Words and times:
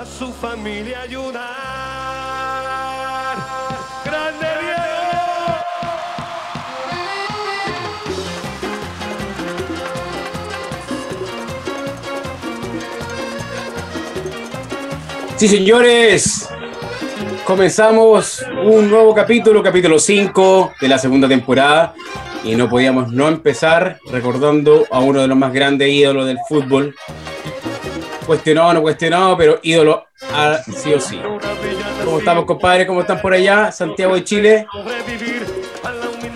a 0.00 0.06
su 0.06 0.32
familia 0.32 1.02
ayudar. 1.02 1.44
¡Grande 4.02 4.46
Diego! 4.62 4.80
Sí, 15.36 15.48
señores, 15.48 16.48
comenzamos 17.44 18.42
un 18.64 18.88
nuevo 18.88 19.14
capítulo, 19.14 19.62
capítulo 19.62 19.98
5 19.98 20.72
de 20.80 20.88
la 20.88 20.98
segunda 20.98 21.28
temporada, 21.28 21.92
y 22.42 22.54
no 22.54 22.70
podíamos 22.70 23.12
no 23.12 23.28
empezar 23.28 23.98
recordando 24.10 24.86
a 24.90 25.00
uno 25.00 25.20
de 25.20 25.28
los 25.28 25.36
más 25.36 25.52
grandes 25.52 25.90
ídolos 25.90 26.26
del 26.26 26.38
fútbol. 26.48 26.94
Cuestionado, 28.26 28.72
no 28.74 28.82
cuestionado, 28.82 29.36
pero 29.36 29.58
ídolo 29.62 30.04
a, 30.32 30.58
sí 30.62 30.92
o 30.94 31.00
sí. 31.00 31.20
¿Cómo 32.04 32.18
estamos, 32.18 32.44
compadre? 32.44 32.86
¿Cómo 32.86 33.00
están 33.00 33.20
por 33.20 33.32
allá? 33.32 33.72
Santiago 33.72 34.14
de 34.14 34.24
Chile. 34.24 34.66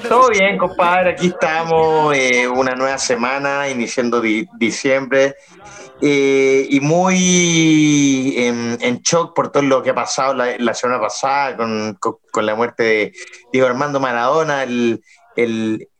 Todo 0.08 0.28
bien, 0.30 0.58
compadre. 0.58 1.10
Aquí 1.10 1.28
estamos, 1.28 2.14
eh, 2.16 2.48
una 2.48 2.74
nueva 2.74 2.98
semana, 2.98 3.68
iniciando 3.68 4.20
di- 4.20 4.46
diciembre. 4.58 5.36
eh, 6.00 6.66
y 6.68 6.80
muy 6.80 8.34
en, 8.36 9.00
shock 9.00 9.32
por 9.34 9.50
todo 9.52 9.62
lo 9.62 9.82
que 9.82 9.90
ha 9.90 9.94
pasado 9.94 10.34
la, 10.34 10.74
semana 10.74 11.00
pasada 11.00 11.56
con, 11.56 11.96
con- 12.00 12.44
la 12.44 12.54
muerte 12.56 12.82
de 12.82 13.12
Diego 13.52 13.68
Armando 13.68 14.00
Maradona, 14.00 14.64
el, 14.64 15.00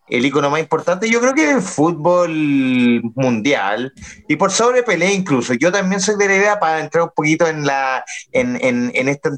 el 0.09 0.27
ícono 0.27 0.51
más 0.51 0.61
importante, 0.61 1.09
yo 1.09 1.21
creo 1.21 1.35
que 1.35 1.47
del 1.47 1.63
fútbol 1.63 3.03
mundial 3.15 3.93
y 4.29 4.37
por 4.37 4.51
sobre 4.51 4.83
Pelé 4.83 5.12
incluso. 5.12 5.55
Yo 5.55 5.73
también 5.73 6.01
soy 6.01 6.17
de 6.17 6.29
la 6.29 6.37
idea 6.37 6.61
para 6.61 6.81
entrar 6.81 7.05
un 7.05 7.11
poquito 7.15 7.47
en, 7.47 7.67
la, 7.67 8.05
en, 8.33 8.59
en, 8.62 8.91
en 8.95 9.09
esta 9.09 9.31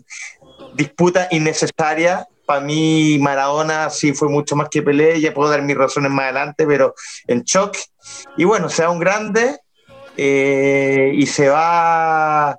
disputa 0.74 1.28
innecesaria. 1.30 2.26
Para 2.46 2.60
mí 2.60 3.18
Maradona 3.20 3.90
sí 3.90 4.12
fue 4.12 4.28
mucho 4.28 4.56
más 4.56 4.68
que 4.68 4.82
Pelé, 4.82 5.20
ya 5.20 5.34
puedo 5.34 5.50
dar 5.50 5.62
mis 5.62 5.76
razones 5.76 6.10
más 6.10 6.24
adelante, 6.24 6.66
pero 6.66 6.94
en 7.26 7.42
shock. 7.42 7.76
Y 8.36 8.44
bueno, 8.44 8.68
sea 8.68 8.90
un 8.90 8.98
grande 8.98 9.58
eh, 10.16 11.12
y 11.14 11.26
se 11.26 11.48
va, 11.48 12.58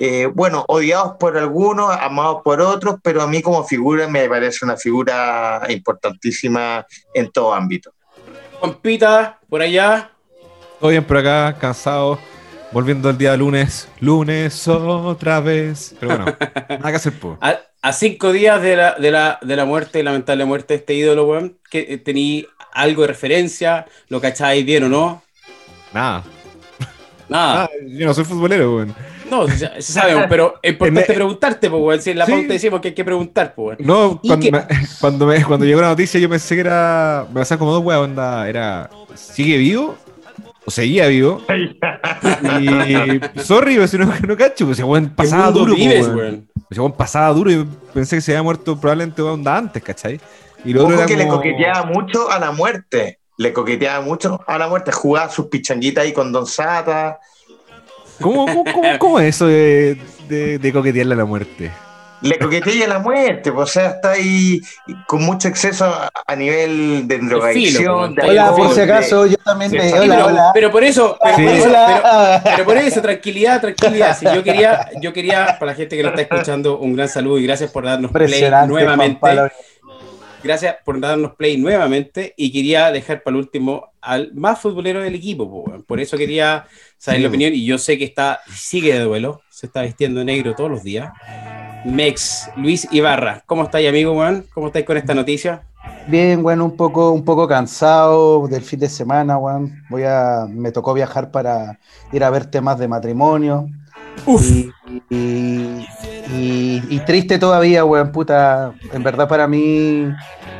eh, 0.00 0.26
bueno, 0.32 0.64
odiados 0.68 1.16
por 1.18 1.36
algunos, 1.36 1.90
amados 2.00 2.42
por 2.44 2.60
otros, 2.60 2.96
pero 3.02 3.20
a 3.20 3.26
mí 3.26 3.42
como 3.42 3.64
figura 3.64 4.06
me 4.06 4.28
parece 4.28 4.64
una 4.64 4.76
figura 4.76 5.62
importantísima 5.68 6.86
en 7.12 7.32
todo 7.32 7.52
ámbito. 7.52 7.92
Juanpita, 8.60 9.40
por 9.48 9.60
allá. 9.60 10.12
Todo 10.78 10.90
bien 10.90 11.02
por 11.02 11.16
acá, 11.16 11.56
cansado. 11.58 12.18
Volviendo 12.70 13.10
el 13.10 13.18
día 13.18 13.36
lunes. 13.36 13.88
Lunes 13.98 14.68
otra 14.68 15.40
vez. 15.40 15.96
Pero 15.98 16.16
bueno, 16.16 16.36
nada 16.68 16.90
que 16.90 16.96
hacer, 16.96 17.12
po. 17.14 17.36
A, 17.40 17.58
a 17.82 17.92
cinco 17.92 18.32
días 18.32 18.62
de 18.62 18.76
la, 18.76 18.94
de, 18.94 19.10
la, 19.10 19.38
de 19.42 19.56
la 19.56 19.64
muerte, 19.64 20.04
lamentable 20.04 20.44
muerte 20.44 20.74
de 20.74 20.78
este 20.78 20.94
ídolo, 20.94 21.26
weón, 21.26 21.58
que 21.70 21.86
eh, 21.88 21.98
tení 21.98 22.46
algo 22.72 23.02
de 23.02 23.08
referencia, 23.08 23.86
lo 24.08 24.20
cacháis 24.20 24.64
bien 24.64 24.84
o 24.84 24.88
no. 24.88 25.22
Nada. 25.92 26.22
Nada. 27.28 27.64
Ah, 27.64 27.70
yo 27.84 28.06
no 28.06 28.14
soy 28.14 28.24
futbolero, 28.24 28.76
weón. 28.76 28.94
No, 29.30 29.46
se, 29.48 29.58
se 29.58 29.92
sabe, 29.92 30.26
pero 30.28 30.54
es 30.62 30.72
importante 30.72 31.12
preguntarte, 31.12 31.70
pues, 31.70 31.82
weón. 31.82 32.00
Si 32.02 32.10
en 32.10 32.18
la 32.18 32.26
Sí. 32.26 32.32
pauta 32.32 32.48
decimos 32.52 32.80
que 32.80 32.88
hay 32.88 32.94
que 32.94 33.04
preguntar, 33.04 33.54
pues, 33.54 33.78
weón. 33.78 33.86
No, 33.86 34.20
¿Y 34.22 34.28
cuando, 34.28 34.50
me, 34.50 34.66
cuando, 35.00 35.26
me- 35.26 35.44
cuando 35.44 35.66
llegó 35.66 35.80
la 35.80 35.88
noticia 35.88 36.18
yo 36.20 36.28
pensé 36.28 36.54
que 36.54 36.60
era... 36.62 37.26
Me 37.32 37.40
pasaban 37.40 37.58
como 37.58 37.72
dos 37.72 37.84
weas, 37.84 38.00
onda. 38.00 38.48
Era... 38.48 38.88
¿Sigue 39.14 39.56
vivo? 39.58 39.96
¿O 40.64 40.70
seguía 40.70 41.06
vivo? 41.06 41.42
Y... 42.60 43.40
Sorry, 43.42 43.74
pero 43.76 43.86
si 43.88 43.98
no, 43.98 44.06
no 44.26 44.36
cacho. 44.36 44.66
Pues 44.66 44.80
weón 44.80 45.06
¿Qué 45.08 45.14
pasaba 45.14 45.50
duro, 45.50 45.74
vives, 45.74 46.06
weón. 46.08 46.46
weón? 46.76 46.92
Pasaba 46.92 47.32
duro 47.32 47.50
y 47.50 47.66
pensé 47.94 48.16
que 48.16 48.20
se 48.22 48.32
había 48.32 48.42
muerto 48.42 48.78
probablemente 48.78 49.22
onda 49.22 49.56
antes, 49.56 49.82
¿cachai? 49.82 50.20
Y 50.64 50.72
lo 50.72 50.82
otro 50.82 50.94
Ojo 50.96 51.04
era 51.04 51.06
que 51.06 51.16
le 51.16 51.28
coqueteaba 51.28 51.84
mucho 51.84 52.30
a 52.30 52.38
la 52.38 52.50
muerte. 52.52 53.18
Le 53.38 53.52
coqueteaba 53.52 54.04
mucho 54.04 54.40
a 54.46 54.58
la 54.58 54.68
muerte, 54.68 54.90
jugaba 54.92 55.30
sus 55.30 55.46
pichanguitas 55.46 56.04
ahí 56.04 56.12
con 56.12 56.32
Don 56.32 56.46
Sata. 56.46 57.18
¿Cómo, 58.20 58.46
cómo, 58.46 58.64
cómo, 58.72 58.98
cómo 58.98 59.20
es 59.20 59.36
eso 59.36 59.46
de, 59.46 59.96
de, 60.28 60.58
de 60.58 60.72
coquetearle 60.72 61.14
a 61.14 61.18
la 61.18 61.24
muerte? 61.24 61.70
Le 62.20 62.36
coquetea 62.36 62.86
a 62.86 62.88
la 62.88 62.98
muerte, 62.98 63.52
pues, 63.52 63.70
o 63.70 63.72
sea, 63.72 63.90
está 63.90 64.10
ahí 64.10 64.60
con 65.06 65.22
mucho 65.22 65.46
exceso 65.46 65.84
a, 66.26 66.34
nivel 66.34 67.06
de 67.06 67.18
drogadicción, 67.18 68.16
de 68.16 68.22
Hola, 68.22 68.48
alcohol, 68.48 68.66
por 68.66 68.74
si 68.74 68.80
acaso, 68.80 69.26
yo 69.26 69.36
también 69.36 69.70
Sí, 69.70 69.76
me. 69.76 69.82
sí, 69.84 69.88
Sí, 69.90 69.94
Hola, 69.98 70.14
pero, 70.16 70.26
hola. 70.26 70.50
pero 70.52 70.72
por 70.72 70.82
eso, 70.82 71.16
pero 71.22 71.36
Sí. 71.36 71.44
por 71.44 71.52
eso, 71.54 71.64
pero, 71.68 71.78
Hola. 71.78 72.40
pero 72.44 72.64
por 72.64 72.76
eso, 72.76 73.02
tranquilidad, 73.02 73.60
tranquilidad. 73.60 74.18
Si 74.18 74.24
yo 74.24 74.42
quería, 74.42 74.90
yo 75.00 75.12
quería, 75.12 75.56
para 75.60 75.70
la 75.70 75.76
gente 75.76 75.96
que 75.96 76.02
nos 76.02 76.10
está 76.18 76.22
escuchando, 76.22 76.78
un 76.80 76.96
gran 76.96 77.08
saludo 77.08 77.38
y 77.38 77.46
gracias 77.46 77.70
por 77.70 77.84
darnos 77.84 78.10
play 78.10 78.50
nuevamente. 78.66 79.20
Gracias 80.42 80.76
por 80.84 81.00
darnos 81.00 81.34
play 81.34 81.56
nuevamente 81.56 82.32
y 82.36 82.52
quería 82.52 82.90
dejar 82.92 83.22
para 83.22 83.36
el 83.36 83.42
último 83.42 83.92
al 84.00 84.32
más 84.34 84.60
futbolero 84.60 85.02
del 85.02 85.14
equipo. 85.14 85.50
po. 85.50 85.82
Por 85.84 86.00
eso 86.00 86.16
quería 86.16 86.66
saber 86.96 87.18
Sí. 87.18 87.22
la 87.22 87.28
opinión 87.28 87.54
y 87.54 87.64
yo 87.64 87.76
sé 87.78 87.98
que 87.98 88.04
está 88.04 88.40
sigue 88.54 88.94
de 88.94 89.00
duelo, 89.00 89.42
se 89.50 89.66
está 89.66 89.82
vistiendo 89.82 90.24
negro 90.24 90.54
todos 90.54 90.70
los 90.70 90.82
días. 90.84 91.12
Mex, 91.84 92.50
Luis 92.56 92.88
Ibarra, 92.92 93.42
¿cómo 93.46 93.64
estáis, 93.64 93.88
amigo, 93.88 94.14
Juan? 94.14 94.44
¿Cómo 94.54 94.68
estáis 94.68 94.84
con 94.84 94.96
esta 94.96 95.14
noticia? 95.14 95.62
Bien, 96.06 96.42
bueno, 96.42 96.64
un 96.64 96.76
poco, 96.76 97.12
un 97.12 97.24
poco 97.24 97.46
cansado 97.48 98.46
del 98.48 98.62
fin 98.62 98.80
de 98.80 98.88
semana, 98.88 99.38
weón. 99.38 99.82
Voy 99.90 100.02
a, 100.04 100.46
me 100.48 100.72
tocó 100.72 100.92
viajar 100.94 101.30
para 101.30 101.78
ir 102.12 102.24
a 102.24 102.30
ver 102.30 102.46
temas 102.46 102.78
de 102.78 102.88
matrimonio. 102.88 103.68
Y, 104.26 104.70
y- 105.10 105.86
y- 106.30 106.82
y 106.90 107.00
triste 107.06 107.38
todavía, 107.38 107.84
weón, 107.84 108.12
puta. 108.12 108.72
En 108.92 109.02
verdad 109.02 109.28
para 109.28 109.46
mí, 109.48 110.06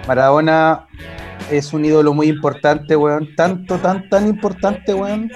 Maradona 0.06 0.86
es 1.50 1.72
un 1.72 1.84
ídolo 1.84 2.14
muy 2.14 2.28
importante, 2.28 2.96
weón. 2.96 3.34
Tanto, 3.36 3.76
tan, 3.78 4.08
tan 4.08 4.26
importante, 4.26 4.94
weón, 4.94 5.30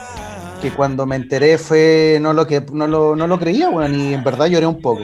que 0.60 0.70
cuando 0.70 1.06
me 1.06 1.16
enteré 1.16 1.58
fue, 1.58 2.18
no 2.20 2.32
lo 2.32 2.46
que, 2.46 2.64
no 2.72 2.86
lo, 2.86 3.14
no 3.16 3.26
lo 3.26 3.38
creía, 3.38 3.68
weón, 3.70 3.94
y 3.94 4.14
en 4.14 4.24
verdad 4.24 4.46
lloré 4.46 4.66
un 4.66 4.80
poco. 4.80 5.02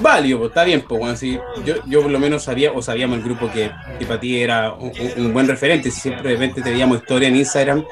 Válido, 0.00 0.38
pues, 0.38 0.48
está 0.50 0.64
bien, 0.64 0.82
pues, 0.86 1.00
weón, 1.00 1.16
sí. 1.16 1.38
yo, 1.64 1.76
yo 1.86 2.02
por 2.02 2.10
lo 2.10 2.18
menos 2.18 2.42
sabía, 2.44 2.72
o 2.72 2.82
sabíamos 2.82 3.18
el 3.18 3.24
grupo 3.24 3.50
que, 3.50 3.70
que 3.98 4.04
para 4.04 4.20
ti 4.20 4.38
era 4.42 4.74
un, 4.74 5.32
buen 5.32 5.48
referente, 5.48 5.90
si 5.90 5.98
siempre 6.00 6.28
de 6.30 6.34
repente 6.34 6.60
te 6.60 6.70
veíamos 6.70 6.98
historia 6.98 7.28
en 7.28 7.36
Instagram 7.36 7.84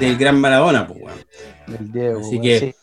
del 0.00 0.16
gran 0.16 0.40
Maradona, 0.40 0.86
pues, 0.88 0.98
weón. 1.00 1.18
Diego, 1.78 2.20
Así 2.20 2.40
que- 2.40 2.58
sí. 2.58 2.74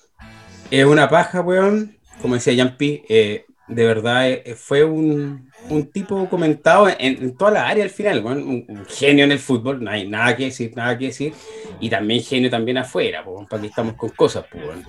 Es 0.72 0.86
una 0.86 1.10
paja, 1.10 1.42
weón. 1.42 1.96
Como 2.22 2.34
decía 2.36 2.54
Yampi, 2.54 3.04
eh, 3.08 3.46
de 3.68 3.86
verdad 3.86 4.30
eh, 4.30 4.56
fue 4.58 4.84
un, 4.84 5.50
un 5.70 5.92
tipo 5.92 6.28
comentado 6.30 6.90
en, 6.90 6.98
en 7.00 7.38
toda 7.38 7.52
la 7.52 7.68
área 7.68 7.84
al 7.84 7.90
final, 7.90 8.24
weón. 8.24 8.40
Un, 8.44 8.66
un 8.68 8.86
genio 8.86 9.24
en 9.24 9.32
el 9.32 9.40
fútbol, 9.40 9.84
no 9.84 9.92
hay 9.92 10.08
nada 10.08 10.36
que 10.36 10.46
decir, 10.46 10.74
nada 10.76 10.98
que 10.98 11.06
decir. 11.08 11.34
Y 11.80 11.90
también 11.90 12.22
genio 12.24 12.50
también 12.50 12.78
afuera, 12.80 13.24
weón, 13.26 13.46
para 13.48 13.62
que 13.62 13.68
estamos 13.68 13.94
con 13.96 14.10
cosas, 14.10 14.46
weón. 14.54 14.84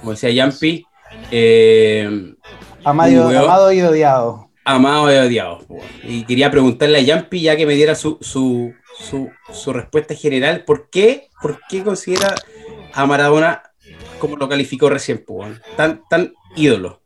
Como 0.00 0.10
decía 0.12 0.30
Yampi, 0.30 0.84
eh, 1.30 2.34
Amado, 2.84 3.12
un 3.28 3.32
weón- 3.32 3.44
amado 3.44 3.72
y 3.72 3.80
odiado. 3.82 4.50
amado 4.64 5.12
y 5.12 5.16
odiado. 5.16 5.60
Y 6.02 6.24
quería 6.24 6.50
preguntarle 6.50 6.98
a 6.98 7.02
Yampi, 7.02 7.40
ya 7.40 7.56
que 7.56 7.66
me 7.66 7.74
diera 7.74 7.94
su, 7.94 8.18
su, 8.20 8.74
su, 8.98 9.30
su 9.52 9.72
respuesta 9.72 10.14
general, 10.14 10.64
¿por 10.64 10.90
qué, 10.90 11.28
¿por 11.40 11.60
qué 11.68 11.82
considera 11.82 12.34
a 12.94 13.06
Maradona 13.06 13.62
como 14.18 14.36
lo 14.36 14.48
calificó 14.48 14.88
recién, 14.88 15.24
po, 15.24 15.34
weón? 15.34 15.60
tan, 15.76 16.02
tan 16.08 16.32
ídolo? 16.56 17.00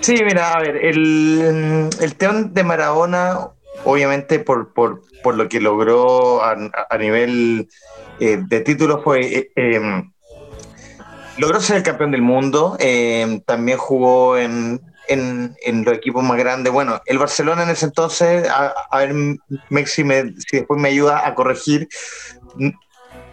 Sí, 0.00 0.14
mira, 0.24 0.52
a 0.54 0.60
ver, 0.60 0.76
el, 0.76 1.88
el 2.00 2.16
de 2.54 2.64
Maradona, 2.64 3.48
obviamente 3.84 4.38
por, 4.38 4.72
por, 4.72 5.02
por 5.22 5.34
lo 5.36 5.48
que 5.48 5.60
logró 5.60 6.42
a, 6.42 6.56
nivel 6.98 7.68
eh, 8.18 8.38
de 8.48 8.60
títulos, 8.60 9.02
fue... 9.04 9.20
eh, 9.20 9.52
eh, 9.56 10.02
logró 11.38 11.60
ser 11.60 11.76
el 11.78 11.82
campeón 11.82 12.10
del 12.10 12.22
mundo, 12.22 12.76
eh, 12.78 13.40
también 13.46 13.78
jugó 13.78 14.36
en, 14.36 14.80
en, 15.08 15.54
en 15.62 15.84
los 15.84 15.94
equipos 15.94 16.22
más 16.22 16.38
grandes. 16.38 16.72
Bueno, 16.72 17.00
el 17.06 17.18
Barcelona 17.18 17.62
en 17.62 17.70
ese 17.70 17.86
entonces, 17.86 18.48
a, 18.48 18.74
ver, 18.98 19.14
Mexi, 19.70 20.04
me- 20.04 20.34
si 20.38 20.58
después 20.58 20.80
me 20.80 20.88
ayuda 20.90 21.26
a 21.26 21.34
corregir, 21.34 21.88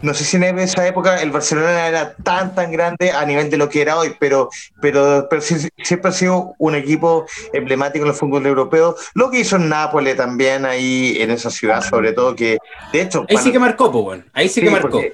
no 0.01 0.13
sé 0.13 0.23
si 0.23 0.38
en 0.38 0.59
esa 0.59 0.85
época 0.88 1.21
el 1.21 1.31
Barcelona 1.31 1.88
era 1.88 2.13
tan, 2.23 2.53
tan 2.53 2.71
grande 2.71 3.11
a 3.11 3.25
nivel 3.25 3.49
de 3.49 3.57
lo 3.57 3.67
que 3.67 3.81
era 3.81 3.97
hoy, 3.97 4.15
pero, 4.19 4.49
pero, 4.81 5.27
pero 5.29 5.41
sí- 5.41 5.69
siempre 5.83 6.09
ha 6.09 6.13
sido 6.13 6.53
un 6.59 6.75
equipo 6.75 7.25
emblemático 7.51 8.05
en 8.05 8.11
el 8.11 8.15
fútbol 8.17 8.45
europeo. 8.45 8.95
Lo 9.15 9.31
que 9.31 9.39
hizo 9.39 9.55
en 9.55 9.69
Nápoles 9.69 10.15
también, 10.15 10.65
ahí 10.65 11.17
en 11.19 11.31
esa 11.31 11.49
ciudad, 11.49 11.81
sobre 11.81 12.13
todo, 12.13 12.35
que 12.35 12.57
de 12.94 13.01
hecho. 13.01 13.21
Ahí 13.21 13.25
sí 13.29 13.33
cuando- 13.35 13.51
que 13.53 13.59
marcó, 13.59 13.91
po, 13.91 13.99
weón. 14.01 14.25
Ahí 14.33 14.47
sí, 14.49 14.61
que 14.61 14.67
Sí, 14.67 14.71
marcó. 14.73 14.89
porque, 14.91 15.13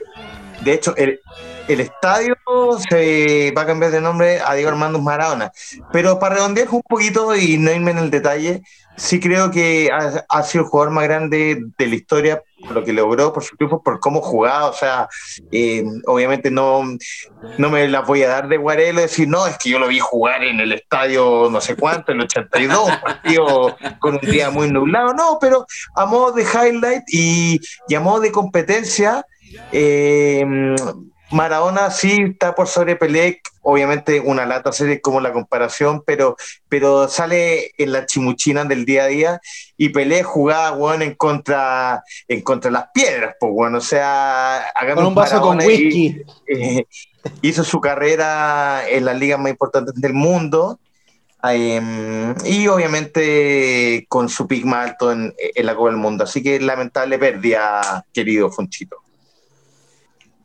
De 0.61 0.71
hecho, 0.73 0.95
el, 0.95 1.19
el 1.67 1.79
estadio 1.81 2.35
se 2.89 3.51
va 3.57 3.63
a 3.63 3.65
cambiar 3.65 3.91
de 3.91 3.99
nombre 3.99 4.39
a 4.39 4.53
Diego 4.53 4.69
Armando 4.69 4.99
Maradona. 4.99 5.51
Pero 5.91 6.17
para 6.19 6.35
redondear 6.35 6.69
un 6.71 6.81
poquito 6.81 7.35
y 7.35 7.57
no 7.57 7.71
irme 7.71 7.91
en 7.91 7.97
el 7.97 8.09
detalle, 8.11 8.61
sí 8.95 9.19
creo 9.19 9.51
que 9.51 9.89
ha, 9.91 10.43
sido 10.43 10.63
el 10.63 10.69
jugador 10.69 10.93
más 10.93 11.05
grande 11.05 11.63
de 11.77 11.87
la 11.87 11.95
historia 11.95 12.43
por 12.61 12.71
lo 12.71 12.83
que 12.83 12.93
logró, 12.93 13.33
por 13.33 13.43
su 13.43 13.55
triunfo, 13.57 13.81
por 13.83 13.99
cómo 13.99 14.21
jugaba. 14.21 14.67
O 14.69 14.73
sea, 14.73 15.07
eh, 15.51 15.83
obviamente 16.05 16.49
no, 16.49 16.83
no 17.57 17.69
me 17.69 17.87
la 17.87 18.01
voy 18.01 18.23
a 18.23 18.29
dar 18.29 18.47
de 18.47 18.57
guarelo 18.57 19.01
decir, 19.01 19.27
no, 19.27 19.45
es 19.47 19.57
que 19.57 19.69
yo 19.69 19.79
lo 19.79 19.87
vi 19.87 19.99
jugar 19.99 20.43
en 20.43 20.59
el 20.59 20.71
estadio 20.71 21.49
no 21.51 21.59
sé 21.59 21.75
cuánto, 21.75 22.11
en 22.11 22.19
el 22.19 22.25
82, 22.25 22.89
partido 23.01 23.75
con 23.99 24.15
un 24.15 24.31
día 24.31 24.49
muy 24.49 24.71
nublado. 24.71 25.13
No, 25.13 25.37
pero 25.41 25.65
a 25.95 26.05
modo 26.05 26.31
de 26.31 26.43
highlight 26.43 27.03
y, 27.07 27.59
y 27.87 27.95
a 27.95 27.99
modo 27.99 28.21
de 28.21 28.31
competencia, 28.31 29.25
eh, 29.71 30.45
Maradona 31.31 31.89
sí 31.91 32.25
está 32.31 32.55
por 32.55 32.67
sobre 32.67 32.95
Pelé, 32.95 33.41
obviamente 33.63 34.19
una 34.19 34.45
lata 34.45 34.71
serie 34.71 35.01
como 35.01 35.19
la 35.19 35.33
comparación, 35.33 36.03
pero, 36.05 36.35
pero 36.69 37.07
sale 37.07 37.71
en 37.77 37.91
la 37.91 38.05
chimuchina 38.05 38.65
del 38.65 38.85
día 38.85 39.05
a 39.05 39.07
día 39.07 39.41
y 39.77 39.89
Pelé 39.89 40.21
jugaba 40.21 40.71
bueno, 40.71 41.03
en 41.03 41.15
contra 41.15 42.03
en 42.27 42.41
contra 42.41 42.69
las 42.69 42.85
piedras, 42.93 43.35
pues 43.39 43.51
bueno, 43.53 43.79
o 43.79 43.81
sea, 43.81 44.71
con 44.95 45.05
un 45.05 45.15
vaso 45.15 45.41
con 45.41 45.57
whisky. 45.57 46.21
Eh, 46.47 46.85
hizo 47.41 47.63
su 47.63 47.79
carrera 47.79 48.83
en 48.87 49.05
las 49.05 49.17
ligas 49.17 49.39
más 49.39 49.49
importantes 49.49 49.95
del 49.95 50.13
mundo. 50.13 50.79
Em, 51.45 52.33
y 52.45 52.67
obviamente 52.67 54.05
con 54.07 54.29
su 54.29 54.47
pick 54.47 54.63
más 54.63 54.91
alto 54.91 55.11
en, 55.11 55.33
en 55.37 55.65
la 55.65 55.75
Copa 55.75 55.89
del 55.89 55.97
Mundo. 55.97 56.23
Así 56.23 56.41
que 56.41 56.57
lamentable 56.59 57.19
pérdida, 57.19 58.05
querido 58.13 58.49
Fonchito. 58.49 59.02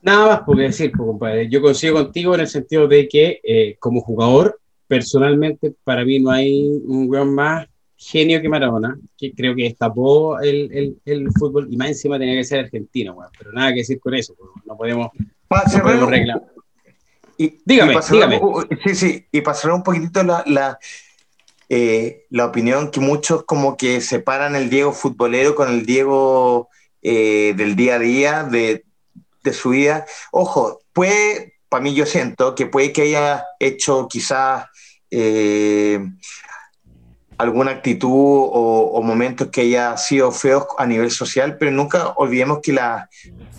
Nada 0.03 0.27
más 0.27 0.41
porque 0.47 0.63
decir, 0.63 0.93
pues, 0.93 1.07
compadre. 1.07 1.49
Yo 1.49 1.61
coincido 1.61 1.95
contigo 1.95 2.35
en 2.35 2.41
el 2.41 2.49
sentido 2.49 2.87
de 2.87 3.09
que, 3.09 3.41
eh, 3.43 3.77
como 3.79 4.01
jugador, 4.01 4.61
personalmente, 4.87 5.75
para 5.85 6.05
mí 6.05 6.19
no 6.21 6.31
hay 6.31 6.67
un 6.85 7.09
weón 7.09 7.35
más 7.35 7.67
genio 7.97 8.41
que 8.41 8.49
Maradona, 8.49 8.97
que 9.17 9.33
creo 9.33 9.57
que 9.57 9.65
destapó 9.65 10.39
el, 10.39 10.71
el, 10.73 10.97
el, 11.05 11.29
fútbol 11.33 11.67
y 11.69 11.77
más 11.77 11.89
encima 11.89 12.19
tenía 12.19 12.37
que 12.37 12.45
ser 12.45 12.61
argentino, 12.61 13.15
weón. 13.15 13.31
Pero 13.37 13.53
nada 13.53 13.71
que 13.71 13.81
decir 13.81 13.99
con 13.99 14.15
eso, 14.15 14.35
pues, 14.39 14.51
no 14.65 14.77
podemos, 14.77 15.11
no 15.17 15.83
podemos 15.83 16.09
reclamar. 16.09 16.47
Y, 17.37 17.59
dígame, 17.65 17.95
dígame. 18.11 18.41
sí, 18.85 18.95
sí, 18.95 19.27
y 19.31 19.41
pasaré 19.41 19.73
un 19.73 19.85
poquitito 19.85 20.25
la, 20.25 20.43
la, 20.47 20.79
eh, 21.69 22.25
la, 22.31 22.47
opinión 22.47 22.91
que 22.91 22.99
muchos 22.99 23.45
como 23.45 23.77
que 23.77 24.01
separan 24.01 24.57
el 24.57 24.71
Diego 24.71 24.93
futbolero 24.93 25.55
con 25.55 25.69
el 25.69 25.87
Diego 25.87 26.69
eh, 27.01 27.55
del 27.57 27.77
día 27.77 27.95
a 27.95 27.99
día, 28.01 28.43
de, 28.43 28.85
de 29.43 29.53
su 29.53 29.71
vida. 29.71 30.07
Ojo, 30.33 30.81
puede, 30.93 31.55
para 31.69 31.83
mí 31.83 31.95
yo 31.95 32.07
siento 32.07 32.55
que 32.55 32.67
puede 32.67 32.93
que 32.93 33.03
haya 33.03 33.45
hecho 33.59 34.09
quizás 34.09 34.67
eh, 35.11 36.01
alguna 37.39 37.71
actitud 37.71 38.11
o, 38.11 39.01
momentos 39.03 39.49
que 39.49 39.63
haya 39.63 39.97
sido 39.97 40.33
feos 40.33 40.67
a 40.77 40.85
nivel 40.85 41.11
social, 41.11 41.57
pero 41.57 41.71
nunca 41.71 42.09
olvidemos 42.17 42.59
que, 42.63 42.77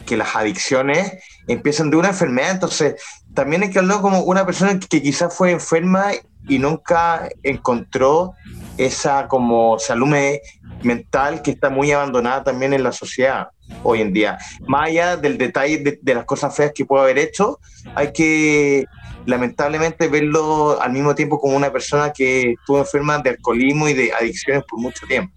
que 0.05 0.17
las 0.17 0.35
adicciones 0.35 1.13
empiezan 1.47 1.89
de 1.89 1.97
una 1.97 2.09
enfermedad, 2.09 2.51
entonces 2.51 3.01
también 3.33 3.63
hay 3.63 3.71
que 3.71 3.79
hablar 3.79 4.01
como 4.01 4.19
una 4.21 4.45
persona 4.45 4.77
que 4.77 5.01
quizás 5.01 5.33
fue 5.33 5.51
enferma 5.51 6.11
y 6.47 6.59
nunca 6.59 7.29
encontró 7.41 8.33
esa 8.77 9.27
como 9.27 9.79
salud 9.79 10.13
mental 10.83 11.41
que 11.41 11.51
está 11.51 11.69
muy 11.69 11.91
abandonada 11.91 12.43
también 12.43 12.73
en 12.73 12.83
la 12.83 12.91
sociedad 12.91 13.49
hoy 13.83 14.01
en 14.01 14.13
día. 14.13 14.37
Más 14.67 14.89
allá 14.89 15.17
del 15.17 15.37
detalle 15.37 15.99
de, 16.01 16.13
las 16.13 16.25
cosas 16.25 16.55
feas 16.55 16.71
que 16.73 16.85
puede 16.85 17.03
haber 17.03 17.19
hecho, 17.19 17.59
hay 17.95 18.11
que 18.11 18.85
lamentablemente 19.25 20.07
verlo 20.07 20.81
al 20.81 20.91
mismo 20.91 21.15
tiempo 21.15 21.39
como 21.39 21.55
una 21.55 21.71
persona 21.71 22.11
que 22.11 22.51
estuvo 22.51 22.79
enferma 22.79 23.19
de 23.19 23.31
alcoholismo 23.31 23.87
y 23.87 23.93
de 23.93 24.11
adicciones 24.13 24.63
por 24.69 24.79
mucho 24.79 25.05
tiempo. 25.07 25.33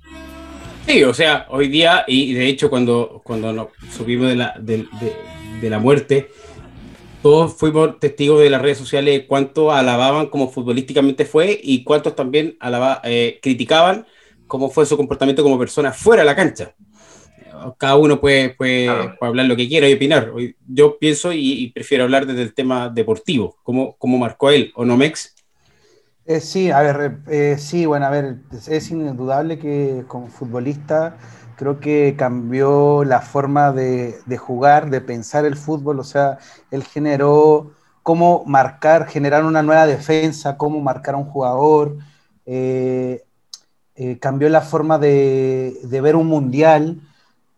Sí, 0.87 1.05
o 1.05 1.15
sea, 1.15 1.47
hoy 1.49 1.69
día, 1.69 2.05
y 2.09 2.35
de 2.35 2.47
hecho 2.47 2.69
cuando, 2.69 3.21
cuando 3.25 3.53
nos 3.53 3.69
subimos 3.91 4.29
de 4.29 4.37
la, 4.37 4.55
de, 4.59 4.89
la 5.71 5.79
muerte, 5.79 6.29
todos 7.23 7.55
fuimos 7.55 8.01
testigos 8.01 8.41
de 8.41 8.51
las 8.51 8.61
redes 8.61 8.79
sociales 8.79 9.25
cuánto 9.29 9.71
alababan 9.71 10.27
como 10.27 10.51
futbolísticamente 10.51 11.25
fue 11.25 11.61
y 11.63 11.85
cuántos 11.85 12.17
también 12.17 12.57
alaba, 12.59 13.01
eh, 13.05 13.39
criticaban 13.41 14.07
cómo 14.49 14.71
fue 14.71 14.85
su 14.85 14.97
comportamiento 14.97 15.45
como 15.45 15.57
persona 15.57 15.93
fuera 15.93 16.23
de 16.23 16.27
la 16.27 16.35
cancha 16.35 16.75
cada 17.79 17.97
uno 17.97 18.21
puede, 18.21 18.51
puede, 18.51 18.89
hablar 19.21 19.47
lo 19.47 19.57
que 19.57 19.69
quiera 19.69 19.89
y 19.89 19.95
opinar. 19.95 20.33
Yo 20.67 20.99
pienso 20.99 21.33
y, 21.33 21.71
prefiero 21.75 22.05
hablar 22.05 22.27
desde 22.27 22.43
el 22.43 22.55
tema 22.55 22.89
deportivo, 22.89 23.57
cómo, 23.63 23.97
cómo 23.99 24.19
marcó 24.19 24.51
él, 24.51 24.73
¿o 24.75 24.85
no, 24.85 24.97
Mex? 24.97 25.35
Eh, 26.25 26.41
sí, 26.41 26.71
a 26.71 26.81
ver, 26.81 27.19
eh, 27.29 27.57
sí, 27.59 27.85
bueno, 27.85 28.07
a 28.07 28.11
ver, 28.11 28.37
es 28.69 28.91
indudable 28.91 29.59
que 29.59 30.05
como 30.07 30.29
futbolista 30.29 31.17
creo 31.57 31.81
que 31.81 32.15
cambió 32.17 33.03
la 33.05 33.21
forma 33.21 33.73
de, 33.73 34.15
jugar, 34.39 34.89
de 34.91 35.01
pensar 35.01 35.45
el 35.45 35.57
fútbol, 35.57 35.99
o 35.99 36.05
sea, 36.05 36.39
él 36.71 36.85
generó 36.85 37.73
cómo 38.05 38.45
marcar, 38.47 39.09
generar 39.09 39.45
una 39.45 39.63
nueva 39.63 39.87
defensa, 39.87 40.57
cómo 40.57 40.81
marcar 40.81 41.15
a 41.15 41.19
un 41.19 41.25
jugador, 41.25 41.99
eh, 42.47 43.25
cambió 44.21 44.49
la 44.49 44.61
forma 44.61 44.99
de, 44.99 45.77
de 45.83 46.01
ver 46.01 46.17
un 46.17 46.27
mundial, 46.27 47.01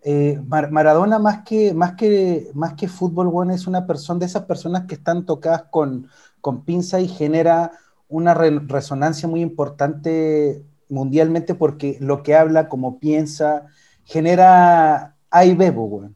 eh, 0.06 0.38
Maradona 0.46 1.18
más 1.18 1.44
que, 1.44 1.72
más, 1.72 1.94
que, 1.94 2.50
más 2.52 2.74
que 2.74 2.88
fútbol, 2.88 3.28
bueno, 3.28 3.54
es 3.54 3.66
una 3.66 3.86
persona 3.86 4.20
de 4.20 4.26
esas 4.26 4.44
personas 4.44 4.84
que 4.84 4.96
están 4.96 5.24
tocadas 5.24 5.64
con, 5.70 6.08
con 6.42 6.62
pinza 6.62 7.00
y 7.00 7.08
genera 7.08 7.72
una 8.08 8.34
resonancia 8.34 9.26
muy 9.26 9.40
importante 9.40 10.62
mundialmente 10.90 11.54
porque 11.54 11.96
lo 12.00 12.22
que 12.22 12.34
habla, 12.34 12.68
como 12.68 12.98
piensa, 12.98 13.66
genera 14.04 15.16
A 15.30 15.44
y 15.46 15.56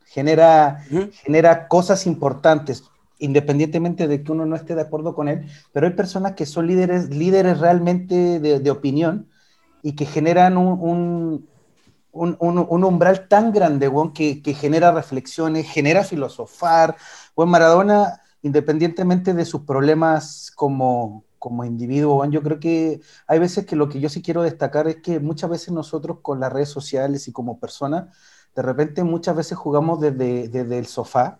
genera, 0.04 0.84
genera 1.24 1.66
cosas 1.66 2.06
importantes, 2.06 2.84
independientemente 3.18 4.06
de 4.06 4.22
que 4.22 4.32
uno 4.32 4.44
no 4.44 4.54
esté 4.54 4.74
de 4.74 4.82
acuerdo 4.82 5.14
con 5.14 5.28
él, 5.28 5.46
pero 5.72 5.86
hay 5.86 5.94
personas 5.94 6.32
que 6.32 6.44
son 6.44 6.66
líderes, 6.66 7.08
líderes 7.08 7.58
realmente 7.58 8.38
de, 8.38 8.70
opinión 8.70 9.28
y 9.82 9.94
que 9.94 10.04
generan 10.04 10.58
un, 10.58 10.78
un, 10.78 11.48
umbral 12.18 13.28
tan 13.28 13.52
grande, 13.52 13.90
que, 14.14 14.54
genera 14.54 14.92
reflexiones, 14.92 15.66
genera 15.66 16.04
filosofar. 16.04 16.96
Bueno, 17.34 17.52
Maradona, 17.52 18.20
independientemente 18.42 19.34
de 19.34 19.44
sus 19.44 19.62
problemas 19.62 20.52
como, 20.54 21.24
como 21.38 21.64
individuo, 21.64 22.24
yo 22.26 22.42
creo 22.42 22.60
que 22.60 23.00
hay 23.26 23.38
veces 23.38 23.66
que 23.66 23.76
lo 23.76 23.88
que 23.88 24.00
yo 24.00 24.08
sí 24.08 24.22
quiero 24.22 24.42
destacar 24.42 24.88
es 24.88 24.96
que 24.96 25.20
muchas 25.20 25.50
veces 25.50 25.70
nosotros 25.70 26.18
con 26.22 26.40
las 26.40 26.52
redes 26.52 26.68
sociales 26.68 27.28
y 27.28 27.32
como 27.32 27.58
personas, 27.58 28.14
de 28.54 28.62
repente 28.62 29.04
muchas 29.04 29.36
veces 29.36 29.56
jugamos 29.56 30.00
desde, 30.00 30.48
desde 30.48 30.78
el 30.78 30.86
sofá, 30.86 31.38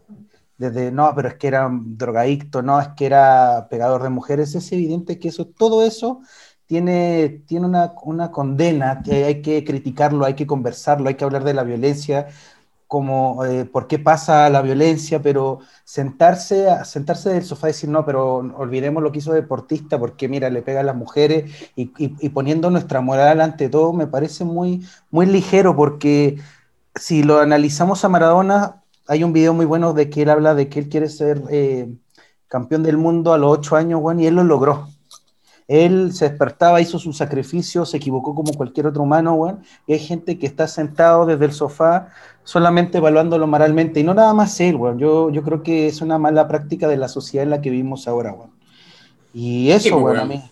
desde, 0.57 0.91
no, 0.91 1.13
pero 1.15 1.29
es 1.29 1.37
que 1.37 1.47
era 1.47 1.71
drogadicto, 1.73 2.63
no, 2.63 2.81
es 2.81 2.89
que 2.89 3.07
era 3.07 3.69
pegador 3.71 4.03
de 4.03 4.09
mujeres, 4.09 4.55
es 4.57 4.71
evidente 4.73 5.19
que 5.19 5.29
eso, 5.29 5.47
todo 5.47 5.83
eso 5.83 6.21
tiene, 6.69 7.43
tiene 7.47 7.67
una, 7.67 7.95
una, 8.05 8.31
condena, 8.31 9.03
que 9.03 9.25
hay 9.25 9.43
que 9.43 9.65
criticarlo, 9.65 10.27
hay 10.27 10.35
que 10.35 10.47
conversarlo, 10.47 11.09
hay 11.09 11.17
que 11.17 11.25
hablar 11.25 11.45
de 11.45 11.55
la 11.55 11.65
violencia, 11.65 12.29
como 12.87 13.45
eh, 13.47 13.65
por 13.65 13.87
qué 13.89 13.99
pasa 13.99 14.49
la 14.51 14.63
violencia, 14.63 15.23
pero 15.23 15.61
sentarse, 15.85 16.69
sentarse 16.85 17.31
del 17.31 17.45
sofá 17.45 17.69
y 17.69 17.73
decir, 17.73 17.91
no, 17.91 18.05
pero 18.05 18.37
olvidemos 18.37 19.03
lo 19.03 19.13
que 19.13 19.19
hizo 19.21 19.33
deportista, 19.33 19.99
porque 19.99 20.29
mira, 20.29 20.51
le 20.51 20.63
pega 20.63 20.81
a 20.81 20.83
las 20.83 20.97
mujeres 20.97 21.51
y, 21.77 21.93
y, 21.99 22.29
poniendo 22.31 22.71
nuestra 22.71 23.01
moral 23.01 23.41
ante 23.41 23.69
todo, 23.71 23.93
me 23.95 24.07
parece 24.07 24.45
muy, 24.45 24.87
muy 25.11 25.27
ligero, 25.27 25.75
porque 25.77 26.39
si 26.95 27.23
lo 27.23 27.41
analizamos 27.41 28.05
a 28.05 28.09
Maradona, 28.11 28.83
hay 29.07 29.25
un 29.25 29.33
video 29.33 29.55
muy 29.55 29.67
bueno 29.67 29.95
de 29.95 30.11
que 30.11 30.23
él 30.23 30.31
habla 30.31 30.55
de 30.55 30.69
que 30.69 30.81
él 30.81 30.89
quiere 30.91 31.09
ser 31.09 31.43
eh, 31.51 31.89
campeón 32.49 32.83
del 32.83 32.99
mundo 32.99 33.33
a 33.33 33.39
los 33.39 33.59
ocho 33.59 33.77
años, 33.77 34.01
bueno, 34.03 34.21
y 34.23 34.27
él 34.27 34.35
lo 34.37 34.45
logró 34.45 34.89
él 35.69 36.15
se 36.15 36.27
despertaba, 36.27 36.81
hizo 36.81 36.99
su 36.99 37.13
sacrificio, 37.13 37.85
se 37.85 37.99
equivocó 37.99 38.35
como 38.35 38.55
cualquier 38.55 38.87
otro 38.87 39.03
humano, 39.03 39.35
weón. 39.35 39.63
Y 39.87 39.93
hay 39.93 39.99
gente 39.99 40.39
que 40.39 40.47
está 40.47 40.67
sentado 40.67 41.27
desde 41.27 41.45
el 41.45 41.53
sofá 41.53 42.09
solamente 42.43 42.97
evaluándolo 42.97 43.47
moralmente. 43.47 44.01
Y 44.01 44.03
no 44.03 44.15
nada 44.15 44.33
más 44.33 44.59
él, 44.61 44.77
weón. 44.77 44.99
Yo, 44.99 45.31
yo 45.31 45.43
creo 45.43 45.63
que 45.63 45.87
es 45.87 46.01
una 46.01 46.19
mala 46.19 46.49
práctica 46.49 46.89
de 46.89 46.97
la 46.97 47.09
sociedad 47.09 47.45
en 47.45 47.51
la 47.51 47.61
que 47.61 47.69
vivimos 47.69 48.09
ahora, 48.09 48.33
weón. 48.33 48.51
Y 49.35 49.71
eso, 49.71 49.85
sí, 49.85 49.91
pues, 49.91 50.19
a 50.19 50.25
mí. 50.25 50.43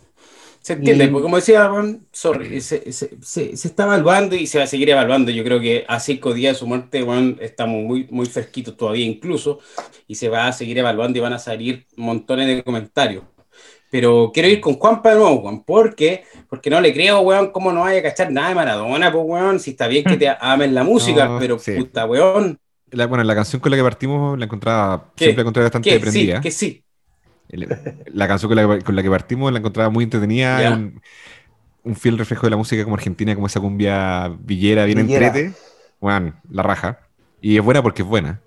Se 0.61 0.75
entiende, 0.75 1.08
porque 1.08 1.23
como 1.23 1.37
decía, 1.37 1.73
weón, 1.73 2.06
sorry, 2.12 2.61
se, 2.61 2.92
se, 2.92 3.16
se, 3.23 3.52
está 3.52 3.85
evaluando 3.85 4.37
y 4.37 4.46
se 4.46 4.58
va 4.58 4.64
a 4.64 4.66
seguir 4.66 4.90
evaluando. 4.90 5.30
Yo 5.30 5.44
creo 5.44 5.61
que 5.61 5.87
a 5.88 5.99
cinco 5.99 6.35
días 6.35 6.56
de 6.56 6.58
su 6.58 6.66
muerte, 6.66 7.02
weón, 7.02 7.38
estamos 7.40 7.82
muy, 7.85 8.06
muy 8.11 8.26
fresquitos 8.26 8.76
todavía 8.76 9.06
incluso, 9.06 9.61
y 10.06 10.16
se 10.16 10.28
va 10.28 10.46
a 10.46 10.52
seguir 10.52 10.76
evaluando 10.76 11.18
y 11.18 11.23
van 11.23 11.32
a 11.32 11.38
salir 11.38 11.87
montones 11.96 12.49
de 12.49 12.62
comentarios. 12.62 13.25
Pero 13.90 14.31
quiero 14.35 14.49
ir 14.49 14.61
con 14.61 14.75
Juanpa 14.75 15.11
de 15.11 15.16
nuevo, 15.21 15.40
Juan, 15.43 15.62
porque, 15.64 16.25
porque 16.49 16.71
no 16.71 16.81
le 16.81 16.93
creo, 16.93 17.21
weón, 17.21 17.50
cómo 17.50 17.73
no 17.73 17.81
vaya 17.83 18.00
a 18.00 18.02
cachar 18.02 18.31
nada 18.33 18.49
de 18.50 18.55
Maradona, 18.57 19.12
pues, 19.12 19.25
weón, 19.26 19.61
si 19.61 19.71
está 19.71 19.87
bien 19.87 20.05
que 20.05 20.16
te 20.16 20.28
amen 20.40 20.75
la 20.75 20.85
música, 20.85 21.37
pero 21.38 21.57
puta, 21.59 22.05
weón, 22.07 22.59
La, 22.90 23.07
bueno, 23.07 23.23
la 23.25 23.35
canción 23.35 23.61
con 23.61 23.71
la 23.71 23.76
que 23.76 23.83
partimos 23.83 24.38
la 24.38 24.45
encontraba, 24.47 25.12
¿Qué? 25.16 25.25
siempre 25.26 25.37
la 25.37 25.43
encontré 25.43 25.62
bastante 25.62 25.90
Que 25.90 26.00
prendida. 26.00 26.37
sí, 26.37 26.43
que 26.43 26.50
sí. 26.50 26.83
La 28.07 28.26
canción 28.28 28.49
con 28.50 28.57
la, 28.57 28.76
que- 28.78 28.85
con 28.85 28.97
la 28.97 29.02
que 29.02 29.11
partimos 29.11 29.52
la 29.52 29.59
encontraba 29.59 29.90
muy 29.90 30.05
entretenida, 30.05 30.61
Ya. 30.62 30.73
un, 30.73 31.00
un 31.85 31.97
fiel 31.97 32.19
reflejo 32.19 32.47
de 32.47 32.50
la 32.50 32.57
música 32.57 32.83
como 32.85 32.97
argentina, 32.97 33.35
como 33.35 33.47
esa 33.47 33.61
cumbia 33.61 34.28
villera, 34.40 34.85
bien 34.85 35.07
Villera. 35.07 35.28
entrete. 35.28 35.55
Bueno, 36.00 36.35
la 36.50 36.62
raja. 36.62 37.00
Y 37.40 37.57
es 37.57 37.62
buena 37.62 37.83
porque 37.83 38.02
es 38.02 38.09
buena. 38.09 38.40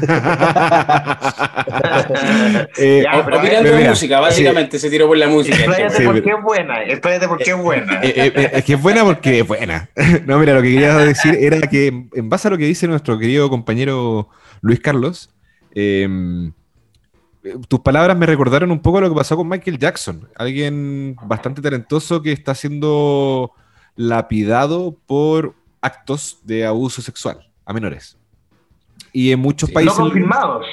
Eh, 2.76 3.02
Ya, 3.04 3.24
pero 3.24 3.38
Opinando 3.38 3.70
de 3.70 3.88
música, 3.88 4.20
básicamente 4.20 4.78
se 4.78 4.90
tiró 4.90 5.06
por 5.06 5.16
la 5.16 5.28
música. 5.28 5.56
Expláyate 5.56 5.96
Sí, 5.96 6.04
por 6.04 6.22
qué 6.22 6.30
es 6.30 6.42
buena, 6.42 6.82
expláyate 6.84 7.28
por 7.28 7.38
qué 7.38 7.50
es 7.50 7.56
buena. 7.56 8.00
Eh, 8.02 8.12
eh, 8.16 8.32
eh, 8.34 8.50
es 8.54 8.64
que 8.64 8.74
es 8.74 8.82
buena 8.82 9.04
porque 9.04 9.40
es 9.40 9.46
buena. 9.46 9.88
No, 10.26 10.38
mira, 10.38 10.54
lo 10.54 10.62
que 10.62 10.72
quería 10.72 10.96
decir 10.98 11.36
era 11.38 11.60
que 11.68 11.86
en 11.88 12.28
base 12.28 12.48
a 12.48 12.50
lo 12.50 12.58
que 12.58 12.64
dice 12.64 12.86
nuestro 12.88 13.18
querido 13.18 13.48
compañero 13.48 14.28
Luis 14.60 14.80
Carlos, 14.80 15.30
eh, 15.74 16.06
eh, 17.42 17.54
tus 17.68 17.80
palabras 17.80 18.16
me 18.16 18.26
recordaron 18.26 18.70
un 18.70 18.80
poco 18.80 19.00
lo 19.00 19.08
que 19.08 19.14
pasó 19.14 19.36
con 19.36 19.48
Michael 19.48 19.78
Jackson, 19.78 20.28
alguien 20.36 21.16
bastante 21.24 21.62
talentoso 21.62 22.22
que 22.22 22.32
está 22.32 22.54
siendo 22.54 23.52
lapidado 23.96 24.96
por 25.06 25.54
actos 25.80 26.40
de 26.44 26.66
abuso 26.66 27.02
sexual 27.02 27.48
a 27.64 27.72
menores. 27.72 28.16
Y 29.12 29.32
en 29.32 29.40
muchos 29.40 29.68
Sí. 29.68 29.72
No 29.74 29.80
países 29.80 29.98
confirmados. 29.98 30.66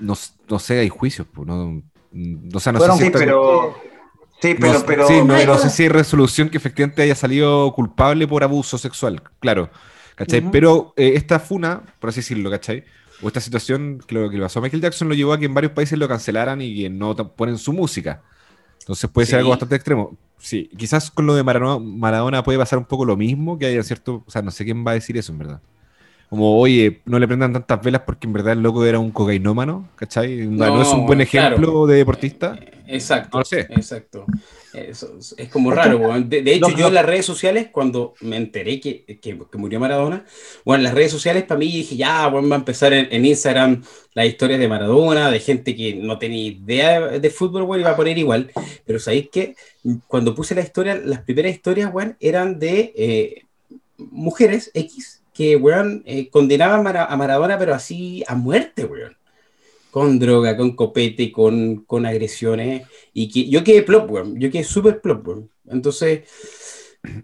no, 0.00 0.14
no 0.48 0.58
sé, 0.58 0.78
hay 0.80 0.88
juicios, 0.88 1.26
pues, 1.32 1.46
no, 1.46 1.82
mm, 2.12 2.48
o 2.54 2.60
sea, 2.60 2.72
no 2.72 2.80
sé 2.80 2.92
si 2.92 2.98
Sí, 2.98 3.04
está- 3.06 3.18
pero. 3.18 3.74
Sí, 4.40 4.54
pero. 4.58 4.72
no, 4.72 4.86
pero 4.86 5.06
sí, 5.06 5.14
no, 5.18 5.24
no 5.36 5.44
no. 5.44 5.58
sé 5.58 5.70
si 5.70 5.84
hay 5.84 5.88
resolución 5.88 6.48
que 6.48 6.56
efectivamente 6.56 7.02
haya 7.02 7.14
salido 7.14 7.72
culpable 7.74 8.26
por 8.26 8.42
abuso 8.42 8.76
sexual, 8.78 9.22
claro. 9.40 9.70
¿Cachai? 10.16 10.50
Pero 10.50 10.92
eh, 10.96 11.12
esta 11.16 11.38
funa, 11.40 11.82
por 12.00 12.10
así 12.10 12.20
decirlo, 12.20 12.50
¿cachai? 12.50 12.84
O 13.22 13.28
esta 13.28 13.40
situación 13.40 14.00
que 14.06 14.14
lo 14.14 14.28
que 14.28 14.36
le 14.36 14.42
pasó 14.42 14.58
a 14.58 14.62
Michael 14.62 14.82
Jackson 14.82 15.08
lo 15.08 15.14
llevó 15.14 15.32
a 15.32 15.38
que 15.38 15.46
en 15.46 15.54
varios 15.54 15.72
países 15.72 15.98
lo 15.98 16.06
cancelaran 16.08 16.60
y 16.60 16.82
que 16.82 16.90
no 16.90 17.14
ponen 17.34 17.56
su 17.56 17.72
música. 17.72 18.22
Entonces 18.80 19.08
puede 19.10 19.26
ser 19.26 19.36
Sí. 19.36 19.38
algo 19.38 19.50
bastante 19.50 19.76
extremo. 19.76 20.16
Sí, 20.38 20.68
quizás 20.76 21.10
con 21.10 21.24
lo 21.26 21.34
de 21.36 21.44
Maradona, 21.44 21.78
Maradona 21.84 22.42
puede 22.42 22.58
pasar 22.58 22.78
un 22.80 22.84
poco 22.84 23.04
lo 23.04 23.16
mismo, 23.16 23.58
que 23.58 23.66
haya 23.66 23.82
cierto, 23.84 24.24
o 24.26 24.30
sea, 24.30 24.42
no 24.42 24.50
sé 24.50 24.64
quién 24.64 24.84
va 24.84 24.90
a 24.90 24.94
decir 24.94 25.16
eso 25.16 25.30
en 25.32 25.38
verdad. 25.38 25.60
Como, 26.32 26.58
oye, 26.58 27.02
no 27.04 27.18
le 27.18 27.28
prendan 27.28 27.52
tantas 27.52 27.82
velas 27.82 28.00
porque 28.06 28.26
en 28.26 28.32
verdad 28.32 28.54
el 28.54 28.62
loco 28.62 28.82
era 28.86 28.98
un 28.98 29.10
cocainómano, 29.10 29.90
¿cachai? 29.96 30.46
No, 30.46 30.64
no 30.64 30.80
es 30.80 30.88
un 30.88 31.04
buen 31.04 31.20
ejemplo 31.20 31.58
claro. 31.58 31.86
de 31.86 31.96
deportista. 31.96 32.58
Exacto. 32.86 33.28
No 33.34 33.38
lo 33.40 33.44
sé. 33.44 33.60
Exacto. 33.68 34.24
Eso 34.72 35.18
es, 35.36 35.50
como 35.50 35.70
raro. 35.72 35.98
De, 36.22 36.40
de 36.40 36.54
hecho, 36.54 36.70
yo 36.70 36.88
en 36.88 36.94
las 36.94 37.04
redes 37.04 37.26
sociales, 37.26 37.68
cuando 37.70 38.14
me 38.22 38.38
enteré 38.38 38.80
que, 38.80 39.04
que- 39.04 39.18
que 39.38 39.58
murió 39.58 39.78
Maradona, 39.78 40.24
bueno, 40.64 40.78
en 40.78 40.84
las 40.84 40.94
redes 40.94 41.10
sociales 41.12 41.42
para 41.42 41.58
mí 41.58 41.66
dije, 41.66 41.96
ya, 41.96 42.26
bueno, 42.28 42.48
va 42.48 42.56
a 42.56 42.60
empezar 42.60 42.94
en, 42.94 43.08
en 43.10 43.26
Instagram 43.26 43.82
las 44.14 44.24
historias 44.24 44.58
de 44.58 44.68
Maradona, 44.68 45.30
de 45.30 45.38
gente 45.38 45.76
que 45.76 45.96
no 45.96 46.18
tenía 46.18 46.46
idea 46.46 47.08
de 47.08 47.28
fútbol, 47.28 47.64
bueno, 47.64 47.82
iba 47.82 47.90
a 47.90 47.96
poner 47.96 48.16
igual. 48.16 48.50
Pero 48.86 48.98
sabéis 48.98 49.28
que 49.28 49.54
cuando 50.08 50.34
puse 50.34 50.54
la 50.54 50.62
historia, 50.62 50.94
las 50.94 51.20
primeras 51.20 51.52
historias, 51.52 51.92
weón, 51.92 52.16
eran 52.20 52.58
de 52.58 52.94
eh, 52.96 53.44
mujeres 53.98 54.70
X 54.72 55.18
que, 55.34 55.56
weón, 55.56 56.02
eh, 56.06 56.28
condenaban 56.30 56.80
a 56.80 56.82
Mara- 56.82 57.04
a 57.06 57.16
Maradona, 57.16 57.58
pero 57.58 57.74
así 57.74 58.22
a 58.26 58.34
muerte, 58.34 58.84
weón. 58.84 59.16
Con 59.90 60.18
droga, 60.18 60.56
con 60.56 60.74
copete, 60.74 61.30
con, 61.30 61.84
con 61.84 62.06
agresiones. 62.06 62.86
Y 63.12 63.28
que 63.28 63.48
yo 63.48 63.62
quedé 63.62 63.82
plop, 63.82 64.10
weón. 64.10 64.38
Yo 64.38 64.50
quedé 64.50 64.64
súper 64.64 65.00
plop, 65.00 65.26
weón. 65.28 65.50
Entonces, 65.68 66.22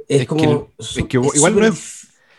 es, 0.08 0.22
Es 0.22 0.26
como. 0.26 0.68
que- 0.76 0.82
es 1.00 1.06
que 1.08 1.16
igual 1.16 1.54
no 1.56 1.66
es- 1.66 1.97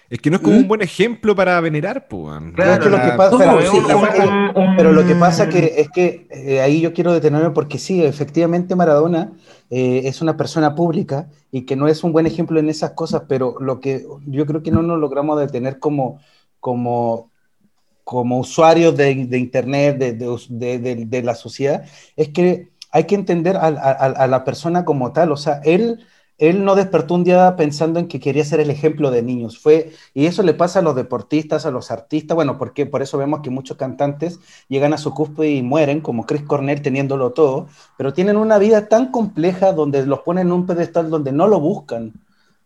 Es 0.09 0.19
que 0.19 0.29
no 0.31 0.37
es 0.37 0.41
como 0.41 0.55
¿Mm? 0.55 0.59
un 0.61 0.67
buen 0.67 0.81
ejemplo 0.81 1.35
para 1.35 1.61
venerar, 1.61 2.07
pues. 2.07 2.41
Claro, 2.55 2.83
que 2.83 2.89
lo 2.89 2.97
que 2.97 3.07
La- 3.07 3.17
pasa, 3.17 3.31
No, 3.31 3.37
pero, 3.37 3.71
sí, 3.71 3.77
un- 3.77 4.63
un- 4.63 4.75
pero 4.75 4.91
lo 4.91 5.05
que 5.05 5.13
pasa 5.15 5.49
que 5.49 5.75
es 5.77 5.89
que 5.89 6.27
eh, 6.31 6.61
ahí 6.61 6.81
yo 6.81 6.93
quiero 6.93 7.13
detenerme 7.13 7.51
porque 7.51 7.77
sí, 7.77 8.03
efectivamente 8.03 8.75
Maradona 8.75 9.33
eh, 9.69 10.01
es 10.05 10.21
una 10.23 10.35
persona 10.35 10.73
pública 10.73 11.29
y 11.51 11.61
que 11.67 11.75
no 11.75 11.87
es 11.87 12.03
un 12.03 12.11
buen 12.11 12.25
ejemplo 12.25 12.59
en 12.59 12.69
esas 12.69 12.91
cosas, 12.91 13.23
pero 13.27 13.55
lo 13.59 13.79
que 13.79 14.03
yo 14.25 14.45
creo 14.47 14.63
que 14.63 14.71
no 14.71 14.81
nos 14.81 14.99
logramos 14.99 15.39
detener 15.39 15.77
como, 15.77 16.19
como, 16.59 17.29
como 18.03 18.39
usuarios 18.39 18.97
de, 18.97 19.13
de 19.27 19.37
Internet, 19.37 19.97
de, 19.99 20.13
de, 20.13 20.37
de- 20.49 20.79
de- 20.79 21.05
de 21.05 21.21
la 21.23 21.35
sociedad, 21.35 21.83
es 22.15 22.29
que 22.29 22.69
hay 22.91 23.03
que 23.03 23.13
entender 23.13 23.57
a, 23.57 23.67
a- 23.67 23.91
a 24.23 24.27
la 24.27 24.43
persona 24.43 24.83
como 24.85 25.11
tal, 25.13 25.31
o 25.31 25.37
sea, 25.37 25.61
él... 25.63 25.99
Él 26.39 26.63
no 26.63 26.75
despertó 26.75 27.15
un 27.15 27.23
día 27.23 27.55
pensando 27.57 27.99
en 27.99 28.07
que 28.07 28.19
quería 28.19 28.45
ser 28.45 28.59
el 28.61 28.69
ejemplo 28.69 29.11
de 29.11 29.21
niños. 29.21 29.59
Fue, 29.59 29.91
y 30.13 30.25
eso 30.25 30.41
le 30.41 30.53
pasa 30.53 30.79
a 30.79 30.81
los 30.81 30.95
deportistas, 30.95 31.65
a 31.65 31.71
los 31.71 31.91
artistas, 31.91 32.35
bueno, 32.35 32.57
porque 32.57 32.85
por 32.85 33.01
eso 33.01 33.17
vemos 33.17 33.41
que 33.41 33.49
muchos 33.49 33.77
cantantes 33.77 34.39
llegan 34.69 34.93
a 34.93 34.97
su 34.97 35.13
cúspide 35.13 35.51
y 35.51 35.61
mueren, 35.61 36.01
como 36.01 36.25
Chris 36.25 36.43
Cornell 36.43 36.81
teniéndolo 36.81 37.31
todo, 37.33 37.67
pero 37.97 38.13
tienen 38.13 38.37
una 38.37 38.57
vida 38.57 38.87
tan 38.87 39.11
compleja 39.11 39.73
donde 39.73 40.05
los 40.05 40.21
ponen 40.21 40.47
en 40.47 40.53
un 40.53 40.65
pedestal 40.65 41.09
donde 41.09 41.31
no 41.31 41.47
lo 41.47 41.59
buscan. 41.59 42.13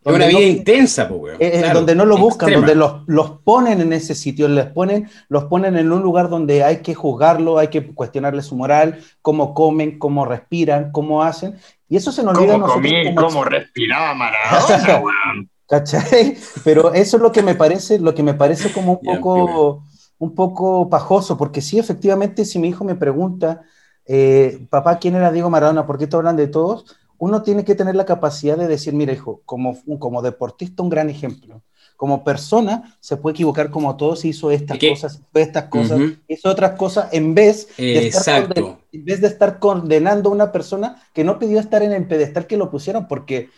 Es 0.04 0.14
una 0.14 0.26
vida 0.26 0.38
no- 0.40 0.44
intensa, 0.46 1.08
pues, 1.08 1.20
weón. 1.20 1.36
eh, 1.40 1.50
eh, 1.54 1.58
Claro, 1.60 1.74
donde 1.78 1.94
no 1.94 2.04
lo 2.04 2.16
buscan, 2.18 2.48
extrema. 2.50 2.66
donde 2.66 2.74
los, 2.74 3.02
los 3.06 3.30
ponen 3.42 3.80
en 3.80 3.92
ese 3.92 4.14
sitio, 4.14 4.46
les 4.48 4.66
ponen, 4.66 5.08
los 5.28 5.44
ponen 5.44 5.76
en 5.76 5.90
un 5.92 6.02
lugar 6.02 6.28
donde 6.28 6.62
hay 6.62 6.78
que 6.78 6.94
juzgarlo, 6.94 7.58
hay 7.58 7.68
que 7.68 7.94
cuestionarle 7.94 8.42
su 8.42 8.54
moral, 8.56 8.98
cómo 9.22 9.54
comen, 9.54 9.98
cómo 9.98 10.24
respiran, 10.26 10.92
cómo 10.92 11.22
hacen, 11.22 11.56
y 11.88 11.96
eso 11.96 12.12
se 12.12 12.22
nos 12.22 12.36
olvida 12.36 12.52
a 12.52 12.54
¿Cómo 12.56 12.66
nosotros 12.66 12.92
comí, 12.92 13.14
como 13.14 13.26
cómo 13.28 13.44
respiraba 13.44 14.14
Maradona, 14.14 15.00
weón? 15.00 15.50
¿Cachai? 15.66 16.36
Pero 16.62 16.92
eso 16.92 17.16
es 17.16 17.22
lo 17.22 17.32
que 17.32 17.42
me 17.42 17.54
parece, 17.54 17.98
lo 17.98 18.14
que 18.14 18.22
me 18.22 18.34
parece 18.34 18.70
como 18.72 18.92
un 18.92 19.00
poco, 19.00 19.84
un 20.18 20.34
poco 20.34 20.90
pajoso, 20.90 21.38
porque 21.38 21.62
sí, 21.62 21.78
efectivamente, 21.78 22.44
si 22.44 22.58
mi 22.58 22.68
hijo 22.68 22.84
me 22.84 22.94
pregunta, 22.94 23.62
eh, 24.04 24.66
papá, 24.68 24.98
¿quién 24.98 25.14
era 25.14 25.32
Diego 25.32 25.48
Maradona? 25.48 25.86
¿Por 25.86 25.96
qué 25.96 26.06
te 26.06 26.14
hablan 26.16 26.36
de 26.36 26.48
todos? 26.48 26.84
Uno 27.24 27.40
tiene 27.40 27.64
que 27.64 27.74
tener 27.74 27.96
la 27.96 28.04
capacidad 28.04 28.58
de 28.58 28.68
decir, 28.68 28.92
mira, 28.92 29.10
hijo, 29.10 29.40
como, 29.46 29.78
como 29.98 30.20
deportista, 30.20 30.82
un 30.82 30.90
gran 30.90 31.08
ejemplo. 31.08 31.62
Como 31.96 32.22
persona, 32.22 32.98
se 33.00 33.16
puede 33.16 33.32
equivocar 33.32 33.70
como 33.70 33.96
todos, 33.96 34.26
hizo 34.26 34.50
estas 34.50 34.78
cosas, 34.78 35.14
hizo 35.14 35.28
estas 35.32 35.64
cosas, 35.64 36.00
hizo 36.28 36.50
otras 36.50 36.72
cosas, 36.72 37.08
en 37.12 37.34
vez, 37.34 37.68
de 37.78 38.08
estar 38.08 38.52
en 38.92 39.04
vez 39.06 39.22
de 39.22 39.28
estar 39.28 39.58
condenando 39.58 40.28
a 40.28 40.32
una 40.32 40.52
persona 40.52 41.02
que 41.14 41.24
no 41.24 41.38
pidió 41.38 41.58
estar 41.58 41.82
en 41.82 41.92
el 41.92 42.06
pedestal 42.06 42.46
que 42.46 42.58
lo 42.58 42.70
pusieron, 42.70 43.08
porque 43.08 43.48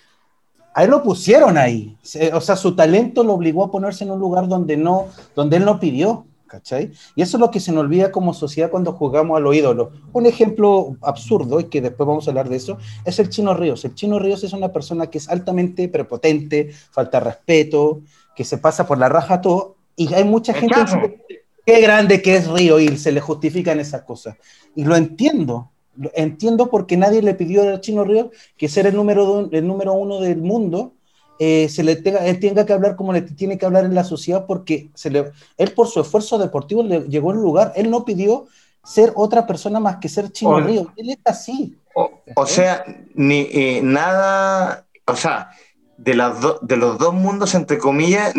a 0.72 0.84
él 0.84 0.90
lo 0.90 1.02
pusieron 1.02 1.58
ahí. 1.58 1.98
O 2.34 2.40
sea, 2.40 2.54
su 2.54 2.76
talento 2.76 3.24
lo 3.24 3.34
obligó 3.34 3.64
a 3.64 3.70
ponerse 3.72 4.04
en 4.04 4.12
un 4.12 4.20
lugar 4.20 4.46
donde, 4.46 4.76
no, 4.76 5.06
donde 5.34 5.56
él 5.56 5.64
no 5.64 5.80
pidió. 5.80 6.26
¿Cachai? 6.46 6.92
Y 7.14 7.22
eso 7.22 7.36
es 7.36 7.40
lo 7.40 7.50
que 7.50 7.58
se 7.60 7.72
nos 7.72 7.82
olvida 7.82 8.12
como 8.12 8.32
sociedad 8.32 8.70
cuando 8.70 8.92
jugamos 8.92 9.36
a 9.36 9.40
los 9.40 9.54
ídolos. 9.54 9.88
Un 10.12 10.26
ejemplo 10.26 10.96
absurdo, 11.02 11.58
y 11.60 11.64
que 11.64 11.80
después 11.80 12.06
vamos 12.06 12.26
a 12.26 12.30
hablar 12.30 12.48
de 12.48 12.56
eso, 12.56 12.78
es 13.04 13.18
el 13.18 13.28
Chino 13.28 13.52
Ríos. 13.54 13.84
El 13.84 13.94
Chino 13.94 14.18
Ríos 14.18 14.44
es 14.44 14.52
una 14.52 14.72
persona 14.72 15.08
que 15.08 15.18
es 15.18 15.28
altamente 15.28 15.88
prepotente, 15.88 16.70
falta 16.90 17.20
respeto, 17.20 18.02
que 18.36 18.44
se 18.44 18.58
pasa 18.58 18.86
por 18.86 18.98
la 18.98 19.08
raja 19.08 19.40
todo, 19.40 19.76
y 19.96 20.12
hay 20.14 20.24
mucha 20.24 20.52
gente 20.54 20.76
que 20.84 21.24
qué 21.64 21.80
grande 21.80 22.22
que 22.22 22.36
es 22.36 22.48
Río 22.48 22.78
y 22.78 22.96
se 22.96 23.10
le 23.10 23.20
justifican 23.20 23.80
esas 23.80 24.02
cosas. 24.02 24.36
Y 24.76 24.84
lo 24.84 24.94
entiendo, 24.94 25.70
lo 25.96 26.10
entiendo 26.14 26.70
porque 26.70 26.96
nadie 26.96 27.22
le 27.22 27.34
pidió 27.34 27.62
al 27.62 27.80
Chino 27.80 28.04
Ríos 28.04 28.28
que 28.56 28.68
ser 28.68 28.86
el 28.86 28.94
número, 28.94 29.24
do- 29.24 29.48
el 29.50 29.66
número 29.66 29.94
uno 29.94 30.20
del 30.20 30.42
mundo, 30.42 30.92
eh, 31.38 31.68
se 31.68 31.82
le 31.82 31.96
tenga, 31.96 32.24
él 32.26 32.40
tenga 32.40 32.64
que 32.64 32.72
hablar 32.72 32.96
como 32.96 33.12
le 33.12 33.22
tiene 33.22 33.58
que 33.58 33.66
hablar 33.66 33.84
en 33.84 33.94
la 33.94 34.04
sociedad 34.04 34.46
porque 34.46 34.90
se 34.94 35.10
le, 35.10 35.32
él 35.58 35.72
por 35.72 35.88
su 35.88 36.00
esfuerzo 36.00 36.38
deportivo 36.38 36.82
le 36.82 37.00
llegó 37.08 37.30
al 37.30 37.36
lugar, 37.38 37.72
él 37.76 37.90
no 37.90 38.04
pidió 38.04 38.46
ser 38.84 39.12
otra 39.16 39.46
persona 39.46 39.80
más 39.80 39.96
que 39.96 40.08
ser 40.08 40.30
Chino 40.30 40.52
O- 40.52 40.60
Ríos, 40.60 40.86
él 40.96 41.10
es 41.10 41.18
así. 41.24 41.76
O, 41.94 42.10
o 42.34 42.46
sea, 42.46 42.84
ni 43.14 43.48
eh, 43.50 43.80
nada, 43.82 44.86
o 45.06 45.16
sea, 45.16 45.50
de, 45.96 46.14
las 46.14 46.40
do- 46.40 46.58
de 46.62 46.76
los 46.76 46.98
dos 46.98 47.12
mundos, 47.14 47.54
entre 47.54 47.78
comillas, 47.78 48.32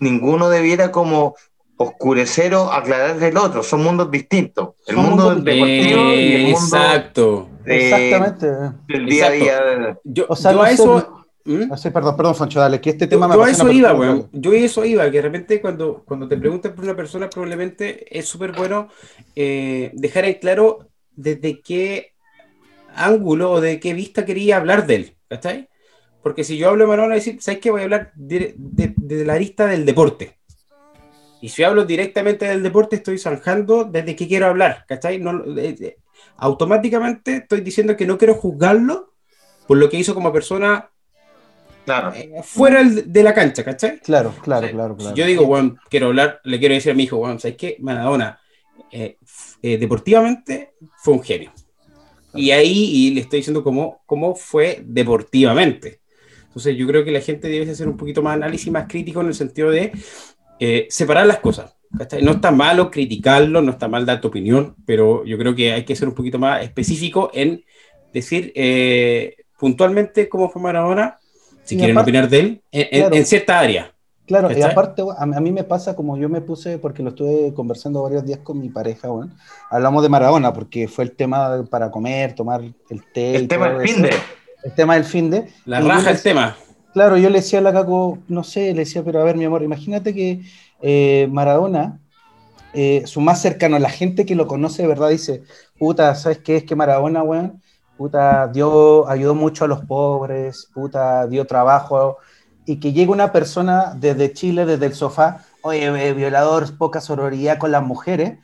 ninguno 0.00 0.48
debiera 0.48 0.90
como 0.90 1.34
oscurecer 1.76 2.54
o 2.54 2.72
aclarar 2.72 3.22
el 3.22 3.36
otro, 3.36 3.62
son 3.62 3.84
mundos 3.84 4.10
distintos. 4.10 4.70
El 4.86 4.96
Son 4.96 5.04
mundo 5.04 5.30
del 5.34 5.44
deportivo 5.44 6.00
y 6.12 6.34
el 6.34 6.46
Eh, 6.46 6.52
mundo 6.52 6.76
exacto. 6.76 7.48
de- 7.64 7.88
Exactamente. 7.88 8.46
del 8.88 9.06
día 9.06 9.26
a 9.26 9.30
día. 9.30 9.98
Yo, 10.04 10.26
O 10.28 10.34
sea, 10.34 10.50
yo 10.52 10.56
no 10.58 10.62
a 10.64 10.70
eso. 10.70 11.17
¿Mm? 11.48 11.72
Ah, 11.72 11.90
perdón, 11.92 12.16
perdón, 12.16 12.34
Foncho, 12.34 12.60
dale, 12.60 12.78
que 12.80 12.90
este 12.90 13.06
Yo, 13.06 13.10
tema 13.10 13.26
me 13.26 13.34
yo 13.34 13.42
a 13.42 13.50
eso 13.50 13.72
iba, 13.72 13.94
weón. 13.94 14.28
Yo 14.32 14.52
eso 14.52 14.84
iba, 14.84 15.04
que 15.06 15.16
de 15.16 15.22
repente 15.22 15.60
cuando, 15.62 16.04
cuando 16.04 16.28
te 16.28 16.36
preguntan 16.36 16.74
por 16.74 16.84
una 16.84 16.94
persona, 16.94 17.30
probablemente 17.30 18.04
es 18.16 18.28
súper 18.28 18.52
bueno 18.52 18.88
eh, 19.34 19.90
dejar 19.94 20.26
en 20.26 20.34
claro 20.34 20.90
desde 21.10 21.60
qué 21.62 22.12
ángulo 22.94 23.52
o 23.52 23.60
de 23.62 23.80
qué 23.80 23.94
vista 23.94 24.26
quería 24.26 24.58
hablar 24.58 24.86
de 24.86 24.94
él, 24.96 25.16
¿cachai? 25.28 25.68
Porque 26.22 26.44
si 26.44 26.58
yo 26.58 26.68
hablo 26.68 26.84
de 26.84 26.88
Maradona, 26.88 27.14
decir, 27.14 27.38
¿sabes 27.40 27.60
qué? 27.60 27.70
Voy 27.70 27.80
a 27.80 27.84
hablar 27.84 28.12
de, 28.14 28.54
de- 28.58 28.94
de 28.96 29.24
la 29.24 29.34
arista 29.34 29.66
del 29.66 29.86
deporte. 29.86 30.36
Y 31.40 31.48
si 31.48 31.62
hablo 31.62 31.84
directamente 31.84 32.46
del 32.46 32.62
deporte, 32.62 32.96
estoy 32.96 33.16
zanjando 33.18 33.84
desde 33.84 34.16
qué 34.16 34.26
quiero 34.26 34.46
hablar, 34.46 34.84
¿cachai? 34.86 35.18
No, 35.20 35.44
eh, 35.56 35.76
eh, 35.80 35.96
automáticamente 36.36 37.36
estoy 37.36 37.60
diciendo 37.60 37.96
que 37.96 38.06
no 38.06 38.18
quiero 38.18 38.34
juzgarlo 38.34 39.14
por 39.66 39.78
lo 39.78 39.88
que 39.88 39.98
hizo 39.98 40.14
como 40.14 40.32
persona 40.32 40.90
Claro. 41.88 42.12
eh, 42.14 42.30
fuera 42.42 42.84
de 42.84 43.22
la 43.22 43.34
cancha, 43.34 43.64
¿cachai? 43.64 44.00
Claro, 44.00 44.34
claro, 44.42 44.66
Sí. 44.66 44.72
claro, 44.72 44.94
Si 44.96 45.00
claro. 45.02 45.16
yo 45.16 45.26
digo, 45.26 45.44
weón, 45.46 45.78
quiero 45.90 46.06
hablar, 46.06 46.40
le 46.44 46.58
quiero 46.58 46.74
decir 46.74 46.92
a 46.92 46.94
mi 46.94 47.04
hijo, 47.04 47.16
weón, 47.16 47.40
¿sabes 47.40 47.56
qué? 47.56 47.76
Maradona, 47.80 48.38
eh, 48.92 49.16
eh, 49.62 49.78
deportivamente, 49.78 50.72
fue 51.02 51.14
un 51.14 51.22
genio. 51.22 51.52
Y 52.34 52.50
ahí 52.50 52.84
y 52.92 53.10
le 53.14 53.22
estoy 53.22 53.38
diciendo 53.40 53.64
cómo, 53.64 54.02
cómo 54.06 54.34
fue 54.34 54.82
deportivamente. 54.84 56.00
Entonces 56.48 56.76
yo 56.76 56.86
creo 56.86 57.04
que 57.04 57.10
la 57.12 57.20
gente 57.20 57.48
debe 57.48 57.70
hacer 57.70 57.88
un 57.88 57.96
poquito 57.96 58.22
más 58.22 58.34
análisis, 58.34 58.70
más 58.72 58.86
crítico 58.88 59.20
en 59.20 59.28
el 59.28 59.34
sentido 59.34 59.70
de 59.70 59.92
eh, 60.60 60.86
separar 60.90 61.26
las 61.26 61.38
cosas. 61.38 61.74
¿cachai? 61.96 62.22
No 62.22 62.32
está 62.32 62.50
malo 62.50 62.90
criticarlo, 62.90 63.62
no 63.62 63.70
está 63.72 63.88
mal 63.88 64.04
dar 64.04 64.20
tu 64.20 64.28
opinión, 64.28 64.76
pero 64.84 65.24
yo 65.24 65.38
creo 65.38 65.54
que 65.54 65.72
hay 65.72 65.84
que 65.84 65.96
ser 65.96 66.08
un 66.08 66.14
poquito 66.14 66.38
más 66.38 66.62
específico 66.62 67.30
en 67.32 67.64
decir 68.12 68.52
eh, 68.54 69.36
puntualmente 69.58 70.28
cómo 70.28 70.48
fue 70.50 70.60
Maradona, 70.62 71.18
si 71.68 71.74
Y 71.74 71.78
quieren 71.78 71.96
aparte- 71.96 72.10
opinar 72.10 72.28
de 72.30 72.38
él, 72.40 72.62
en, 72.72 72.80
en- 72.90 73.00
Claro. 73.02 73.14
en 73.16 73.26
cierta 73.26 73.60
área. 73.60 73.92
Claro, 74.26 74.50
y 74.56 74.60
aparte, 74.62 75.02
a, 75.18 75.24
mí- 75.26 75.36
a 75.36 75.40
mí 75.40 75.52
me 75.52 75.64
pasa 75.64 75.94
como 75.96 76.16
yo 76.18 76.28
me 76.28 76.40
puse, 76.40 76.78
porque 76.78 77.02
lo 77.02 77.10
estuve 77.10 77.52
conversando 77.54 78.02
varios 78.02 78.24
días 78.26 78.40
con 78.42 78.58
mi 78.60 78.68
pareja, 78.68 79.10
weón. 79.10 79.32
Hablamos 79.70 80.02
de 80.02 80.08
Maradona, 80.08 80.52
porque 80.52 80.86
fue 80.88 81.04
el 81.04 81.12
tema 81.12 81.64
para 81.70 81.90
comer, 81.90 82.34
tomar 82.34 82.62
el 82.62 83.04
té. 83.12 83.36
El 83.36 83.48
tema 83.48 83.70
del 83.70 83.88
fin 83.88 84.02
de. 84.02 84.10
El 84.64 84.72
tema 84.74 84.94
del 84.94 85.04
fin 85.04 85.30
de. 85.30 85.48
La 85.66 85.80
raja 85.80 86.10
le- 86.10 86.16
el 86.16 86.22
tema. 86.22 86.56
Claro, 86.94 87.16
yo 87.18 87.28
le 87.30 87.38
decía 87.40 87.58
a 87.60 87.62
la 87.62 87.72
Caco, 87.72 88.18
no 88.28 88.44
sé, 88.44 88.72
le 88.74 88.80
decía, 88.80 89.02
pero 89.04 89.20
a 89.20 89.24
ver, 89.24 89.36
mi 89.36 89.44
amor, 89.44 89.62
imagínate 89.62 90.14
que 90.14 90.40
eh, 90.82 91.28
Maradona, 91.30 92.00
eh, 92.74 93.02
su 93.06 93.20
más 93.20 93.40
cercano, 93.40 93.78
la 93.78 93.88
gente 93.90 94.26
que 94.26 94.34
lo 94.34 94.46
conoce 94.46 94.82
de 94.82 94.88
verdad, 94.88 95.08
dice, 95.08 95.42
puta, 95.78 96.14
¿sabes 96.14 96.38
qué? 96.38 96.56
Es 96.56 96.64
que 96.64 96.76
Maradona, 96.76 97.22
weón, 97.22 97.62
puta, 97.98 98.46
dio, 98.46 99.08
ayudó 99.08 99.34
mucho 99.34 99.64
a 99.64 99.68
los 99.68 99.84
pobres, 99.84 100.70
puta, 100.72 101.26
dio 101.26 101.46
trabajo, 101.46 102.18
y 102.64 102.78
que 102.78 102.92
llegue 102.92 103.10
una 103.10 103.32
persona 103.32 103.92
desde 103.96 104.32
Chile, 104.32 104.64
desde 104.64 104.86
el 104.86 104.94
sofá, 104.94 105.44
oye, 105.62 105.84
eh, 105.84 106.14
violador, 106.14 106.78
poca 106.78 107.00
sororidad 107.00 107.58
con 107.58 107.72
las 107.72 107.82
mujeres, 107.82 108.38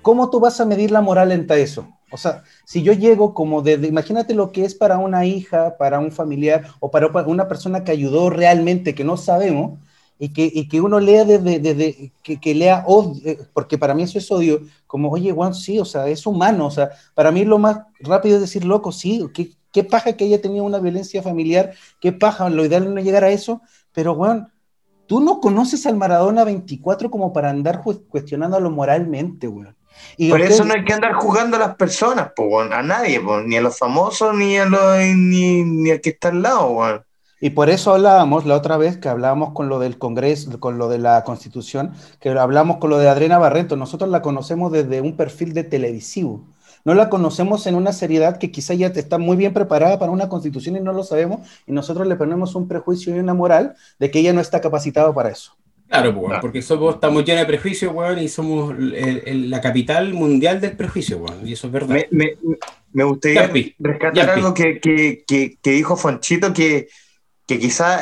¿cómo 0.00 0.30
tú 0.30 0.40
vas 0.40 0.60
a 0.60 0.64
medir 0.64 0.90
la 0.90 1.02
moral 1.02 1.32
entre 1.32 1.62
eso? 1.62 1.86
O 2.10 2.16
sea, 2.16 2.44
si 2.64 2.82
yo 2.82 2.92
llego 2.92 3.34
como 3.34 3.60
desde, 3.60 3.88
imagínate 3.88 4.34
lo 4.34 4.52
que 4.52 4.64
es 4.64 4.74
para 4.74 4.98
una 4.98 5.26
hija, 5.26 5.76
para 5.76 5.98
un 5.98 6.10
familiar 6.10 6.64
o 6.80 6.90
para 6.90 7.08
una 7.26 7.46
persona 7.46 7.84
que 7.84 7.92
ayudó 7.92 8.30
realmente, 8.30 8.94
que 8.94 9.04
no 9.04 9.16
sabemos, 9.16 9.80
y 10.18 10.32
que, 10.32 10.50
y 10.52 10.68
que 10.68 10.80
uno 10.80 11.00
lea 11.00 11.24
desde, 11.24 11.58
desde 11.58 12.12
que, 12.22 12.40
que 12.40 12.54
lea 12.54 12.84
odio, 12.86 13.20
eh, 13.24 13.38
porque 13.52 13.78
para 13.78 13.94
mí 13.94 14.04
eso 14.04 14.18
es 14.18 14.30
odio, 14.30 14.60
como, 14.86 15.10
oye, 15.10 15.32
Juan, 15.32 15.54
sí, 15.54 15.78
o 15.78 15.84
sea, 15.84 16.06
es 16.08 16.26
humano, 16.26 16.66
o 16.66 16.70
sea, 16.70 16.90
para 17.14 17.30
mí 17.32 17.44
lo 17.44 17.58
más 17.58 17.80
rápido 18.00 18.36
es 18.36 18.40
decir, 18.40 18.64
loco, 18.64 18.92
sí, 18.92 19.26
qué, 19.34 19.50
qué 19.72 19.82
paja 19.84 20.12
que 20.12 20.24
haya 20.24 20.40
tenido 20.40 20.64
una 20.64 20.78
violencia 20.78 21.22
familiar, 21.22 21.72
qué 22.00 22.12
paja, 22.12 22.48
lo 22.48 22.64
ideal 22.64 22.84
es 22.84 22.90
no 22.90 23.00
llegar 23.00 23.24
a 23.24 23.30
eso, 23.30 23.60
pero, 23.92 24.14
Juan, 24.14 24.52
tú 25.06 25.20
no 25.20 25.40
conoces 25.40 25.84
al 25.86 25.96
Maradona 25.96 26.44
24 26.44 27.10
como 27.10 27.32
para 27.32 27.50
andar 27.50 27.82
cuestionándolo 28.08 28.70
moralmente, 28.70 29.48
weón. 29.48 29.76
Y 30.16 30.30
Por 30.30 30.40
usted- 30.40 30.54
eso 30.54 30.64
no 30.64 30.74
hay 30.74 30.84
que 30.84 30.92
andar 30.92 31.14
jugando 31.14 31.56
a 31.56 31.60
las 31.60 31.76
personas, 31.76 32.30
po, 32.34 32.60
a 32.60 32.82
nadie, 32.82 33.20
po, 33.20 33.40
ni 33.40 33.56
a 33.56 33.60
los 33.60 33.78
famosos, 33.78 34.34
ni 34.34 34.56
a 34.56 34.64
los, 34.64 34.96
ni, 34.98 35.62
ni 35.62 35.90
al 35.90 36.00
que 36.00 36.10
está 36.10 36.28
al 36.28 36.42
lado, 36.42 36.68
weón. 36.70 37.04
Y 37.44 37.50
por 37.50 37.68
eso 37.68 37.92
hablábamos 37.92 38.46
la 38.46 38.54
otra 38.54 38.78
vez 38.78 38.96
que 38.96 39.10
hablábamos 39.10 39.50
con 39.52 39.68
lo 39.68 39.78
del 39.78 39.98
Congreso, 39.98 40.58
con 40.60 40.78
lo 40.78 40.88
de 40.88 40.96
la 40.96 41.24
Constitución, 41.24 41.92
que 42.18 42.30
hablamos 42.30 42.78
con 42.78 42.88
lo 42.88 42.96
de 42.96 43.06
Adriana 43.06 43.36
Barreto. 43.36 43.76
Nosotros 43.76 44.08
la 44.08 44.22
conocemos 44.22 44.72
desde 44.72 45.02
un 45.02 45.14
perfil 45.14 45.52
de 45.52 45.62
televisivo. 45.62 46.42
No 46.86 46.94
la 46.94 47.10
conocemos 47.10 47.66
en 47.66 47.74
una 47.74 47.92
seriedad 47.92 48.38
que 48.38 48.50
quizá 48.50 48.72
ya 48.72 48.86
está 48.86 49.18
muy 49.18 49.36
bien 49.36 49.52
preparada 49.52 49.98
para 49.98 50.10
una 50.10 50.30
constitución 50.30 50.76
y 50.76 50.80
no 50.80 50.94
lo 50.94 51.02
sabemos, 51.04 51.40
y 51.66 51.72
nosotros 51.72 52.06
le 52.06 52.16
ponemos 52.16 52.54
un 52.54 52.66
prejuicio 52.66 53.14
y 53.14 53.18
una 53.18 53.34
moral 53.34 53.74
de 53.98 54.10
que 54.10 54.20
ella 54.20 54.32
no 54.32 54.40
está 54.40 54.62
capacitada 54.62 55.12
para 55.12 55.28
eso. 55.28 55.52
Claro, 55.86 56.14
pues, 56.14 56.26
Claro. 56.28 56.40
porque 56.40 56.62
somos, 56.62 56.94
estamos 56.94 57.26
llenos 57.26 57.42
de 57.42 57.46
prejuicios, 57.46 57.92
weón, 57.94 58.20
y 58.20 58.28
somos 58.28 58.70
el- 58.70 58.94
el- 59.26 59.50
la 59.50 59.60
capital 59.60 60.14
mundial 60.14 60.62
del 60.62 60.78
prejuicio, 60.78 61.18
weón, 61.18 61.46
y 61.46 61.52
eso 61.52 61.66
es 61.66 61.72
verdad. 61.74 61.94
Me, 61.94 62.06
me, 62.10 62.30
me 62.94 63.04
gustaría 63.04 63.42
Yampi, 63.42 63.74
rescatar 63.78 64.14
Yampi. 64.14 64.32
algo 64.32 64.54
que, 64.54 64.80
que, 64.80 65.24
que, 65.26 65.58
que 65.60 65.70
dijo 65.72 65.94
Fonchito, 65.96 66.54
que, 66.54 66.88
que 67.46 67.58
quizá 67.58 68.00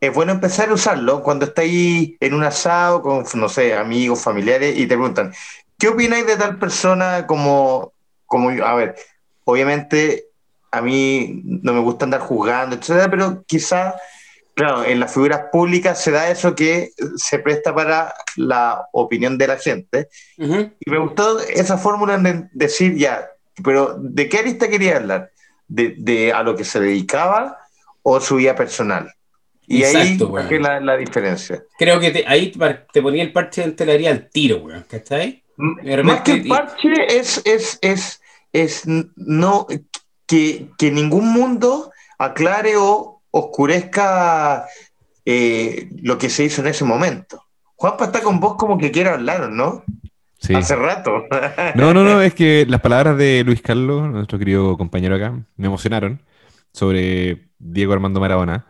es 0.00 0.14
bueno 0.14 0.32
empezar 0.32 0.70
a 0.70 0.74
usarlo 0.74 1.22
cuando 1.22 1.44
estáis 1.44 2.14
en 2.20 2.34
un 2.34 2.42
asado 2.42 3.02
con, 3.02 3.24
no 3.34 3.48
sé, 3.48 3.74
amigos, 3.74 4.22
familiares, 4.22 4.76
y 4.76 4.86
te 4.86 4.94
preguntan, 4.94 5.32
¿qué 5.78 5.88
opináis 5.88 6.26
de 6.26 6.36
tal 6.36 6.58
persona 6.58 7.26
como, 7.26 7.92
como 8.26 8.50
yo? 8.50 8.66
A 8.66 8.74
ver, 8.74 8.96
obviamente 9.44 10.26
a 10.72 10.80
mí 10.80 11.42
no 11.44 11.74
me 11.74 11.80
gusta 11.80 12.06
andar 12.06 12.20
juzgando, 12.20 12.76
etcétera, 12.76 13.10
pero 13.10 13.44
quizá, 13.46 13.96
claro, 14.54 14.84
en 14.84 15.00
las 15.00 15.12
figuras 15.12 15.46
públicas 15.52 16.00
se 16.00 16.12
da 16.12 16.30
eso 16.30 16.54
que 16.54 16.92
se 17.16 17.38
presta 17.40 17.74
para 17.74 18.14
la 18.36 18.86
opinión 18.92 19.36
de 19.36 19.48
la 19.48 19.58
gente. 19.58 20.08
Y 20.38 20.90
me 20.90 20.98
gustó 20.98 21.40
esa 21.40 21.76
fórmula 21.76 22.16
de 22.16 22.48
decir 22.52 22.96
ya, 22.96 23.28
pero 23.62 23.96
¿de 23.98 24.28
qué 24.28 24.38
arista 24.38 24.68
quería 24.68 24.96
hablar? 24.96 25.30
¿De, 25.68 25.94
de 25.98 26.32
a 26.32 26.42
lo 26.42 26.56
que 26.56 26.64
se 26.64 26.80
dedicaba 26.80 27.59
o 28.02 28.20
su 28.20 28.36
vida 28.36 28.54
personal? 28.54 29.12
Y 29.66 29.84
ahí 29.84 29.96
Exacto, 29.96 30.30
marqué 30.30 30.58
la, 30.58 30.80
la 30.80 30.96
diferencia. 30.96 31.62
Creo 31.78 32.00
que 32.00 32.10
te- 32.10 32.24
ahí 32.26 32.52
te 32.92 33.02
ponía 33.02 33.22
el 33.22 33.32
parche 33.32 33.60
de 33.60 33.68
entelaría 33.68 34.10
al 34.10 34.28
tiro, 34.28 34.58
weón, 34.58 34.84
¿cachai? 34.88 35.44
Más 35.56 36.22
que 36.22 36.32
el 36.32 36.48
parche 36.48 36.90
es, 37.08 37.40
es, 37.44 37.78
es, 37.82 38.20
es 38.52 38.82
no 38.86 39.66
que, 40.26 40.70
que 40.78 40.90
ningún 40.90 41.32
mundo 41.32 41.92
aclare 42.18 42.76
o 42.76 43.22
oscurezca 43.30 44.66
eh, 45.24 45.88
lo 46.02 46.18
que 46.18 46.30
se 46.30 46.44
hizo 46.44 46.62
en 46.62 46.68
ese 46.68 46.84
momento. 46.84 47.44
Juanpa 47.76 48.06
está 48.06 48.20
con 48.22 48.40
vos 48.40 48.56
como 48.56 48.76
que 48.76 48.90
quiere 48.90 49.10
hablar, 49.10 49.50
¿no? 49.50 49.84
Sí. 50.38 50.54
Hace 50.54 50.74
rato. 50.74 51.24
No, 51.76 51.94
no, 51.94 52.02
no, 52.02 52.22
es 52.22 52.34
que 52.34 52.66
las 52.68 52.80
palabras 52.80 53.16
de 53.16 53.44
Luis 53.44 53.62
Carlos, 53.62 54.08
nuestro 54.10 54.38
querido 54.38 54.76
compañero 54.76 55.14
acá, 55.14 55.32
me 55.56 55.66
emocionaron 55.66 56.20
sobre 56.72 57.49
Diego 57.60 57.92
Armando 57.92 58.18
Maradona. 58.20 58.66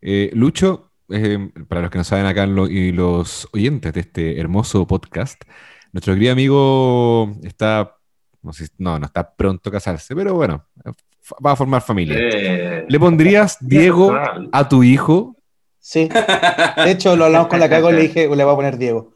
Eh, 0.00 0.30
Lucho, 0.32 0.92
eh, 1.10 1.50
para 1.68 1.82
los 1.82 1.90
que 1.90 1.98
no 1.98 2.04
saben 2.04 2.26
acá 2.26 2.46
lo- 2.46 2.68
y 2.68 2.92
los 2.92 3.48
oyentes 3.52 3.92
de 3.92 4.00
este 4.00 4.40
hermoso 4.40 4.86
podcast, 4.86 5.42
nuestro 5.92 6.14
querido 6.14 6.32
amigo 6.32 7.32
está, 7.42 7.96
no 8.42 8.52
sé, 8.52 8.68
no, 8.78 8.98
no 8.98 9.06
está 9.06 9.34
pronto 9.34 9.68
a 9.68 9.72
casarse, 9.72 10.14
pero 10.14 10.34
bueno, 10.34 10.64
va 11.44 11.52
a 11.52 11.56
formar 11.56 11.82
familia. 11.82 12.16
Eh, 12.18 12.86
¿Le 12.88 13.00
pondrías 13.00 13.58
Diego 13.60 14.12
a 14.52 14.68
tu 14.68 14.82
hijo? 14.84 15.34
Sí. 15.80 16.08
De 16.84 16.90
hecho, 16.90 17.16
lo 17.16 17.24
hablamos 17.24 17.48
con 17.48 17.58
la 17.60 17.68
Caco 17.68 17.90
y 17.90 17.94
le 17.94 18.02
dije, 18.02 18.20
le 18.28 18.44
voy 18.44 18.52
a 18.52 18.56
poner 18.56 18.78
Diego. 18.78 19.14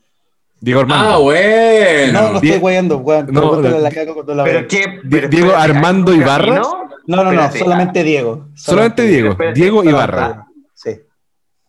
Diego 0.61 0.81
Armando. 0.81 1.09
Ah, 1.09 1.18
bueno. 1.18 2.12
No, 2.12 2.29
no 2.31 2.35
estoy 2.37 2.59
guayando, 2.59 2.99
weón. 2.99 3.27
No, 3.31 3.61
no. 3.61 3.79
la 3.79 3.90
Caco 3.90 4.14
cuando 4.14 4.35
la 4.35 4.45
¿Pero 4.45 4.66
qué? 4.68 4.87
Di- 5.03 5.11
Pero 5.11 5.29
Diego 5.29 5.55
Armando 5.55 6.12
¿hay 6.12 6.18
un 6.18 6.23
Ibarra? 6.23 6.47
camino? 6.47 6.88
No, 7.07 7.17
no, 7.17 7.25
no, 7.25 7.31
Espérate. 7.33 7.59
solamente 7.59 8.03
Diego. 8.05 8.49
Solamente 8.55 9.03
Diego, 9.03 9.31
Espérate, 9.31 9.59
Diego. 9.61 9.85
Ibarra. 9.85 10.47
Sí. 10.75 11.01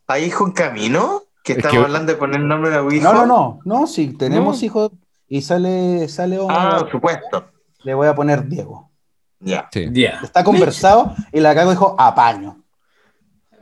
¿Hay 0.07 0.25
hijo 0.25 0.45
en 0.45 0.51
camino? 0.53 1.23
Que 1.43 1.53
Es 1.53 1.57
estamos 1.59 1.77
que- 1.77 1.83
hablando 1.85 2.11
de 2.13 2.17
poner 2.17 2.39
el 2.41 2.47
nombre 2.47 2.69
de 2.71 2.95
hijo. 2.95 3.03
No, 3.03 3.13
no, 3.13 3.25
no, 3.25 3.59
no, 3.65 3.87
sí, 3.87 4.13
tenemos 4.17 4.59
No. 4.61 4.65
hijos 4.65 4.91
y 5.27 5.41
sale, 5.41 6.07
sale 6.07 6.39
hombre, 6.39 6.55
Ah, 6.59 6.77
por 6.79 6.91
supuesto. 6.91 7.45
le 7.83 7.93
voy 7.93 8.07
a 8.07 8.15
poner 8.15 8.47
Diego. 8.47 8.91
Ya. 9.39 9.67
Está 10.23 10.43
conversado 10.43 11.13
y 11.33 11.41
la 11.41 11.53
Caco 11.53 11.71
dijo 11.71 11.95
apaño. 11.99 12.62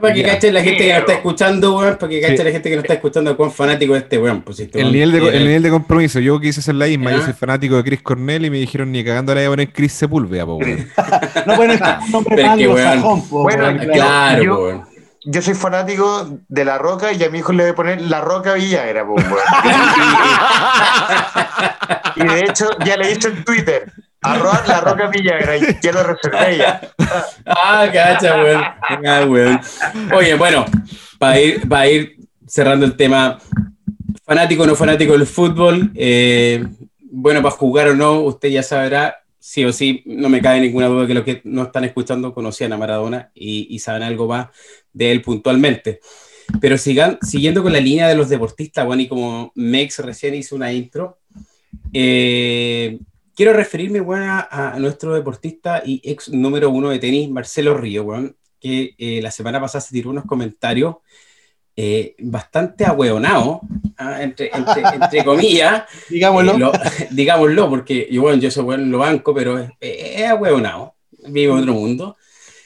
Para 0.01 0.13
que 0.13 0.21
Ya. 0.21 0.33
cache 0.33 0.51
la 0.51 0.63
gente 0.63 0.77
que 0.79 0.89
nos 0.91 0.99
está 1.01 1.13
escuchando, 1.13 1.77
weón, 1.77 1.97
para 1.97 2.09
que 2.09 2.21
cache 2.21 2.37
Sí. 2.37 2.43
la 2.43 2.51
gente 2.51 2.69
que 2.69 2.75
nos 2.75 2.83
está 2.83 2.93
escuchando 2.95 3.37
cuán 3.37 3.51
fanático 3.51 3.93
de 3.93 3.99
este 3.99 4.17
weón. 4.17 4.41
Pues, 4.41 4.59
este 4.59 4.81
El 4.81 4.91
nivel, 4.91 5.11
de, 5.11 5.37
el 5.37 5.43
nivel 5.45 5.63
de 5.63 5.69
compromiso. 5.69 6.19
Yo 6.19 6.39
quise 6.39 6.59
hacer 6.59 6.75
la 6.75 6.87
misma. 6.87 7.11
Yo 7.11 7.21
soy 7.21 7.33
fanático 7.33 7.75
de 7.77 7.83
Chris 7.83 8.01
Cornell 8.01 8.45
y 8.45 8.49
me 8.49 8.57
dijeron 8.57 8.91
ni 8.91 9.03
cagando 9.03 9.33
la 9.35 9.41
iba 9.41 9.49
a 9.49 9.53
poner 9.53 9.71
Chris 9.71 9.93
Sepúlveda, 9.93 10.45
po, 10.45 10.55
weón. 10.55 10.87
No, 11.45 11.63
es 11.63 11.81
es 11.81 11.81
un 11.81 11.87
nombre 12.11 12.35
Pero 12.35 12.51
es 12.51 12.57
que, 12.57 12.67
weón, 12.67 12.79
anglosajón, 12.87 13.29
po, 13.29 13.43
bueno, 13.43 13.63
weón, 13.63 13.77
claro. 13.77 13.93
Claro, 13.93 14.43
Yo- 14.43 14.61
weón. 14.63 14.91
Yo 15.23 15.39
soy 15.43 15.53
fanático 15.53 16.39
de 16.47 16.65
La 16.65 16.79
Roca 16.79 17.13
y 17.13 17.23
a 17.23 17.29
mi 17.29 17.37
hijo 17.39 17.53
le 17.53 17.61
voy 17.63 17.71
a 17.73 17.75
poner 17.75 18.01
La 18.01 18.21
Roca 18.21 18.55
Villagra. 18.55 19.05
po, 19.05 19.13
weón. 19.13 19.27
y 22.15 22.23
de 22.23 22.39
hecho, 22.45 22.65
ya 22.85 22.97
le 22.97 23.05
he 23.05 23.09
dicho 23.13 23.27
en 23.27 23.43
Twitter. 23.43 23.91
Arroba 24.21 24.63
La 24.67 24.81
Roca 24.81 25.07
Villagra 25.07 25.57
reservé 26.03 26.57
ya. 26.57 26.81
Ah, 27.45 27.89
cacha, 27.91 28.35
weón. 28.35 28.63
Ah. 28.63 29.61
Oye, 30.15 30.35
bueno, 30.35 30.65
para 31.17 31.39
ir, 31.39 31.67
ir 31.91 32.17
cerrando 32.47 32.85
el 32.85 32.95
tema, 32.95 33.39
fanático 34.23 34.63
o 34.63 34.67
no 34.67 34.75
fanático 34.75 35.13
del 35.13 35.25
fútbol, 35.25 35.91
eh, 35.95 36.63
bueno, 36.99 37.41
para 37.41 37.55
jugar 37.55 37.89
o 37.89 37.95
no, 37.95 38.21
usted 38.21 38.49
ya 38.49 38.61
sabrá, 38.61 39.23
sí 39.39 39.65
o 39.65 39.73
sí, 39.73 40.03
no 40.05 40.29
me 40.29 40.41
cabe 40.41 40.61
ninguna 40.61 40.87
duda 40.87 41.07
que 41.07 41.13
los 41.15 41.23
que 41.23 41.41
no 41.43 41.63
están 41.63 41.83
escuchando 41.85 42.33
conocían 42.33 42.73
a 42.73 42.77
Maradona 42.77 43.31
y, 43.33 43.67
y 43.73 43.79
saben 43.79 44.03
algo 44.03 44.27
más 44.27 44.49
de 44.93 45.11
él 45.11 45.21
puntualmente. 45.21 45.99
Pero 46.59 46.77
sigan, 46.77 47.17
siguiendo 47.21 47.63
con 47.63 47.73
la 47.73 47.79
línea 47.79 48.07
de 48.07 48.15
los 48.15 48.29
deportistas, 48.29 48.85
bueno, 48.85 49.01
y 49.01 49.07
como 49.07 49.51
Mex 49.55 49.99
recién 49.99 50.35
hizo 50.35 50.55
una 50.55 50.71
intro, 50.71 51.19
eh, 51.93 52.99
quiero 53.35 53.53
referirme, 53.53 53.99
bueno, 53.99 54.25
a, 54.25 54.73
a 54.73 54.79
nuestro 54.79 55.13
deportista 55.13 55.81
y 55.85 56.01
ex 56.03 56.29
número 56.29 56.69
uno 56.69 56.89
de 56.89 56.99
tenis, 56.99 57.29
Marcelo 57.29 57.75
Río, 57.75 58.03
weón. 58.03 58.35
que 58.59 58.95
eh, 58.97 59.21
la 59.21 59.31
semana 59.31 59.59
pasada 59.59 59.81
se 59.81 59.93
tiró 59.93 60.09
unos 60.09 60.25
comentarios 60.25 60.97
eh, 61.75 62.15
bastante 62.19 62.85
ahueonados, 62.85 63.59
ah, 63.97 64.21
entre, 64.21 64.51
entre, 64.53 64.83
entre, 64.93 65.23
comillas. 65.25 65.83
digámoslo. 66.09 66.55
Eh, 66.55 66.59
lo, 66.59 66.71
digámoslo, 67.11 67.69
porque 67.69 68.07
yo, 68.11 68.21
bueno, 68.21 68.41
yo 68.41 68.51
soy 68.51 68.63
bueno 68.63 68.83
en 68.83 68.91
lo 68.91 68.99
banco, 68.99 69.33
pero 69.33 69.57
es, 69.57 69.71
es 69.79 70.27
ahueonado. 70.27 70.95
Vive 71.27 71.53
en 71.53 71.59
otro 71.59 71.73
mundo. 71.73 72.17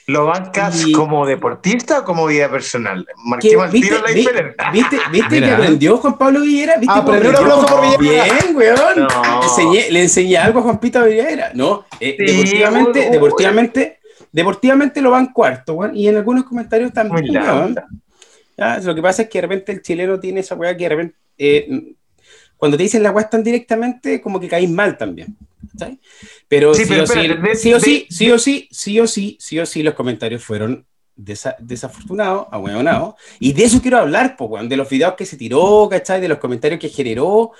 ¿Lo 0.08 0.26
bancas 0.26 0.86
Y- 0.86 0.92
como 0.92 1.26
deportista 1.26 1.98
o 2.00 2.04
como 2.04 2.26
vida 2.26 2.48
personal? 2.48 3.04
¿Qué- 3.06 3.12
Marquemos 3.24 3.64
al 3.64 3.70
¿Viste, 3.72 3.88
tiro 3.88 4.02
la 4.06 4.12
diferencia. 4.12 4.70
viste, 4.72 4.96
viste 5.10 5.40
que 5.40 5.50
aprendió 5.50 5.96
Juan 5.96 6.16
Pablo 6.16 6.40
Villera? 6.42 6.76
¿Viste 6.76 6.94
Ah, 6.94 6.98
aprendió 7.00 7.30
un 7.30 7.36
aplauso 7.36 7.66
por 7.66 7.98
Villera. 8.00 8.24
Bien, 8.24 8.56
weón. 8.56 8.78
No. 8.96 9.40
Le, 9.40 9.46
enseñé, 9.46 9.90
le 9.90 10.02
enseñé 10.02 10.36
algo 10.38 10.60
a 10.60 10.62
Juan 10.62 10.78
Pito 10.78 11.04
Villera. 11.04 11.50
No, 11.54 11.84
eh, 11.98 12.14
Sí, 12.18 12.24
deportivamente, 12.24 13.10
deportivamente, 13.10 14.00
deportivamente 14.30 15.00
lo 15.00 15.10
van 15.10 15.32
cuarto, 15.32 15.74
weón. 15.74 15.96
Y 15.96 16.06
en 16.06 16.16
algunos 16.16 16.44
comentarios 16.44 16.92
también, 16.92 17.26
Muy 17.26 17.36
weón. 17.36 17.74
Ya, 18.56 18.78
Lo 18.78 18.94
que 18.94 19.02
pasa 19.02 19.22
es 19.22 19.28
que 19.28 19.38
de 19.38 19.42
repente 19.42 19.72
el 19.72 19.82
chileno 19.82 20.20
tiene 20.20 20.40
esa 20.40 20.54
weá 20.54 20.76
que 20.76 20.84
de 20.84 20.88
repente, 20.88 21.16
eh, 21.36 21.94
cuando 22.56 22.76
te 22.76 22.84
dicen 22.84 23.02
la 23.02 23.10
weá 23.10 23.28
tan 23.28 23.42
directamente, 23.42 24.20
como 24.20 24.38
que 24.38 24.48
caís 24.48 24.70
mal 24.70 24.96
también. 24.96 25.36
¿Cachai? 25.78 26.00
Pero, 26.48 26.74
Sí, 26.74 26.84
sí, 26.84 26.88
pero 26.90 27.04
o 27.04 27.06
sí, 27.06 27.14
de- 27.28 27.54
sí 27.54 27.70
de- 27.72 27.80
sí, 27.80 28.06
sí 28.10 28.30
o 28.32 28.38
sí, 28.38 28.68
sí 28.70 29.00
o 29.00 29.06
sí, 29.06 29.36
sí 29.40 29.58
o 29.60 29.66
sí, 29.66 29.82
los 29.82 29.94
comentarios 29.94 30.42
fueron 30.44 30.86
desa- 31.16 31.56
desafortunados, 31.58 32.46
ahueonados. 32.50 33.14
Y 33.40 33.52
de 33.52 33.64
eso 33.64 33.80
quiero 33.82 33.98
hablar, 33.98 34.36
pues, 34.36 34.50
weón, 34.50 34.68
de 34.68 34.76
los 34.76 34.88
videos 34.88 35.14
que 35.14 35.26
se 35.26 35.36
tiró, 35.36 35.88
¿cachai? 35.90 36.20
De 36.20 36.28
los 36.28 36.38
comentarios 36.38 36.80
que 36.80 36.88
generó. 36.88 37.52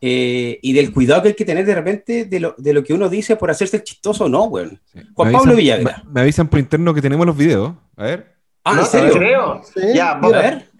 eh, 0.00 0.60
y 0.62 0.72
del 0.74 0.92
cuidado 0.92 1.22
que 1.22 1.28
hay 1.30 1.34
que 1.34 1.44
tener 1.44 1.66
de 1.66 1.74
repente 1.74 2.24
de 2.24 2.38
lo, 2.38 2.54
de 2.56 2.72
lo 2.72 2.84
que 2.84 2.92
uno 2.94 3.08
dice 3.08 3.34
por 3.34 3.50
hacerse 3.50 3.78
el 3.78 3.82
chistoso 3.82 4.26
o 4.26 4.28
no, 4.28 4.44
weón. 4.44 4.80
Juan 5.14 5.32
Pablo 5.32 5.56
Villagra. 5.56 6.04
Me, 6.06 6.12
me 6.12 6.20
avisan 6.20 6.46
por 6.46 6.60
interno 6.60 6.94
que 6.94 7.02
tenemos 7.02 7.26
los 7.26 7.36
videos. 7.36 7.72
A 7.96 8.04
ver. 8.04 8.36
Ah, 8.62 8.74
¿No? 8.74 8.82
¿en 8.82 8.86
serio? 8.86 9.12
creo. 9.12 9.62
Sí, 9.64 9.80
Ya, 9.96 10.12
A 10.12 10.28
ver. 10.28 10.70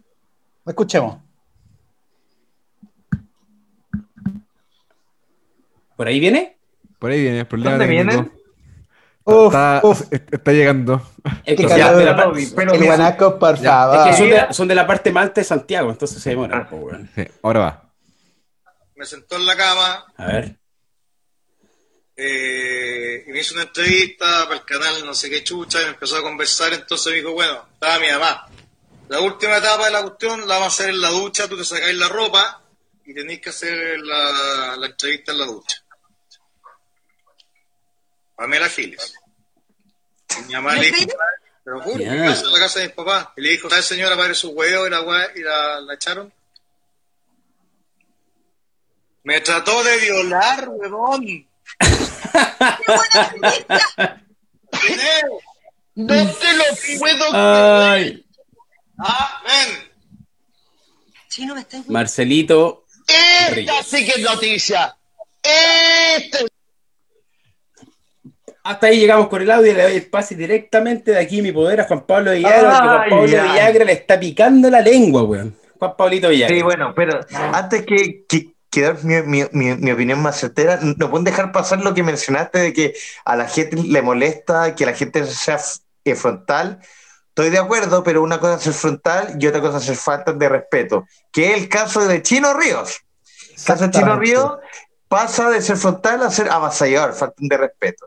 Escuchemos. 0.64 1.16
¿Por 5.96 6.06
ahí 6.06 6.20
viene? 6.20 6.57
Por 6.98 7.10
ahí 7.10 7.20
viene 7.22 7.40
el 7.40 7.46
problema. 7.46 7.70
¿Dónde 7.72 7.86
vienen? 7.86 8.32
Uf, 9.24 9.46
está, 9.46 9.80
uf, 9.84 10.02
está 10.10 10.52
llegando. 10.52 11.02
Es 11.44 11.56
que, 11.56 11.66
de 11.66 11.76
la, 12.04 12.32
pero 12.56 12.72
el 12.74 12.82
guanaco, 12.84 13.38
por 13.38 13.56
ya, 13.60 13.70
favor. 13.72 14.08
es 14.08 14.16
que 14.16 14.22
son, 14.22 14.30
de, 14.30 14.54
son 14.54 14.68
de 14.68 14.74
la 14.74 14.86
parte 14.86 15.12
malta 15.12 15.40
de 15.40 15.44
Santiago, 15.44 15.90
entonces 15.90 16.22
se 16.22 16.30
demoran, 16.30 16.62
Ah. 16.72 16.98
Sí, 17.14 17.24
ahora 17.42 17.60
va. 17.60 17.92
me 18.96 19.04
sentó 19.04 19.36
en 19.36 19.44
la 19.44 19.54
cama 19.56 20.06
A 20.16 20.26
ver. 20.26 20.56
eh, 22.16 23.24
y 23.26 23.30
me 23.32 23.40
hizo 23.40 23.54
una 23.54 23.64
entrevista 23.64 24.44
para 24.44 24.56
el 24.60 24.64
canal 24.64 25.04
no 25.04 25.14
sé 25.14 25.28
qué 25.30 25.44
chucha 25.44 25.80
y 25.82 25.84
me 25.84 25.90
empezó 25.90 26.16
a 26.16 26.22
conversar, 26.22 26.72
entonces 26.72 27.12
me 27.12 27.18
dijo, 27.18 27.32
bueno, 27.32 27.66
estaba 27.74 27.98
mi 28.00 28.08
mamá. 28.10 28.46
La 29.08 29.20
última 29.20 29.56
etapa 29.58 29.84
de 29.86 29.90
la 29.92 30.02
cuestión 30.02 30.40
la 30.48 30.58
vamos 30.58 30.64
a 30.64 30.82
hacer 30.82 30.88
en 30.94 31.00
la 31.00 31.10
ducha, 31.10 31.48
tú 31.48 31.56
te 31.56 31.64
sacáis 31.64 31.96
la 31.96 32.08
ropa 32.08 32.62
y 33.04 33.14
tenéis 33.14 33.40
que 33.40 33.50
hacer 33.50 34.00
la, 34.00 34.76
la 34.78 34.86
entrevista 34.86 35.32
en 35.32 35.38
la 35.38 35.46
ducha. 35.46 35.76
Pamela 38.38 38.68
Giles. 38.68 39.14
Mi 40.46 40.54
mamá 40.54 40.76
le 40.76 40.92
dijo, 40.92 41.10
te 41.64 41.70
lo 41.70 41.80
juro, 41.82 41.98
Ya. 42.04 42.14
en 42.14 42.24
casa- 42.24 42.44
en 42.46 42.52
la 42.52 42.58
casa 42.60 42.78
de 42.78 42.86
mis 42.86 42.94
papás. 42.94 43.28
Y 43.36 43.40
le 43.40 43.50
dijo, 43.50 43.68
¿sabes 43.68 43.84
señora, 43.84 44.16
padre 44.16 44.34
su 44.34 44.50
huevo? 44.50 44.86
Y 44.86 44.90
la, 44.90 45.00
y 45.34 45.40
la, 45.42 45.80
la 45.80 45.94
echaron. 45.94 46.32
Me 49.24 49.40
trató 49.40 49.82
de 49.82 49.96
violar, 49.98 50.68
huevón. 50.68 51.48
No 55.94 56.14
te 56.14 56.52
lo 56.54 56.64
puedo 57.00 57.24
Ay, 57.32 58.24
Ah, 59.00 59.42
ven. 59.44 59.90
Chino, 61.28 61.54
me 61.56 61.66
Marcelito. 61.88 62.84
Esta 63.06 63.54
Ríos. 63.54 63.86
sí 63.86 64.04
que 64.04 64.12
es 64.12 64.20
noticia. 64.20 64.96
Este 65.42 66.46
Hasta 68.68 68.88
ahí 68.88 69.00
llegamos 69.00 69.28
con 69.28 69.40
el 69.40 69.50
audio 69.50 69.72
y 69.72 69.74
le 69.74 69.82
doy 69.82 69.94
el 69.94 70.06
pase 70.10 70.34
directamente 70.34 71.12
de 71.12 71.18
aquí 71.18 71.40
mi 71.40 71.52
poder 71.52 71.80
a 71.80 71.84
Juan 71.84 72.04
Pablo 72.04 72.32
Villagra, 72.32 72.70
porque 72.70 72.88
Juan 72.88 73.08
Pablo 73.08 73.42
ay. 73.42 73.48
Villagra 73.48 73.84
le 73.86 73.92
está 73.92 74.20
picando 74.20 74.68
la 74.68 74.82
lengua, 74.82 75.22
weón. 75.22 75.56
Juan 75.78 75.96
Pablito 75.96 76.28
Villagra. 76.28 76.54
Sí, 76.54 76.62
bueno, 76.62 76.92
pero 76.94 77.18
antes 77.54 77.86
que, 77.86 78.26
que, 78.28 78.52
que 78.68 78.82
dar 78.82 79.02
mi, 79.04 79.22
mi, 79.22 79.44
mi, 79.52 79.74
mi 79.74 79.90
opinión 79.90 80.20
más 80.20 80.38
certera, 80.38 80.78
no 80.82 81.08
pueden 81.08 81.24
dejar 81.24 81.50
pasar 81.50 81.80
lo 81.80 81.94
que 81.94 82.02
mencionaste 82.02 82.58
de 82.58 82.72
que 82.74 82.94
a 83.24 83.36
la 83.36 83.48
gente 83.48 83.76
le 83.76 84.02
molesta 84.02 84.74
que 84.74 84.84
la 84.84 84.92
gente 84.92 85.24
sea 85.24 85.58
eh, 86.04 86.14
frontal. 86.14 86.80
Estoy 87.28 87.48
de 87.48 87.58
acuerdo, 87.58 88.04
pero 88.04 88.22
una 88.22 88.38
cosa 88.38 88.56
es 88.56 88.62
ser 88.64 88.74
frontal 88.74 89.34
y 89.40 89.46
otra 89.46 89.62
cosa 89.62 89.78
es 89.78 89.84
ser 89.84 89.96
falta 89.96 90.34
de 90.34 90.46
respeto, 90.46 91.06
que 91.32 91.52
es 91.52 91.62
el 91.62 91.70
caso 91.70 92.06
de 92.06 92.20
Chino 92.20 92.52
Ríos. 92.52 93.00
El 93.56 93.64
caso 93.64 93.84
de 93.86 93.90
Chino. 93.92 94.18
Ríos 94.18 94.52
pasa 95.08 95.50
de 95.50 95.60
ser 95.62 95.76
frontal 95.76 96.22
a 96.22 96.30
ser 96.30 96.48
avasallador, 96.50 97.14
falta 97.14 97.34
de 97.38 97.56
respeto. 97.56 98.06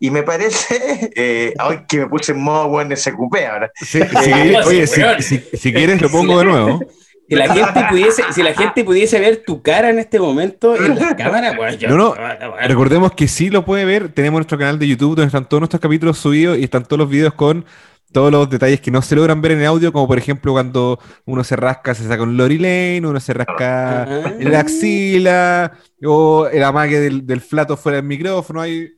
Y 0.00 0.10
me 0.10 0.22
parece, 0.22 1.10
eh, 1.16 1.54
ay, 1.58 1.80
que 1.88 1.98
me 2.00 2.06
puse 2.08 2.32
en 2.32 2.40
modo 2.40 2.68
buen 2.68 2.94
SQP 2.96 3.34
ahora. 3.50 3.70
Sí, 3.76 4.00
sí, 4.22 4.32
oye, 4.66 4.86
si, 4.86 5.02
si- 5.22 5.56
si 5.56 5.72
quieres 5.72 6.00
lo 6.00 6.10
pongo 6.10 6.38
de 6.38 6.44
nuevo. 6.44 6.80
Si 7.28 7.36
la 7.36 7.54
gente 7.54 7.80
pudiese, 7.88 8.22
si 8.34 8.42
la 8.42 8.52
gente 8.52 8.84
pudiese 8.84 9.18
ver 9.18 9.42
tu 9.46 9.62
cara 9.62 9.88
en 9.88 9.98
este 9.98 10.20
momento 10.20 10.76
en 10.76 10.98
la 10.98 11.16
cámara, 11.16 11.54
pues 11.56 11.78
yo- 11.78 11.88
No, 11.88 11.96
no, 11.96 12.10
bueno, 12.14 12.56
Recordemos 12.68 13.12
que 13.12 13.26
sí 13.26 13.48
lo 13.48 13.64
puede 13.64 13.86
ver. 13.86 14.10
Tenemos 14.12 14.40
nuestro 14.40 14.58
canal 14.58 14.78
de 14.78 14.86
YouTube 14.86 15.14
donde 15.14 15.26
están 15.28 15.48
todos 15.48 15.62
nuestros 15.62 15.80
capítulos 15.80 16.18
subidos 16.18 16.58
y 16.58 16.64
están 16.64 16.82
todos 16.84 16.98
los 16.98 17.08
videos 17.08 17.32
con 17.32 17.64
todos 18.12 18.30
los 18.30 18.48
detalles 18.50 18.80
que 18.80 18.90
no 18.90 19.02
se 19.02 19.16
logran 19.16 19.40
ver 19.40 19.52
en 19.52 19.64
audio, 19.64 19.92
como 19.92 20.06
por 20.06 20.18
ejemplo 20.18 20.52
cuando 20.52 20.98
uno 21.24 21.42
se 21.44 21.56
rasca, 21.56 21.94
se 21.94 22.06
saca 22.06 22.22
un 22.22 22.36
Lori 22.36 22.58
Lane, 22.58 23.02
uno 23.04 23.18
se 23.20 23.32
rasca 23.34 24.02
Ah. 24.02 24.34
en 24.38 24.52
la 24.52 24.60
axila, 24.60 25.72
o 26.04 26.46
el 26.46 26.62
amague 26.62 27.00
del, 27.00 27.26
del 27.26 27.40
flato 27.40 27.76
fuera 27.76 27.96
del 27.96 28.06
micrófono. 28.06 28.60
Ahí 28.60 28.88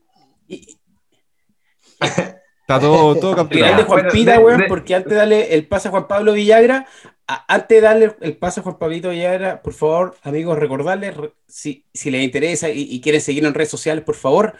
Y- 0.48 0.79
está 2.00 2.81
todo, 2.81 3.14
todo 3.16 3.37
capturado. 3.37 3.87
Weón, 4.44 4.64
porque 4.68 4.94
antes 4.94 5.11
de 5.11 5.16
darle 5.16 5.55
el 5.55 5.66
pase 5.66 5.88
a 5.88 5.90
Juan 5.90 6.07
Pablo 6.09 6.33
Villagra, 6.33 6.87
a- 7.27 7.44
antes 7.55 7.77
de 7.77 7.81
darle 7.81 8.16
el 8.20 8.37
pase 8.37 8.61
a 8.61 8.62
Juan 8.62 8.79
Pablito 8.79 9.11
Villagra, 9.11 9.62
por 9.62 9.72
favor, 9.74 10.16
amigos, 10.22 10.59
recordarles, 10.59 11.16
re- 11.16 11.33
si, 11.48 11.87
si 11.94 12.11
les 12.11 12.22
interesa 12.22 12.68
y, 12.68 12.83
y 12.83 13.00
quieren 13.00 13.20
seguirnos 13.20 13.50
en 13.50 13.55
redes 13.55 13.70
sociales, 13.70 14.05
por 14.05 14.14
favor, 14.14 14.55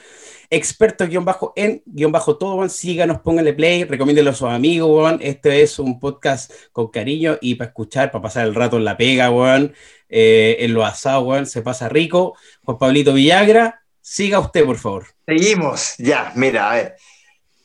expertos 0.55 1.09
guion 1.09 1.25
bajo 1.25 1.53
en 1.57 1.83
guion 1.87 2.12
bajo 2.12 2.37
todo, 2.37 2.57
weón, 2.57 2.71
síganos, 2.71 3.21
pónganle 3.21 3.53
play, 3.53 3.85
recomiéndenlo 3.85 4.31
a 4.31 4.35
sus 4.35 4.49
amigos, 4.49 4.88
weón. 4.90 5.19
Este 5.23 5.62
es 5.62 5.79
un 5.79 5.99
podcast 6.01 6.53
con 6.73 6.88
cariño 6.88 7.38
y 7.40 7.57
para 7.57 7.69
escuchar, 7.69 8.11
para 8.11 8.23
pasar 8.23 8.47
el 8.47 8.55
rato 8.55 8.77
en 8.77 8.85
la 8.85 8.97
pega, 8.97 9.31
weón, 9.31 9.75
eh, 10.09 10.57
en 10.61 10.75
los 10.75 10.85
asados, 10.85 11.25
weón, 11.27 11.47
se 11.47 11.62
pasa 11.62 11.88
rico. 11.88 12.37
Juan 12.62 12.79
Pablito 12.79 13.12
Villagra, 13.12 13.83
siga 14.01 14.38
usted, 14.38 14.64
por 14.64 14.79
favor. 14.79 15.07
Seguimos, 15.27 15.95
ya, 15.99 16.33
mira, 16.37 16.71
a 16.71 16.75
ver. 16.75 16.97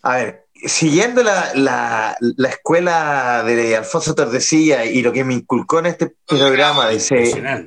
A 0.01 0.15
ver, 0.15 0.45
siguiendo 0.65 1.23
la, 1.23 1.51
la, 1.55 2.17
la 2.19 2.49
escuela 2.49 3.43
de 3.43 3.75
Alfonso 3.75 4.15
Tordesillas 4.15 4.87
y 4.87 5.01
lo 5.01 5.11
que 5.11 5.23
me 5.23 5.33
inculcó 5.33 5.79
en 5.79 5.87
este 5.87 6.13
programa 6.25 6.87
de, 6.87 6.97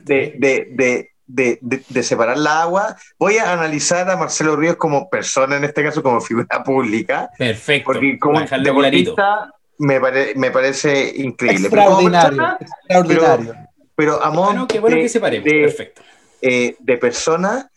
de, 0.04 0.68
de, 0.70 1.11
de- 1.34 1.58
de- 1.62 1.82
de 1.88 2.02
separar 2.02 2.36
la 2.38 2.62
agua, 2.62 2.96
voy 3.18 3.38
a 3.38 3.52
analizar 3.52 4.08
a 4.10 4.16
Marcelo 4.16 4.54
Ríos 4.56 4.76
como 4.76 5.08
persona, 5.08 5.56
en 5.56 5.64
este 5.64 5.82
caso 5.82 6.02
como 6.02 6.20
figura 6.30 6.62
pública, 6.62 7.30
Perfecto. 7.38 7.84
porque 7.86 8.18
como 8.18 8.40
deportista 8.40 9.50
me, 9.78 9.98
pare- 10.00 10.34
me 10.36 10.50
parece 10.50 11.12
increíble. 11.16 11.68
Pero 11.70 11.82
Extraordinario. 11.82 12.28
persona, 12.28 12.58
Extraordinario. 12.60 13.54
pero 13.96 14.22
a 14.22 14.30
modo 14.30 14.46
Bueno, 14.46 14.68
qué 14.68 14.80
bueno 14.80 14.96
de- 14.96 15.02
que 15.02 15.08
separemos. 15.08 15.44
de- 15.44 15.60
Perfecto. 15.62 16.02
eh, 16.42 16.76
de 16.78 16.96
persona, 16.98 17.70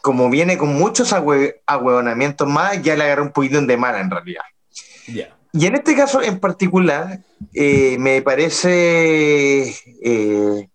como 0.00 0.30
viene 0.30 0.56
con 0.58 0.74
muchos 0.74 1.12
ahueonamientos 1.66 2.48
más, 2.48 2.80
ya 2.82 2.94
le 2.96 3.04
agarré 3.04 3.22
un 3.22 3.32
poquito 3.32 3.60
de 3.60 3.76
mala 3.76 4.00
en 4.00 4.10
realidad. 4.10 4.42
Ya. 5.06 5.36
Y 5.52 5.66
en 5.66 5.74
este 5.74 5.94
caso 5.94 6.22
en 6.22 6.38
particular, 6.40 7.18
eh, 7.54 7.96
me 7.98 8.22
parece, 8.22 9.74
eh, 10.02 10.68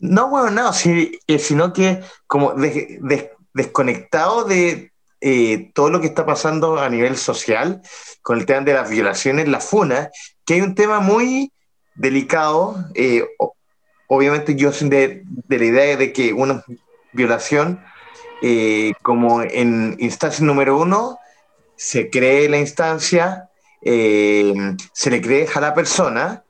no 0.00 0.28
bueno, 0.28 0.50
no, 0.50 0.72
si- 0.72 1.18
eh, 1.26 1.38
sino 1.38 1.72
que 1.72 2.00
como 2.26 2.52
des- 2.54 2.98
des- 3.00 3.30
desconectado 3.54 4.44
de 4.44 4.92
eh, 5.20 5.70
todo 5.74 5.88
lo 5.90 6.00
que 6.00 6.06
está 6.08 6.26
pasando 6.26 6.78
a 6.78 6.88
nivel 6.90 7.16
social 7.16 7.80
con 8.22 8.38
el 8.38 8.46
tema 8.46 8.60
de 8.60 8.74
las 8.74 8.90
violaciones, 8.90 9.48
la 9.48 9.60
FUNA, 9.60 10.10
que 10.44 10.54
hay 10.54 10.60
un 10.60 10.74
tema 10.74 11.00
muy 11.00 11.52
delicado. 11.94 12.76
eh, 12.94 13.24
obviamente 14.08 14.54
yo 14.54 14.70
soy 14.72 14.90
de, 14.90 15.24
la 15.48 15.64
idea 15.64 15.96
de 15.96 16.12
que 16.12 16.32
una 16.32 16.62
violación, 17.12 17.82
como 19.02 19.42
en 19.42 19.96
instancia 19.98 20.44
número 20.44 20.76
uno, 20.78 21.18
se 21.76 22.10
cree 22.10 22.48
la 22.48 22.58
instancia, 22.58 23.48
se 23.82 25.10
le 25.10 25.20
cree 25.22 25.48
a 25.54 25.60
la 25.60 25.74
persona 25.74 26.43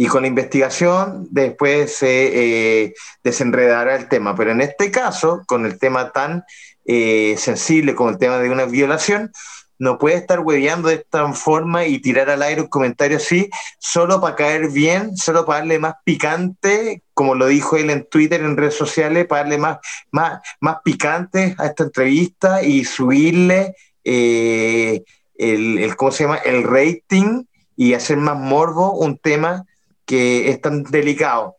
y 0.00 0.06
con 0.06 0.22
la 0.22 0.28
investigación 0.28 1.28
después 1.30 1.94
se 1.94 2.84
eh, 2.84 2.94
desenredará 3.22 3.96
el 3.96 4.08
tema. 4.08 4.34
Pero 4.34 4.50
en 4.50 4.62
este 4.62 4.90
caso, 4.90 5.42
con 5.46 5.66
el 5.66 5.78
tema 5.78 6.10
tan 6.10 6.42
eh, 6.86 7.34
sensible 7.36 7.94
como 7.94 8.08
el 8.08 8.16
tema 8.16 8.38
de 8.38 8.48
una 8.48 8.64
violación, 8.64 9.30
no 9.78 9.98
puede 9.98 10.16
estar 10.16 10.40
hueveando 10.40 10.88
de 10.88 10.94
esta 10.94 11.30
forma 11.34 11.84
y 11.84 11.98
tirar 11.98 12.30
al 12.30 12.40
aire 12.40 12.62
un 12.62 12.68
comentario 12.68 13.18
así, 13.18 13.50
solo 13.78 14.22
para 14.22 14.36
caer 14.36 14.70
bien, 14.70 15.18
solo 15.18 15.44
para 15.44 15.58
darle 15.58 15.78
más 15.78 15.96
picante, 16.02 17.02
como 17.12 17.34
lo 17.34 17.48
dijo 17.48 17.76
él 17.76 17.90
en 17.90 18.08
Twitter, 18.08 18.40
en 18.40 18.56
redes 18.56 18.76
sociales, 18.76 19.26
para 19.26 19.42
darle 19.42 19.58
más, 19.58 19.80
más, 20.12 20.40
más 20.60 20.76
picante 20.82 21.54
a 21.58 21.66
esta 21.66 21.82
entrevista 21.82 22.62
y 22.62 22.86
subirle 22.86 23.74
eh, 24.04 25.02
el, 25.36 25.78
el, 25.78 25.94
¿cómo 25.96 26.10
se 26.10 26.24
llama? 26.24 26.36
el 26.36 26.62
rating 26.62 27.44
y 27.76 27.92
hacer 27.92 28.16
más 28.16 28.38
morbo 28.38 28.92
un 28.92 29.18
tema 29.18 29.66
que 30.10 30.50
es 30.50 30.60
tan 30.60 30.82
delicado. 30.82 31.54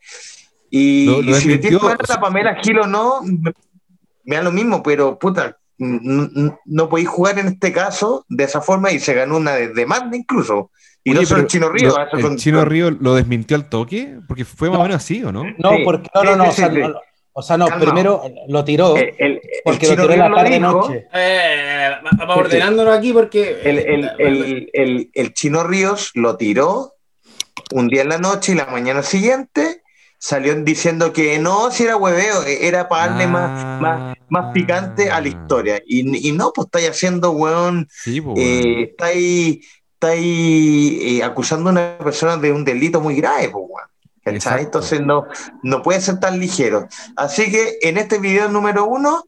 Y, 0.70 1.06
Lo- 1.06 1.22
lo 1.22 1.30
y 1.30 1.34
si 1.40 1.48
le 1.48 1.58
tienes 1.58 1.82
mal 1.82 1.96
o 2.00 2.06
sea- 2.06 2.16
a 2.16 2.20
Pamela 2.20 2.54
Gil 2.62 2.78
o 2.80 2.86
no, 2.86 3.20
me, 3.22 3.52
me 4.24 4.36
da 4.36 4.42
lo 4.42 4.52
mismo, 4.52 4.82
pero 4.82 5.18
puta, 5.18 5.56
no 5.78 6.88
podéis 6.88 7.08
jugar 7.08 7.38
en 7.38 7.48
este 7.48 7.72
caso 7.72 8.24
de 8.28 8.44
esa 8.44 8.60
forma 8.60 8.92
y 8.92 8.98
se 9.00 9.14
ganó 9.14 9.36
una 9.36 9.52
de 9.54 9.68
demanda 9.68 10.16
incluso. 10.16 10.70
Y 11.04 11.10
Oye, 11.10 11.20
no 11.20 11.26
solo 11.26 11.40
el 11.42 11.46
Chino 11.48 11.68
Río. 11.68 11.88
lo- 11.88 12.06
eso 12.06 12.16
¿El 12.16 12.22
con- 12.22 12.36
Chino 12.36 12.64
Río 12.64 12.90
lo 12.92 13.14
desmintió 13.14 13.56
al 13.56 13.68
toque? 13.68 14.18
Porque 14.28 14.44
fue 14.44 14.70
más 14.70 14.78
o 14.78 14.82
menos 14.82 14.96
así, 14.98 15.22
¿o 15.24 15.32
no? 15.32 15.42
No, 15.58 15.70
Sí, 15.76 15.82
porque, 15.84 16.08
no, 16.14 16.22
no, 16.24 16.36
no, 16.36 16.44
sí, 16.44 16.50
o 16.50 16.52
sea, 16.52 16.68
sí, 16.70 16.74
sí. 16.76 16.80
no, 16.82 16.94
o 17.32 17.42
sea, 17.42 17.56
no, 17.56 17.66
primero 17.80 18.22
lo 18.48 18.64
tiró, 18.64 18.96
el, 18.96 19.02
el- 19.18 19.32
el 19.32 19.40
porque 19.64 19.86
lo 19.88 19.92
Chino 19.94 20.02
tiró 20.02 20.04
en 20.04 20.10
Río 20.10 20.22
la 20.22 20.28
lo 20.28 20.36
tarde 20.36 20.50
dijo, 20.58 20.70
noche. 20.72 21.06
Eh, 21.12 21.90
vamos 22.18 22.36
ordenándonos 22.36 22.96
aquí 22.96 23.12
porque. 23.12 23.60
El, 23.64 23.78
el, 23.78 24.10
el, 24.18 24.70
el, 24.72 25.10
el 25.12 25.34
Chino 25.34 25.64
Ríos 25.64 26.10
lo 26.14 26.36
tiró 26.36 26.91
un 27.72 27.88
día 27.88 28.02
en 28.02 28.08
la 28.10 28.18
noche 28.18 28.52
y 28.52 28.54
la 28.54 28.66
mañana 28.66 29.02
siguiente 29.02 29.82
salió 30.18 30.54
diciendo 30.54 31.12
que 31.12 31.38
no, 31.40 31.70
si 31.72 31.82
era 31.82 31.96
hueveo, 31.96 32.44
era 32.44 32.88
para 32.88 33.08
darle 33.08 33.26
más, 33.26 33.80
más, 33.80 34.16
más 34.28 34.52
picante 34.52 35.10
a 35.10 35.20
la 35.20 35.28
historia. 35.28 35.82
Y, 35.84 36.28
y 36.28 36.32
no, 36.32 36.52
pues 36.54 36.66
estáis 36.66 36.90
haciendo, 36.90 37.32
weón, 37.32 37.88
Sí, 37.90 38.20
pues, 38.20 38.38
eh, 38.38 38.82
estáis, 38.90 39.66
estáis 39.94 41.02
eh, 41.02 41.24
acusando 41.24 41.70
a 41.70 41.72
una 41.72 41.98
persona 41.98 42.36
de 42.36 42.52
un 42.52 42.64
delito 42.64 43.00
muy 43.00 43.16
grave, 43.16 43.48
pues, 43.48 43.64
weón. 43.68 43.92
Entonces 44.24 45.00
no, 45.00 45.24
no 45.64 45.82
puede 45.82 46.00
ser 46.00 46.20
tan 46.20 46.38
ligero. 46.38 46.86
Así 47.16 47.50
que 47.50 47.78
en 47.82 47.96
este 47.98 48.18
video 48.18 48.48
número 48.48 48.86
uno 48.86 49.24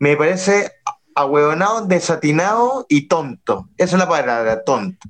me 0.00 0.16
parece 0.16 0.72
ahueonado, 1.14 1.86
desatinado 1.86 2.86
y 2.88 3.06
tonto. 3.06 3.68
Esa 3.76 3.96
es 3.96 3.98
la 4.00 4.08
palabra, 4.08 4.64
tonto. 4.64 5.08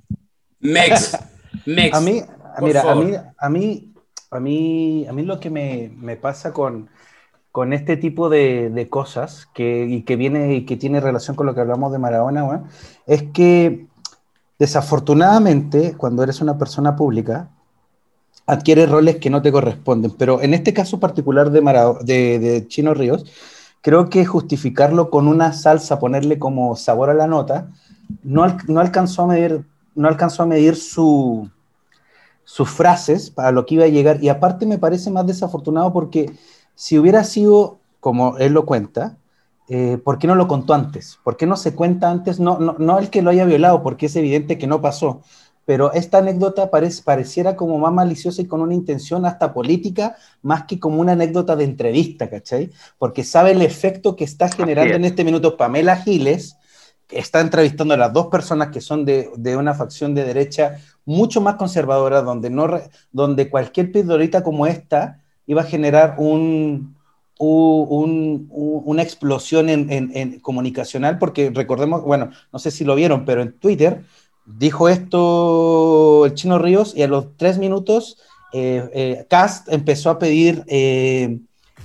Mex. 0.60 1.16
Mex. 1.64 1.96
A 1.96 2.00
mí, 2.00 2.22
por 2.58 2.64
mira, 2.64 2.90
a 2.90 2.94
mí, 2.94 3.12
a 3.38 3.48
mí, 3.48 3.92
a 4.30 4.40
mí, 4.40 5.06
a 5.08 5.12
mí 5.12 5.22
lo 5.22 5.40
que 5.40 5.50
me, 5.50 5.90
me 5.96 6.16
pasa 6.16 6.52
con, 6.52 6.88
con 7.52 7.72
este 7.72 7.96
tipo 7.96 8.28
de, 8.30 8.70
de 8.70 8.88
cosas 8.90 9.48
que, 9.54 9.86
y 9.86 10.02
que 10.04 10.16
viene 10.16 10.54
y 10.56 10.66
que 10.66 10.76
tiene 10.76 11.00
relación 11.00 11.36
con 11.36 11.46
lo 11.46 11.54
que 11.54 11.60
hablamos 11.62 11.92
de 11.92 11.98
Maradona, 11.98 12.64
es 13.06 13.24
que 13.34 13.86
desafortunadamente 14.58 15.94
cuando 15.96 16.22
eres 16.22 16.40
una 16.40 16.58
persona 16.58 16.96
pública 16.96 17.50
adquieres 18.46 18.90
roles 18.90 19.16
que 19.16 19.30
no 19.30 19.42
te 19.42 19.52
corresponden. 19.52 20.12
Pero 20.18 20.42
en 20.42 20.54
este 20.54 20.72
caso 20.74 21.00
particular 21.00 21.50
de, 21.50 21.60
Mara- 21.60 21.94
de, 22.02 22.38
de 22.38 22.68
Chino 22.68 22.94
Ríos, 22.94 23.24
creo 23.80 24.08
que 24.08 24.24
justificarlo 24.26 25.10
con 25.10 25.28
una 25.28 25.52
salsa, 25.52 25.98
ponerle 25.98 26.38
como 26.38 26.76
sabor 26.76 27.10
a 27.10 27.14
la 27.14 27.26
nota, 27.26 27.68
no, 28.22 28.42
al- 28.44 28.58
no 28.68 28.80
alcanzó 28.80 29.22
a 29.22 29.26
medir, 29.28 29.64
no 29.94 30.08
alcanzó 30.08 30.42
a 30.42 30.46
medir 30.46 30.76
su, 30.76 31.50
sus 32.44 32.68
frases 32.70 33.30
para 33.30 33.52
lo 33.52 33.66
que 33.66 33.76
iba 33.76 33.84
a 33.84 33.88
llegar. 33.88 34.22
Y 34.22 34.28
aparte 34.28 34.66
me 34.66 34.78
parece 34.78 35.10
más 35.10 35.26
desafortunado 35.26 35.92
porque 35.92 36.32
si 36.74 36.98
hubiera 36.98 37.24
sido 37.24 37.78
como 38.00 38.38
él 38.38 38.52
lo 38.52 38.66
cuenta, 38.66 39.16
eh, 39.68 39.98
¿por 40.02 40.18
qué 40.18 40.26
no 40.26 40.34
lo 40.34 40.48
contó 40.48 40.74
antes? 40.74 41.18
¿Por 41.22 41.36
qué 41.36 41.46
no 41.46 41.56
se 41.56 41.74
cuenta 41.74 42.10
antes? 42.10 42.40
No, 42.40 42.58
no, 42.58 42.76
no 42.78 42.98
el 42.98 43.10
que 43.10 43.22
lo 43.22 43.30
haya 43.30 43.44
violado, 43.44 43.82
porque 43.82 44.06
es 44.06 44.16
evidente 44.16 44.58
que 44.58 44.66
no 44.66 44.80
pasó. 44.80 45.22
Pero 45.64 45.92
esta 45.92 46.18
anécdota 46.18 46.70
parece, 46.70 47.02
pareciera 47.02 47.54
como 47.54 47.78
más 47.78 47.92
maliciosa 47.92 48.42
y 48.42 48.46
con 48.46 48.60
una 48.60 48.74
intención 48.74 49.24
hasta 49.24 49.54
política, 49.54 50.16
más 50.42 50.64
que 50.64 50.80
como 50.80 51.00
una 51.00 51.12
anécdota 51.12 51.54
de 51.54 51.64
entrevista, 51.64 52.28
¿cachai? 52.28 52.70
Porque 52.98 53.22
sabe 53.22 53.52
el 53.52 53.62
efecto 53.62 54.16
que 54.16 54.24
está 54.24 54.48
generando 54.48 54.94
es. 54.94 54.96
en 54.96 55.04
este 55.04 55.24
minuto 55.24 55.56
Pamela 55.56 55.96
Giles, 55.96 56.56
está 57.12 57.40
entrevistando 57.40 57.94
a 57.94 57.96
las 57.96 58.12
dos 58.12 58.26
personas 58.28 58.68
que 58.68 58.80
son 58.80 59.04
de, 59.04 59.30
de 59.36 59.56
una 59.56 59.74
facción 59.74 60.14
de 60.14 60.24
derecha 60.24 60.78
mucho 61.04 61.40
más 61.40 61.56
conservadora, 61.56 62.22
donde, 62.22 62.50
no 62.50 62.68
donde 63.10 63.50
cualquier 63.50 63.90
pildorita 63.92 64.42
como 64.42 64.66
esta 64.66 65.20
iba 65.46 65.62
a 65.62 65.64
generar 65.64 66.14
un, 66.18 66.94
un- 67.38 68.46
una 68.50 69.02
explosión 69.02 69.68
en, 69.68 69.90
en- 69.90 70.40
comunicacional, 70.40 71.18
porque 71.18 71.50
recordemos, 71.54 72.02
bueno, 72.04 72.30
no 72.52 72.58
sé 72.58 72.70
si 72.70 72.84
lo 72.84 72.94
vieron, 72.94 73.24
pero 73.24 73.42
en 73.42 73.52
Twitter 73.58 74.04
dijo 74.44 74.88
esto 74.88 76.26
el 76.26 76.34
Chino 76.34 76.58
Ríos 76.58 76.94
y 76.96 77.02
a 77.02 77.08
los 77.08 77.36
tres 77.36 77.58
minutos 77.58 78.18
eh, 78.52 78.88
eh, 78.92 79.26
Cast 79.30 79.68
empezó 79.72 80.10
a 80.10 80.18
pedir 80.18 80.64
eh, 80.66 81.38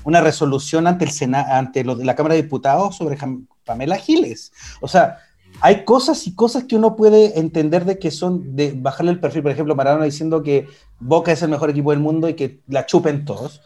una 0.03 0.21
resolución 0.21 0.87
ante, 0.87 1.05
el 1.05 1.11
Sena- 1.11 1.57
ante 1.57 1.83
la 1.83 2.15
Cámara 2.15 2.35
de 2.35 2.41
Diputados 2.43 2.95
sobre 2.95 3.17
Pamela 3.67 3.97
Giles. 3.97 4.51
O 4.81 4.87
sea, 4.87 5.19
hay 5.61 5.85
cosas 5.85 6.25
y 6.27 6.33
cosas 6.35 6.63
que 6.65 6.75
uno 6.75 6.95
puede 6.95 7.39
entender 7.39 7.85
de 7.85 7.99
que 7.99 8.11
son 8.11 8.55
de 8.55 8.73
bajarle 8.75 9.11
el 9.11 9.19
perfil. 9.19 9.43
Por 9.43 9.51
ejemplo, 9.51 9.75
Maradona 9.75 10.05
diciendo 10.05 10.41
que 10.43 10.67
Boca 10.99 11.31
es 11.31 11.41
el 11.43 11.49
mejor 11.49 11.69
equipo 11.69 11.91
del 11.91 11.99
mundo 11.99 12.27
y 12.29 12.33
que 12.33 12.61
la 12.67 12.85
chupen 12.85 13.25
todos 13.25 13.61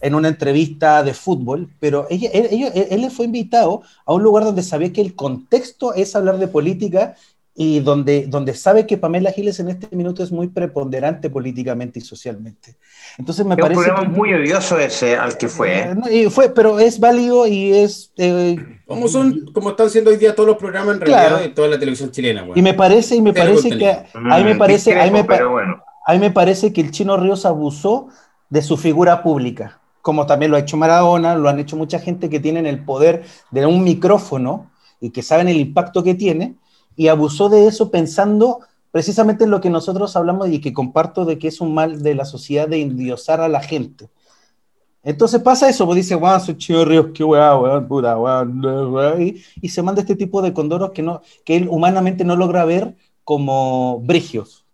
en 0.00 0.14
una 0.14 0.28
entrevista 0.28 1.02
de 1.02 1.14
fútbol, 1.14 1.70
pero 1.80 2.06
ella, 2.10 2.30
él, 2.32 2.48
él- 2.74 2.86
él 2.90 3.10
fue 3.10 3.26
invitado 3.26 3.82
a 4.06 4.14
un 4.14 4.22
lugar 4.22 4.44
donde 4.44 4.62
sabía 4.62 4.92
que 4.92 5.00
el 5.00 5.14
contexto 5.14 5.94
es 5.94 6.14
hablar 6.16 6.38
de 6.38 6.48
política 6.48 7.14
y 7.54 7.80
donde, 7.80 8.26
donde 8.26 8.54
sabe 8.54 8.86
que 8.86 8.96
Pamela 8.96 9.32
Giles 9.32 9.58
en 9.60 9.68
este 9.68 9.94
minuto 9.94 10.22
es 10.22 10.30
muy 10.32 10.48
preponderante 10.48 11.28
políticamente 11.30 11.98
y 11.98 12.02
socialmente. 12.02 12.76
Entonces 13.18 13.44
me 13.44 13.54
Es 13.54 13.56
un 13.58 13.62
parece 13.62 13.80
programa 13.82 14.02
que- 14.02 14.16
muy 14.16 14.32
odioso 14.32 14.78
ese 14.78 15.16
al 15.16 15.36
que 15.36 15.48
fue. 15.48 15.78
Eh, 15.78 15.80
¿eh? 15.80 15.94
no, 15.96 16.10
y 16.10 16.30
fue, 16.30 16.50
pero 16.54 16.78
es 16.78 16.98
válido 17.00 17.46
y 17.46 17.72
es 17.72 18.12
eh, 18.16 18.56
Como 18.86 19.08
son, 19.08 19.46
como 19.52 19.70
están 19.70 19.90
siendo 19.90 20.10
hoy 20.10 20.16
día 20.16 20.34
todos 20.34 20.48
los 20.48 20.56
programas 20.58 20.94
en 20.94 21.00
realidad 21.02 21.28
Claro. 21.28 21.42
de 21.42 21.48
toda 21.50 21.68
la 21.68 21.78
televisión 21.78 22.10
chilena, 22.12 22.44
weón. 22.44 22.56
y 22.56 22.62
me 22.62 22.72
parece 22.74 23.16
y 23.16 23.20
me 23.22 23.32
Cero 23.32 23.44
parece 23.46 23.68
contenido. 23.70 24.02
que 24.12 24.18
ahí 24.30 24.44
me 24.44 24.54
Mm, 24.54 24.58
parece 24.58 24.94
ahí 24.94 25.10
me, 25.10 25.24
pa- 25.24 25.44
bueno. 25.46 25.82
a 26.06 26.12
mí 26.12 26.18
me 26.18 26.30
parece 26.30 26.72
que 26.72 26.80
el 26.80 26.92
Chino 26.92 27.16
Ríos 27.16 27.44
abusó 27.44 28.08
de 28.48 28.62
su 28.62 28.76
figura 28.76 29.22
pública, 29.22 29.80
como 30.02 30.24
también 30.24 30.50
lo 30.52 30.56
ha 30.56 30.60
hecho 30.60 30.76
Maradona, 30.76 31.34
lo 31.34 31.48
han 31.48 31.58
hecho 31.58 31.76
mucha 31.76 31.98
gente 31.98 32.30
que 32.30 32.40
tienen 32.40 32.64
el 32.66 32.84
poder 32.84 33.24
de 33.50 33.66
un 33.66 33.82
micrófono 33.84 34.70
y 35.00 35.10
que 35.10 35.22
saben 35.22 35.48
el 35.48 35.56
impacto 35.58 36.02
que 36.02 36.14
tiene, 36.14 36.54
y 36.96 37.08
abusó 37.08 37.48
de 37.48 37.66
eso 37.66 37.90
pensando 37.90 38.60
precisamente 38.90 39.44
en 39.44 39.50
lo 39.50 39.60
que 39.60 39.70
nosotros 39.70 40.16
hablamos 40.16 40.48
y 40.48 40.60
que 40.60 40.72
comparto 40.72 41.24
de 41.24 41.38
que 41.38 41.48
es 41.48 41.60
un 41.60 41.72
mal 41.74 42.02
de 42.02 42.14
la 42.14 42.24
sociedad 42.24 42.68
de 42.68 42.82
endiosar 42.82 43.40
a 43.40 43.48
la 43.48 43.60
gente. 43.62 44.08
Entonces 45.02 45.40
pasa 45.40 45.68
eso, 45.70 45.86
pues 45.86 45.96
dice, 45.96 46.14
weón, 46.14 46.40
soy 46.40 46.56
Chino 46.58 46.84
Ríos, 46.84 47.06
qué 47.14 47.24
weá, 47.24 47.56
weón, 47.56 47.88
puta, 47.88 48.18
weón, 48.18 48.62
weón", 48.64 49.22
y, 49.22 49.42
y 49.62 49.68
se 49.70 49.80
manda 49.82 50.02
este 50.02 50.14
tipo 50.16 50.42
de 50.42 50.52
condoros 50.52 50.90
que, 50.90 51.02
no, 51.02 51.22
que 51.44 51.56
él 51.56 51.68
humanamente 51.70 52.22
no 52.24 52.36
logra 52.36 52.64
ver 52.66 52.94
como 53.24 54.00
brigios. 54.00 54.66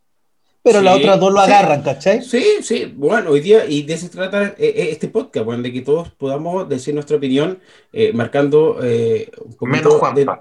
Pero 0.65 0.81
las 0.81 0.97
Sí, 0.97 1.03
otras 1.03 1.21
dos 1.21 1.33
lo 1.33 1.39
sí. 1.45 1.53
agarran, 1.53 1.83
¿cachai? 1.83 2.23
Sí, 2.23 2.43
sí, 2.63 2.93
bueno, 2.97 3.31
hoy 3.31 3.41
día, 3.41 3.67
y 3.67 3.83
de 3.85 3.95
eso 3.95 4.07
se 4.07 4.13
trata 4.13 4.47
eh, 4.47 4.55
eh, 4.59 4.89
este 4.91 5.07
podcast, 5.07 5.47
bueno, 5.47 5.63
de 5.63 5.73
que 5.73 5.83
todos 5.83 6.11
podamos 6.11 6.69
decir 6.69 6.93
nuestra 6.93 7.19
opinión, 7.19 7.61
eh, 7.93 8.13
marcando 8.13 8.79
eh, 8.83 9.31
un 9.45 9.53
poquito 9.55 9.67
Menos 9.67 9.93
de- 9.93 9.99
Juanpa. 10.25 10.41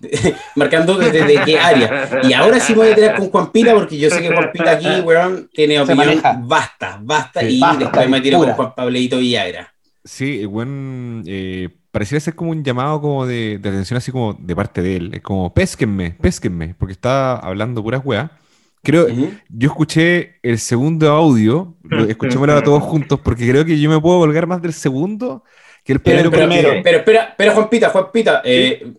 marcando 0.56 0.96
desde 0.98 1.24
de 1.24 1.40
qué 1.44 1.58
área. 1.58 2.08
Y 2.22 2.32
ahora 2.32 2.58
sí 2.60 2.72
voy 2.74 2.88
a 2.88 2.94
tener 2.94 3.14
con 3.16 3.30
Juan 3.30 3.52
Pita, 3.52 3.74
porque 3.74 3.98
yo 3.98 4.08
sé 4.10 4.20
que 4.22 4.28
Juan 4.32 4.50
Pita 4.52 4.72
aquí, 4.72 4.88
weón, 5.04 5.48
tiene 5.52 5.74
Se 5.76 5.80
opinión, 5.82 6.06
maneja. 6.06 6.40
basta, 6.42 6.98
basta, 7.02 7.40
Sí. 7.40 7.56
y 7.56 7.60
Basta, 7.60 7.78
después 7.84 8.08
me 8.08 8.20
tiro 8.20 8.38
con 8.38 8.52
Juan 8.52 8.74
Pableito 8.74 9.18
Villagra. 9.18 9.72
Sí, 10.04 10.44
buen. 10.46 11.22
eh, 11.26 11.68
pareciera 11.90 12.20
ser 12.20 12.34
como 12.34 12.52
un 12.52 12.64
llamado 12.64 13.00
como 13.00 13.26
de, 13.26 13.58
de 13.58 13.68
atención, 13.68 13.98
así 13.98 14.10
como 14.10 14.32
de 14.34 14.56
parte 14.56 14.80
de 14.80 14.96
él. 14.96 15.10
Es 15.14 15.20
como, 15.20 15.52
pésquenme, 15.52 16.12
pésquenme, 16.20 16.74
porque 16.78 16.92
está 16.92 17.36
hablando 17.36 17.82
puras 17.82 18.00
weas. 18.04 18.30
Creo, 18.82 19.04
Ujú. 19.08 19.30
yo 19.50 19.68
escuché 19.68 20.36
el 20.42 20.58
segundo 20.58 21.10
audio, 21.10 21.76
lo- 21.82 22.06
escuchémoslo 22.06 22.56
a 22.56 22.62
todos 22.62 22.82
juntos, 22.82 23.20
porque 23.22 23.46
creo 23.46 23.62
que 23.66 23.78
yo 23.78 23.90
me 23.90 24.00
puedo 24.00 24.20
colgar 24.20 24.46
más 24.46 24.62
del 24.62 24.72
segundo 24.72 25.44
que 25.84 25.92
el 25.92 26.00
Pero, 26.00 26.30
primero. 26.30 26.30
pero, 26.30 26.48
porque- 26.48 26.56
pero, 26.64 26.82
pero 26.82 26.98
espera, 26.98 27.34
pero 27.36 27.52
Juan 27.52 27.68
Pita, 27.68 27.90
Juan 27.90 28.04
Pita, 28.10 28.40
eh, 28.42 28.92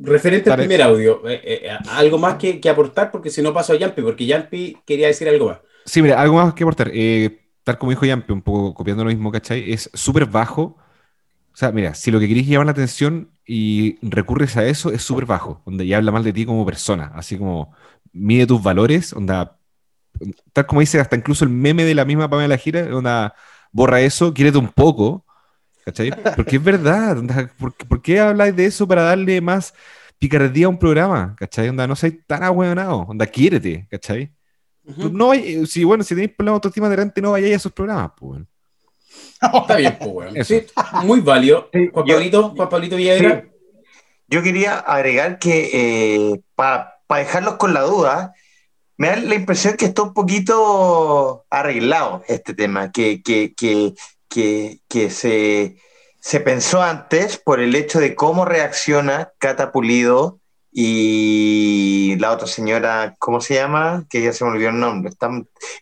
referente 0.00 0.50
al 0.50 0.58
primer 0.58 0.82
audio, 0.82 1.28
eh, 1.28 1.40
eh, 1.44 1.78
algo 1.90 2.18
más 2.18 2.36
que, 2.36 2.60
que 2.60 2.68
aportar, 2.68 3.10
porque 3.10 3.30
si 3.30 3.42
no 3.42 3.52
paso 3.52 3.72
a 3.72 3.76
Yampi, 3.76 4.02
porque 4.02 4.26
Yampi 4.26 4.78
quería 4.86 5.08
decir 5.08 5.28
algo 5.28 5.48
más. 5.48 5.58
Sí, 5.84 6.02
mira, 6.02 6.20
algo 6.20 6.36
más 6.36 6.54
que 6.54 6.64
aportar. 6.64 6.90
Eh, 6.92 7.50
tal 7.62 7.78
como 7.78 7.90
dijo 7.90 8.06
Yampe, 8.06 8.32
un 8.32 8.42
poco 8.42 8.74
copiando 8.74 9.04
lo 9.04 9.10
mismo, 9.10 9.30
¿cachai? 9.30 9.72
Es 9.72 9.90
súper 9.92 10.26
bajo. 10.26 10.78
O 11.52 11.58
sea, 11.58 11.72
mira, 11.72 11.94
si 11.94 12.10
lo 12.10 12.20
que 12.20 12.28
querés 12.28 12.46
llamar 12.46 12.66
la 12.66 12.72
atención 12.72 13.30
y 13.46 13.98
recurres 14.06 14.56
a 14.56 14.64
eso, 14.64 14.90
es 14.90 15.02
súper 15.02 15.26
bajo. 15.26 15.62
Donde 15.66 15.86
ya 15.86 15.98
habla 15.98 16.12
mal 16.12 16.24
de 16.24 16.32
ti 16.32 16.44
como 16.44 16.66
persona. 16.66 17.12
Así 17.14 17.38
como 17.38 17.72
mide 18.12 18.46
tus 18.46 18.62
valores, 18.62 19.12
onda. 19.12 19.58
Tal 20.52 20.66
como 20.66 20.80
dice 20.80 20.98
hasta 20.98 21.16
incluso 21.16 21.44
el 21.44 21.50
meme 21.50 21.84
de 21.84 21.94
la 21.94 22.06
misma 22.06 22.30
Pamela 22.30 22.56
Gira, 22.56 22.94
onda, 22.94 23.34
borra 23.70 24.00
eso, 24.00 24.32
quiérete 24.32 24.58
un 24.58 24.68
poco. 24.68 25.25
¿Cachai? 25.86 26.10
Porque 26.34 26.56
es 26.56 26.62
verdad. 26.64 27.16
¿por, 27.58 27.74
qué- 27.74 27.84
por 27.86 28.02
qué 28.02 28.18
habláis 28.20 28.54
de 28.56 28.66
eso 28.66 28.86
para 28.88 29.02
darle 29.04 29.40
más 29.40 29.72
picardía 30.18 30.66
a 30.66 30.68
un 30.68 30.78
programa, 30.78 31.36
¿cachai? 31.38 31.68
Onda, 31.68 31.86
no 31.86 31.94
seas 31.94 32.14
tan 32.26 32.42
ahueonado, 32.42 32.98
onda, 33.02 33.24
quiérete, 33.26 33.86
¿cachai? 33.90 34.32
Ujú. 34.84 35.10
No, 35.10 35.28
vay- 35.28 35.64
si 35.66 35.84
bueno, 35.84 36.02
si 36.02 36.14
tenéis 36.14 36.32
problemas 36.36 36.54
de 36.54 36.56
autoestima 36.66 36.88
delante, 36.88 37.22
no 37.22 37.30
vayáis 37.30 37.52
a 37.54 37.56
esos 37.56 37.72
programas, 37.72 38.10
pues. 38.18 38.42
Está 39.40 39.76
bien, 39.76 39.96
pues, 39.98 40.10
weón. 40.12 40.36
Eso. 40.36 40.54
Sí, 40.54 40.66
muy 41.04 41.20
válido. 41.20 41.70
Sí, 41.72 41.88
Juan 41.92 42.06
yo- 42.06 42.14
Pablito, 42.16 42.50
Juan 42.50 42.68
Pablito. 42.68 42.96
Sí. 42.96 43.04
Yo 44.28 44.42
quería 44.42 44.78
agregar 44.80 45.38
que 45.38 46.40
para 46.56 46.94
dejarlos 47.08 47.54
con 47.54 47.72
la 47.74 47.82
duda, 47.82 48.34
me 48.96 49.08
da 49.08 49.16
la 49.16 49.34
impresión 49.36 49.76
que 49.76 49.84
está 49.84 50.02
un 50.02 50.14
poquito 50.14 51.44
arreglado 51.50 52.24
este 52.26 52.54
tema, 52.54 52.90
que, 52.90 53.22
que, 53.22 53.54
que, 53.54 53.94
que, 54.36 54.80
que 54.86 55.08
se, 55.08 55.78
se 56.20 56.40
pensó 56.40 56.82
antes 56.82 57.38
por 57.38 57.58
el 57.60 57.74
hecho 57.74 58.00
de 58.00 58.14
cómo 58.14 58.44
reacciona 58.44 59.30
Cata 59.38 59.72
Pulido 59.72 60.40
y 60.78 62.16
la 62.18 62.32
otra 62.32 62.46
señora, 62.46 63.16
¿cómo 63.18 63.40
se 63.40 63.54
llama? 63.54 64.04
Que 64.10 64.22
ya 64.22 64.34
se 64.34 64.44
me 64.44 64.50
olvidó 64.50 64.68
el 64.68 64.78
nombre. 64.78 65.08
Está, 65.08 65.30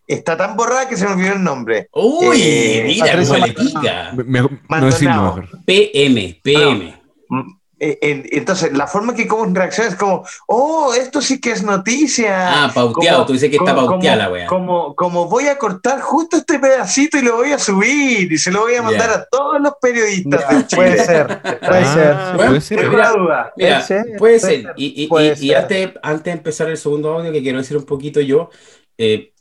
está 0.07 0.37
tan 0.37 0.57
borrada 0.57 0.89
que 0.89 0.97
se 0.97 1.05
me 1.05 1.15
olvidó 1.15 1.33
el 1.33 1.43
nombre. 1.43 1.89
Uy, 1.93 2.39
Eh, 2.41 2.85
mira 2.87 3.11
cómo 3.11 3.35
le 3.35 3.41
Maldonado. 3.41 3.55
pica. 3.81 4.13
Me- 4.15 4.25
me- 4.25 4.41
no 4.81 4.87
decirlo 4.87 5.23
mejor. 5.23 5.49
PM, 5.67 6.41
PM. 6.45 7.01
Mm, 7.29 7.39
eh, 7.39 7.41
en- 7.41 7.61
entonces, 7.79 8.73
la 8.73 8.87
forma 8.87 9.15
que 9.15 9.27
como 9.27 9.45
reacciona 9.53 9.91
es 9.91 9.97
como, 9.97 10.25
oh, 10.47 10.95
esto 10.95 11.21
sí 11.21 11.41
que 11.41 11.51
es 11.51 11.63
noticia. 11.63 12.65
Ah, 12.65 12.73
pauteado. 12.73 13.27
Tú 13.27 13.33
dices 13.35 13.51
que 13.51 13.57
está 13.57 13.75
como- 13.75 13.89
pauteada 13.89 14.17
la 14.17 14.25
como- 14.25 14.35
wea. 14.35 14.47
Como, 14.47 14.95
como 14.97 15.29
voy 15.29 15.49
a 15.49 15.59
cortar 15.59 16.01
justo 16.01 16.37
este 16.37 16.59
pedacito 16.59 17.19
y 17.19 17.23
lo 17.23 17.37
voy 17.37 17.53
a 17.53 17.59
subir 17.59 18.33
y 18.33 18.39
se 18.39 18.51
lo 18.51 18.61
voy 18.61 18.75
a 18.77 18.83
mandar 18.83 19.11
a 19.11 19.25
todos 19.31 19.61
los 19.61 19.73
periodistas 19.81 20.45
puede 20.75 21.05
ser, 21.05 21.27
puede 21.27 21.61
Ah, 21.63 21.95
ser. 21.95 22.15
Bueno, 22.37 22.49
puede 22.51 22.61
ser. 22.61 22.79
Tengo 22.79 22.91
Mira, 22.93 23.03
la 23.05 23.13
duda. 23.19 23.53
Mira, 23.57 23.69
Puede 23.77 23.83
ser, 23.87 24.17
puede 24.19 24.41
ser. 24.41 24.63
ser, 24.63 24.73
Y, 24.77 25.03
y- 25.05 25.07
puede 25.09 25.27
y- 25.29 25.45
y 25.45 25.49
ser. 25.49 25.57
antes, 25.57 25.91
antes 26.03 26.25
de 26.25 26.31
empezar 26.31 26.71
el 26.71 26.77
segundo 26.79 27.13
audio, 27.13 27.33
que 27.33 27.43
quiero 27.43 27.59
decir 27.59 27.77
un 27.77 27.85
poquito 27.85 28.21
yo, 28.21 28.51
eh, 28.99 29.33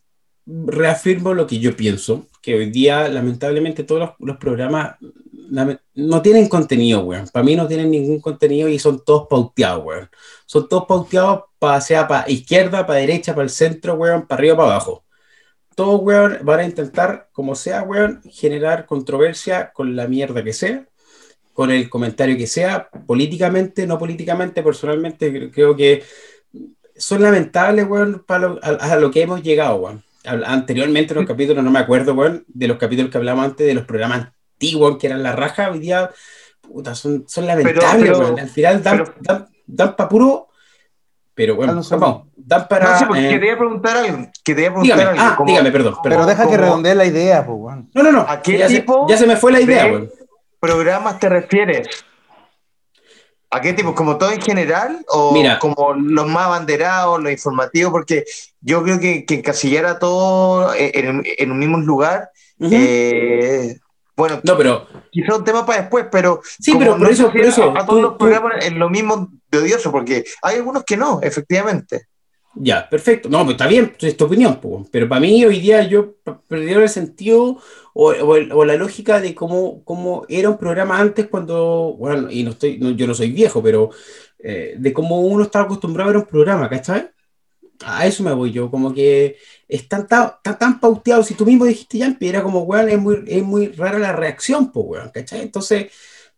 reafirmo 0.45 1.33
lo 1.33 1.47
que 1.47 1.59
yo 1.59 1.75
pienso, 1.75 2.25
que 2.41 2.55
hoy 2.55 2.69
día, 2.69 3.07
lamentablemente, 3.07 3.83
todos 3.83 4.01
los, 4.01 4.09
los 4.19 4.37
programas 4.37 4.95
no 5.49 6.21
tienen 6.21 6.47
contenido, 6.47 7.01
weón. 7.01 7.27
Para 7.29 7.43
mí 7.45 7.55
no 7.55 7.67
tienen 7.67 7.91
ningún 7.91 8.19
contenido 8.21 8.69
y 8.69 8.79
son 8.79 9.03
todos 9.03 9.27
pauteados, 9.29 9.83
weón. 9.85 10.09
Son 10.45 10.67
todos 10.69 10.85
pauteados, 10.85 11.43
para 11.59 11.81
sea 11.81 12.07
para 12.07 12.29
izquierda, 12.29 12.85
para 12.85 12.99
derecha, 12.99 13.33
para 13.33 13.43
el 13.43 13.49
centro, 13.49 13.95
weón, 13.95 14.27
para 14.27 14.39
arriba, 14.39 14.57
para 14.57 14.69
abajo. 14.71 15.03
Todos, 15.75 16.01
weón, 16.03 16.39
van 16.43 16.59
a 16.61 16.65
intentar, 16.65 17.29
como 17.31 17.55
sea, 17.55 17.83
weón, 17.83 18.21
generar 18.31 18.85
controversia 18.85 19.71
con 19.73 19.95
la 19.95 20.07
mierda 20.07 20.43
que 20.43 20.53
sea 20.53 20.85
con 21.53 21.71
el 21.71 21.89
comentario 21.89 22.35
que 22.37 22.47
sea, 22.47 22.89
políticamente, 23.05 23.85
no 23.85 23.99
políticamente, 23.99 24.63
personalmente, 24.63 25.31
cre- 25.31 25.51
creo 25.53 25.75
que 25.75 26.03
son 26.95 27.21
lamentables, 27.21 27.87
weón, 27.87 28.23
para 28.25 28.47
lo- 28.47 28.59
a, 28.63 28.95
lo 28.97 29.11
que 29.11 29.21
hemos 29.21 29.41
llegado, 29.43 29.75
weón. 29.77 30.03
Anteriormente 30.25 31.13
en 31.13 31.19
los 31.19 31.27
capítulos, 31.27 31.63
no 31.63 31.69
me 31.71 31.79
acuerdo, 31.79 32.13
weón, 32.13 32.43
de 32.47 32.67
los 32.67 32.77
capítulos 32.77 33.11
que 33.11 33.17
hablamos 33.17 33.45
antes, 33.45 33.67
de 33.67 33.73
los 33.75 33.85
programas 33.85 34.32
antiguos, 34.63 34.97
que 34.97 35.07
eran 35.07 35.23
la 35.23 35.33
raja, 35.35 35.69
hoy 35.71 35.79
día, 35.79 36.09
puta, 36.61 36.95
son, 36.95 37.25
son 37.27 37.45
lamentables, 37.47 38.03
pero- 38.11 38.19
weón. 38.19 38.39
Al 38.39 38.49
final 38.49 38.83
dan, 38.83 38.97
pero- 38.97 39.13
dan, 39.21 39.47
dan 39.67 39.95
pa' 39.95 40.07
puro, 40.09 40.47
pero 41.33 41.55
bueno, 41.55 41.73
Ah, 41.73 41.75
no 41.75 41.99
vamos, 41.99 42.27
dan 42.35 42.67
para... 42.67 42.91
No 42.93 42.99
sé, 42.99 43.05
porque 43.07 43.25
eh, 43.27 43.29
quería 43.29 43.57
preguntar 43.57 43.97
algo. 43.97 44.27
Quería 44.43 44.69
preguntar 44.69 44.97
dígame, 44.99 45.19
algo. 45.19 45.31
ah, 45.31 45.35
como- 45.35 45.49
dígame, 45.49 45.71
perdón, 45.71 45.93
perdón. 46.03 46.19
Pero 46.19 46.25
deja 46.25 46.43
que 46.43 46.49
como- 46.49 46.61
redondee 46.61 46.95
la 46.95 47.05
idea, 47.05 47.45
pues, 47.45 47.57
weón. 47.59 47.89
No, 47.93 48.03
no, 48.03 48.11
no, 48.11 48.21
¿A 48.27 48.41
qué 48.41 48.57
ya, 48.57 48.67
se, 48.69 48.75
tipo 48.79 49.07
ya 49.09 49.17
se 49.17 49.27
me 49.27 49.35
fue 49.35 49.51
la 49.51 49.61
idea, 49.61 49.83
de- 49.85 49.91
weón. 49.91 50.11
programas 50.59 51.19
te 51.19 51.29
refieres? 51.29 51.87
¿A 53.51 53.61
qué 53.61 53.73
tipo? 53.73 53.93
¿Como 53.93 54.17
todo 54.17 54.31
en 54.31 54.41
general? 54.41 55.05
¿O 55.09 55.31
Mira. 55.31 55.59
como 55.59 55.93
los 55.93 56.25
más 56.27 56.45
abanderados, 56.47 57.21
los 57.21 57.31
informativos? 57.31 57.91
Porque 57.91 58.23
yo 58.61 58.81
creo 58.81 58.99
que, 58.99 59.25
que 59.25 59.35
encasillar 59.35 59.85
a 59.85 59.99
todo 59.99 60.73
en, 60.73 61.21
en 61.23 61.51
un 61.51 61.59
mismo 61.59 61.77
lugar, 61.77 62.31
Ujú. 62.59 62.71
eh, 62.73 63.77
bueno, 64.15 64.39
No, 64.43 64.57
pero 64.57 64.87
quizá 65.11 65.35
un 65.35 65.43
tema 65.43 65.65
para 65.65 65.81
después, 65.81 66.05
pero 66.11 66.41
Sí, 66.59 66.73
pero 66.77 66.97
por 66.97 67.09
eso- 67.09 67.31
por 67.31 67.41
eso, 67.41 67.71
a, 67.75 67.85
todos 67.85 67.87
tú- 67.87 68.01
los 68.01 68.11
tú- 68.13 68.17
programas 68.19 68.65
en 68.65 68.77
lo 68.79 68.89
mismo 68.89 69.29
de 69.51 69.57
odioso, 69.57 69.91
porque 69.91 70.23
hay 70.41 70.57
algunos 70.57 70.83
que 70.83 70.97
no, 70.97 71.19
efectivamente. 71.21 72.07
Ya, 72.55 72.87
perfecto. 72.87 73.29
No, 73.29 73.39
pues 73.45 73.55
está 73.55 73.65
bien, 73.65 73.95
es 73.99 74.15
tu 74.15 74.25
opinión, 74.25 74.57
po. 74.61 74.85
pero 74.91 75.09
para 75.09 75.19
mí 75.21 75.43
hoy 75.43 75.59
día 75.59 75.81
yo 75.87 76.13
perdieron 76.47 76.83
el 76.83 76.89
sentido 76.89 77.57
o, 77.95 78.11
o 78.11 78.35
el- 78.35 78.51
o 78.51 78.63
la 78.63 78.75
lógica 78.75 79.19
de 79.19 79.33
cómo, 79.33 79.83
cómo 79.83 80.23
era 80.29 80.49
un 80.51 80.59
programa 80.59 80.99
antes 80.99 81.27
cuando, 81.27 81.95
bueno, 81.97 82.29
y 82.29 82.43
no 82.43 82.51
estoy, 82.51 82.77
no- 82.77 82.91
yo 82.91 83.07
no 83.07 83.15
soy 83.15 83.31
viejo, 83.31 83.63
pero 83.63 83.89
eh, 84.37 84.75
de 84.77 84.93
cómo 84.93 85.21
uno 85.21 85.43
estaba 85.45 85.65
acostumbrado 85.65 86.09
a 86.09 86.13
ver 86.13 86.21
un 86.21 86.27
programa, 86.27 86.69
¿cachai? 86.69 87.09
A 87.85 88.05
eso 88.05 88.23
me 88.23 88.33
voy 88.33 88.51
yo, 88.51 88.69
como 88.71 88.93
que 88.93 89.37
están 89.67 90.07
tan, 90.07 90.31
tan, 90.43 90.57
tan 90.57 90.79
pauteados, 90.79 91.27
si 91.27 91.33
tú 91.33 91.45
mismo 91.45 91.65
dijiste 91.65 91.97
ya, 91.97 92.15
era 92.19 92.41
como, 92.43 92.61
weón, 92.63 92.89
es 92.89 92.99
muy, 92.99 93.23
es 93.27 93.43
muy 93.43 93.67
rara 93.67 93.99
la 93.99 94.13
reacción, 94.13 94.71
pues, 94.71 94.85
weón, 94.87 95.09
¿cachai? 95.13 95.41
Entonces, 95.41 95.91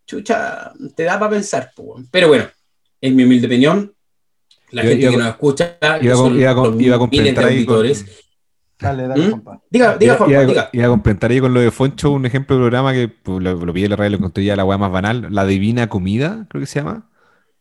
chucha, 0.06 0.72
te 0.96 1.04
da 1.04 1.20
para 1.20 1.32
pensar, 1.32 1.72
pues, 1.76 1.88
weón. 1.88 2.08
Pero 2.12 2.28
bueno, 2.30 2.46
en 3.02 3.16
mi 3.16 3.24
humilde 3.24 3.48
opinión, 3.48 3.94
la 4.72 4.82
Iba- 4.84 4.90
gente 4.90 5.04
iba- 5.04 5.12
que 5.12 5.18
nos 5.18 5.28
escucha, 5.30 5.78
que 5.80 6.06
Iba 6.06 6.14
a, 6.14 6.18
son 6.18 6.40
iba 6.40 6.54
los 6.54 6.66
iba 6.66 6.72
a 6.72 6.72
miles 6.72 6.92
de 6.92 6.98
complementar 6.98 7.46
ahí 7.46 7.66
con, 7.66 7.76
auditores. 7.78 8.06
Dale, 8.78 9.08
dale, 9.08 9.28
¿Mm? 9.28 9.32
compa. 9.32 9.62
Diga, 9.70 9.98
diga, 9.98 10.18
iba- 10.28 10.46
diga. 10.46 10.70
iba 10.74 10.86
a 10.86 10.90
complementar 10.90 11.32
ahí 11.32 11.40
con 11.40 11.54
lo 11.54 11.60
de 11.62 11.72
Foncho 11.72 12.12
un 12.12 12.26
ejemplo 12.26 12.56
de 12.58 12.62
programa 12.62 12.92
que 12.94 13.08
pues, 13.08 13.42
lo, 13.42 13.54
lo 13.66 13.74
pillé 13.74 13.86
en 13.86 13.92
la 13.92 13.96
radio 13.96 14.08
y 14.10 14.12
lo 14.12 14.18
encontré 14.18 14.44
ya 14.44 14.56
la 14.56 14.66
weá 14.66 14.78
más 14.78 14.92
banal, 14.92 15.28
La 15.32 15.46
Divina 15.46 15.88
Comida, 15.88 16.46
creo 16.50 16.60
que 16.62 16.66
se 16.68 16.80
llama. 16.80 17.10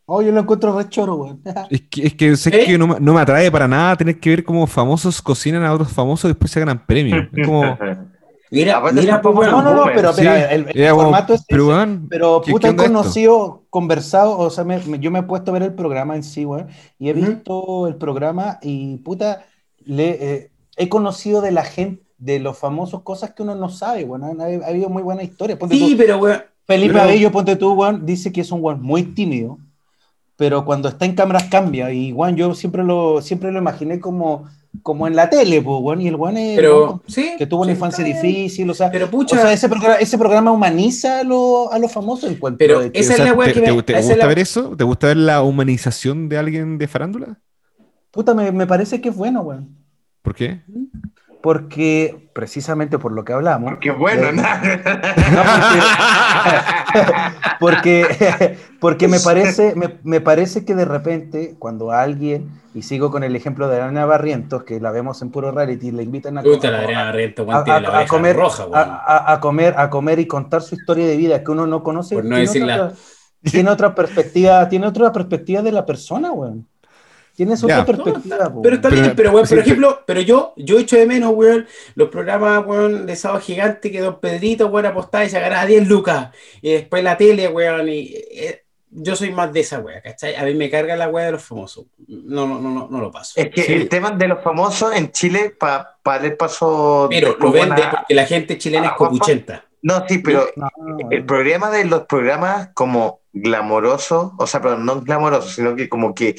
Oh, 0.07 0.21
yo 0.21 0.33
lo 0.33 0.41
encuentro 0.41 0.77
re 0.77 0.89
choro, 0.89 1.15
weón. 1.17 1.41
Es 1.71 1.83
que, 1.91 2.07
es 2.07 2.15
que 2.15 2.37
sé 2.37 2.51
¿Eh? 2.51 2.67
que 2.67 2.79
no, 2.79 2.87
me- 2.87 3.01
no 3.01 3.15
me 3.15 3.21
atrae 3.21 3.51
para 3.51 3.67
nada 3.67 3.97
tener 3.97 4.21
que 4.21 4.31
ver 4.31 4.45
cómo 4.45 4.67
famosos 4.67 5.23
cocinan 5.23 5.65
a 5.65 5.73
otros 5.73 5.91
famosos 5.93 6.25
y 6.27 6.29
después 6.29 6.51
se 6.51 6.61
ganan 6.61 6.85
premios. 6.87 7.27
Es 7.33 7.47
como. 7.47 7.63
Mira, 8.51 8.77
Aparte 8.77 9.01
mira, 9.01 9.21
pues, 9.21 9.35
bueno, 9.35 9.51
No, 9.51 9.63
no, 9.63 9.75
no, 9.75 9.91
pero 9.93 10.13
Sí, 10.13 10.21
mira, 10.21 10.53
el, 10.53 10.67
el 10.73 10.91
formato 10.95 11.35
es 11.35 11.45
pero 11.49 11.83
ese. 11.83 11.99
Pero 12.09 12.41
¿qué- 12.45 12.53
puta, 12.53 12.69
he 12.69 12.71
onda 12.71 12.85
esto? 12.85 12.95
conocido, 12.97 13.63
conversado, 13.69 14.39
o 14.39 14.49
sea, 14.51 14.63
me- 14.63 14.79
me- 14.87 15.01
yo 15.01 15.11
me 15.11 15.21
he 15.21 15.23
puesto 15.25 15.51
a 15.51 15.55
ver 15.55 15.63
el 15.65 15.75
programa 15.75 16.15
en 16.15 16.23
sí, 16.23 16.45
weón, 16.45 16.69
y 16.99 17.09
he 17.09 17.13
visto 17.15 17.89
el 17.89 17.97
programa 17.97 18.59
y 18.63 18.99
puta, 18.99 19.45
le, 19.85 20.09
eh, 20.35 20.51
he 20.77 20.89
conocido 20.89 21.41
de 21.41 21.51
la 21.51 21.65
gente, 21.65 22.05
de 22.19 22.39
los 22.39 22.57
famosos, 22.57 23.03
cosas 23.03 23.33
que 23.33 23.43
uno 23.43 23.57
no 23.57 23.71
sabe, 23.71 24.05
weón. 24.05 24.23
Ha, 24.41 24.45
ha 24.45 24.69
habido 24.69 24.89
muy 24.89 25.03
buenas 25.03 25.25
historias. 25.25 25.59
Ponte 25.59 25.75
Sí, 25.75 25.93
tú, 25.93 25.97
pero, 25.99 26.19
weón, 26.19 26.43
Felipe 26.65 26.93
pero- 26.93 27.05
Abello, 27.05 27.33
ponte 27.33 27.57
tú, 27.57 27.73
weón, 27.73 28.07
dice 28.07 28.31
que 28.33 28.43
es 28.43 28.53
un 28.53 28.63
weón 28.63 28.81
muy 28.81 29.03
tímido, 29.03 29.59
pero 30.37 30.65
cuando 30.65 30.89
está 30.89 31.05
en 31.05 31.15
cámaras 31.15 31.45
cambia, 31.45 31.93
y 31.93 32.13
weón, 32.13 32.37
yo 32.37 32.55
siempre 32.55 32.83
lo, 32.85 33.21
siempre 33.23 33.53
lo 33.53 33.59
imaginé 33.61 34.01
como, 34.01 34.45
como 34.83 35.07
en 35.07 35.15
la 35.17 35.31
tele, 35.31 35.63
pues, 35.63 36.01
y 36.01 36.09
el 36.09 36.17
weón 36.17 36.37
es 36.37 36.57
pero, 36.57 36.85
weón, 36.87 37.03
sí. 37.07 37.33
que 37.39 37.47
tuvo 37.47 37.63
una 37.63 37.71
sí, 37.73 37.77
infancia 37.77 38.05
difícil, 38.05 38.69
o 38.71 38.75
sea, 38.75 38.91
Pero, 38.91 39.07
o 39.07 39.11
pucha, 39.11 39.37
sea, 39.37 39.53
ese 39.53 39.69
programa, 39.69 39.95
ese 39.97 40.19
programa 40.19 40.51
humaniza 40.53 41.21
a, 41.21 41.25
lo- 41.25 41.73
a 41.73 41.79
los 41.79 41.93
famosos. 41.93 42.31
encuentro 42.31 42.59
Pero 42.59 42.81
de 42.81 42.91
esa 42.93 43.13
O 43.13 43.17
es 43.17 43.17
sea, 43.17 43.25
la 43.35 43.45
¿te, 43.45 43.53
que 43.53 43.61
te- 43.61 43.73
me- 43.73 43.83
te 43.83 43.93
gusta 44.03 44.17
la- 44.17 44.27
ver 44.27 44.39
eso? 44.41 44.77
¿Te 44.77 44.85
gusta 44.85 45.07
ver 45.09 45.17
la 45.19 45.43
humanización 45.43 46.29
de 46.29 46.39
alguien 46.39 46.79
de 46.79 46.89
farándula? 46.89 47.39
puta, 48.11 48.35
me, 48.35 48.51
me 48.53 48.67
parece 48.67 49.01
que 49.01 49.09
es 49.11 49.17
bueno, 49.17 49.43
weón. 49.43 49.77
¿Por 50.23 50.35
qué? 50.35 50.63
Porque, 51.45 52.31
precisamente 52.33 52.99
por 52.99 53.13
lo 53.13 53.23
que 53.23 53.35
hablamos. 53.35 53.75
Qué 53.79 53.91
bueno, 53.91 54.29
eh, 54.29 54.33
¿no? 54.33 54.43
porque, 57.61 58.07
porque, 58.07 58.57
porque 58.81 59.09
me, 59.09 59.21
parece, 59.21 59.75
me, 59.77 59.99
me 60.05 60.23
parece 60.23 60.65
que 60.65 60.75
de 60.75 60.87
repente, 60.87 61.55
cuando 61.59 61.93
alguien, 61.93 62.63
y 62.73 62.81
sigo 62.81 63.11
con 63.11 63.25
el 63.25 63.37
ejemplo 63.37 63.69
de 63.69 63.79
Ana 63.79 64.07
Barrientos, 64.07 64.65
que 64.65 64.81
la 64.81 64.91
vemos 64.91 65.21
en 65.21 65.31
puro 65.31 65.53
reality, 65.53 65.91
le 65.91 66.03
invitan 66.03 66.39
a, 66.39 66.43
la 66.43 66.49
Adriana 67.59 67.91
la 68.01 68.07
comer, 68.07 68.37
roja, 68.37 68.63
a, 68.63 68.67
weón. 68.67 68.89
a- 68.89 69.33
a 69.35 69.41
comer, 69.41 69.75
a 69.77 69.91
comer 69.91 70.21
y 70.21 70.27
contar 70.27 70.63
su 70.63 70.77
historia 70.77 71.07
de 71.07 71.19
vida 71.19 71.45
que 71.45 71.51
uno 71.51 71.67
no 71.67 71.83
conoce. 71.83 72.15
Por 72.15 72.25
no 72.25 72.37
otra- 72.37 72.95
tiene 73.43 73.69
otra 73.69 73.95
perspectiva, 73.95 74.67
tiene 74.71 74.87
otra 74.87 75.13
perspectiva 75.13 75.61
de 75.61 75.73
la 75.73 75.85
persona, 75.85 76.33
weón. 76.33 76.67
Tienes 77.35 77.61
Ya. 77.63 77.83
otra 77.83 77.97
No, 77.97 78.05
perspectiva, 78.05 78.49
weón. 78.49 78.63
pero 78.63 78.77
está 78.77 78.89
Pero- 78.91 79.03
bien, 79.03 79.17
pero 79.17 79.31
weón, 79.33 79.47
sí, 79.47 79.55
por 79.55 79.65
sí. 79.65 79.71
ejemplo, 79.71 80.03
pero 80.07 80.21
yo, 80.21 80.53
yo 80.57 80.79
echo 80.79 80.97
de 80.97 81.07
menos, 81.07 81.33
weón, 81.35 81.67
los 81.97 82.09
programas, 82.09 82.65
weón, 82.67 83.07
de 83.07 83.17
sábado 83.17 83.41
gigante 83.41 83.91
que 83.91 84.01
Don 84.01 84.21
Pedrito, 84.21 84.67
weón, 84.69 84.87
apostaba 84.87 85.25
y 85.25 85.31
se 85.31 85.41
ganaba 85.41 85.67
10 85.67 85.89
lucas. 85.89 86.29
Y 86.63 86.73
después 86.73 87.03
la 87.03 87.17
tele, 87.17 87.49
weón, 87.49 87.89
y 87.89 88.13
eh, 88.15 88.63
yo 88.97 89.17
soy 89.17 89.33
más 89.33 89.53
de 89.53 89.61
esa 89.61 89.81
weá, 89.81 90.01
¿cachai? 90.01 90.37
A 90.37 90.45
mí 90.45 90.55
me 90.55 90.71
carga 90.71 90.95
la 90.97 91.09
weá 91.09 91.27
de 91.27 91.33
los 91.33 91.43
famosos. 91.43 91.87
No, 92.07 92.47
no, 92.47 92.61
no, 92.61 92.71
no, 92.71 92.89
no 92.89 93.01
lo 93.01 93.11
paso. 93.11 93.33
Es 93.35 93.51
que 93.51 93.63
Sí. 93.63 93.73
el 93.73 93.89
tema 93.89 94.13
de 94.13 94.29
los 94.29 94.41
famosos 94.43 94.95
en 94.95 95.11
Chile, 95.11 95.51
para 95.59 95.97
darle 96.05 96.29
el 96.29 96.37
paso. 96.37 97.09
Pero 97.11 97.37
lo 97.41 97.51
vende 97.51 97.75
bueno, 97.75 97.91
porque 97.91 98.15
la 98.15 98.27
gente 98.27 98.57
chilena 98.59 98.87
es 98.89 98.93
copuchenta. 98.93 99.65
No, 99.83 100.05
sí, 100.09 100.19
pero 100.19 100.47
No, 100.57 100.69
el 101.11 101.27
problema 101.27 101.71
de 101.71 101.85
los 101.85 102.05
programas 102.07 102.69
como 102.75 103.21
glamorosos, 103.33 104.33
o 104.39 104.47
sea, 104.47 104.63
perdón, 104.63 104.87
no 104.87 105.01
glamorosos, 105.03 105.53
sino 105.55 105.75
que 105.75 105.89
como 105.89 106.15
que, 106.15 106.37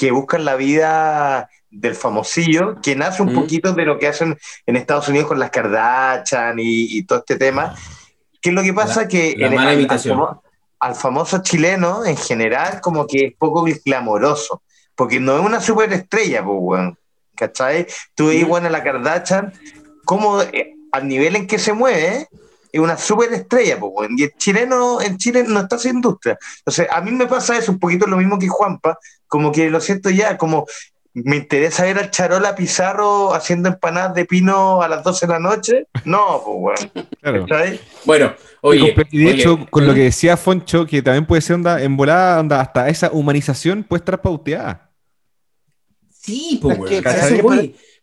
que 0.00 0.10
buscan 0.12 0.46
la 0.46 0.56
vida 0.56 1.50
del 1.70 1.94
famosillo, 1.94 2.80
que 2.82 2.96
nace 2.96 3.22
un 3.22 3.32
Mm. 3.32 3.34
poquito 3.34 3.72
de 3.74 3.84
lo 3.84 3.98
que 3.98 4.08
hacen 4.08 4.38
en 4.64 4.76
Estados 4.76 5.08
Unidos 5.08 5.28
con 5.28 5.38
las 5.38 5.50
Kardashian 5.50 6.58
y, 6.58 6.96
y 6.98 7.02
todo 7.04 7.18
este 7.18 7.36
tema. 7.36 7.74
¿Qué 8.40 8.48
es 8.48 8.54
lo 8.54 8.62
que 8.62 8.72
pasa? 8.72 9.02
La- 9.02 9.08
que 9.08 9.34
la 9.36 9.50
mala 9.50 9.70
al- 10.80 10.94
famoso 10.94 11.42
chileno 11.42 12.06
en 12.06 12.16
general 12.16 12.80
como 12.80 13.06
que 13.06 13.26
es 13.26 13.34
poco 13.38 13.66
glamoroso, 13.84 14.62
porque 14.94 15.20
no 15.20 15.38
es 15.38 15.44
una 15.44 15.60
superestrella, 15.60 16.42
pues, 16.42 16.56
weón. 16.60 16.98
¿Cachai? 17.36 17.86
Tú 18.14 18.28
veis, 18.28 18.44
weón, 18.48 18.64
a 18.64 18.70
la 18.70 18.82
Kardashian, 18.82 19.52
como 20.06 20.40
eh, 20.40 20.74
al 20.92 21.06
nivel 21.06 21.36
en 21.36 21.46
que 21.46 21.58
se 21.58 21.74
mueve, 21.74 22.26
es 22.72 22.80
una 22.80 22.96
superestrella, 22.96 23.78
pues, 23.78 23.92
weón. 23.94 24.18
Y 24.18 24.24
el 24.24 24.32
chileno, 24.36 25.00
en 25.00 25.16
Chile 25.18 25.44
no 25.46 25.60
está 25.60 25.76
haciendo 25.76 26.08
industria. 26.08 26.38
Entonces, 26.58 26.86
a 26.90 27.00
mí 27.00 27.10
me 27.12 27.26
pasa 27.26 27.56
eso, 27.56 27.72
un 27.72 27.78
poquito 27.78 28.06
lo 28.06 28.16
mismo 28.16 28.38
que 28.38 28.48
Juanpa, 28.48 28.98
como 29.26 29.50
que 29.52 29.70
lo 29.70 29.80
siento 29.80 30.10
ya, 30.10 30.36
como 30.38 30.66
me 31.12 31.34
interesa 31.36 31.82
ver 31.82 31.98
al 31.98 32.10
Charola 32.12 32.54
Pizarro 32.54 33.34
haciendo 33.34 33.68
empanadas 33.68 34.14
de 34.14 34.24
pino 34.26 34.80
a 34.80 34.86
las 34.88 35.02
12 35.02 35.26
de 35.26 35.32
la 35.32 35.38
noche. 35.40 35.86
No, 36.04 36.42
pues. 36.44 36.88
Bueno, 38.04 38.34
Y 38.62 38.66
oye. 38.66 38.94
y 39.10 39.18
de 39.18 39.26
oye, 39.26 39.34
hecho, 39.40 39.66
con 39.70 39.86
lo 39.86 39.94
que 39.94 40.04
decía 40.04 40.36
Foncho, 40.36 40.86
que 40.86 41.02
también 41.02 41.26
puede 41.26 41.42
ser 41.42 41.56
onda, 41.56 41.82
en 41.82 41.96
volada, 41.96 42.38
onda, 42.40 42.60
hasta 42.60 42.88
esa 42.88 43.10
humanización 43.10 43.82
puede 43.82 44.00
estar 44.00 44.20
pauteada. 44.22 44.90
Sí, 46.10 46.58
pues. 46.62 46.78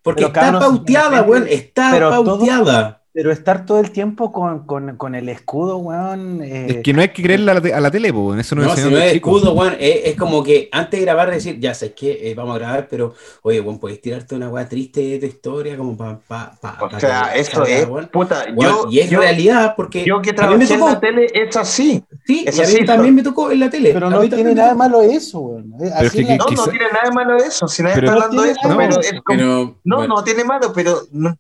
Porque 0.02 0.24
está 0.26 0.60
pauteada, 0.60 1.22
weón. 1.24 1.46
Está 1.50 1.92
pero 1.92 2.10
todo- 2.10 2.38
pauteada. 2.38 2.97
Pero 3.18 3.32
estar 3.32 3.66
todo 3.66 3.80
el 3.80 3.90
tiempo 3.90 4.32
con, 4.32 4.68
con- 4.68 4.96
con 4.96 5.16
el 5.16 5.28
escudo, 5.28 5.78
weón. 5.78 6.40
eh, 6.44 6.68
Es 6.70 6.84
que 6.84 6.94
no 6.94 7.02
hay 7.02 7.10
que 7.10 7.24
creerle 7.24 7.50
a 7.50 7.56
la, 7.56 7.62
te- 7.62 7.74
a 7.74 7.80
la 7.82 7.90
tele, 7.90 8.14
po, 8.14 8.36
eso 8.36 8.54
no, 8.54 8.62
No, 8.62 8.76
si 8.76 8.82
no 8.92 8.96
es 9.00 9.14
chico. 9.14 9.36
escudo, 9.36 9.54
weón, 9.54 9.74
es, 9.80 10.02
es 10.06 10.16
como 10.16 10.44
que 10.44 10.70
antes 10.72 11.00
de 11.00 11.04
grabar 11.08 11.32
decir, 11.32 11.60
ya 11.60 11.74
sabes 11.74 11.96
que 11.96 12.32
vamos 12.38 12.56
a 12.56 12.60
grabar, 12.60 12.88
pero 12.88 13.16
oye, 13.42 13.60
weón, 13.60 13.80
podéis 13.80 14.02
tirarte 14.02 14.36
una 14.36 14.50
weá 14.50 14.70
triste 14.70 15.02
de 15.02 15.18
tu 15.18 15.26
historia 15.26 15.76
como 15.76 15.98
para 15.98 16.20
pa, 16.20 16.56
pa, 16.62 16.78
O 16.80 16.90
pa 16.90 17.00
sea, 17.00 17.34
eso 17.36 17.54
salga, 17.54 17.70
es, 17.72 17.88
weón. 17.88 18.08
puta, 18.14 18.46
Weón, 18.56 18.84
yo, 18.84 18.88
y 18.92 19.00
es 19.00 19.10
yo, 19.10 19.20
realidad 19.20 19.74
porque 19.76 20.06
yo 20.06 20.22
que 20.22 20.34
trabajé 20.34 20.72
en 20.76 20.80
la 20.80 21.00
tele, 21.00 21.28
es 21.34 21.58
así. 21.58 22.04
sí, 22.28 22.44
es 22.46 22.56
y 22.56 22.62
a 22.62 22.66
mí 22.68 22.74
así, 22.76 22.86
también 22.86 23.16
me 23.16 23.24
tocó 23.24 23.50
en 23.52 23.62
la 23.62 23.70
tele. 23.72 23.94
pero 23.94 24.12
no 24.12 24.20
tiene 24.30 24.54
nada 24.54 24.70
de 24.70 24.76
malo 24.76 25.02
eso, 25.02 25.40
weón. 25.40 25.74
Eh, 25.82 25.88
es 25.88 25.92
así 25.94 26.18
que- 26.18 26.22
es 26.22 26.28
la- 26.30 26.38
No, 26.38 26.46
Quizá- 26.46 26.66
no 26.68 26.72
tiene 26.72 26.86
nada 26.94 27.06
de 27.06 27.12
malo 27.16 27.36
eso, 27.38 27.68
si 27.68 27.82
nadie 27.82 27.96
Pero- 27.96 28.08
está 28.10 28.24
hablando 28.26 28.44
de 28.44 28.54
tiene 28.54 28.76
pero 28.78 29.00
es 29.02 29.22
como- 29.24 29.76
no, 29.84 30.08
no 30.08 30.24
tiene 30.24 30.44
malo, 30.44 30.72
pero 30.72 31.00
no, 31.12 31.36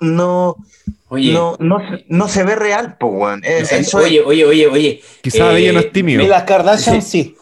no, 0.00 0.56
Oye, 1.10 1.32
no, 1.32 1.56
no, 1.58 1.78
se- 1.80 2.04
no 2.08 2.28
se 2.28 2.44
ve 2.44 2.54
real, 2.56 2.96
pues, 2.98 3.12
weón. 3.14 3.40
Eh, 3.44 3.64
oye, 3.94 4.20
oye, 4.22 4.44
oye, 4.44 4.66
oye, 4.66 5.00
Quizá 5.22 5.52
eh, 5.54 5.60
ella 5.62 5.72
no 5.72 5.80
es 5.80 5.92
tímido. 5.92 6.22
De 6.22 6.28
las 6.28 6.42
Kardashian, 6.44 7.00
sí. 7.02 7.34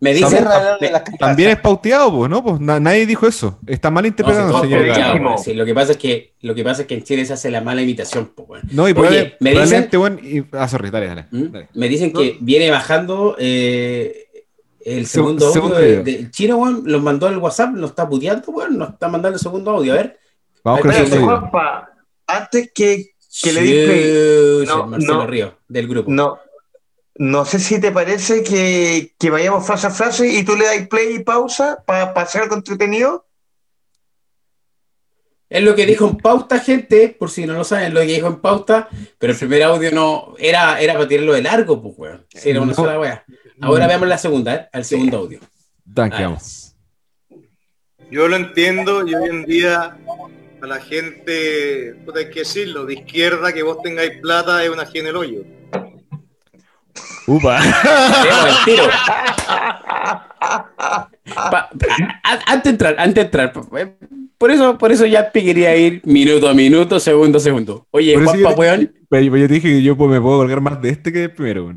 me 0.00 0.14
Sí, 0.14 0.24
de 0.24 0.30
Kardashian. 0.30 1.04
También 1.18 1.50
es 1.50 1.58
pauteado, 1.60 2.10
pues, 2.12 2.28
¿no? 2.30 2.42
Pues 2.42 2.58
na- 2.60 2.80
nadie 2.80 3.06
dijo 3.06 3.26
eso. 3.26 3.58
Está 3.66 3.90
mal 3.90 4.02
no, 4.02 4.08
interpretado, 4.08 4.60
señor. 4.62 5.38
sí, 5.38 5.54
lo 5.54 5.64
que 5.64 5.74
pasa 5.74 5.92
es 5.92 5.98
que 5.98 6.32
lo 6.40 6.54
que 6.54 6.64
pasa 6.64 6.82
es 6.82 6.88
que 6.88 6.94
en 6.94 7.04
Chile 7.04 7.24
se 7.24 7.34
hace 7.34 7.50
la 7.50 7.60
mala 7.60 7.82
imitación, 7.82 8.32
pues, 8.34 8.48
weón. 8.48 8.62
No, 8.72 8.88
y 8.88 8.92
Oye, 8.92 9.36
me 9.40 9.52
dicen- 9.54 9.88
y- 10.22 10.44
Ah, 10.52 10.66
sorry, 10.68 10.90
dale, 10.90 11.06
dale. 11.06 11.26
¿Mm? 11.30 11.52
dale. 11.52 11.68
Me 11.74 11.88
dicen 11.88 12.12
que 12.12 12.36
viene 12.40 12.70
bajando 12.70 13.36
eh, 13.38 14.26
el 14.84 15.06
Se- 15.06 15.14
segundo 15.14 15.50
segundo 15.52 15.76
audio 15.76 15.88
de, 15.88 16.02
del 16.02 16.30
chino, 16.30 16.56
weón. 16.56 16.82
Los 16.84 17.00
mandó 17.02 17.26
al 17.28 17.38
WhatsApp, 17.38 17.70
nos 17.74 17.90
está 17.90 18.08
puteando, 18.08 18.50
weón. 18.50 18.76
Nos 18.76 18.90
está 18.90 19.08
mandando 19.08 19.36
el 19.36 19.40
segundo 19.42 19.70
audio. 19.70 19.92
A 19.92 19.96
ver. 19.96 20.18
Vamos 20.64 20.80
con 20.80 20.90
el 20.92 21.06
segundo 21.06 21.50
antes 22.26 22.70
que, 22.74 23.12
que 23.42 23.52
le 23.52 23.60
di 23.62 23.72
play, 23.86 24.60
Chucha, 24.66 24.76
No, 24.76 24.86
Marcelo 24.86 25.14
no. 25.14 25.26
Río, 25.26 25.58
del 25.68 25.88
grupo. 25.88 26.10
no, 26.10 26.38
no 27.16 27.44
sé 27.44 27.58
si 27.60 27.80
te 27.80 27.92
parece 27.92 28.42
que, 28.42 29.14
que 29.18 29.30
vayamos 29.30 29.66
frase 29.66 29.86
a 29.86 29.90
frase 29.90 30.26
y 30.28 30.44
tú 30.44 30.56
le 30.56 30.64
das 30.64 30.88
play 30.88 31.16
y 31.16 31.18
pausa 31.24 31.82
para 31.86 32.10
hacer 32.12 32.42
algo 32.42 32.56
entretenido. 32.56 33.26
Es 35.48 35.62
lo 35.62 35.76
que 35.76 35.86
dijo 35.86 36.08
en 36.08 36.16
pauta, 36.16 36.58
gente, 36.58 37.14
por 37.16 37.30
si 37.30 37.46
no 37.46 37.52
lo 37.52 37.62
saben, 37.62 37.94
lo 37.94 38.00
que 38.00 38.06
dijo 38.06 38.26
en 38.26 38.40
pauta, 38.40 38.88
pero 39.18 39.32
el 39.32 39.38
primer 39.38 39.62
audio 39.62 39.92
no 39.92 40.34
era, 40.38 40.80
era 40.80 40.94
para 40.94 41.06
tirarlo 41.06 41.34
de 41.34 41.42
largo, 41.42 41.80
pues, 41.80 41.94
weón. 41.96 42.26
Sí, 42.30 42.50
era 42.50 42.60
una 42.60 42.70
No. 42.70 42.74
sola 42.74 42.98
weá. 42.98 43.24
Ahora 43.60 43.86
veamos 43.86 44.08
la 44.08 44.18
segunda, 44.18 44.54
¿eh? 44.54 44.68
al 44.72 44.84
segundo 44.84 45.18
audio. 45.18 45.38
Tanque, 45.94 46.16
Ahí. 46.16 46.24
vamos. 46.24 46.74
Yo 48.10 48.26
lo 48.26 48.34
entiendo 48.36 49.06
y 49.06 49.14
hoy 49.14 49.28
en 49.28 49.44
día 49.44 49.96
a 50.64 50.66
la 50.66 50.80
gente, 50.80 51.94
puta, 52.04 52.18
hay 52.20 52.30
que 52.30 52.40
decirlo, 52.40 52.84
de 52.86 52.94
izquierda 52.94 53.52
que 53.52 53.62
vos 53.62 53.80
tengáis 53.82 54.18
plata 54.20 54.62
es 54.64 54.70
una 54.70 54.82
en 55.00 55.06
el 55.06 55.16
hoyo. 55.16 55.42
Upa. 57.26 57.60
Pa- 61.50 61.70
antes 62.22 62.64
de 62.64 62.70
entrar, 62.70 62.94
antes 62.98 63.14
de 63.14 63.20
entrar. 63.22 63.52
eh, 63.78 63.94
Por 64.36 64.50
eso, 64.50 64.76
por 64.76 64.92
eso 64.92 65.06
ya 65.06 65.30
quería 65.32 65.74
ir 65.76 66.02
minuto 66.04 66.48
a 66.48 66.54
minuto, 66.54 67.00
segundo 67.00 67.38
a 67.38 67.40
segundo. 67.40 67.86
Oye, 67.90 68.14
Juanpa, 68.16 68.76
yo- 68.76 68.88
Pero 69.08 69.36
yo 69.36 69.48
te 69.48 69.54
dije 69.54 69.68
que 69.68 69.82
yo 69.82 69.96
pues, 69.96 70.10
me 70.10 70.20
puedo 70.20 70.38
colgar 70.38 70.60
más 70.60 70.80
de 70.82 70.90
este 70.90 71.12
que 71.12 71.20
del 71.20 71.32
primero. 71.32 71.72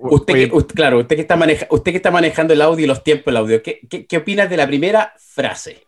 usted, 0.00 0.34
que, 0.34 0.50
usted- 0.52 0.74
claro, 0.74 0.98
usted 1.00 1.16
que, 1.16 1.22
está 1.22 1.36
maneja, 1.36 1.66
usted 1.70 1.90
que 1.90 1.96
está 1.96 2.10
manejando 2.12 2.52
el 2.54 2.62
audio 2.62 2.84
y 2.84 2.88
los 2.88 3.02
tiempos 3.02 3.26
del 3.26 3.36
audio, 3.38 3.62
¿qué, 3.62 3.80
qué, 3.90 4.06
qué 4.06 4.16
opinas 4.18 4.48
de 4.48 4.56
la 4.56 4.66
primera 4.66 5.12
frase? 5.18 5.82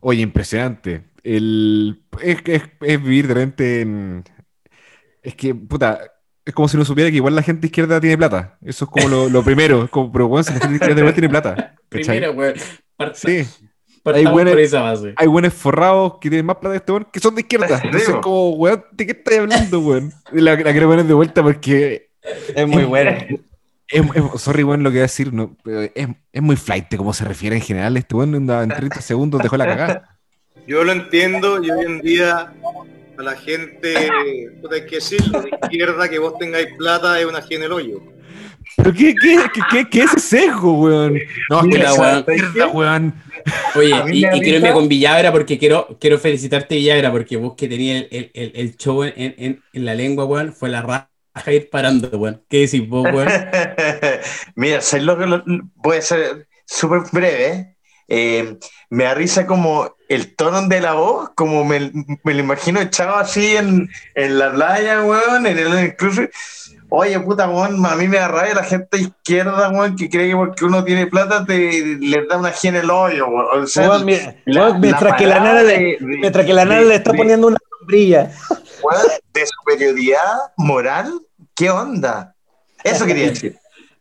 Oye, 0.00 0.22
impresionante. 0.22 1.02
El, 1.22 2.02
es, 2.22 2.38
es, 2.44 2.62
es 2.80 3.02
vivir 3.02 3.28
de 3.28 3.34
repente 3.34 3.80
en... 3.80 4.24
Es 5.22 5.34
que, 5.34 5.54
puta, 5.54 5.98
es 6.44 6.54
como 6.54 6.68
si 6.68 6.76
no 6.76 6.84
supiera 6.84 7.10
que 7.10 7.16
igual 7.16 7.34
la 7.34 7.42
gente 7.42 7.66
izquierda 7.66 8.00
tiene 8.00 8.16
plata. 8.16 8.56
Eso 8.62 8.84
es 8.84 8.90
como 8.90 9.08
lo, 9.08 9.28
lo 9.28 9.42
primero. 9.42 9.84
Es 9.84 9.90
como, 9.90 10.12
pero 10.12 10.28
bueno, 10.28 10.44
si 10.44 10.52
la 10.52 10.60
gente 10.60 10.76
izquierda 10.76 11.00
igual 11.00 11.14
tiene 11.14 11.28
plata. 11.28 11.74
¿cachai? 11.88 12.18
Primero, 12.18 12.32
weón. 12.32 12.54
Sí. 13.14 13.44
hay 14.04 14.24
base. 14.24 15.14
Hay 15.16 15.26
buenos 15.26 15.52
forrados 15.52 16.18
que 16.20 16.30
tienen 16.30 16.46
más 16.46 16.56
plata 16.56 16.74
que 16.74 16.78
este 16.78 16.92
weón 16.92 17.08
que 17.12 17.18
son 17.18 17.34
de 17.34 17.40
izquierda. 17.40 17.80
Entonces, 17.84 18.10
po. 18.10 18.20
como, 18.20 18.50
weón, 18.50 18.84
¿de 18.92 19.06
qué 19.06 19.12
estás 19.12 19.38
hablando, 19.38 19.80
weón? 19.80 20.12
Y 20.32 20.40
La, 20.40 20.54
la 20.54 20.70
quiero 20.70 20.88
poner 20.88 21.04
de 21.04 21.14
vuelta 21.14 21.42
porque 21.42 22.10
Es 22.54 22.68
muy 22.68 22.84
buena. 22.84 23.26
Es, 23.88 24.02
es- 24.14 24.40
sorry, 24.40 24.64
weón, 24.64 24.82
lo 24.82 24.90
que 24.90 24.94
voy 24.96 25.00
a 25.00 25.02
decir, 25.02 25.32
no, 25.32 25.56
pero 25.62 25.82
es, 25.82 26.08
es 26.32 26.42
muy 26.42 26.56
flight 26.56 26.94
como 26.96 27.12
se 27.12 27.24
refiere 27.24 27.56
en 27.56 27.62
general. 27.62 27.96
Este 27.96 28.14
weón 28.14 28.34
en 28.34 28.50
en 28.50 28.68
30 28.68 29.00
segundos 29.00 29.42
dejó 29.42 29.56
la 29.56 29.66
cagada. 29.66 30.18
Yo 30.66 30.82
lo 30.82 30.92
entiendo 30.92 31.62
y 31.62 31.70
hoy 31.70 31.84
en 31.86 32.00
día 32.00 32.52
a 33.18 33.22
la 33.22 33.36
gente, 33.36 33.96
hay 33.96 34.86
que 34.86 34.96
decirlo, 34.96 35.40
de 35.40 35.50
izquierda 35.62 36.08
que 36.08 36.18
vos 36.18 36.38
tengáis 36.38 36.68
plata 36.76 37.18
es 37.20 37.26
una 37.26 37.42
en 37.48 37.62
el 37.62 37.72
hoyo. 37.72 38.02
¿Pero 38.76 38.92
qué, 38.92 39.14
qué, 39.14 39.38
qué, 39.54 39.60
qué, 39.70 39.88
qué 39.88 40.00
es 40.00 40.14
ese 40.14 40.38
sesgo, 40.38 40.72
weón? 40.80 41.18
No, 41.48 41.60
es 41.60 41.68
que 41.68 41.78
la 41.82 41.94
weón. 41.94 42.18
izquierda, 42.18 42.66
weón. 42.68 43.14
Oye, 43.76 43.94
y, 44.12 44.22
quiero 44.40 44.58
irme 44.58 44.72
con 44.72 44.88
Villagra 44.88 45.30
porque 45.30 45.56
quiero, 45.56 45.96
quiero 46.00 46.18
felicitarte, 46.18 46.74
Villagra, 46.74 47.12
porque 47.12 47.36
vos 47.36 47.54
que 47.56 47.68
tenías 47.68 48.02
el, 48.02 48.08
el, 48.10 48.30
el, 48.34 48.52
el 48.54 48.76
show 48.76 49.04
en, 49.04 49.12
en, 49.16 49.62
en 49.72 49.84
la 49.84 49.94
lengua, 49.94 50.24
weón, 50.24 50.52
fue 50.52 50.68
la 50.68 50.82
raja 50.82 51.10
ir 51.46 51.70
parando, 51.70 52.08
weón. 52.18 52.42
¿Qué 52.48 52.60
decís 52.60 52.88
vos, 52.88 53.04
weón? 53.12 53.28
Mira, 54.54 54.80
sé 54.80 55.00
lo 55.00 55.18
que 55.18 55.26
lo- 55.26 55.44
voy 55.76 55.96
a 55.98 56.02
ser 56.02 56.48
súper 56.64 57.00
breve. 57.12 57.76
Eh, 58.08 58.56
me 58.90 59.04
da 59.04 59.14
risa 59.14 59.46
como 59.46 59.96
el 60.08 60.36
tono 60.36 60.62
de 60.68 60.80
la 60.80 60.92
voz, 60.92 61.30
como 61.34 61.64
me, 61.64 61.90
me 62.22 62.34
lo 62.34 62.40
imagino 62.40 62.80
echado 62.80 63.16
así 63.16 63.56
en, 63.56 63.88
en 64.14 64.38
la 64.38 64.52
playa, 64.52 65.02
weón, 65.02 65.46
en 65.46 65.58
el 65.58 65.84
incluso. 65.86 66.22
Oye, 66.88 67.18
puta, 67.18 67.48
weón, 67.48 67.84
a 67.84 67.96
mí 67.96 68.06
me 68.06 68.18
da 68.18 68.28
rabia 68.28 68.54
la 68.54 68.62
gente 68.62 68.98
izquierda, 68.98 69.70
weón, 69.70 69.96
que 69.96 70.08
cree 70.08 70.28
que 70.30 70.36
porque 70.36 70.64
uno 70.64 70.84
tiene 70.84 71.08
plata 71.08 71.44
te 71.44 71.96
les 71.98 72.28
da 72.28 72.36
una 72.38 72.52
G 72.52 72.68
en 72.68 72.76
el 72.76 72.90
hoyo, 72.90 73.26
weón. 73.26 73.64
O 73.64 73.66
sea, 73.66 73.88
Weón, 73.90 74.04
mira, 74.04 74.36
la- 74.44 74.66
weón, 74.66 74.80
mientras, 74.80 75.10
la 75.10 75.16
que 75.16 75.26
la 75.26 75.40
nana 75.40 75.62
le, 75.64 75.98
mientras 76.00 76.46
que 76.46 76.52
la 76.52 76.64
nana 76.64 76.80
de- 76.82 76.86
le 76.86 76.94
está 76.94 77.10
de- 77.10 77.18
poniendo 77.18 77.48
una 77.48 77.58
sombrilla. 77.80 78.30
weón, 78.84 79.02
de 79.34 79.46
superioridad 79.46 80.32
moral, 80.56 81.20
¿qué 81.56 81.70
onda? 81.70 82.34
Eso 82.84 83.04
quería 83.06 83.28
decir. 83.30 83.56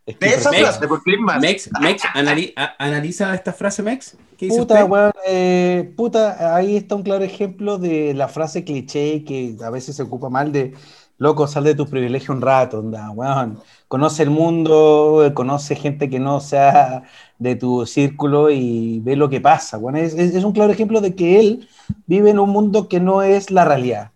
De 0.05 0.15
esa 0.27 0.51
Mex, 0.51 0.61
frase, 0.61 0.87
porque 0.87 1.13
es 1.15 1.19
más. 1.19 1.41
Mex, 1.41 1.69
Mex, 1.81 2.03
anali- 2.13 2.53
a- 2.55 2.75
analiza 2.77 3.33
esta 3.33 3.51
frase, 3.51 3.81
Mex. 3.81 4.15
¿Qué 4.37 4.45
dice 4.47 4.59
Puta, 4.59 4.75
usted? 4.75 4.87
weón, 4.91 5.11
eh, 5.25 5.93
puta, 5.97 6.55
ahí 6.55 6.75
está 6.77 6.93
un 6.93 7.01
claro 7.01 7.23
ejemplo 7.23 7.79
de 7.79 8.13
la 8.13 8.27
frase 8.27 8.63
cliché 8.63 9.23
que 9.23 9.55
a 9.63 9.71
veces 9.71 9.95
se 9.95 10.03
ocupa 10.03 10.29
mal 10.29 10.51
de 10.51 10.73
loco, 11.17 11.47
sal 11.47 11.63
de 11.63 11.73
tu 11.73 11.87
privilegio 11.87 12.35
un 12.35 12.41
rato, 12.41 12.79
onda, 12.79 13.09
weón. 13.09 13.59
Conoce 13.87 14.21
el 14.21 14.29
mundo, 14.29 15.31
conoce 15.33 15.75
gente 15.75 16.07
que 16.09 16.19
no 16.19 16.39
sea 16.39 17.03
de 17.39 17.55
tu 17.55 17.85
círculo 17.87 18.51
y 18.51 18.99
ve 18.99 19.15
lo 19.15 19.29
que 19.29 19.41
pasa, 19.41 19.79
weón. 19.79 19.95
Es, 19.95 20.13
es- 20.13 20.35
es 20.35 20.43
un 20.43 20.51
claro 20.51 20.71
ejemplo 20.71 21.01
de 21.01 21.15
que 21.15 21.39
él 21.39 21.67
vive 22.05 22.29
en 22.29 22.37
un 22.37 22.49
mundo 22.51 22.87
que 22.89 22.99
no 22.99 23.23
es 23.23 23.49
la 23.49 23.65
realidad 23.65 24.11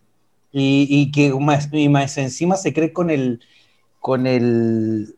y, 0.51 0.87
y 0.89 1.11
que 1.11 1.33
más, 1.33 1.69
y 1.71 1.89
más 1.89 2.17
encima 2.17 2.55
se 2.55 2.73
cree 2.73 2.91
con 2.93 3.09
el, 3.09 3.41
con 3.99 4.27
el, 4.27 5.15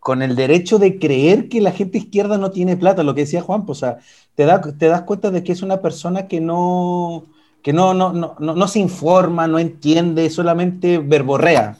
con 0.00 0.22
el 0.22 0.36
derecho 0.36 0.78
de 0.78 0.98
creer 0.98 1.48
que 1.48 1.60
la 1.60 1.72
gente 1.72 1.98
izquierda 1.98 2.38
no 2.38 2.50
tiene 2.50 2.76
plata, 2.76 3.02
lo 3.02 3.14
que 3.14 3.22
decía 3.22 3.42
Juan, 3.42 3.66
pues, 3.66 3.78
o 3.78 3.80
sea, 3.80 3.98
te, 4.34 4.44
da- 4.44 4.60
te 4.60 4.86
das 4.86 5.02
cuenta 5.02 5.30
de 5.30 5.42
que 5.44 5.52
es 5.52 5.62
una 5.62 5.80
persona 5.80 6.28
que 6.28 6.40
no, 6.40 7.26
que 7.62 7.72
no, 7.72 7.94
no, 7.94 8.12
no, 8.12 8.36
no, 8.38 8.54
no 8.54 8.68
se 8.68 8.78
informa, 8.78 9.46
no 9.48 9.58
entiende, 9.58 10.30
solamente 10.30 10.98
verborrea. 10.98 11.76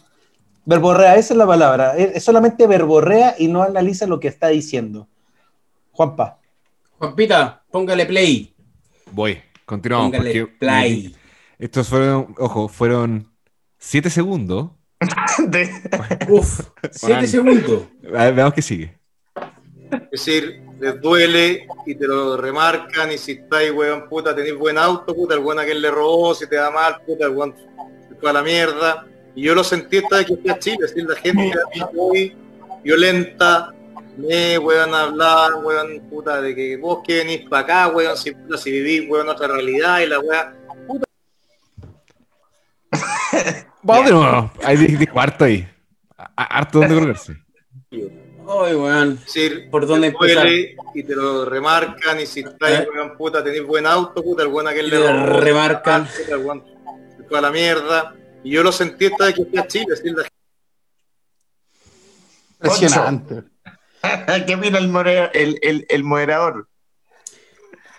Verborrea, 0.65 1.17
esa 1.17 1.33
es 1.35 1.39
la 1.39 1.47
palabra, 1.47 1.97
es, 1.97 2.17
es 2.17 2.25
solamente 2.25 2.67
verborrea 2.67 3.35
y 3.39 3.49
no 3.49 3.63
analiza 3.63 4.07
lo 4.07 4.21
que 4.21 4.29
está 4.29 4.49
diciendo. 4.49 5.09
Juanpa, 5.93 6.39
Juanpita, 6.99 7.63
póngale 7.71 8.07
play. 8.07 8.53
Voy, 9.13 9.39
continuamos. 9.65 10.11
Póngale 10.11 10.41
porque 10.43 10.57
play. 10.59 11.15
Estos 11.59 11.89
fueron, 11.89 12.35
ojo, 12.39 12.69
fueron 12.69 13.33
7 13.79 14.11
segundos 14.11 14.71
De- 15.47 15.71
Uf, 16.29 16.61
siete 16.91 17.15
Juan. 17.15 17.29
segundos. 17.29 17.83
A 18.15 18.25
ver, 18.25 18.35
veamos 18.35 18.55
qué 18.55 18.63
sigue. 18.63 18.99
Es 19.91 20.11
decir, 20.11 20.61
les 20.81 21.01
duele 21.01 21.67
y 21.87 21.95
te 21.95 22.07
lo 22.07 22.37
remarcan 22.37 23.13
y 23.13 23.19
si 23.19 23.33
estáis, 23.33 23.71
weón, 23.73 24.09
puta, 24.09 24.35
tenéis 24.35 24.57
buen 24.59 24.77
auto, 24.77 25.15
puta, 25.15 25.35
el 25.35 25.41
weón 25.41 25.61
a 25.61 25.65
quien 25.65 25.81
le 25.81 25.91
robó, 25.91 26.35
si 26.35 26.49
te 26.49 26.57
da 26.57 26.71
mal, 26.73 26.97
puta, 27.07 27.27
el 27.27 27.31
weón 27.31 27.55
fue 28.21 28.31
a 28.31 28.33
la 28.33 28.43
mierda. 28.43 29.07
Y 29.37 29.43
yo 29.43 29.55
lo 29.55 29.63
sentí 29.63 29.99
esta 29.99 30.17
vez 30.17 30.27
que 30.27 30.37
fui 30.37 30.51
a 30.51 30.59
Chile, 30.59 30.79
es 30.85 30.91
decir, 30.95 31.09
la 31.09 31.15
gente 31.17 31.49
era 31.49 31.89
muy 31.95 32.37
violenta, 32.83 33.73
me, 34.17 34.59
weón, 34.59 34.93
hablaban, 34.95 35.65
weón, 35.65 36.01
puta, 36.11 36.41
de 36.43 36.55
que 36.57 36.77
vos 36.77 37.01
que 37.07 37.19
venís 37.19 37.49
para 37.49 37.63
acá, 37.63 37.89
weón, 37.89 38.17
si, 38.17 38.33
puta, 38.33 38.59
si 38.59 38.73
vivís, 38.73 39.09
weón, 39.09 39.29
otra 39.29 39.47
realidad 39.47 40.01
y 40.01 40.07
la 40.09 40.19
weá. 40.19 40.55
Vamos 43.83 44.05
de 44.07 44.13
nuevo. 44.13 44.51
Hay 44.65 44.77
di- 44.77 44.97
dijo 44.97 45.21
harto 45.21 45.45
ahí. 45.45 45.69
Harto 46.37 46.81
donde 46.81 46.95
colgarse. 46.95 47.37
Ay, 47.91 48.75
weón. 48.75 49.17
Decir, 49.21 49.69
¿Por 49.71 49.87
dónde 49.87 50.09
empezar? 50.09 50.47
y 50.49 51.03
te 51.03 51.15
lo 51.15 51.45
remarcan 51.45 52.19
y 52.21 52.27
si 52.27 52.41
estáis, 52.41 52.81
¿Eh? 52.81 52.89
weón, 52.93 53.17
puta, 53.17 53.45
tenéis 53.45 53.65
buen 53.65 53.87
auto, 53.87 54.23
puta, 54.23 54.43
el 54.43 54.49
weón 54.49 54.69
a 54.69 54.73
quien 54.73 54.87
Y 54.87 54.91
le 54.91 55.27
remarcan. 55.41 56.07
puta, 56.07 56.35
el 56.35 56.45
weón 56.45 56.65
se 57.17 57.25
fue 57.25 57.39
a 57.39 57.41
la 57.43 57.51
mierda. 57.51 58.15
Y 58.43 58.51
yo 58.53 58.63
lo 58.63 58.73
sentí 58.73 59.07
esta 59.07 59.27
vez 59.27 59.35
que 59.35 59.45
fui 59.45 59.59
a 59.59 59.67
Chile, 59.67 59.87
decir, 59.91 60.13
la 60.15 60.25
Impresionante. 62.61 63.43
¿Qué 64.47 64.55
opina 64.55 64.79
el, 64.79 64.89
more- 64.89 65.31
el, 65.35 65.59
el, 65.63 65.87
el 65.89 66.05
moderador? 66.05 66.68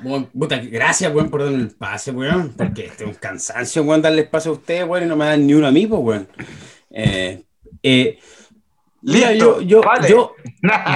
Weón, 0.04 0.26
puta, 0.28 0.58
gracias, 0.58 1.14
weón, 1.14 1.30
por 1.30 1.44
darme 1.44 1.58
el 1.58 1.72
pase, 1.72 2.12
weón. 2.12 2.54
Porque 2.56 2.86
este 2.86 3.04
es 3.04 3.10
un 3.10 3.16
cansancio, 3.16 3.84
weón, 3.84 4.02
darle 4.02 4.22
espacio 4.22 4.52
a 4.52 4.54
ustedes, 4.56 4.88
weón, 4.88 5.04
y 5.04 5.08
no 5.08 5.16
me 5.16 5.26
dan 5.26 5.46
ni 5.46 5.54
uno 5.54 5.68
a 5.68 5.72
mí, 5.72 5.88
pues, 5.88 6.02
weón. 6.02 6.28
Eh, 6.92 7.44
eh, 7.84 8.18
mira, 9.02 9.34
yo, 9.34 9.62
yo, 9.62 9.82
vale. 9.82 10.10
yo, 10.10 10.34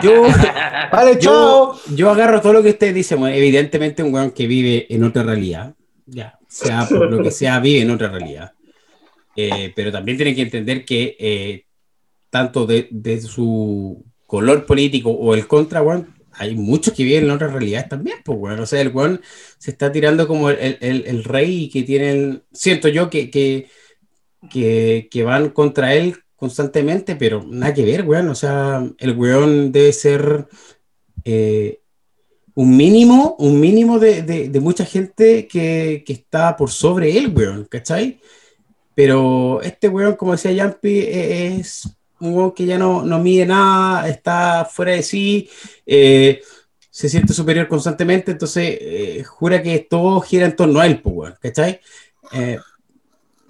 yo, 0.01 0.23
Vale, 0.91 1.19
chao. 1.19 1.75
yo, 1.85 1.95
yo 1.95 2.09
agarro 2.09 2.41
todo 2.41 2.53
lo 2.53 2.63
que 2.63 2.69
ustedes 2.69 2.93
dicen, 2.93 3.21
weón. 3.21 3.35
Evidentemente, 3.35 4.03
un 4.03 4.13
weón 4.13 4.31
que 4.31 4.47
vive 4.47 4.87
en 4.89 5.03
otra 5.03 5.23
realidad, 5.23 5.75
ya, 6.05 6.39
sea 6.47 6.87
por 6.87 7.11
lo 7.11 7.21
que 7.21 7.31
sea, 7.31 7.59
vive 7.59 7.81
en 7.81 7.91
otra 7.91 8.09
realidad. 8.09 8.53
Eh, 9.35 9.73
pero 9.75 9.91
también 9.91 10.17
tienen 10.17 10.35
que 10.35 10.43
entender 10.43 10.85
que 10.85 11.17
eh, 11.19 11.65
tanto 12.29 12.65
de, 12.65 12.87
de 12.91 13.19
su 13.19 14.05
color 14.27 14.65
político 14.65 15.09
o 15.09 15.33
el 15.33 15.47
contra, 15.47 15.81
weón, 15.81 16.12
hay 16.35 16.55
muchos 16.55 16.93
que 16.93 17.03
viven 17.03 17.25
en 17.25 17.31
otras 17.31 17.51
realidades 17.53 17.89
también, 17.89 18.17
pues, 18.23 18.37
weón. 18.39 18.59
O 18.59 18.65
sea, 18.65 18.81
el 18.81 18.89
weón 18.89 19.21
se 19.57 19.71
está 19.71 19.91
tirando 19.91 20.27
como 20.27 20.49
el, 20.49 20.77
el- 20.81 21.03
el- 21.05 21.23
rey 21.23 21.69
que 21.69 21.83
tienen, 21.83 22.43
siento 22.51 22.87
yo 22.89 23.09
que, 23.09 23.29
que, 23.29 23.69
que, 24.49 25.23
van 25.23 25.49
contra 25.49 25.93
él 25.95 26.17
constantemente, 26.35 27.15
pero 27.15 27.43
nada 27.47 27.73
que 27.73 27.85
ver, 27.85 28.03
weón. 28.07 28.29
O 28.29 28.35
sea, 28.35 28.83
el 28.99 29.15
weón 29.17 29.71
debe 29.71 29.93
ser 29.93 30.47
eh, 31.25 31.79
un 32.55 32.75
mínimo, 32.77 33.35
un 33.39 33.59
mínimo 33.59 33.99
de, 33.99 34.21
de- 34.23 34.59
mucha 34.59 34.85
gente 34.85 35.47
que, 35.47 36.03
que 36.05 36.13
está 36.13 36.55
por 36.57 36.69
sobre 36.71 37.17
él, 37.17 37.33
weón, 37.35 37.65
¿cachai? 37.65 38.19
Pero 38.95 39.61
este 39.61 39.89
weón, 39.89 40.15
como 40.15 40.33
decía 40.33 40.51
Yampi, 40.51 40.99
eh, 40.99 41.57
es 41.59 41.89
un 42.23 42.33
weón 42.35 42.51
que 42.53 42.65
ya 42.65 42.77
no, 42.77 43.03
no 43.03 43.19
mide 43.19 43.45
nada, 43.45 44.07
está 44.07 44.65
fuera 44.65 44.93
de 44.93 45.03
sí, 45.03 45.49
eh, 45.85 46.41
se 46.89 47.09
siente 47.09 47.33
superior 47.33 47.67
constantemente, 47.67 48.31
entonces 48.31 48.77
eh, 48.79 49.23
jura 49.25 49.61
que 49.61 49.79
todo 49.79 50.21
gira 50.21 50.45
en 50.45 50.55
torno 50.55 50.79
a 50.79 50.85
él, 50.85 51.01
pues, 51.01 51.15
weón, 51.15 51.35
¿cachai? 51.41 51.79
Eh, 52.33 52.57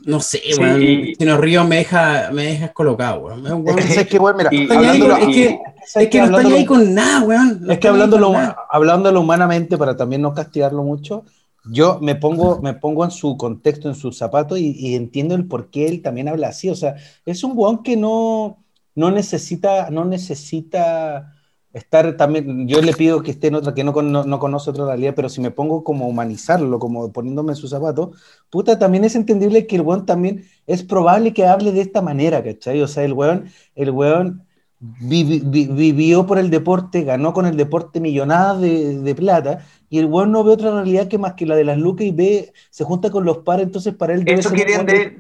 no 0.06 0.20
sé, 0.20 0.40
Sí, 0.52 0.60
weón, 0.60 0.82
y- 0.82 1.16
Chino 1.16 1.38
Ríos 1.38 1.68
me 1.68 1.78
deja, 1.78 2.30
me 2.34 2.44
deja 2.46 2.74
colocado, 2.74 3.22
weón. 3.22 3.68
Es 3.68 3.76
que, 3.86 4.02
es 4.02 4.08
que, 4.08 4.18
weón, 4.20 4.38
mira, 4.38 4.50
Y- 4.52 4.68
ahí 4.72 5.00
con- 5.00 5.12
es 5.22 5.36
que, 5.36 5.60
¿sabes 5.86 6.08
es 6.08 6.12
que 6.12 6.22
no 6.22 6.38
está 6.40 6.56
ahí 6.56 6.66
con 6.66 6.94
nada, 6.94 7.24
weón. 7.24 7.60
No 7.62 7.74
Es 7.74 7.80
que 7.80 7.88
hablándolo, 7.88 8.34
hablándolo 8.70 9.22
humanamente, 9.22 9.78
para 9.78 9.96
también 9.96 10.22
no 10.22 10.34
castigarlo 10.34 10.84
mucho, 10.84 11.24
yo 11.66 12.00
me 12.02 12.16
pongo, 12.16 12.60
me 12.62 12.74
pongo 12.74 13.06
en 13.06 13.12
su 13.12 13.38
contexto, 13.38 13.88
en 13.88 13.96
sus 13.96 14.18
zapatos 14.18 14.60
y, 14.60 14.72
y 14.78 14.96
entiendo 14.96 15.36
el 15.36 15.46
por 15.46 15.70
qué 15.70 15.88
él 15.88 16.02
también 16.02 16.28
habla 16.28 16.50
así. 16.50 16.70
O 16.70 16.76
sea, 16.76 16.96
es 17.26 17.42
un 17.46 17.54
weón 17.56 17.84
que 17.84 17.96
no, 17.96 18.63
no 18.96 19.12
necesita, 19.12 19.90
no 19.90 20.06
necesita 20.06 21.34
estar 21.74 22.16
también. 22.18 22.68
Yo 22.68 22.82
le 22.82 22.94
pido 22.94 23.24
que 23.24 23.32
esté 23.32 23.48
en 23.48 23.56
otra, 23.56 23.74
que 23.74 23.84
no, 23.84 23.92
no, 24.02 24.24
no 24.24 24.40
conoce 24.40 24.70
otra 24.70 24.86
realidad, 24.86 25.14
pero 25.16 25.28
si 25.30 25.42
me 25.42 25.50
pongo 25.52 25.84
como 25.84 26.08
humanizarlo, 26.08 26.78
como 26.78 27.12
poniéndome 27.12 27.54
en 27.54 27.56
sus 27.56 27.72
zapatos, 27.72 28.16
puta, 28.50 28.78
también 28.78 29.04
es 29.04 29.16
entendible 29.16 29.66
que 29.66 29.78
el 29.78 29.82
weón 29.82 30.06
también 30.06 30.46
es 30.68 30.84
probable 30.84 31.34
que 31.34 31.46
hable 31.48 31.72
de 31.72 31.82
esta 31.82 32.02
manera, 32.02 32.44
¿cachai? 32.44 32.82
O 32.82 32.88
sea, 32.88 33.04
el 33.04 33.14
weón, 33.14 33.46
el 33.74 33.90
weón 33.90 34.44
vivi- 34.80 35.42
vi- 35.44 35.68
vivió 35.68 36.28
por 36.28 36.38
el 36.38 36.50
deporte, 36.52 37.04
ganó 37.04 37.34
con 37.34 37.48
el 37.48 37.58
deporte 37.58 38.00
millonadas 38.00 38.62
de, 38.62 39.00
de 39.00 39.16
plata, 39.16 39.66
y 39.90 39.98
el 39.98 40.06
weón 40.06 40.32
no 40.32 40.44
ve 40.44 40.52
otra 40.52 40.72
realidad 40.72 41.08
que 41.08 41.18
más 41.18 41.34
que 41.34 41.46
la 41.48 41.56
de 41.56 41.64
las 41.64 41.78
lucas 41.78 42.06
y 42.06 42.12
ve, 42.12 42.54
se 42.70 42.84
junta 42.84 43.10
con 43.10 43.26
los 43.26 43.40
pares, 43.40 43.66
entonces 43.66 43.96
para 43.96 44.14
él 44.14 44.24
Eso 44.28 44.50
de-. 44.86 45.18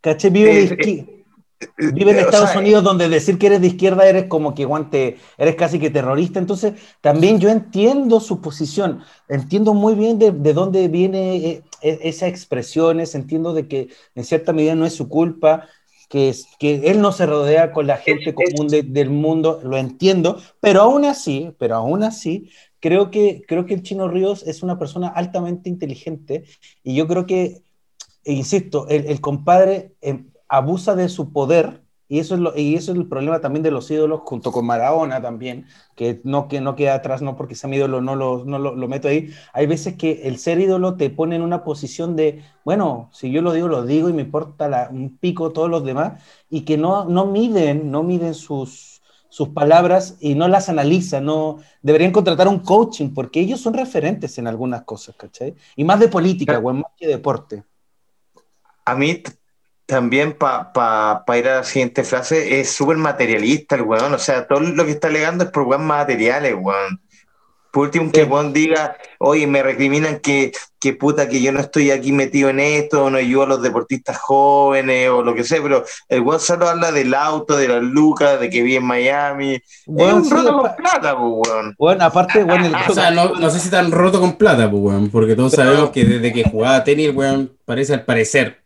¿cachai? 0.00 0.30
Vive, 0.30 0.54
de 0.68 1.17
vive 1.76 2.12
en 2.12 2.18
o 2.18 2.20
Estados 2.20 2.50
sea, 2.50 2.60
Unidos 2.60 2.84
donde 2.84 3.08
decir 3.08 3.38
que 3.38 3.46
eres 3.48 3.60
de 3.60 3.68
izquierda 3.68 4.08
eres 4.08 4.24
como 4.26 4.54
que 4.54 4.64
guante, 4.64 5.18
eres 5.36 5.56
casi 5.56 5.78
que 5.78 5.90
terrorista, 5.90 6.38
entonces 6.38 6.74
también 7.00 7.40
yo 7.40 7.48
entiendo 7.50 8.20
su 8.20 8.40
posición, 8.40 9.02
entiendo 9.28 9.74
muy 9.74 9.94
bien 9.94 10.18
de, 10.18 10.30
de 10.32 10.52
dónde 10.52 10.88
viene 10.88 11.36
eh, 11.36 11.62
eh, 11.82 11.98
esas 12.02 12.28
expresiones, 12.28 13.14
entiendo 13.14 13.54
de 13.54 13.66
que 13.68 13.88
en 14.14 14.24
cierta 14.24 14.52
medida 14.52 14.74
no 14.74 14.86
es 14.86 14.94
su 14.94 15.08
culpa, 15.08 15.66
que, 16.08 16.30
es, 16.30 16.46
que 16.58 16.90
él 16.90 17.00
no 17.00 17.12
se 17.12 17.26
rodea 17.26 17.72
con 17.72 17.86
la 17.86 17.96
gente 17.98 18.34
común 18.34 18.68
de- 18.68 18.82
del 18.82 19.10
mundo, 19.10 19.60
lo 19.62 19.76
entiendo, 19.76 20.40
pero 20.60 20.82
aún 20.82 21.04
así, 21.04 21.54
pero 21.58 21.76
aún 21.76 22.02
así, 22.02 22.50
creo 22.80 23.10
que, 23.10 23.42
creo 23.46 23.66
que 23.66 23.74
el 23.74 23.82
Chino 23.82 24.08
Ríos 24.08 24.42
es 24.46 24.62
una 24.62 24.78
persona 24.78 25.08
altamente 25.08 25.68
inteligente. 25.68 26.44
Y 26.82 26.94
yo 26.94 27.06
creo 27.08 27.26
que, 27.26 27.62
e 28.24 28.32
insisto, 28.32 28.86
el, 28.88 29.06
el 29.06 29.20
compadre 29.20 29.94
eh, 30.02 30.24
abusa 30.48 30.94
de 30.96 31.08
su 31.08 31.32
poder 31.32 31.82
y 32.10 32.20
eso, 32.20 32.34
es 32.36 32.40
lo, 32.40 32.56
y 32.56 32.74
eso 32.74 32.92
es 32.92 32.98
el 32.98 33.06
problema 33.06 33.40
también 33.40 33.62
de 33.62 33.70
los 33.70 33.90
ídolos, 33.90 34.22
junto 34.24 34.50
con 34.50 34.64
Maradona 34.64 35.20
también, 35.20 35.66
que 35.94 36.22
no, 36.24 36.48
que 36.48 36.62
no 36.62 36.74
queda 36.74 36.94
atrás, 36.94 37.20
no 37.20 37.36
porque 37.36 37.54
sea 37.54 37.68
mi 37.68 37.76
ídolo, 37.76 38.00
no, 38.00 38.16
lo, 38.16 38.44
no 38.46 38.58
lo, 38.58 38.74
lo 38.74 38.88
meto 38.88 39.08
ahí. 39.08 39.28
Hay 39.52 39.66
veces 39.66 39.96
que 39.96 40.22
el 40.26 40.38
ser 40.38 40.58
ídolo 40.58 40.96
te 40.96 41.10
pone 41.10 41.36
en 41.36 41.42
una 41.42 41.64
posición 41.64 42.16
de, 42.16 42.42
bueno, 42.64 43.10
si 43.12 43.30
yo 43.30 43.42
lo 43.42 43.52
digo, 43.52 43.68
lo 43.68 43.84
digo 43.84 44.08
y 44.08 44.14
me 44.14 44.22
importa 44.22 44.68
la- 44.68 44.88
un 44.90 45.18
pico 45.18 45.52
todos 45.52 45.68
los 45.68 45.84
demás, 45.84 46.22
y 46.48 46.62
que 46.62 46.78
no, 46.78 47.04
no 47.04 47.26
miden, 47.26 47.90
no 47.90 48.02
miden 48.02 48.32
sus, 48.34 49.02
sus 49.28 49.50
palabras 49.50 50.16
y 50.20 50.34
no 50.34 50.48
las 50.48 50.68
analizan, 50.70 51.24
no, 51.26 51.58
deberían 51.82 52.12
contratar 52.12 52.48
un 52.48 52.60
coaching, 52.60 53.12
porque 53.12 53.40
ellos 53.40 53.60
son 53.60 53.74
referentes 53.74 54.38
en 54.38 54.46
algunas 54.46 54.82
cosas, 54.82 55.14
¿cachai? 55.16 55.54
Y 55.76 55.84
más 55.84 56.00
de 56.00 56.08
política, 56.08 56.56
güey, 56.58 56.76
más 56.76 56.92
que 56.96 57.06
deporte. 57.06 57.64
A 58.84 58.94
mí 58.94 59.22
también, 59.88 60.34
para 60.34 60.70
pa, 60.70 61.24
pa 61.26 61.38
ir 61.38 61.48
a 61.48 61.56
la 61.56 61.64
siguiente 61.64 62.04
frase, 62.04 62.60
es 62.60 62.70
súper 62.70 62.98
materialista 62.98 63.74
el 63.74 63.82
weón. 63.82 64.12
O 64.12 64.18
sea, 64.18 64.46
todo 64.46 64.60
lo 64.60 64.84
que 64.84 64.90
está 64.90 65.08
alegando 65.08 65.44
es 65.44 65.50
por 65.50 65.62
weón 65.62 65.86
materiales, 65.86 66.54
weón. 66.60 67.00
Por 67.70 67.84
último, 67.84 68.12
que 68.12 68.20
el 68.22 68.30
weón 68.30 68.52
diga, 68.52 68.98
oye, 69.18 69.46
me 69.46 69.62
recriminan 69.62 70.20
que, 70.20 70.52
que 70.78 70.92
puta, 70.92 71.26
que 71.28 71.40
yo 71.40 71.52
no 71.52 71.60
estoy 71.60 71.90
aquí 71.90 72.12
metido 72.12 72.50
en 72.50 72.60
esto, 72.60 73.08
no 73.08 73.16
ayudo 73.16 73.44
a 73.44 73.46
los 73.46 73.62
deportistas 73.62 74.18
jóvenes 74.18 75.08
o 75.08 75.22
lo 75.22 75.34
que 75.34 75.42
sea, 75.44 75.62
pero 75.62 75.82
el 76.10 76.20
weón 76.20 76.40
solo 76.40 76.68
habla 76.68 76.92
del 76.92 77.14
auto, 77.14 77.56
de 77.56 77.68
las 77.68 77.82
lucas, 77.82 78.40
de 78.40 78.50
que 78.50 78.62
vive 78.62 78.76
en 78.76 78.84
Miami. 78.84 79.58
Weón, 79.86 80.10
es 80.10 80.14
un 80.16 80.24
sí, 80.26 80.30
roto 80.34 80.58
con 80.58 80.76
plata, 80.76 81.16
pues, 81.16 81.48
weón. 81.48 81.74
Bueno, 81.78 82.04
aparte, 82.04 82.44
bueno, 82.44 82.66
el, 82.66 82.74
O 82.74 82.94
sea, 82.94 83.10
no, 83.10 83.34
no 83.34 83.48
sé 83.48 83.58
si 83.58 83.70
tan 83.70 83.90
roto 83.90 84.20
con 84.20 84.36
plata, 84.36 84.70
pues, 84.70 84.82
weón, 84.82 85.08
porque 85.08 85.34
todos 85.34 85.54
Pero- 85.56 85.70
sabemos 85.70 85.90
que 85.92 86.04
desde 86.04 86.30
que 86.30 86.44
jugaba 86.44 86.84
tenis, 86.84 87.14
weón, 87.14 87.52
parece 87.64 87.94
al 87.94 88.04
parecer, 88.04 88.60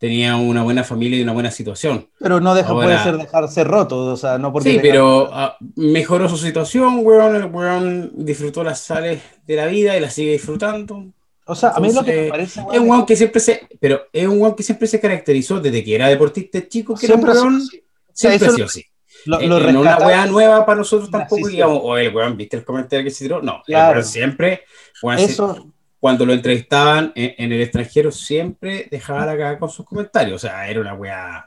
tenía 0.00 0.34
una 0.36 0.62
buena 0.64 0.82
familia 0.82 1.18
y 1.18 1.22
una 1.22 1.32
buena 1.32 1.50
situación. 1.52 2.08
pero 2.18 2.40
no 2.40 2.54
deja, 2.54 2.70
Ahora- 2.70 2.86
puede 2.86 2.98
ser 3.04 3.16
dejarse 3.18 3.62
roto, 3.64 4.06
o 4.06 4.16
sea, 4.16 4.38
no 4.38 4.52
porque 4.52 4.70
Sí, 4.70 4.76
tenga- 4.78 4.82
pero 4.92 5.30
ah, 5.32 5.56
mejoró 5.76 6.28
su 6.28 6.38
situación, 6.38 7.00
weón, 7.04 7.36
el 7.36 7.44
weón 7.44 8.10
disfrutó 8.14 8.64
las 8.64 8.80
sales 8.80 9.20
de 9.46 9.54
la 9.56 9.66
vida 9.66 9.96
y 9.96 10.00
las 10.00 10.14
sigue 10.14 10.32
disfrutando. 10.32 11.04
O 11.44 11.54
sea, 11.54 11.70
a 11.70 11.80
mí 11.80 11.92
lo 11.92 12.02
que 12.02 12.12
me 12.12 12.16
Entonces, 12.26 12.30
parece, 12.30 12.60
Es 12.60 12.66
weón, 12.66 12.82
un 12.82 12.90
weón 12.90 13.06
que 13.06 13.16
siempre 13.16 13.40
se, 13.40 13.68
pero 13.78 14.00
es 14.12 14.26
un 14.26 14.40
weón 14.40 14.54
que 14.56 14.62
siempre 14.62 14.88
se 14.88 14.98
caracterizó 15.00 15.60
desde 15.60 15.84
que 15.84 15.94
era 15.94 16.08
deportista 16.08 16.66
chico, 16.66 16.94
que 16.94 17.06
Siempre 17.06 17.30
era 17.32 17.40
un 17.42 17.48
weón, 17.48 17.62
así. 17.62 17.82
siempre 18.12 18.48
ha 18.48 18.50
sido 18.52 18.66
así. 18.66 18.84
lo, 19.26 19.38
lo 19.40 19.58
eh, 19.68 19.72
no 19.72 19.80
una 19.82 19.98
weá 19.98 20.24
nueva 20.26 20.64
para 20.64 20.78
nosotros 20.78 21.10
tampoco, 21.10 21.36
sí, 21.36 21.44
sí. 21.44 21.50
digamos, 21.52 21.78
o 21.82 21.98
el 21.98 22.14
weón, 22.14 22.38
¿viste 22.38 22.56
el 22.56 22.64
comentario 22.64 23.04
que 23.04 23.10
se 23.10 23.24
tiró? 23.24 23.42
No, 23.42 23.62
Claro. 23.66 23.90
el 23.90 23.96
weón 23.98 24.04
siempre, 24.08 24.62
weón, 25.02 25.18
Eso, 25.18 25.66
cuando 26.00 26.26
lo 26.26 26.32
entrevistaban 26.32 27.12
en, 27.14 27.34
en 27.38 27.52
el 27.52 27.60
extranjero, 27.60 28.10
siempre 28.10 28.88
dejaba 28.90 29.26
la 29.26 29.32
cagada 29.32 29.58
con 29.58 29.70
sus 29.70 29.86
comentarios, 29.86 30.42
o 30.42 30.48
sea, 30.48 30.66
era 30.68 30.80
una 30.80 30.94
weá... 30.94 31.44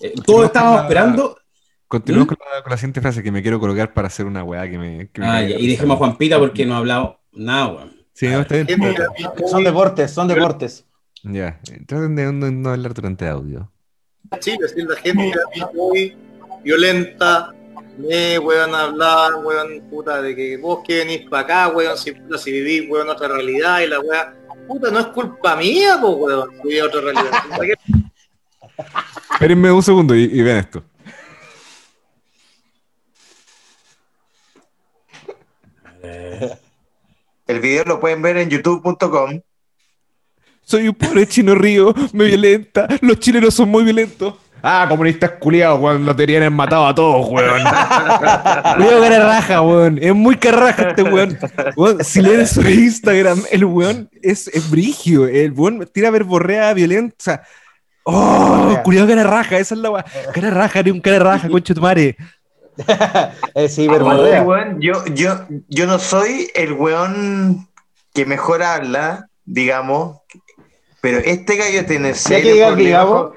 eh, 0.00 0.14
todos 0.26 0.46
estábamos 0.46 0.82
esperando... 0.82 1.36
Continuamos 1.86 2.26
¿Mm? 2.26 2.34
con, 2.34 2.38
la, 2.52 2.62
con 2.62 2.70
la 2.70 2.76
siguiente 2.78 3.00
frase 3.02 3.22
que 3.22 3.30
me 3.30 3.42
quiero 3.42 3.60
colocar 3.60 3.92
para 3.92 4.08
hacer 4.08 4.26
una 4.26 4.42
weá 4.42 4.68
que 4.68 4.78
me. 4.78 5.10
que 5.10 5.22
Ah, 5.22 5.42
ya, 5.42 5.56
y 5.58 5.68
dejemos 5.68 5.94
a 5.94 5.98
Juanpita 5.98 6.38
porque 6.40 6.66
no 6.66 6.74
ha 6.74 6.78
hablado 6.78 7.20
nada, 7.32 7.68
weón. 7.68 7.92
Sí, 8.14 8.26
no, 8.26 8.40
está 8.40 8.62
bien. 8.62 8.96
Son 9.46 9.62
deportes, 9.62 10.10
son 10.10 10.26
deportes. 10.26 10.86
Ya, 11.22 11.60
traten 11.86 12.16
de 12.16 12.32
no, 12.32 12.50
no 12.50 12.70
hablar 12.70 12.94
durante 12.94 13.28
audio. 13.28 13.70
Chile, 14.40 14.66
si 14.66 14.82
la 14.82 14.96
gente 14.96 15.32
es 15.54 15.74
muy 15.74 16.16
violenta, 16.64 17.54
me 17.98 18.38
weón 18.38 18.74
hablar, 18.74 19.34
weón, 19.36 19.82
puta, 19.88 20.20
de 20.20 20.34
que 20.34 20.56
vos 20.56 20.80
que 20.86 20.98
venís 20.98 21.28
para 21.28 21.42
acá, 21.42 21.68
weón, 21.68 21.96
si, 21.96 22.12
puta, 22.12 22.38
si 22.38 22.52
vivís, 22.52 22.90
weón, 22.90 23.08
otra 23.08 23.28
realidad 23.28 23.80
y 23.80 23.86
la 23.86 24.00
weá, 24.00 24.34
puta, 24.66 24.90
no 24.90 25.00
es 25.00 25.06
culpa 25.06 25.56
mía, 25.56 25.98
pues, 26.00 26.14
weón, 26.16 26.50
si 26.50 26.68
vivís 26.68 26.82
otra 26.82 27.00
realidad. 27.00 27.32
Espérenme 29.32 29.72
un 29.72 29.82
segundo 29.82 30.14
y, 30.14 30.24
y 30.24 30.42
vean 30.42 30.58
esto. 30.58 30.82
El 37.46 37.60
video 37.60 37.84
lo 37.84 38.00
pueden 38.00 38.22
ver 38.22 38.38
en 38.38 38.48
youtube.com. 38.48 39.40
Soy 40.62 40.88
un 40.88 40.94
pobre 40.94 41.26
chino 41.26 41.54
río, 41.54 41.94
me 42.12 42.24
violenta. 42.24 42.88
Los 43.02 43.18
chilenos 43.18 43.54
son 43.54 43.68
muy 43.68 43.84
violentos. 43.84 44.34
Ah, 44.66 44.86
comunistas 44.88 45.32
culiados, 45.32 45.78
weón. 45.78 46.06
Los 46.06 46.16
deberían 46.16 46.50
matado 46.54 46.86
a 46.86 46.94
todos, 46.94 47.28
weón. 47.28 47.62
Culiado 48.76 49.02
cara 49.02 49.26
raja, 49.26 49.60
weón. 49.60 49.98
Es 50.00 50.14
muy 50.14 50.36
carraja 50.36 50.88
este 50.88 51.02
weón. 51.02 51.38
Weón, 51.76 52.02
Si 52.02 52.22
leen 52.22 52.46
su 52.46 52.62
Instagram, 52.62 53.42
el 53.50 53.66
weón 53.66 54.08
es, 54.22 54.48
es 54.48 54.70
brigio. 54.70 55.26
El 55.26 55.52
weón 55.52 55.86
tira 55.92 56.10
verborrea 56.10 56.72
violenta. 56.72 57.14
O 57.18 57.22
sea, 57.22 57.42
oh, 58.04 58.78
culiado 58.84 59.06
cara 59.06 59.24
raja. 59.24 59.58
Esa 59.58 59.74
es 59.74 59.80
la 59.82 59.90
weón. 59.90 60.04
Cara 60.32 60.48
raja, 60.48 60.82
ni 60.82 60.92
un 60.92 61.00
cara 61.02 61.18
raja, 61.18 61.46
concha 61.50 61.74
tu 61.74 61.82
madre. 61.82 62.16
Eh, 63.54 63.68
sí, 63.68 63.86
Aparte, 63.86 64.04
verborrea. 64.04 64.42
weón, 64.42 64.80
yo, 64.80 65.04
yo, 65.14 65.46
yo 65.68 65.86
no 65.86 66.00
soy 66.00 66.50
el 66.54 66.72
weón 66.72 67.68
que 68.12 68.26
mejor 68.26 68.64
habla, 68.64 69.28
digamos, 69.44 70.22
pero 71.00 71.18
este 71.18 71.54
gallo 71.56 71.86
tiene 71.86 72.08
que 72.08 72.14
serio 72.14 72.54
diga, 72.54 72.66
problema 72.68 72.88
digamos. 72.88 73.32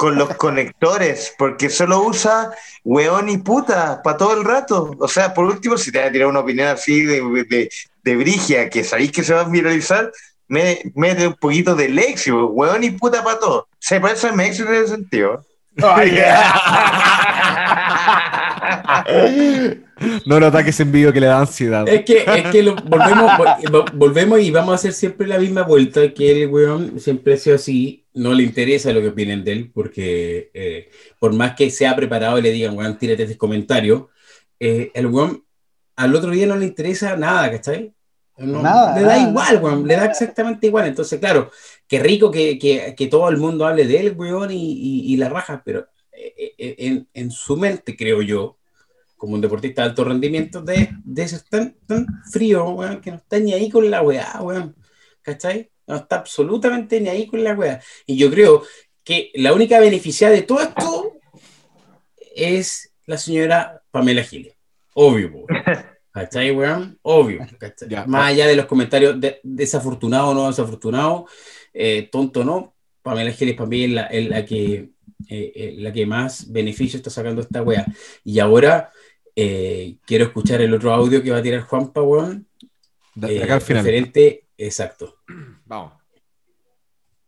Con, 0.00 0.16
los 0.16 0.34
conectores, 0.36 1.34
porque 1.36 1.68
solo 1.68 2.00
usa 2.00 2.50
weón 2.84 3.28
y 3.28 3.36
puta 3.36 4.00
para 4.02 4.16
todo 4.16 4.32
el 4.38 4.44
rato. 4.44 4.96
O 4.98 5.06
sea, 5.06 5.34
por 5.34 5.44
último, 5.44 5.76
si 5.76 5.92
te 5.92 5.98
vas 5.98 6.08
a 6.08 6.12
tirar 6.12 6.28
una 6.28 6.40
opinión 6.40 6.68
así 6.68 7.02
de, 7.02 7.20
de, 7.48 7.68
de 8.02 8.16
Brigia, 8.16 8.70
que 8.70 8.82
sabéis 8.82 9.12
que 9.12 9.22
se 9.22 9.34
va 9.34 9.42
a 9.42 9.44
viralizar, 9.44 10.10
me- 10.48 10.80
mete 10.94 11.26
un 11.26 11.34
poquito 11.34 11.74
de 11.74 11.90
léxico, 11.90 12.46
weón 12.46 12.82
y 12.82 12.90
puta 12.92 13.22
para 13.22 13.38
todo. 13.38 13.68
Se 13.78 14.00
parece 14.00 14.28
a 14.28 14.32
mi 14.32 14.44
ex 14.44 14.58
en 14.60 14.74
ese 14.74 14.88
sentido. 14.88 15.44
No 20.26 20.40
lo 20.40 20.46
ataques 20.46 20.78
en 20.80 20.92
vivo 20.92 21.12
que 21.12 21.20
le 21.20 21.26
da 21.26 21.40
ansiedad. 21.40 21.86
Es 21.88 22.04
que, 22.06 22.24
es 22.26 22.46
que 22.50 22.62
lo- 22.62 22.74
volvemos, 22.76 23.30
vol- 23.32 23.90
volvemos 23.94 24.40
y 24.40 24.50
vamos 24.50 24.72
a 24.72 24.74
hacer 24.76 24.92
siempre 24.94 25.26
la 25.26 25.38
misma 25.38 25.62
vuelta 25.62 26.00
que 26.14 26.42
el 26.44 26.48
weón 26.48 26.98
siempre 26.98 27.34
ha 27.34 27.36
sido 27.36 27.56
así. 27.56 27.99
No 28.14 28.34
le 28.34 28.42
interesa 28.42 28.92
lo 28.92 29.00
que 29.00 29.08
opinen 29.08 29.44
de 29.44 29.52
él, 29.52 29.70
porque 29.72 30.50
eh, 30.52 30.90
por 31.20 31.32
más 31.32 31.54
que 31.54 31.70
sea 31.70 31.94
preparado 31.94 32.38
y 32.38 32.42
le 32.42 32.50
digan, 32.52 32.76
weón, 32.76 32.98
tírate 32.98 33.22
este 33.22 33.36
comentario, 33.38 34.10
eh, 34.58 34.90
el 34.94 35.06
weón 35.06 35.44
al 35.96 36.14
otro 36.16 36.30
día 36.30 36.46
no 36.46 36.56
le 36.56 36.66
interesa 36.66 37.16
nada, 37.16 37.50
¿cachai? 37.50 37.94
No, 38.38 38.62
Nada, 38.62 38.94
le 38.96 39.02
da 39.02 39.16
nada, 39.18 39.28
igual, 39.30 39.62
weón, 39.62 39.86
le 39.86 39.96
da 39.96 40.06
exactamente 40.06 40.66
igual. 40.66 40.86
Entonces, 40.88 41.20
claro, 41.20 41.50
qué 41.86 41.98
rico 42.00 42.30
que, 42.30 42.58
que- 42.58 42.94
que 42.96 43.06
todo 43.06 43.28
el 43.28 43.36
mundo 43.36 43.66
hable 43.66 43.86
de 43.86 44.00
él, 44.00 44.14
weón, 44.16 44.50
y, 44.50 44.56
y- 44.72 45.12
y 45.12 45.16
la 45.16 45.28
raja, 45.28 45.62
pero 45.64 45.86
eh, 46.12 46.54
en, 46.78 47.08
en 47.14 47.30
su 47.30 47.56
mente, 47.56 47.96
creo 47.96 48.22
yo, 48.22 48.58
como 49.16 49.34
un 49.34 49.40
deportista 49.40 49.82
de 49.82 49.88
alto 49.90 50.04
rendimiento, 50.04 50.62
de, 50.62 50.90
de 51.04 51.28
ser 51.28 51.42
tan, 51.42 51.76
tan 51.86 52.06
frío, 52.32 52.70
weón, 52.70 53.00
que 53.00 53.10
no 53.10 53.18
está 53.18 53.38
ni 53.38 53.52
ahí 53.52 53.68
con 53.70 53.90
la 53.90 54.02
weá, 54.02 54.40
weón. 54.42 54.74
¿Cachai? 55.22 55.70
No 55.90 55.96
está 55.96 56.16
absolutamente 56.16 57.00
ni 57.00 57.08
ahí 57.08 57.26
con 57.26 57.42
la 57.42 57.52
weá. 57.54 57.80
Y 58.06 58.16
yo 58.16 58.30
creo 58.30 58.62
que 59.02 59.30
la 59.34 59.52
única 59.52 59.80
beneficiada 59.80 60.32
de 60.34 60.42
todo 60.42 60.60
esto 60.60 61.16
es 62.34 62.92
la 63.06 63.18
señora 63.18 63.82
Pamela 63.90 64.22
Giles. 64.22 64.54
Obvio, 64.94 65.28
weón. 65.32 65.46
¿Cachai, 66.12 66.50
weón? 66.52 66.98
Obvio. 67.02 67.46
¿cachai? 67.58 67.88
Ya. 67.88 68.04
Más 68.06 68.30
allá 68.30 68.46
de 68.46 68.56
los 68.56 68.66
comentarios 68.66 69.20
de, 69.20 69.40
desafortunado 69.42 70.28
o 70.28 70.34
no 70.34 70.46
desafortunado, 70.48 71.26
eh, 71.72 72.08
tonto 72.10 72.40
o 72.40 72.44
no, 72.44 72.74
Pamela 73.02 73.32
Giles 73.32 73.54
para 73.56 73.68
mí 73.68 73.84
es 73.84 73.90
la, 73.90 74.02
es 74.06 74.28
la 74.28 74.44
que, 74.44 74.74
eh, 75.28 75.52
eh, 75.54 75.74
la 75.78 75.92
que 75.92 76.06
más 76.06 76.50
beneficio 76.52 76.96
está 76.98 77.10
sacando 77.10 77.40
esta 77.40 77.62
weá. 77.62 77.86
Y 78.24 78.38
ahora 78.40 78.90
eh, 79.36 79.96
quiero 80.06 80.24
escuchar 80.24 80.60
el 80.60 80.74
otro 80.74 80.92
audio 80.92 81.22
que 81.22 81.30
va 81.30 81.38
a 81.38 81.42
tirar 81.42 81.62
Juanpa, 81.62 82.02
weón. 82.02 82.46
De- 83.14 83.34
de 83.34 83.42
acá 83.42 83.54
al 83.54 83.60
final. 83.60 83.82
referente, 83.84 84.46
exacto. 84.56 85.16
Vamos. 85.70 85.92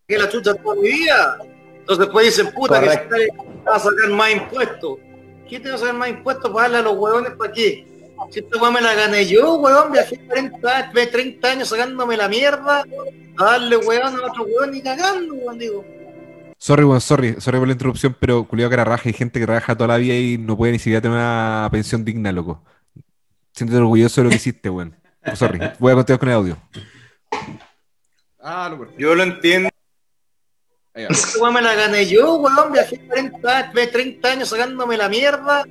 que 0.08 0.18
la 0.18 0.28
chucha 0.28 0.52
toda 0.54 0.74
mi 0.74 0.88
vida. 0.88 1.38
Entonces 1.78 2.06
después 2.06 2.26
dicen, 2.26 2.52
puta, 2.52 2.80
Correcto. 2.80 3.14
que 3.14 3.26
se 3.26 3.64
va 3.64 3.76
a 3.76 3.78
sacar 3.78 4.10
más 4.10 4.32
impuestos. 4.32 4.98
¿Quién 5.48 5.62
te 5.62 5.68
va 5.70 5.76
a 5.76 5.78
sacar 5.78 5.94
más 5.94 6.08
impuestos 6.10 6.50
para 6.50 6.62
darle 6.62 6.78
a 6.78 6.82
los 6.82 6.98
huevones 6.98 7.32
para 7.38 7.52
qué? 7.52 7.86
Si 8.30 8.40
esta 8.40 8.60
weá 8.60 8.70
me 8.70 8.80
la 8.80 8.94
gané 8.94 9.26
yo, 9.26 9.54
huevón, 9.54 9.92
viajé 9.92 10.18
40, 10.26 10.92
30 10.92 11.48
años 11.48 11.68
sacándome 11.68 12.16
la 12.16 12.28
mierda, 12.28 12.84
a 13.38 13.44
darle 13.44 13.76
huevón 13.76 14.14
a 14.20 14.26
otro 14.26 14.44
huevón 14.44 14.74
y 14.74 14.82
cagando, 14.82 15.34
huevón, 15.34 15.58
digo. 15.58 15.84
Sorry, 16.58 16.84
weón, 16.84 17.00
sorry, 17.00 17.36
sorry 17.40 17.58
por 17.58 17.68
la 17.68 17.72
interrupción, 17.72 18.16
pero 18.18 18.44
culiado 18.44 18.70
cara 18.70 18.84
raja, 18.84 19.04
hay 19.08 19.12
gente 19.12 19.40
que 19.40 19.46
trabaja 19.46 19.76
toda 19.76 19.88
la 19.88 19.96
vida 19.96 20.14
y 20.14 20.36
no 20.36 20.56
puede 20.56 20.72
ni 20.72 20.78
siquiera 20.78 21.00
tener 21.00 21.16
una 21.16 21.68
pensión 21.70 22.04
digna, 22.04 22.30
loco. 22.32 22.62
Siéntete 23.52 23.78
orgulloso 23.78 24.20
de 24.20 24.24
lo 24.24 24.30
que 24.30 24.36
hiciste, 24.36 24.68
weón. 24.68 24.94
Sorry, 25.34 25.60
voy 25.78 25.92
a 25.92 25.94
continuar 25.94 26.18
con 26.20 26.28
el 26.28 26.34
audio. 26.34 26.58
Ah, 28.42 28.68
no, 28.70 28.88
Yo 28.98 29.14
lo 29.14 29.22
entiendo. 29.22 29.68
Esta 30.94 31.50
me 31.50 31.62
la 31.62 31.74
gané 31.74 32.06
yo, 32.06 32.34
weón, 32.34 32.72
viajé 32.72 33.00
40, 33.06 33.72
30 33.72 34.28
años 34.28 34.48
sacándome 34.48 34.96
la 34.96 35.08
mierda, 35.08 35.64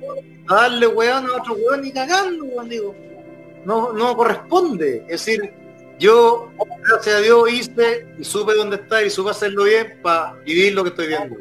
a 0.48 0.54
darle 0.54 0.88
weón 0.88 1.26
a 1.26 1.36
otro 1.36 1.54
weón 1.54 1.86
y 1.86 1.92
cagando, 1.92 2.44
weón, 2.44 2.68
digo. 2.68 2.94
No, 3.64 3.92
no 3.92 4.16
corresponde. 4.16 5.04
Es 5.08 5.24
decir, 5.24 5.52
yo, 5.98 6.50
gracias 6.88 7.14
a 7.14 7.20
Dios, 7.20 7.52
hice 7.52 8.06
y 8.18 8.24
supe 8.24 8.54
dónde 8.54 8.76
estar 8.76 9.04
y 9.06 9.10
supe 9.10 9.30
hacerlo 9.30 9.64
bien 9.64 10.00
para 10.02 10.32
vivir 10.44 10.72
lo 10.72 10.82
que 10.82 10.88
estoy 10.88 11.06
viendo. 11.08 11.36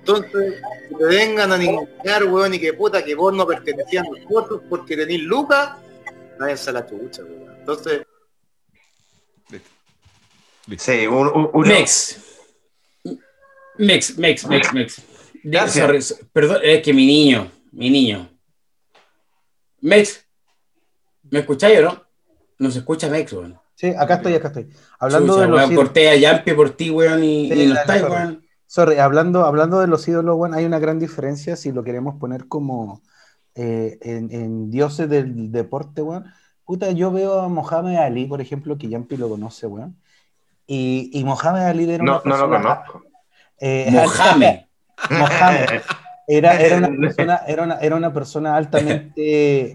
Entonces, 0.00 0.60
que 0.88 0.96
te 0.96 1.04
vengan 1.04 1.52
a 1.52 1.58
ningunear, 1.58 2.24
weón, 2.24 2.54
y 2.54 2.58
que 2.58 2.72
puta, 2.72 3.04
que 3.04 3.14
vos 3.14 3.32
no 3.34 3.46
pertenecías 3.46 4.04
a 4.04 4.08
nosotros 4.10 4.62
porque 4.68 4.96
tenés 4.96 5.20
lucas, 5.20 5.72
váyanse 6.40 6.70
a 6.70 6.72
la 6.72 6.86
chucha, 6.86 7.22
weón. 7.22 7.54
Entonces, 7.58 8.07
Sí, 10.76 11.06
un, 11.06 11.28
un- 11.28 11.50
uno- 11.54 11.66
Mex. 11.68 12.18
Mex, 13.78 14.18
Mex, 14.18 14.46
Mex, 14.46 14.72
Mex. 14.74 15.02
Sorry, 15.72 16.00
perdón, 16.32 16.58
es 16.64 16.82
que 16.82 16.92
mi 16.92 17.06
niño, 17.06 17.50
mi 17.72 17.90
niño. 17.90 18.28
Mex, 19.80 20.24
¿me 21.30 21.38
escucháis 21.40 21.78
o 21.78 21.82
no? 21.82 22.02
No 22.58 22.70
se 22.70 22.80
escucha 22.80 23.08
Mex, 23.08 23.32
weón. 23.32 23.58
Sí, 23.76 23.92
acá 23.96 24.14
estoy, 24.14 24.34
acá 24.34 24.48
estoy. 24.48 24.68
Hablando 24.98 25.34
Chucha, 25.34 25.42
de 25.42 25.48
los 25.48 25.56
weón, 25.58 25.72
ídolos. 25.72 25.84
corté 25.86 26.08
a 26.10 26.16
Yampi 26.16 26.52
por 26.54 26.70
ti, 26.70 26.90
weón, 26.90 27.22
y, 27.22 27.48
Sí, 27.52 27.62
y 27.62 27.66
no 27.66 27.74
dale, 27.74 27.80
estáis, 27.80 28.00
sorry. 28.02 28.14
weón. 28.14 28.44
Sorry, 28.66 28.98
hablando, 28.98 29.44
hablando 29.46 29.78
de 29.80 29.86
los 29.86 30.06
ídolos, 30.08 30.36
bueno, 30.36 30.56
hay 30.56 30.64
una 30.64 30.78
gran 30.80 30.98
diferencia 30.98 31.54
si 31.56 31.70
lo 31.72 31.84
queremos 31.84 32.16
poner 32.18 32.48
como 32.48 33.00
eh, 33.54 33.96
en, 34.02 34.30
en 34.32 34.70
dioses 34.70 35.08
del 35.08 35.52
deporte, 35.52 36.02
weón. 36.02 36.24
Puta, 36.64 36.90
yo 36.90 37.12
veo 37.12 37.40
a 37.40 37.48
Mohamed 37.48 37.96
Ali, 37.96 38.26
por 38.26 38.40
ejemplo, 38.40 38.76
que 38.76 38.88
Yampi 38.88 39.16
lo 39.16 39.28
conoce, 39.28 39.66
weón. 39.68 39.96
Y, 40.70 41.10
y 41.14 41.24
Mohamed 41.24 41.62
Ali 41.62 41.90
era 41.90 42.02
una 42.04 42.12
no, 42.12 42.20
no 42.24 42.36
lo 42.36 42.50
persona- 42.50 42.62
conozco. 42.84 43.02
eh, 43.58 43.88
Mohamed. 43.90 44.60
Mohamed. 45.10 45.80
Era, 46.26 46.60
era, 46.60 46.76
una 46.76 46.88
persona, 47.00 47.40
era, 47.46 47.62
una, 47.62 47.78
era 47.78 47.96
una 47.96 48.12
persona 48.12 48.54
altamente 48.54 49.70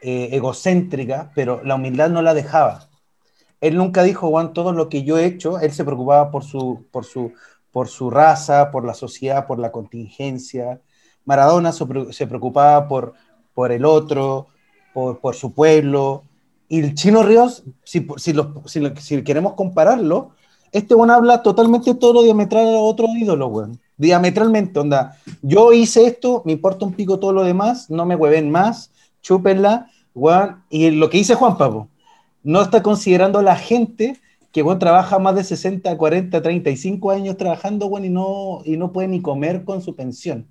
eh, 0.00 0.28
egocéntrica, 0.32 1.30
pero 1.34 1.60
la 1.64 1.74
humildad 1.74 2.10
no 2.10 2.22
la 2.22 2.32
dejaba. 2.34 2.84
Él 3.60 3.76
nunca 3.76 4.04
dijo, 4.04 4.28
Juan, 4.30 4.52
todo 4.52 4.72
lo 4.72 4.88
que 4.88 5.02
yo 5.02 5.18
he 5.18 5.24
hecho, 5.24 5.58
él 5.58 5.72
se 5.72 5.84
preocupaba 5.84 6.30
por 6.30 6.44
su, 6.44 6.86
por 6.92 7.04
su, 7.04 7.32
por 7.72 7.88
su 7.88 8.08
raza, 8.08 8.70
por 8.70 8.84
la 8.84 8.94
sociedad, 8.94 9.48
por 9.48 9.58
la 9.58 9.72
contingencia. 9.72 10.80
Maradona 11.24 11.72
se 11.72 12.26
preocupaba 12.28 12.86
por, 12.86 13.14
por 13.54 13.72
el 13.72 13.84
otro, 13.84 14.46
por, 14.94 15.18
por 15.18 15.34
su 15.34 15.52
pueblo. 15.52 16.22
Y 16.68 16.80
el 16.80 16.94
Chino 16.94 17.22
Ríos, 17.22 17.64
si, 17.84 18.06
si, 18.16 18.32
lo- 18.32 18.62
si 18.66 18.80
lo- 18.80 18.94
si 18.96 19.22
queremos 19.24 19.54
compararlo, 19.54 20.30
este 20.72 20.94
weón 20.94 21.10
habla 21.10 21.42
totalmente 21.42 21.94
todo 21.94 22.12
lo 22.12 22.22
diametral 22.22 22.66
a 22.74 22.78
otro 22.78 23.06
ídolo, 23.16 23.46
weón. 23.48 23.80
Diametralmente, 23.96 24.78
onda. 24.78 25.16
Yo 25.42 25.72
hice 25.72 26.06
esto, 26.06 26.42
me 26.44 26.52
importa 26.52 26.84
un 26.84 26.92
pico 26.92 27.18
todo 27.18 27.32
lo 27.32 27.42
demás, 27.44 27.88
no 27.90 28.04
me 28.06 28.16
hueven 28.16 28.50
más, 28.50 28.92
chúpenla, 29.22 29.90
weón. 30.14 30.62
Y 30.68 30.90
lo 30.90 31.08
que 31.10 31.18
dice 31.18 31.34
Juan 31.34 31.56
Pablo, 31.56 31.88
no 32.42 32.60
está 32.62 32.82
considerando 32.82 33.38
a 33.38 33.42
la 33.42 33.56
gente 33.56 34.18
que, 34.52 34.62
weón, 34.62 34.78
trabaja 34.78 35.18
más 35.18 35.34
de 35.36 35.44
60, 35.44 35.96
40, 35.96 36.42
35 36.42 37.10
años 37.10 37.36
trabajando, 37.38 37.86
weón, 37.86 38.04
y 38.04 38.10
no, 38.10 38.60
y 38.64 38.76
no 38.76 38.92
puede 38.92 39.08
ni 39.08 39.22
comer 39.22 39.64
con 39.64 39.80
su 39.82 39.94
pensión. 39.96 40.46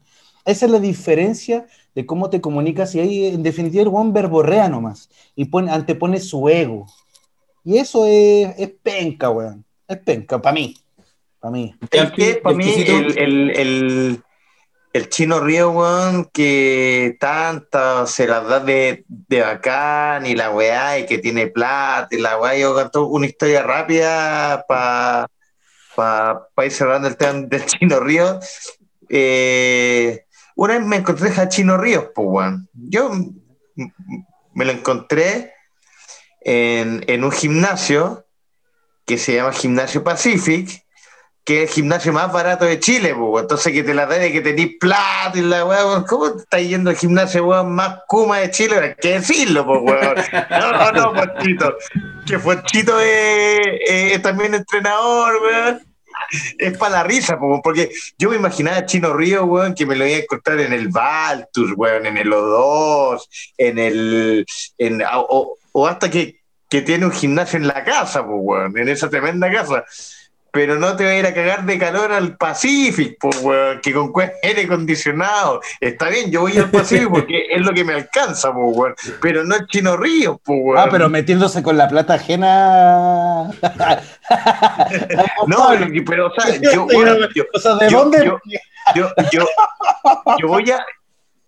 Esa 0.47 0.65
es 0.65 0.71
la 0.71 0.79
diferencia 0.79 1.67
de 1.93 2.05
cómo 2.05 2.29
te 2.29 2.39
comunicas 2.39 2.95
y 2.95 3.01
ahí, 3.01 3.25
en 3.25 3.43
definitiva, 3.43 3.83
el 3.83 3.89
weón 3.89 4.13
verborrea 4.13 4.69
nomás 4.69 5.09
y 5.35 5.43
pone, 5.45 5.69
antepone 5.69 6.21
su 6.21 6.47
ego. 6.47 6.87
Y 7.65 7.77
eso 7.77 8.05
es, 8.05 8.57
es 8.57 8.71
penca, 8.81 9.29
weón. 9.29 9.65
Es 9.85 9.97
penca, 9.97 10.41
para 10.41 10.53
mí. 10.53 10.73
para 11.41 11.51
mí. 11.51 11.75
Para 12.41 12.55
mí, 12.55 12.73
el, 13.17 13.51
el, 13.57 14.23
el 14.93 15.09
chino 15.09 15.41
Río, 15.41 15.71
weón, 15.71 16.29
que 16.31 17.17
tanta 17.19 18.07
se 18.07 18.25
las 18.25 18.47
da 18.47 18.61
de, 18.61 19.03
de 19.09 19.41
bacán 19.41 20.25
y 20.25 20.33
la 20.33 20.51
weá, 20.51 20.99
y 20.99 21.05
que 21.05 21.17
tiene 21.17 21.47
plata, 21.47 22.07
y 22.11 22.19
la 22.19 22.39
weá, 22.39 22.57
yo 22.57 22.73
canto 22.73 23.07
una 23.07 23.25
historia 23.25 23.63
rápida 23.63 24.63
para 24.65 25.27
pa, 25.93 26.47
pa 26.55 26.65
ir 26.65 26.71
cerrando 26.71 27.09
el 27.09 27.17
tema 27.17 27.41
del 27.47 27.65
chino 27.65 27.99
Río. 27.99 28.39
Eh, 29.09 30.25
una 30.57 30.73
vez 30.73 30.85
me 30.85 30.95
encontré 30.97 31.29
a 31.39 31.47
Chino 31.47 31.77
Ríos, 31.77 32.07
pues, 32.15 32.27
weón. 32.29 32.67
Yo 32.73 33.11
me 34.53 34.65
lo 34.65 34.71
encontré 34.71 35.53
en, 36.41 37.23
un 37.23 37.31
gimnasio 37.31 38.25
que 39.05 39.19
se 39.19 39.35
llama 39.35 39.53
Gimnasio 39.53 40.03
Pacific, 40.03 40.83
que 41.43 41.63
es 41.63 41.69
el 41.69 41.75
gimnasio 41.75 42.11
más 42.11 42.33
barato 42.33 42.65
de 42.65 42.79
Chile, 42.79 43.13
pues, 43.15 43.43
entonces 43.43 43.71
que 43.71 43.83
te 43.83 43.93
la 43.93 44.07
da 44.07 44.17
de 44.17 44.31
que 44.31 44.41
tenés 44.41 44.71
plata 44.79 45.33
y 45.35 45.41
la 45.41 45.63
weón. 45.63 46.03
¿cómo 46.05 46.33
te 46.33 46.41
estás 46.41 46.61
yendo 46.61 46.89
al 46.89 46.97
gimnasio 46.97 47.45
weón, 47.45 47.75
más 47.75 47.99
kuma 48.07 48.39
de 48.39 48.49
Chile? 48.49 48.79
Hay 48.79 48.95
que 48.99 49.19
decirlo, 49.19 49.63
pues, 49.63 49.79
weón. 49.83 50.15
No, 50.49 50.91
no, 50.91 51.13
pues, 51.13 51.27
Chito. 51.43 51.77
Que 52.25 52.39
fue 52.39 52.63
Chito 52.63 52.99
eh, 52.99 53.79
eh, 53.87 54.19
también 54.19 54.55
entrenador, 54.55 55.39
weón. 55.43 55.96
Es 56.57 56.77
para 56.77 56.97
la 56.97 57.03
risa, 57.03 57.37
po, 57.39 57.61
porque 57.61 57.91
yo 58.17 58.29
me 58.29 58.35
imaginaba 58.35 58.77
a 58.77 58.85
Chino 58.85 59.13
Río, 59.13 59.45
weón, 59.45 59.73
que 59.73 59.85
me 59.85 59.95
lo 59.95 60.05
iba 60.05 60.17
a 60.17 60.21
encontrar 60.21 60.59
en 60.59 60.73
el 60.73 60.89
Baltus, 60.89 61.73
weón, 61.75 62.05
en 62.05 62.17
el 62.17 62.31
O2, 62.31 63.21
en 63.57 63.79
el. 63.79 64.45
En, 64.77 65.01
o, 65.13 65.57
o 65.71 65.87
hasta 65.87 66.09
que, 66.09 66.41
que 66.69 66.81
tiene 66.81 67.05
un 67.05 67.11
gimnasio 67.11 67.57
en 67.57 67.67
la 67.67 67.83
casa, 67.83 68.25
pues, 68.25 68.39
weón, 68.41 68.77
en 68.77 68.89
esa 68.89 69.09
tremenda 69.09 69.51
casa. 69.51 69.85
Pero 70.57 70.79
no 70.79 70.95
te 70.95 71.03
va 71.03 71.11
a 71.11 71.15
ir 71.15 71.23
a 71.27 71.35
cagar 71.35 71.65
de 71.67 71.77
calor 71.77 72.11
al 72.11 72.35
Pacific, 72.35 73.15
weón, 73.43 73.79
que 73.79 73.93
con 73.93 74.11
aire 74.41 74.63
acondicionado. 74.63 75.61
Está 75.79 76.09
bien, 76.09 76.31
yo 76.31 76.41
voy 76.41 76.57
al 76.57 76.71
Pacific 76.71 77.07
porque 77.09 77.45
es 77.51 77.61
lo 77.63 77.73
que 77.75 77.83
me 77.83 77.93
alcanza, 77.93 78.49
weón. 78.49 78.95
Pero 79.21 79.43
no 79.43 79.55
el 79.55 79.67
Chino 79.67 79.95
Río, 79.97 80.41
pues, 80.43 80.59
weón. 80.63 80.79
Ah, 80.79 80.87
pero 80.89 81.09
metiéndose 81.09 81.61
con 81.61 81.77
la 81.77 81.87
plata 81.87 82.15
ajena. 82.15 83.51
No, 85.45 85.67
pero, 86.07 86.27
o 86.27 86.31
sea, 86.41 86.55
yo, 86.73 86.85
weón, 86.85 87.19
yo- 87.35 87.43
O 87.53 87.59
sea, 87.59 87.75
¿de 87.75 87.89
yo- 87.91 87.99
dónde? 87.99 88.25
yo- 88.25 88.39
yo, 88.95 89.09
yo, 89.31 89.45
yo 90.39 90.47
voy 90.47 90.71
a 90.71 90.83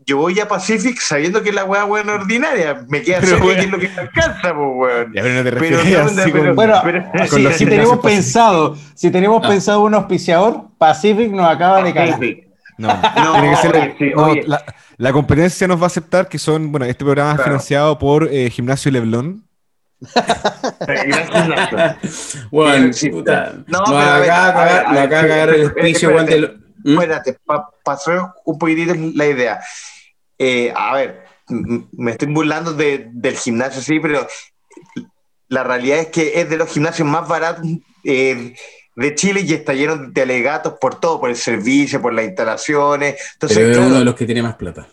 yo 0.09 0.17
voy 0.17 0.39
a 0.39 0.47
Pacific 0.47 0.99
sabiendo 0.99 1.41
que 1.43 1.49
es 1.49 1.55
la 1.55 1.65
weá 1.65 1.83
buena 1.83 2.13
ordinaria. 2.13 2.83
Me 2.89 3.01
queda 3.01 3.19
Pero, 3.21 3.37
cerca 3.37 3.55
que 3.55 3.61
es 3.61 3.69
lo 3.71 3.79
que 3.79 3.89
me 3.89 4.01
alcanza, 4.01 4.53
pues, 4.55 4.69
weón. 4.75 5.13
Ya, 5.13 5.21
pero 5.21 5.33
no 5.35 5.43
te 5.43 5.51
Pero 5.51 5.77
refieres 5.77 6.13
no, 6.15 6.21
así 6.21 6.31
pero- 6.31 6.45
con- 6.45 6.55
Bueno, 6.55 6.81
pero- 6.83 7.05
con 7.29 7.53
si, 7.53 7.65
tenemos 7.65 7.99
pensado, 7.99 8.75
si 8.95 9.11
tenemos 9.11 9.41
Ah. 9.45 9.49
pensado 9.49 9.81
un 9.83 9.93
auspiciador, 9.93 10.63
Pacific 10.77 11.31
nos 11.31 11.47
acaba 11.49 11.83
de 11.83 11.93
cagar. 11.93 12.11
Pacific. 12.19 12.47
No, 12.79 12.87
No, 12.87 13.33
tiene 13.33 13.49
que 13.51 13.55
ser 13.57 13.75
oye, 13.75 13.95
sí, 13.99 14.11
no, 14.15 14.23
oye. 14.23 14.43
la, 14.47 14.63
la 14.97 15.11
competencia 15.11 15.67
nos 15.67 15.79
va 15.79 15.83
a 15.83 15.87
aceptar 15.87 16.27
que 16.29 16.39
son, 16.39 16.71
bueno, 16.71 16.85
este 16.85 17.03
programa 17.05 17.35
es 17.35 17.41
financiado 17.43 17.99
por 17.99 18.27
eh, 18.31 18.49
Gimnasio 18.49 18.89
Leblon. 18.91 19.43
Bien, 22.51 22.93
sí. 22.93 23.09
puta. 23.09 23.53
No, 23.67 23.79
nos 23.79 23.89
acaba 23.89 24.19
de 24.21 25.09
cagar- 25.09 25.49
el 25.53 25.63
auspicio, 25.65 26.09
espérate. 26.19 27.37
¿Mm? 27.45 27.59
Hacer 27.85 28.19
un 28.45 28.57
poquitito 28.57 28.93
la 29.15 29.25
idea. 29.25 29.59
Eh, 30.39 30.71
a 30.75 30.95
ver, 30.95 31.23
me 31.91 32.11
estoy 32.11 32.29
burlando 32.31 32.73
de- 32.73 33.09
del 33.11 33.35
gimnasio, 33.35 33.81
sí, 33.81 33.99
pero 33.99 34.25
la 35.49 35.63
realidad 35.63 35.99
es 35.99 36.07
que 36.07 36.39
es 36.39 36.49
de 36.49 36.57
los 36.57 36.69
gimnasios 36.71 37.07
más 37.07 37.27
baratos 37.27 37.65
eh, 38.03 38.55
de 38.95 39.15
Chile 39.15 39.41
y 39.45 39.53
está 39.53 39.73
lleno 39.73 39.97
de 39.97 40.21
alegatos 40.21 40.75
por 40.79 40.99
todo, 40.99 41.19
por 41.19 41.29
el 41.29 41.35
servicio, 41.35 42.01
por 42.01 42.13
las 42.13 42.25
instalaciones. 42.25 43.15
Entonces, 43.33 43.57
Pero 43.57 43.69
es 43.69 43.75
claro, 43.77 43.89
uno 43.89 43.99
de 43.99 44.05
los 44.05 44.15
que 44.15 44.25
tiene 44.25 44.41
más 44.43 44.55
plata. 44.55 44.87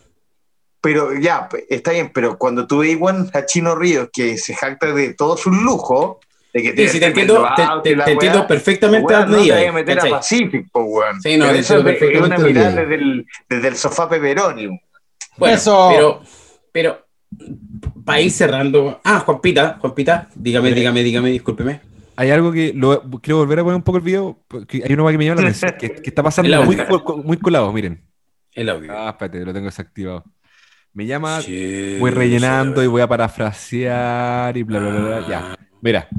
pero 0.81 1.13
ya, 1.17 1.47
está 1.69 1.91
bien, 1.91 2.11
pero 2.13 2.37
cuando 2.37 2.65
tú 2.67 2.83
igual 2.83 3.29
a 3.33 3.45
Chino 3.45 3.75
Ríos 3.75 4.09
que 4.11 4.37
se 4.37 4.53
jacta 4.55 4.93
de 4.93 5.13
todos 5.13 5.39
sus 5.41 5.55
lujos, 5.55 6.17
de 6.53 6.61
que 6.63 6.69
Sí, 6.71 6.87
sí, 6.93 6.99
te 6.99 7.07
entiendo, 7.07 7.47
te, 7.55 7.63
te- 7.83 7.95
te 8.03 8.11
entiendo 8.11 8.39
weá, 8.39 8.47
perfectamente 8.47 9.13
a 9.13 9.19
dónde 9.25 9.37
no 9.37 9.43
te 9.43 9.67
a 9.67 9.71
meter 9.73 9.93
a 9.93 10.01
¿cachai? 10.01 10.11
Pacific, 10.11 10.71
po, 10.71 10.81
weón. 10.83 11.21
Sí, 11.21 11.37
no, 11.37 11.45
Pero 11.47 11.57
eso 11.59 11.87
es 11.87 12.01
es 12.01 12.21
una 12.21 12.37
mirada 12.37 12.71
desde 12.71 12.95
el, 12.95 13.25
desde 13.49 13.67
el 13.67 13.75
sofá 13.75 14.07
pepperoni. 14.09 14.79
Bueno, 15.37 15.55
Eso. 15.55 15.89
pero, 15.89 16.21
pero, 16.71 17.07
para 18.05 18.21
ir 18.21 18.31
cerrando. 18.31 18.99
Ah, 19.03 19.19
Juanpita, 19.19 19.77
Juanpita, 19.79 20.29
dígame, 20.35 20.71
dígame, 20.71 21.03
dígame, 21.03 21.29
discúlpeme. 21.29 21.81
Hay 22.15 22.31
algo 22.31 22.51
que 22.51 22.73
lo, 22.73 23.03
quiero 23.21 23.37
volver 23.37 23.59
a 23.59 23.63
poner 23.63 23.75
un 23.75 23.83
poco 23.83 23.99
el 23.99 24.03
video, 24.03 24.43
porque 24.47 24.81
hay 24.83 24.93
uno 24.93 25.07
que 25.07 25.17
me 25.17 25.25
llama 25.25 25.41
la 25.41 25.49
atención, 25.49 25.73
que, 25.77 25.89
que 25.89 26.09
está 26.09 26.23
pasando 26.23 26.63
muy, 26.65 26.75
co- 26.75 27.17
muy 27.17 27.37
colado, 27.37 27.71
miren. 27.71 28.03
El 28.53 28.69
audio. 28.69 28.91
Ah, 28.91 29.09
espérate, 29.09 29.45
lo 29.45 29.53
tengo 29.53 29.65
desactivado. 29.67 30.23
Me 30.93 31.05
llama, 31.05 31.41
Sí, 31.41 31.97
voy 31.99 32.09
rellenando 32.09 32.81
sí, 32.81 32.85
y 32.85 32.87
voy 32.87 33.01
a 33.01 33.07
parafrasear 33.07 34.57
y 34.57 34.63
bla, 34.63 34.79
bla, 34.79 34.89
bla, 34.89 35.19
bla. 35.19 35.29
Ya, 35.29 35.57
mira. 35.81 36.09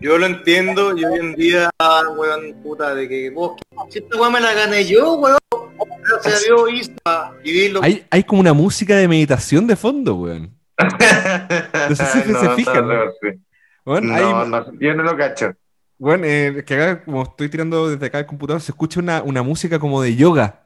Yo 0.00 0.18
lo 0.18 0.26
entiendo 0.26 0.96
y 0.96 1.04
hoy 1.04 1.18
en 1.20 1.34
día, 1.34 1.70
weón, 2.16 2.54
puta, 2.62 2.94
de 2.94 3.08
que 3.08 3.30
vos, 3.30 3.52
si 3.88 4.00
esta 4.00 4.16
weón 4.16 4.32
me 4.32 4.40
la 4.40 4.52
gané 4.52 4.84
yo, 4.84 5.14
weón, 5.14 5.38
gracias 6.02 6.34
a 6.42 6.44
Dios 6.44 6.72
hice 6.72 6.92
y 7.44 7.52
vi 7.52 7.68
lo 7.68 7.82
Hay, 7.82 8.04
hay 8.10 8.24
como 8.24 8.40
una 8.40 8.52
música 8.52 8.96
de 8.96 9.06
meditación 9.08 9.66
de 9.66 9.76
fondo, 9.76 10.16
weón. 10.16 10.54
No 11.88 11.94
sé 11.96 12.04
si 12.06 12.32
se 12.32 12.50
fijan, 12.56 12.88
¿no? 12.88 12.94
Weón, 13.86 14.10
hay- 14.12 14.22
No, 14.22 14.44
no, 14.46 14.66
yo 14.80 14.94
no 14.94 15.02
lo 15.04 15.16
cacho. 15.16 15.52
Bueno, 15.96 16.24
eh, 16.26 16.64
que 16.66 16.74
acá, 16.74 17.04
como 17.04 17.22
estoy 17.22 17.48
tirando 17.48 17.88
desde 17.88 18.06
acá 18.06 18.18
el 18.18 18.26
computador, 18.26 18.60
se 18.60 18.72
escucha 18.72 18.98
una, 19.00 19.22
una 19.22 19.42
música 19.42 19.78
como 19.78 20.02
de 20.02 20.16
yoga. 20.16 20.63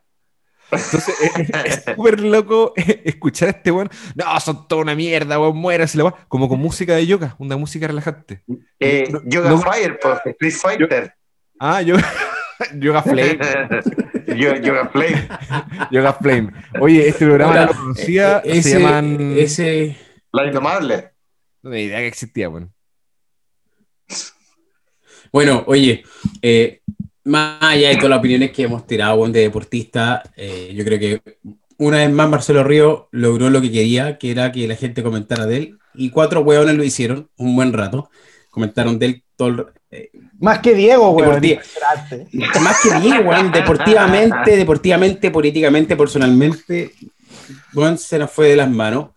Entonces, 0.70 1.14
eh, 1.38 1.48
es 1.64 1.84
súper 1.84 2.20
loco 2.20 2.72
eh, 2.76 3.02
escuchar 3.04 3.48
a 3.48 3.50
este 3.52 3.70
weón. 3.70 3.88
No, 4.14 4.38
son 4.40 4.68
toda 4.68 4.82
una 4.82 4.94
mierda, 4.94 5.38
weón, 5.40 5.56
muérase 5.56 5.96
la 5.98 6.04
weón. 6.04 6.16
Como 6.28 6.48
con 6.48 6.58
música 6.60 6.94
de 6.94 7.06
yoga, 7.06 7.34
una 7.38 7.56
música 7.56 7.86
relajante. 7.86 8.42
Eh, 8.78 9.08
No- 9.10 9.22
Yoga 9.24 9.50
no- 9.50 9.58
Fire, 9.62 9.98
pues, 10.00 10.18
Street 10.26 10.52
Fighter. 10.52 11.14
Ah, 11.58 11.80
yoga, 11.82 12.04
yoga 12.78 13.02
flame. 13.02 13.38
Yo- 14.36 14.56
Yoga 14.56 14.88
Flame. 14.90 15.26
Yoga 15.90 16.12
flame. 16.12 16.52
Oye, 16.80 17.08
este 17.08 17.24
programa 17.24 17.54
no 17.54 17.66
lo 17.66 17.74
conocía, 17.74 18.42
eh, 18.44 18.62
se 18.62 18.78
llaman. 18.78 19.34
Ese, 19.38 19.96
La 20.32 20.46
Indomable. 20.46 21.12
No 21.62 21.70
tenía 21.70 21.86
idea 21.86 21.98
que 22.00 22.06
existía, 22.08 22.48
weón. 22.50 22.72
bueno, 25.32 25.64
oye, 25.66 26.04
eh, 26.42 26.82
más 27.28 27.58
allá 27.60 27.90
de 27.90 27.96
todas 27.96 28.10
las 28.10 28.18
opiniones 28.18 28.50
que 28.52 28.62
hemos 28.64 28.86
tirado 28.86 29.26
de 29.28 29.40
deportista, 29.40 30.22
eh, 30.36 30.72
yo 30.74 30.84
creo 30.84 30.98
que 30.98 31.22
una 31.76 31.98
vez 31.98 32.10
más 32.10 32.28
Marcelo 32.28 32.64
Río 32.64 33.08
logró 33.12 33.50
lo 33.50 33.60
que 33.60 33.70
quería, 33.70 34.18
que 34.18 34.30
era 34.30 34.50
que 34.50 34.66
la 34.66 34.74
gente 34.76 35.02
comentara 35.02 35.46
de 35.46 35.56
él, 35.56 35.78
y 35.94 36.10
cuatro 36.10 36.40
hueones 36.40 36.74
lo 36.74 36.84
hicieron 36.84 37.28
un 37.36 37.54
buen 37.54 37.72
rato. 37.72 38.10
Comentaron 38.50 38.98
de 38.98 39.06
él 39.06 39.22
todo 39.36 39.48
el- 39.48 39.66
eh, 39.90 40.10
Más 40.40 40.58
que 40.60 40.74
Diego, 40.74 41.10
weón. 41.10 41.30
Más 42.60 42.80
que 42.82 42.98
bien, 43.00 43.26
weón, 43.26 43.52
deportivamente, 43.52 44.56
deportivamente, 44.56 45.30
políticamente, 45.30 45.96
personalmente, 45.96 46.92
weón, 47.74 47.98
se 47.98 48.18
nos 48.18 48.30
fue 48.30 48.48
de 48.48 48.56
las 48.56 48.70
manos. 48.70 49.10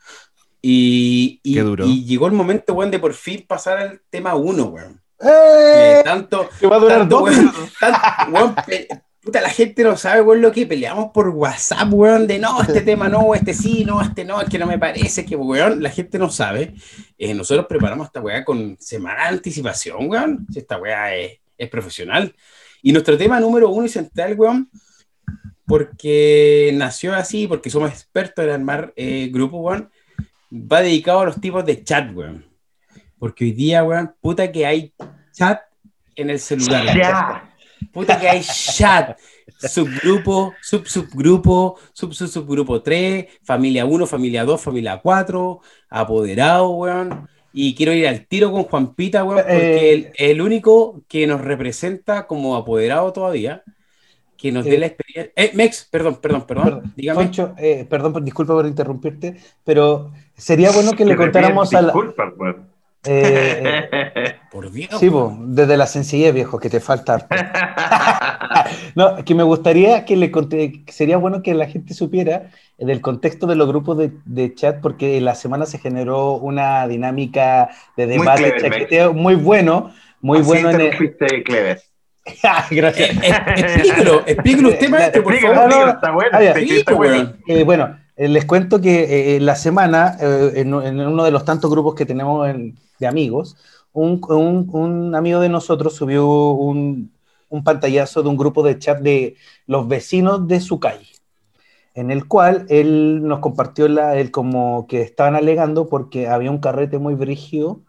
Y, 0.62 1.40
y- 1.44 1.56
Qué 1.56 1.62
duro. 1.62 1.86
y 1.88 2.06
llegó 2.06 2.28
el 2.28 2.34
momento, 2.34 2.74
weón, 2.74 2.92
de 2.92 3.00
por 3.00 3.14
fin 3.14 3.44
pasar 3.48 3.78
al 3.80 4.02
tema 4.10 4.36
uno, 4.36 4.66
weón. 4.66 5.01
¡Eh! 5.24 6.00
Eh, 6.00 6.02
tanto, 6.04 6.50
Que 6.60 6.68
va 6.68 6.76
a 6.78 6.80
durar 6.80 7.00
tanto, 7.00 7.16
dos 7.20 7.24
weón, 7.30 7.40
minutos. 7.40 7.70
tan- 7.80 8.34
weón, 8.34 8.56
pe- 8.66 8.88
puta, 9.24 9.40
la 9.42 9.50
gente 9.50 9.84
no 9.84 9.96
sabe, 9.98 10.22
weón, 10.22 10.42
lo 10.42 10.52
que 10.52 10.66
peleamos 10.66 11.12
por 11.14 11.30
WhatsApp, 11.30 11.88
weón, 11.94 12.26
de 12.28 12.40
no, 12.40 12.62
este 12.62 12.82
tema 12.82 13.08
no, 13.08 13.36
este 13.36 13.54
sí, 13.54 13.86
no, 13.86 14.02
este 14.02 14.26
no, 14.26 14.42
es 14.42 14.50
que 14.50 14.58
no 14.58 14.66
me 14.66 14.80
parece, 14.80 15.26
que, 15.26 15.36
weón, 15.36 15.82
la 15.84 15.90
gente 15.92 16.18
no 16.18 16.30
sabe. 16.30 16.74
Eh, 17.18 17.34
nosotros 17.34 17.68
preparamos 17.70 18.08
esta 18.08 18.20
weá 18.22 18.44
con 18.44 18.78
semana 18.80 19.24
de 19.24 19.30
anticipación, 19.30 20.10
weón. 20.10 20.48
Si 20.52 20.60
esta 20.60 20.78
weá 20.78 21.14
es, 21.16 21.40
es 21.58 21.70
profesional. 21.70 22.34
Y 22.82 22.92
nuestro 22.92 23.16
tema 23.18 23.40
número 23.40 23.70
uno 23.70 23.86
y 23.86 23.90
central, 23.90 24.34
weón, 24.38 24.72
porque 25.66 26.72
nació 26.74 27.14
así, 27.14 27.48
porque 27.48 27.70
somos 27.70 27.92
expertos 27.92 28.44
en 28.44 28.52
armar 28.52 28.92
eh, 28.96 29.30
grupo, 29.32 29.58
weón, 29.60 29.90
va 30.52 30.82
dedicado 30.82 31.22
a 31.22 31.26
los 31.26 31.40
tipos 31.40 31.64
de 31.66 31.84
chat, 31.84 32.14
weón. 32.16 32.46
Porque 33.22 33.44
hoy 33.46 33.52
día, 33.52 33.84
weón, 33.84 34.16
puta 34.20 34.52
que 34.52 34.66
hay 34.66 34.94
chat 35.32 35.62
en 36.16 36.32
el 36.32 36.40
celular. 36.40 36.98
Ya. 36.98 37.54
Puta 37.94 38.20
que 38.20 38.28
hay 38.28 38.42
chat. 38.42 39.16
Subgrupo, 39.60 40.54
sub 40.60 40.88
subgrupo, 40.88 41.78
sub 41.94 42.14
sub 42.16 42.28
subgrupo 42.28 42.82
3, 42.82 43.28
familia 43.44 43.86
1, 43.86 44.08
familia 44.08 44.44
2, 44.44 44.60
familia 44.60 45.00
4, 45.04 45.60
apoderado, 45.92 46.70
weón. 46.72 47.28
Y 47.54 47.76
quiero 47.76 47.94
ir 47.94 48.08
al 48.08 48.26
tiro 48.26 48.52
con 48.52 48.64
Juan 48.64 48.96
Pita, 48.96 49.24
weón, 49.24 49.42
porque 49.44 49.92
Eh. 49.92 49.94
el, 49.94 50.12
el 50.32 50.42
único 50.42 51.04
que 51.08 51.28
nos 51.28 51.42
representa 51.42 52.26
como 52.26 52.56
apoderado 52.56 53.14
todavía, 53.14 53.62
que 54.36 54.52
nos 54.52 54.66
dé 54.66 54.76
Eh. 54.76 54.80
la 54.80 54.86
experiencia. 54.88 55.32
Eh, 55.36 55.52
Mex, 55.54 55.88
perdón, 55.92 56.16
perdón, 56.20 56.48
perdón. 56.48 56.64
Perdón, 56.66 56.94
dígame. 56.96 57.24
Foncho, 57.26 57.54
eh, 57.60 57.86
perdón, 57.88 58.14
por- 58.14 58.24
disculpa 58.24 58.54
por 58.54 58.66
interrumpirte, 58.66 59.36
pero 59.64 60.12
sería 60.36 60.72
bueno 60.72 60.94
que 60.94 61.06
le 61.06 61.16
contáramos 61.16 61.72
a 61.76 61.82
la, 61.84 61.88
Disculpas, 61.94 62.34
weón. 62.36 62.71
Eh, 63.06 64.36
Por 64.52 64.72
Dios. 64.72 64.90
Sí, 65.00 65.10
po, 65.10 65.36
desde 65.40 65.78
la 65.78 65.88
sencillez, 65.88 66.34
viejo, 66.34 66.60
que 66.60 66.70
te 66.70 66.80
falta 66.80 67.28
no, 68.96 69.24
que 69.24 69.36
me 69.36 69.44
gustaría 69.44 70.06
que 70.06 70.16
le 70.16 70.32
conté, 70.32 70.84
que 70.86 70.92
sería 70.92 71.18
bueno 71.18 71.42
que 71.42 71.54
la 71.54 71.68
gente 71.68 71.94
supiera 71.94 72.50
del 72.78 73.02
contexto 73.02 73.48
de 73.48 73.56
los 73.56 73.68
grupos 73.68 73.98
de, 73.98 74.12
de 74.26 74.54
chat, 74.56 74.80
porque 74.82 75.18
en 75.18 75.26
la 75.26 75.36
semana 75.36 75.66
se 75.66 75.78
generó 75.80 76.34
una 76.36 76.88
dinámica 76.88 77.70
de 77.98 78.08
Muy 78.08 78.18
debate, 78.20 78.44
clever, 78.56 78.62
chaqueteo 78.62 79.14
muy 79.14 79.36
bueno, 79.36 79.92
muy 80.22 80.40
Así 80.40 80.48
bueno 80.48 80.70
en 80.72 80.82
el... 80.82 81.16
Clever. 81.44 81.82
Gracias. 82.72 83.10
Eh, 83.10 83.34
explíquelo, 83.58 84.24
explíquelo 84.28 84.70
usted, 84.70 84.90
maestro, 84.90 85.24
por 85.24 85.34
Explíquelo, 85.34 85.62
favor. 85.62 85.70
no, 85.72 85.86
no, 85.86 85.92
explíquelo, 85.92 85.92
está 85.96 86.12
bueno. 86.12 86.30
ah, 86.34 86.42
ya. 86.44 86.50
está- 86.50 86.60
Sí, 86.62 86.78
está 86.78 86.94
bueno. 86.94 87.14
weón. 87.16 87.38
Eh, 87.48 87.64
bueno, 87.64 87.98
eh, 88.16 88.28
les 88.28 88.46
cuento 88.46 88.80
que 88.80 89.36
eh, 89.36 89.40
la 89.40 89.56
semana, 89.56 90.18
eh, 90.22 90.52
en, 90.58 90.74
en 90.74 91.00
uno 91.00 91.24
de 91.24 91.32
los 91.32 91.44
tantos 91.46 91.72
grupos 91.72 91.96
que 91.96 92.06
tenemos 92.06 92.48
en- 92.48 92.78
de 93.02 93.08
amigos, 93.08 93.58
un, 93.94 94.22
un- 94.30 94.70
un 94.74 95.16
amigo 95.16 95.42
de 95.42 95.50
nosotros 95.50 95.96
subió 95.96 96.28
un, 96.52 97.14
un 97.50 97.66
pantallazo 97.66 98.24
de 98.24 98.30
un 98.30 98.38
grupo 98.38 98.64
de 98.64 98.80
chat 98.80 99.02
de 99.02 99.36
los 99.68 99.88
vecinos 99.90 100.48
de 100.48 100.62
su 100.62 100.80
calle, 100.80 101.08
en 101.94 102.12
el 102.12 102.28
cual 102.28 102.66
él 102.70 103.22
nos 103.24 103.40
compartió 103.40 103.88
la, 103.88 104.18
el 104.18 104.32
como 104.32 104.88
que 104.88 105.02
estaban 105.02 105.36
alegando 105.36 105.90
porque 105.90 106.28
había 106.28 106.52
un 106.52 106.60
carrete 106.60 107.00
muy 107.00 107.16
brígido 107.16 107.82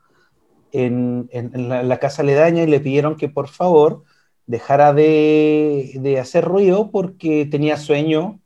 en, 0.73 1.29
en- 1.33 1.53
en 1.55 1.69
la, 1.69 1.83
la 1.83 1.99
casa 1.99 2.23
aledaña 2.23 2.63
y 2.65 2.67
le 2.67 2.81
pidieron 2.81 3.17
que 3.17 3.29
por 3.29 3.49
favor 3.49 4.05
dejara 4.47 4.93
de, 4.93 5.93
de 6.01 6.19
hacer 6.21 6.45
ruido 6.45 6.91
porque 6.91 7.47
tenía 7.47 7.77
sueño 7.77 8.41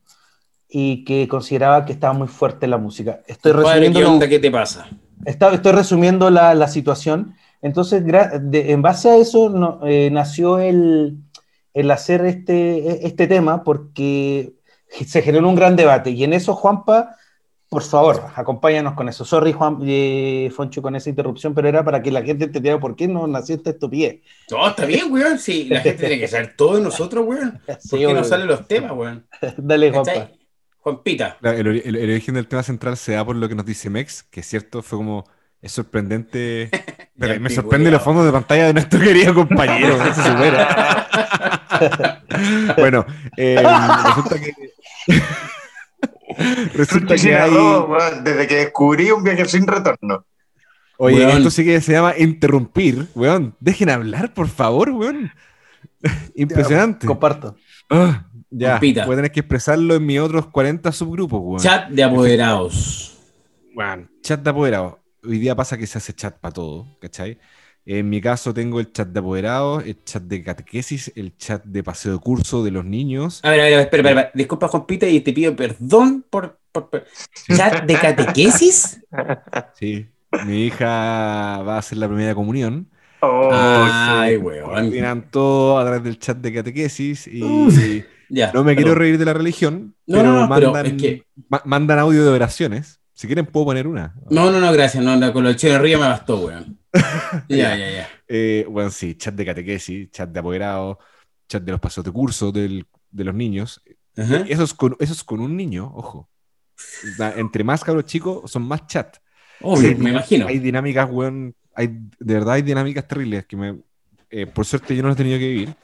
y 0.69 1.05
que 1.05 1.29
consideraba 1.29 1.85
que 1.87 1.93
estaba 1.93 2.12
muy 2.14 2.29
fuerte 2.29 2.67
la 2.69 2.79
música. 2.79 3.23
Estoy 3.27 3.53
Padre, 3.53 3.62
resumiendo, 3.62 4.01
¿qué 4.01 4.05
onda? 4.05 4.29
¿Qué 4.29 4.39
te 4.39 4.51
pasa? 4.51 4.89
Está- 5.25 5.53
estoy 5.55 5.73
resumiendo 5.73 6.31
la, 6.31 6.55
la 6.55 6.69
situación. 6.69 7.35
Entonces, 7.62 8.05
de- 8.05 8.73
en 8.73 8.83
base 8.83 9.09
a 9.11 9.17
eso 9.17 9.49
no- 9.51 9.81
eh, 9.87 10.11
nació 10.11 10.59
el, 10.59 11.19
el 11.75 11.91
hacer 11.91 12.25
este, 12.27 13.07
este 13.07 13.27
tema 13.27 13.64
porque 13.64 14.53
se 14.89 15.23
generó 15.23 15.49
un 15.49 15.55
gran 15.57 15.77
debate. 15.77 16.11
Y 16.11 16.23
en 16.25 16.33
eso, 16.33 16.55
Juanpa, 16.55 17.17
por 17.69 17.83
favor, 17.83 18.23
acompáñanos 18.37 18.95
con 18.95 19.09
eso. 19.09 19.25
Sorry, 19.25 19.53
Juan, 19.53 19.79
eh, 19.83 20.51
Foncho, 20.55 20.81
con 20.81 20.95
esa 20.95 21.11
interrupción, 21.11 21.53
pero 21.53 21.69
era 21.69 21.85
para 21.85 22.01
que 22.01 22.12
la 22.12 22.23
gente 22.23 22.45
entendiera 22.45 22.79
por 22.79 22.95
qué 22.95 23.09
no 23.09 23.27
nació 23.27 23.57
esta 23.57 23.71
estupidez. 23.71 24.21
No, 24.51 24.69
está 24.69 24.85
bien, 24.87 25.12
weón. 25.12 25.39
Sí, 25.39 25.64
la 25.64 25.81
gente 25.81 26.07
tiene 26.07 26.21
que 26.21 26.29
saber 26.29 26.55
todo 26.57 26.77
de 26.77 26.83
nosotros, 26.83 27.25
weón. 27.27 27.61
¿Por 27.67 27.77
Sí, 27.81 27.99
qué 27.99 28.14
no 28.14 28.23
salen 28.23 28.47
los 28.47 28.69
temas, 28.69 28.93
weón? 28.93 29.27
Dale, 29.57 29.91
Juanpa. 29.91 30.31
El, 31.43 31.66
ori- 31.66 31.82
el- 31.84 31.97
el 31.97 32.11
origen 32.11 32.34
del 32.34 32.47
tema 32.47 32.62
central 32.62 32.97
se 32.97 33.12
da 33.12 33.24
por 33.24 33.37
lo 33.37 33.49
que 33.49 33.55
nos 33.55 33.66
dice 33.66 33.91
Mex, 33.91 34.22
que 34.24 34.41
es 34.41 34.47
cierto, 34.47 34.82
fue 34.82 34.99
como, 34.99 35.24
es 35.61 35.72
sorprendente, 35.72 36.70
pero 37.18 37.41
me 37.41 37.51
sorprende 37.51 37.91
los 37.91 38.03
fondos 38.03 38.24
de 38.24 38.32
pantalla 38.32 38.66
de 38.66 38.74
nuestro 38.74 39.01
querido 39.01 39.34
compañero, 39.34 39.97
eso 40.03 40.14
se 40.22 40.30
supera. 40.30 41.09
bueno, 42.78 43.05
eh, 43.37 43.62
resulta 44.07 44.41
que... 44.41 44.53
resulta 46.74 47.16
que 47.16 47.34
hay... 47.37 47.51
Desde 48.22 48.47
que 48.47 48.57
descubrí 48.57 49.11
un 49.11 49.22
viaje 49.24 49.45
sin 49.47 49.66
retorno. 49.66 50.24
Oye, 50.99 51.18
Weón. 51.26 51.39
esto 51.39 51.51
sí 51.51 51.64
que 51.64 51.80
se 51.80 51.93
llama 51.93 52.14
interrumpir, 52.16 53.07
weón. 53.14 53.55
Dejen 53.61 53.91
hablar, 53.91 54.32
por 54.32 54.49
favor, 54.49 54.91
weón. 54.91 55.30
Impresionante. 56.34 57.07
Comparto. 57.07 57.57
Ah, 57.91 58.26
ya, 58.51 58.72
Compita. 58.72 59.05
voy 59.07 59.14
a 59.14 59.16
tener 59.16 59.32
que 59.32 59.40
expresarlo 59.40 59.94
en 59.94 60.07
mis 60.07 60.20
otros 60.20 60.47
40 60.49 60.92
subgrupos, 60.92 61.40
weón. 61.42 61.61
Chat 61.61 61.88
de 61.90 62.03
apoderados. 62.05 63.18
Weón, 63.74 64.11
chat 64.22 64.40
de 64.42 64.51
apoderados. 64.51 64.94
Hoy 65.24 65.38
día 65.38 65.55
pasa 65.57 65.76
que 65.76 65.86
se 65.86 65.99
hace 65.99 66.12
chat 66.14 66.38
para 66.38 66.53
todo, 66.53 66.86
¿cachai? 67.01 67.38
En 67.84 68.09
mi 68.09 68.20
caso 68.20 68.53
tengo 68.53 68.80
el 68.80 68.92
chat 68.92 69.09
de 69.09 69.20
apoderados, 69.20 69.84
el 69.84 70.03
chat 70.05 70.22
de 70.24 70.42
catequesis, 70.42 71.12
el 71.14 71.36
chat 71.36 71.62
de 71.64 71.82
paseo 71.84 72.12
de 72.14 72.18
curso 72.18 72.64
de 72.64 72.70
los 72.72 72.84
niños. 72.84 73.40
A 73.44 73.51
ver, 73.51 73.61
a 73.61 73.64
ver, 73.64 73.72
espera, 73.80 74.01
espera, 74.03 74.20
espera. 74.22 74.30
Disculpa, 74.34 74.68
Juanpita, 74.68 75.07
y 75.09 75.20
te 75.20 75.32
pido 75.32 75.55
perdón 75.55 76.24
por. 76.28 76.59
por- 76.72 76.90
por- 76.90 77.05
¿Chat 77.57 77.84
de 77.84 77.94
catequesis? 77.94 79.01
Sí. 79.74 80.07
Mi 80.44 80.64
hija 80.66 81.62
va 81.62 81.76
a 81.76 81.78
hacer 81.78 81.99
la 81.99 82.09
primera 82.09 82.34
comunión. 82.34 82.88
Oh, 83.20 83.49
Ay, 83.53 84.36
weón. 84.36 84.68
Coordinan 84.68 85.30
todo 85.30 85.78
a 85.78 85.84
través 85.84 86.03
del 86.03 86.18
chat 86.18 86.36
de 86.38 86.53
catequesis 86.53 87.26
y 87.28 87.40
Ya. 88.29 88.51
no 88.53 88.64
me 88.64 88.74
quiero 88.74 88.91
perdón. 88.91 89.01
reír 89.03 89.18
de 89.18 89.24
la 89.24 89.33
religión, 89.35 89.95
No, 90.07 90.18
pero, 90.18 90.22
no, 90.33 90.41
no, 90.49 90.55
pero 90.55 90.72
mandan, 90.72 90.87
es 90.97 91.03
que- 91.03 91.24
ma- 91.49 91.62
mandan 91.64 91.99
audio 91.99 92.22
de 92.24 92.31
oraciones. 92.31 93.01
Si 93.12 93.27
quieren 93.27 93.47
puedo 93.47 93.66
poner 93.66 93.87
una. 93.87 94.14
No, 94.31 94.51
no, 94.51 94.61
no, 94.61 94.70
gracias. 94.72 95.03
No, 95.03 95.16
no, 95.16 95.33
con 95.33 95.43
los 95.45 95.57
chinos 95.57 95.81
río 95.81 95.99
me 95.99 96.07
bastó, 96.07 96.39
weón. 96.47 96.79
Ya, 97.49 97.77
ya, 97.77 97.91
ya. 97.91 98.09
Eh, 98.29 98.66
bueno, 98.68 98.91
sí, 98.91 99.14
chat 99.14 99.35
de 99.35 99.45
catequesis, 99.47 100.11
chat 100.11 100.29
de 100.31 100.39
apoderados, 100.41 100.99
chat 101.49 101.62
de 101.62 101.72
los 101.72 101.81
pasos 101.81 102.05
de 102.05 102.11
curso 102.11 102.53
del- 102.53 102.87
de 103.11 103.24
los 103.24 103.35
niños. 103.35 103.81
Ajá. 104.16 104.45
Eso 104.49 104.64
es, 104.64 104.74
con, 104.74 104.97
eso 105.01 105.12
es 105.12 105.22
con 105.24 105.41
un 105.41 105.57
niño, 105.57 105.91
ojo. 105.95 106.29
Entre 107.37 107.64
más 107.64 107.83
cabros 107.85 108.05
chicos, 108.05 108.51
son 108.51 108.62
más 108.64 108.87
chat. 108.87 109.16
Obvio, 109.62 109.89
Hay 109.89 109.95
me 109.95 110.11
imagino. 110.11 110.47
Hay 110.47 110.59
dinámicas, 110.59 111.09
weón. 111.11 111.55
Hay, 111.74 111.89
de 111.89 112.35
verdad 112.35 112.55
hay 112.55 112.62
dinámicas 112.62 113.07
terribles 113.07 113.47
que 113.47 113.57
me. 113.57 113.79
eh, 114.31 114.47
por 114.47 114.66
suerte 114.66 114.95
yo 114.97 115.03
no 115.03 115.09
las 115.09 115.16
he 115.16 115.18
tenido 115.22 115.39
que 115.39 115.49
vivir. 115.49 115.74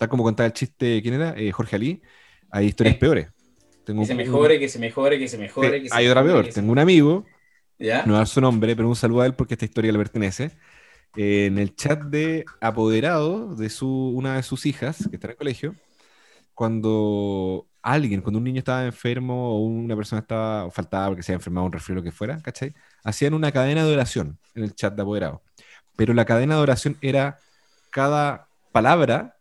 Tal 0.00 0.08
como 0.08 0.22
contaba 0.22 0.46
el 0.46 0.54
chiste, 0.54 1.02
¿quién 1.02 1.12
era? 1.12 1.34
Eh, 1.36 1.52
Jorge 1.52 1.76
Ali. 1.76 2.00
Hay 2.50 2.68
historias 2.68 2.96
peores. 2.96 3.28
Tengo 3.84 4.00
Que 4.00 4.06
se 4.06 4.12
un- 4.14 4.16
mejore, 4.16 4.58
que 4.58 4.66
se 4.66 4.78
mejore, 4.78 5.18
que 5.18 5.28
se 5.28 5.36
mejore. 5.36 5.82
que 5.82 5.90
se 5.90 5.94
hay 5.94 6.08
otra 6.08 6.22
mejore, 6.22 6.42
peor. 6.44 6.52
se- 6.54 6.58
Tengo 6.58 6.72
un 6.72 6.78
amigo, 6.78 7.26
¿Ya? 7.78 7.98
no 7.98 8.12
voy 8.12 8.14
a 8.14 8.18
dar 8.20 8.26
su 8.26 8.40
nombre, 8.40 8.74
pero 8.74 8.88
un 8.88 8.96
saludo 8.96 9.20
a 9.20 9.26
él 9.26 9.34
porque 9.34 9.52
esta 9.52 9.66
historia 9.66 9.92
le 9.92 9.98
pertenece. 9.98 10.52
Eh, 11.16 11.44
en 11.46 11.58
el 11.58 11.76
chat 11.76 12.00
de 12.04 12.46
apoderado 12.62 13.54
de 13.56 13.68
su, 13.68 13.86
una 14.16 14.36
de 14.36 14.42
sus 14.42 14.64
hijas, 14.64 15.06
que 15.10 15.16
está 15.16 15.26
en 15.26 15.32
el 15.32 15.36
colegio, 15.36 15.74
cuando 16.54 17.68
alguien, 17.82 18.22
cuando 18.22 18.38
un 18.38 18.44
niño 18.44 18.60
estaba 18.60 18.86
enfermo 18.86 19.54
o 19.56 19.60
una 19.66 19.96
persona 19.96 20.22
estaba, 20.22 20.64
o 20.64 20.70
faltaba 20.70 21.08
porque 21.08 21.22
se 21.22 21.32
había 21.32 21.40
enfermado 21.40 21.66
un 21.66 21.72
resfriado, 21.72 22.00
lo 22.00 22.04
que 22.04 22.12
fuera, 22.12 22.40
¿cachai? 22.42 22.72
Hacían 23.04 23.34
una 23.34 23.52
cadena 23.52 23.84
de 23.84 23.92
oración 23.92 24.38
en 24.54 24.64
el 24.64 24.74
chat 24.74 24.94
de 24.94 25.02
apoderado. 25.02 25.42
Pero 25.96 26.14
la 26.14 26.24
cadena 26.24 26.56
de 26.56 26.62
oración 26.62 26.96
era 27.02 27.38
cada 27.90 28.48
palabra 28.72 29.36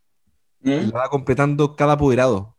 ¿Mm? 0.61 0.89
la 0.91 0.99
va 0.99 1.09
completando 1.09 1.75
cada 1.75 1.93
apoderado. 1.93 2.55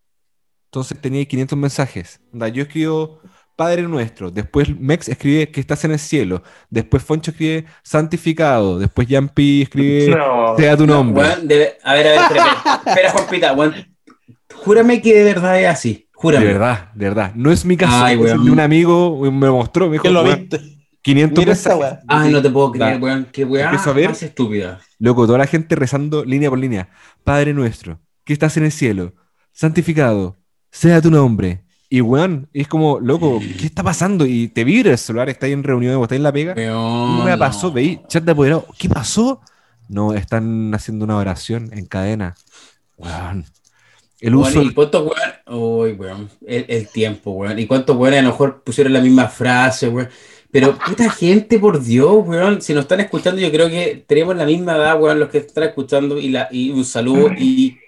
Entonces 0.67 1.01
tenía 1.01 1.25
500 1.25 1.59
mensajes. 1.59 2.21
Yo 2.53 2.63
escribo 2.63 3.21
Padre 3.57 3.83
Nuestro, 3.83 4.31
después 4.31 4.69
Mex 4.79 5.09
escribe 5.09 5.51
que 5.51 5.61
estás 5.61 5.85
en 5.85 5.91
el 5.91 5.99
cielo, 5.99 6.43
después 6.71 7.03
Foncho 7.03 7.33
escribe 7.33 7.67
santificado, 7.83 8.79
después 8.79 9.07
Yampi 9.07 9.63
escribe 9.63 10.17
No. 10.17 10.57
sea 10.57 10.77
tu 10.77 10.87
nombre. 10.87 11.27
A 11.27 11.35
ver, 11.37 11.79
a 11.85 11.93
ver, 11.95 12.07
espera, 12.07 12.23
espera, 12.25 12.83
espera, 12.87 13.11
Juanpita, 13.11 13.53
weón. 13.53 13.75
Júrame 14.55 15.03
que 15.03 15.15
de 15.15 15.25
verdad 15.25 15.61
es 15.61 15.67
así. 15.69 16.09
Júrame. 16.15 16.47
de 16.47 16.53
verdad, 16.53 16.93
de 16.95 17.05
verdad. 17.09 17.33
No 17.35 17.51
es 17.51 17.65
mi 17.65 17.77
caso, 17.77 18.05
Ay, 18.05 18.19
es 18.23 18.33
de 18.43 18.51
un 18.51 18.61
amigo 18.61 19.19
me 19.31 19.51
mostró, 19.51 19.87
me 19.87 19.93
dijo, 19.93 20.03
¿Quién 20.03 20.15
lo 20.15 20.23
"Weón, 20.23 20.49
viste? 20.49 20.80
500 21.03 21.39
Mira 21.39 21.53
mensajes. 21.55 21.99
Ay, 22.09 22.33
no 22.33 22.43
te 22.43 22.51
puedo 22.51 22.73
creer, 22.73 23.01
weón. 23.01 23.27
Qué 23.33 23.45
weá 23.45 23.65
Empiezo 23.67 23.91
a 23.91 23.93
ver. 23.95 24.09
más 24.11 24.23
estúpida. 24.23 24.81
Loco, 24.99 25.27
toda 25.27 25.39
la 25.39 25.47
gente 25.47 25.75
rezando 25.77 26.25
línea 26.25 26.51
por 26.51 26.59
línea. 26.59 26.89
Padre 27.25 27.55
nuestro, 27.55 28.01
que 28.25 28.33
estás 28.33 28.57
en 28.57 28.65
el 28.65 28.73
cielo, 28.73 29.15
santificado, 29.53 30.37
sea 30.71 31.01
tu 31.01 31.11
nombre. 31.11 31.65
Y 31.89 32.03
weón, 32.03 32.49
es 32.53 32.69
como, 32.69 33.01
loco, 33.01 33.41
¿qué 33.59 33.67
está 33.67 33.83
pasando? 33.83 34.25
Y 34.25 34.49
te 34.49 34.63
vibra 34.63 34.93
el 34.93 34.99
celular, 34.99 35.29
está 35.29 35.47
ahí 35.47 35.53
en 35.53 35.65
reunión 35.65 36.01
está 36.03 36.15
en 36.15 36.23
la 36.23 36.33
pega. 36.33 36.55
Weón, 36.55 37.19
¿Qué 37.19 37.25
me 37.25 37.31
no. 37.31 37.39
pasó? 37.39 37.73
Veí, 37.73 38.01
chat 38.07 38.23
de 38.23 38.33
apoderado. 38.33 38.67
¿Qué 38.79 38.89
pasó? 38.89 39.41
No, 39.89 40.13
están 40.15 40.73
haciendo 40.75 41.05
una 41.05 41.17
oración 41.17 41.71
en 41.73 41.87
cadena. 41.87 42.37
Weón. 42.97 43.45
El 44.21 44.35
uso. 44.37 44.63
¿Y 44.63 44.73
cuántos 44.75 45.03
weón? 45.03 45.59
Uy, 45.61 45.93
weón. 45.93 46.31
El, 46.47 46.67
el 46.69 46.89
tiempo, 46.89 47.33
weón. 47.33 47.59
¿Y 47.59 47.67
cuántos 47.67 47.97
weón 47.97 48.15
a 48.15 48.23
lo 48.23 48.29
mejor 48.29 48.63
pusieron 48.63 48.93
la 48.93 49.01
misma 49.01 49.27
frase, 49.29 49.89
weón? 49.89 50.09
Pero 50.53 50.77
puta 50.79 51.09
gente, 51.11 51.59
por 51.59 51.83
Dios, 51.83 52.27
weón. 52.27 52.61
Si 52.61 52.75
nos 52.75 52.83
están 52.83 53.01
escuchando, 53.01 53.41
yo 53.41 53.51
creo 53.53 53.69
que 53.69 54.05
tenemos 54.07 54.37
la 54.37 54.45
misma 54.45 54.77
edad, 54.77 55.01
weón, 55.01 55.21
los 55.21 55.29
que 55.29 55.39
están 55.39 55.65
escuchando. 55.65 56.19
Y, 56.19 56.31
la, 56.31 56.49
y 56.51 56.71
un 56.71 56.85
saludo. 56.85 57.33
Y 57.39 57.79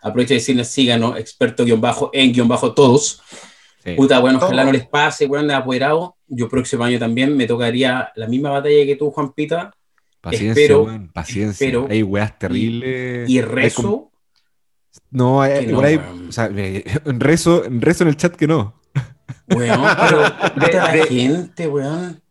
aprovecho 0.00 0.30
de 0.30 0.36
decirles, 0.36 0.68
síganos, 0.68 1.18
experto 1.18 1.64
guion 1.64 1.80
bajo, 1.80 2.10
en 2.12 2.32
guion 2.32 2.48
bajo 2.48 2.72
todos. 2.72 3.20
Sí. 3.84 3.94
Puta, 3.94 4.18
bueno, 4.20 4.38
ojalá 4.38 4.64
no 4.64 4.72
les 4.72 4.86
pase, 4.86 5.26
weón, 5.26 5.46
de 5.48 5.54
apoderado. 5.54 6.16
Yo 6.26 6.48
próximo 6.48 6.84
año 6.84 6.98
también 6.98 7.36
me 7.36 7.46
tocaría 7.46 8.10
la 8.16 8.26
misma 8.26 8.50
batalla 8.50 8.84
que 8.84 8.96
tú, 8.96 9.10
Juanpita. 9.10 9.72
Paciencia, 10.20 10.62
espero- 10.62 10.82
weón, 10.84 11.08
paciencia. 11.12 11.66
espero- 11.66 11.86
hay 11.90 12.02
weas 12.02 12.38
terribles. 12.38 13.28
Y 13.28 13.40
rezo. 13.42 14.10
No, 15.10 15.40
hay, 15.42 15.66
no, 15.66 15.70
igual 15.72 15.84
hay- 15.84 16.00
o 16.28 16.32
sea, 16.32 16.48
rezo, 17.04 17.62
rezo 17.68 18.02
en 18.04 18.08
el 18.08 18.16
chat 18.16 18.34
que 18.34 18.46
no. 18.46 18.74
Weón, 19.48 19.86
pero 20.60 20.78
la 20.78 20.92
de- 20.92 21.06
gente, 21.06 21.66
weón. 21.68 22.22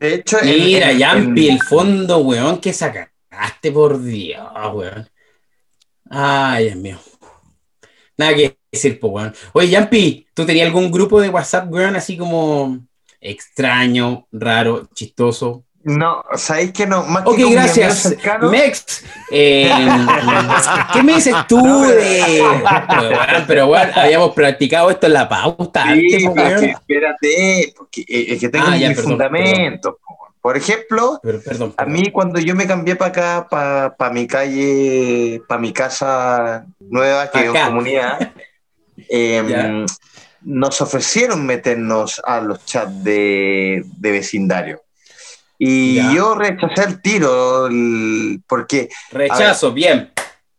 De 0.00 0.14
hecho, 0.14 0.38
Mira, 0.42 0.90
en- 0.90 0.98
Yampi, 0.98 1.48
en- 1.48 1.54
el 1.54 1.62
fondo, 1.62 2.18
weón, 2.18 2.58
que 2.60 2.72
sacaste, 2.72 3.70
por 3.72 4.02
Dios, 4.02 4.46
weón. 4.74 5.08
Ay, 6.10 6.64
Dios 6.64 6.76
mío. 6.76 6.98
Nada 8.16 8.34
que 8.34 8.58
decir, 8.70 8.98
po, 9.00 9.08
weón. 9.08 9.34
Oye, 9.52 9.68
Yampi, 9.70 10.26
¿tú 10.34 10.44
tenías 10.44 10.66
algún 10.66 10.90
grupo 10.90 11.20
de 11.20 11.28
WhatsApp, 11.28 11.70
weón, 11.72 11.96
así 11.96 12.16
como 12.16 12.78
extraño, 13.20 14.26
raro, 14.32 14.88
chistoso, 14.94 15.64
No, 15.84 16.24
¿sabéis 16.36 16.72
que 16.72 16.86
no? 16.86 17.02
Más 17.04 17.24
que 17.24 17.30
Ok, 17.44 17.52
gracias. 17.52 17.98
cercano, 18.02 18.50
Mex, 18.50 19.04
eh, 19.32 19.68
¿qué 20.92 21.02
me 21.02 21.14
dices 21.14 21.34
tú 21.48 21.82
de.? 21.82 22.42
Pero, 23.48 23.66
bueno, 23.66 23.92
habíamos 23.96 24.32
practicado 24.32 24.90
esto 24.90 25.06
en 25.08 25.12
la 25.14 25.28
pauta 25.28 25.82
antes, 25.82 26.20
Sí, 26.22 26.26
po, 26.28 26.34
pero 26.34 26.46
es 26.48 26.54
que 26.54 26.66
weón. 26.66 26.76
espérate, 26.78 27.74
porque 27.76 28.00
eh, 28.02 28.26
es 28.28 28.40
que 28.40 28.48
tengo 28.48 28.66
Ah, 28.68 28.76
mis 28.76 29.00
fundamentos. 29.00 29.94
po. 30.06 30.18
Por 30.40 30.56
ejemplo, 30.56 31.20
Pero, 31.22 31.40
perdón. 31.40 31.74
a 31.76 31.84
mí 31.84 32.10
cuando 32.10 32.40
yo 32.40 32.54
me 32.56 32.66
cambié 32.66 32.96
para 32.96 33.10
acá, 33.10 33.92
para 33.96 34.12
mi 34.12 34.26
calle, 34.26 35.40
para 35.48 35.60
mi 35.60 35.72
casa 35.72 36.64
nueva, 36.80 37.30
que 37.30 37.44
es 37.44 37.50
Acá. 37.50 37.66
comunidad, 37.66 38.32
eh, 39.08 39.42
Ya. 39.48 39.84
nos 40.42 40.80
ofrecieron 40.80 41.46
meternos 41.46 42.20
a 42.24 42.40
los 42.40 42.64
chats 42.66 43.04
de, 43.04 43.84
de 43.98 44.10
vecindario. 44.12 44.81
Y 45.58 45.96
Ya. 45.96 46.12
yo 46.14 46.34
rechacé 46.34 46.84
el 46.84 47.00
tiro, 47.02 47.66
el- 47.66 48.42
porque 48.48 48.88
Rechazo, 49.10 49.72
bien. 49.72 50.12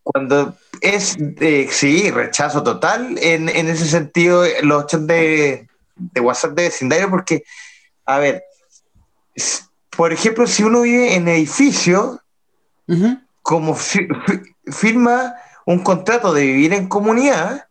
cuando 0.03 0.55
es, 0.81 1.15
eh, 1.39 1.67
sí, 1.71 2.09
rechazo 2.11 2.63
total 2.63 3.17
en, 3.21 3.49
en 3.49 3.67
ese 3.69 3.85
sentido 3.85 4.45
los 4.61 4.87
chats 4.87 5.07
de, 5.07 5.67
de 5.95 6.21
WhatsApp 6.21 6.53
de 6.53 6.63
vecindario, 6.63 7.09
porque, 7.09 7.43
a 8.05 8.19
ver, 8.19 8.43
por 9.89 10.11
ejemplo, 10.13 10.47
si 10.47 10.63
uno 10.63 10.81
vive 10.81 11.15
en 11.15 11.27
edificio, 11.27 12.19
como 13.41 13.75
fi- 13.75 14.07
fi- 14.27 14.71
firma 14.71 15.35
un 15.65 15.79
contrato 15.83 16.33
de 16.33 16.43
vivir 16.45 16.73
en 16.73 16.87
comunidad, 16.87 17.67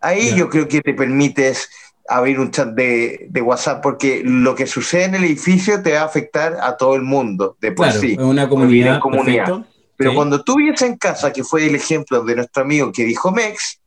ahí 0.00 0.34
yo 0.36 0.48
creo 0.48 0.68
que 0.68 0.80
te 0.80 0.94
permites 0.94 1.68
abrir 2.08 2.38
un 2.40 2.50
chat 2.50 2.68
de, 2.70 3.26
de 3.30 3.40
WhatsApp, 3.42 3.82
porque 3.82 4.22
lo 4.24 4.54
que 4.54 4.66
sucede 4.66 5.04
en 5.04 5.14
el 5.14 5.24
edificio 5.24 5.82
te 5.82 5.92
va 5.92 6.00
a 6.00 6.04
afectar 6.04 6.58
a 6.60 6.76
todo 6.76 6.94
el 6.96 7.02
mundo, 7.02 7.56
de 7.60 7.72
por 7.72 7.86
Claro, 7.86 8.00
sí. 8.00 8.12
es 8.12 8.18
una 8.18 8.48
comunidad. 8.48 9.00
comunidad. 9.00 9.44
perfecto. 9.46 9.66
Pero 9.96 10.10
Sí. 10.10 10.16
cuando 10.16 10.42
tú 10.42 10.56
vives 10.56 10.82
en 10.82 10.96
casa, 10.96 11.32
que 11.32 11.44
fue 11.44 11.66
el 11.66 11.74
ejemplo 11.76 12.22
de 12.24 12.34
nuestro 12.36 12.62
amigo 12.64 12.90
que 12.92 13.04
dijo 13.04 13.30
Mex, 13.30 13.78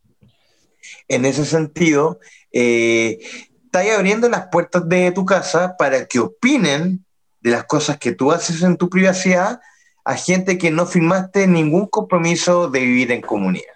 en 1.08 1.26
ese 1.26 1.46
sentido, 1.46 2.20
eh, 2.52 3.20
estás 3.66 3.86
abriendo 3.98 4.30
las 4.30 4.48
puertas 4.48 4.88
de 4.88 5.12
tu 5.12 5.26
casa 5.26 5.76
para 5.78 6.06
que 6.06 6.20
opinen 6.20 7.04
de 7.42 7.52
las 7.52 7.66
cosas 7.66 7.98
que 7.98 8.14
tú 8.14 8.32
haces 8.32 8.62
en 8.64 8.78
tu 8.78 8.90
privacidad 8.90 9.60
a 10.06 10.16
gente 10.16 10.58
que 10.58 10.72
no 10.72 10.86
firmaste 10.86 11.48
ningún 11.48 11.88
compromiso 11.88 12.70
de 12.70 12.80
vivir 12.80 13.12
en 13.12 13.22
comunidad. 13.22 13.74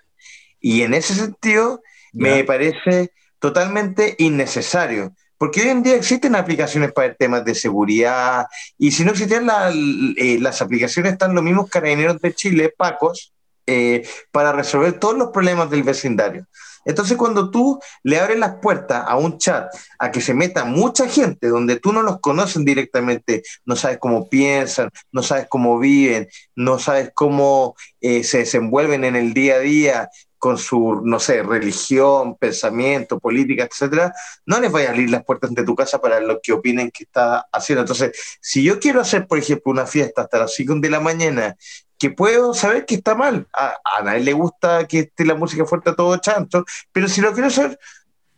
Y 0.59 0.83
en 0.83 0.93
ese 0.93 1.15
sentido, 1.15 1.81
me 2.13 2.37
Ya. 2.39 2.45
parece 2.45 3.11
totalmente 3.39 4.15
innecesario. 4.17 5.13
Porque 5.37 5.61
hoy 5.61 5.69
en 5.69 5.83
día 5.83 5.95
existen 5.95 6.35
aplicaciones 6.35 6.91
para 6.91 7.13
temas 7.13 7.45
de 7.45 7.55
seguridad 7.55 8.45
y 8.77 8.91
si 8.91 9.05
no 9.05 9.11
existieran 9.11 9.47
la- 9.47 9.71
eh, 9.71 10.37
las 10.39 10.61
aplicaciones 10.61 11.13
están 11.13 11.33
los 11.33 11.43
mismos 11.43 11.69
carabineros 11.69 12.19
de 12.19 12.33
Chile, 12.33 12.73
Pacos, 12.77 13.33
eh, 13.65 14.05
para 14.31 14.51
resolver 14.51 14.99
todos 14.99 15.17
los 15.17 15.29
problemas 15.29 15.69
del 15.69 15.83
vecindario. 15.83 16.45
Entonces 16.85 17.17
cuando 17.17 17.51
tú 17.51 17.79
le 18.03 18.19
abres 18.19 18.39
las 18.39 18.55
puertas 18.55 19.03
a 19.07 19.15
un 19.17 19.37
chat, 19.37 19.69
a 19.99 20.11
que 20.11 20.21
se 20.21 20.33
meta 20.33 20.65
mucha 20.65 21.07
gente 21.07 21.47
donde 21.47 21.77
tú 21.77 21.93
no 21.93 22.01
los 22.01 22.19
conoces 22.19 22.65
directamente, 22.65 23.43
no 23.65 23.75
sabes 23.75 23.97
cómo 23.99 24.27
piensan, 24.27 24.89
no 25.11 25.21
sabes 25.21 25.47
cómo 25.49 25.77
viven, 25.77 26.27
no 26.55 26.79
sabes 26.79 27.11
cómo 27.13 27.75
eh, 28.01 28.23
se 28.23 28.39
desenvuelven 28.39 29.03
en 29.03 29.15
el 29.15 29.33
día 29.33 29.55
a 29.55 29.59
día, 29.59 30.09
con 30.39 30.57
su, 30.57 31.01
no 31.03 31.19
sé, 31.19 31.43
religión, 31.43 32.35
pensamiento, 32.37 33.19
política, 33.19 33.67
etcétera, 33.69 34.13
no 34.45 34.59
les 34.59 34.71
vayas 34.71 34.89
a 34.89 34.93
abrir 34.93 35.09
las 35.09 35.23
puertas 35.23 35.53
de 35.53 35.63
tu 35.63 35.75
casa 35.75 36.01
para 36.01 36.19
lo 36.21 36.39
que 36.41 36.53
opinen 36.53 36.89
que 36.91 37.03
está 37.03 37.45
haciendo. 37.51 37.81
Entonces, 37.81 38.39
si 38.41 38.63
yo 38.63 38.79
quiero 38.79 39.01
hacer, 39.01 39.27
por 39.27 39.37
ejemplo, 39.37 39.71
una 39.71 39.85
fiesta 39.85 40.23
hasta 40.23 40.39
las 40.39 40.55
5 40.55 40.75
de 40.75 40.89
la 40.89 41.01
mañana, 41.01 41.55
que 41.97 42.09
puedo 42.09 42.53
saber 42.53 42.85
que 42.85 42.95
está 42.95 43.13
mal, 43.13 43.45
a, 43.53 43.75
a 43.97 44.01
nadie 44.03 44.21
le 44.21 44.33
gusta 44.33 44.87
que 44.87 44.99
esté 44.99 45.25
la 45.25 45.35
música 45.35 45.65
fuerte 45.65 45.89
a 45.89 45.95
todo 45.95 46.15
chanto, 46.17 46.63
pero 46.93 47.09
si 47.09 47.19
lo 47.19 47.33
quiero 47.33 47.49
hacer, 47.49 47.77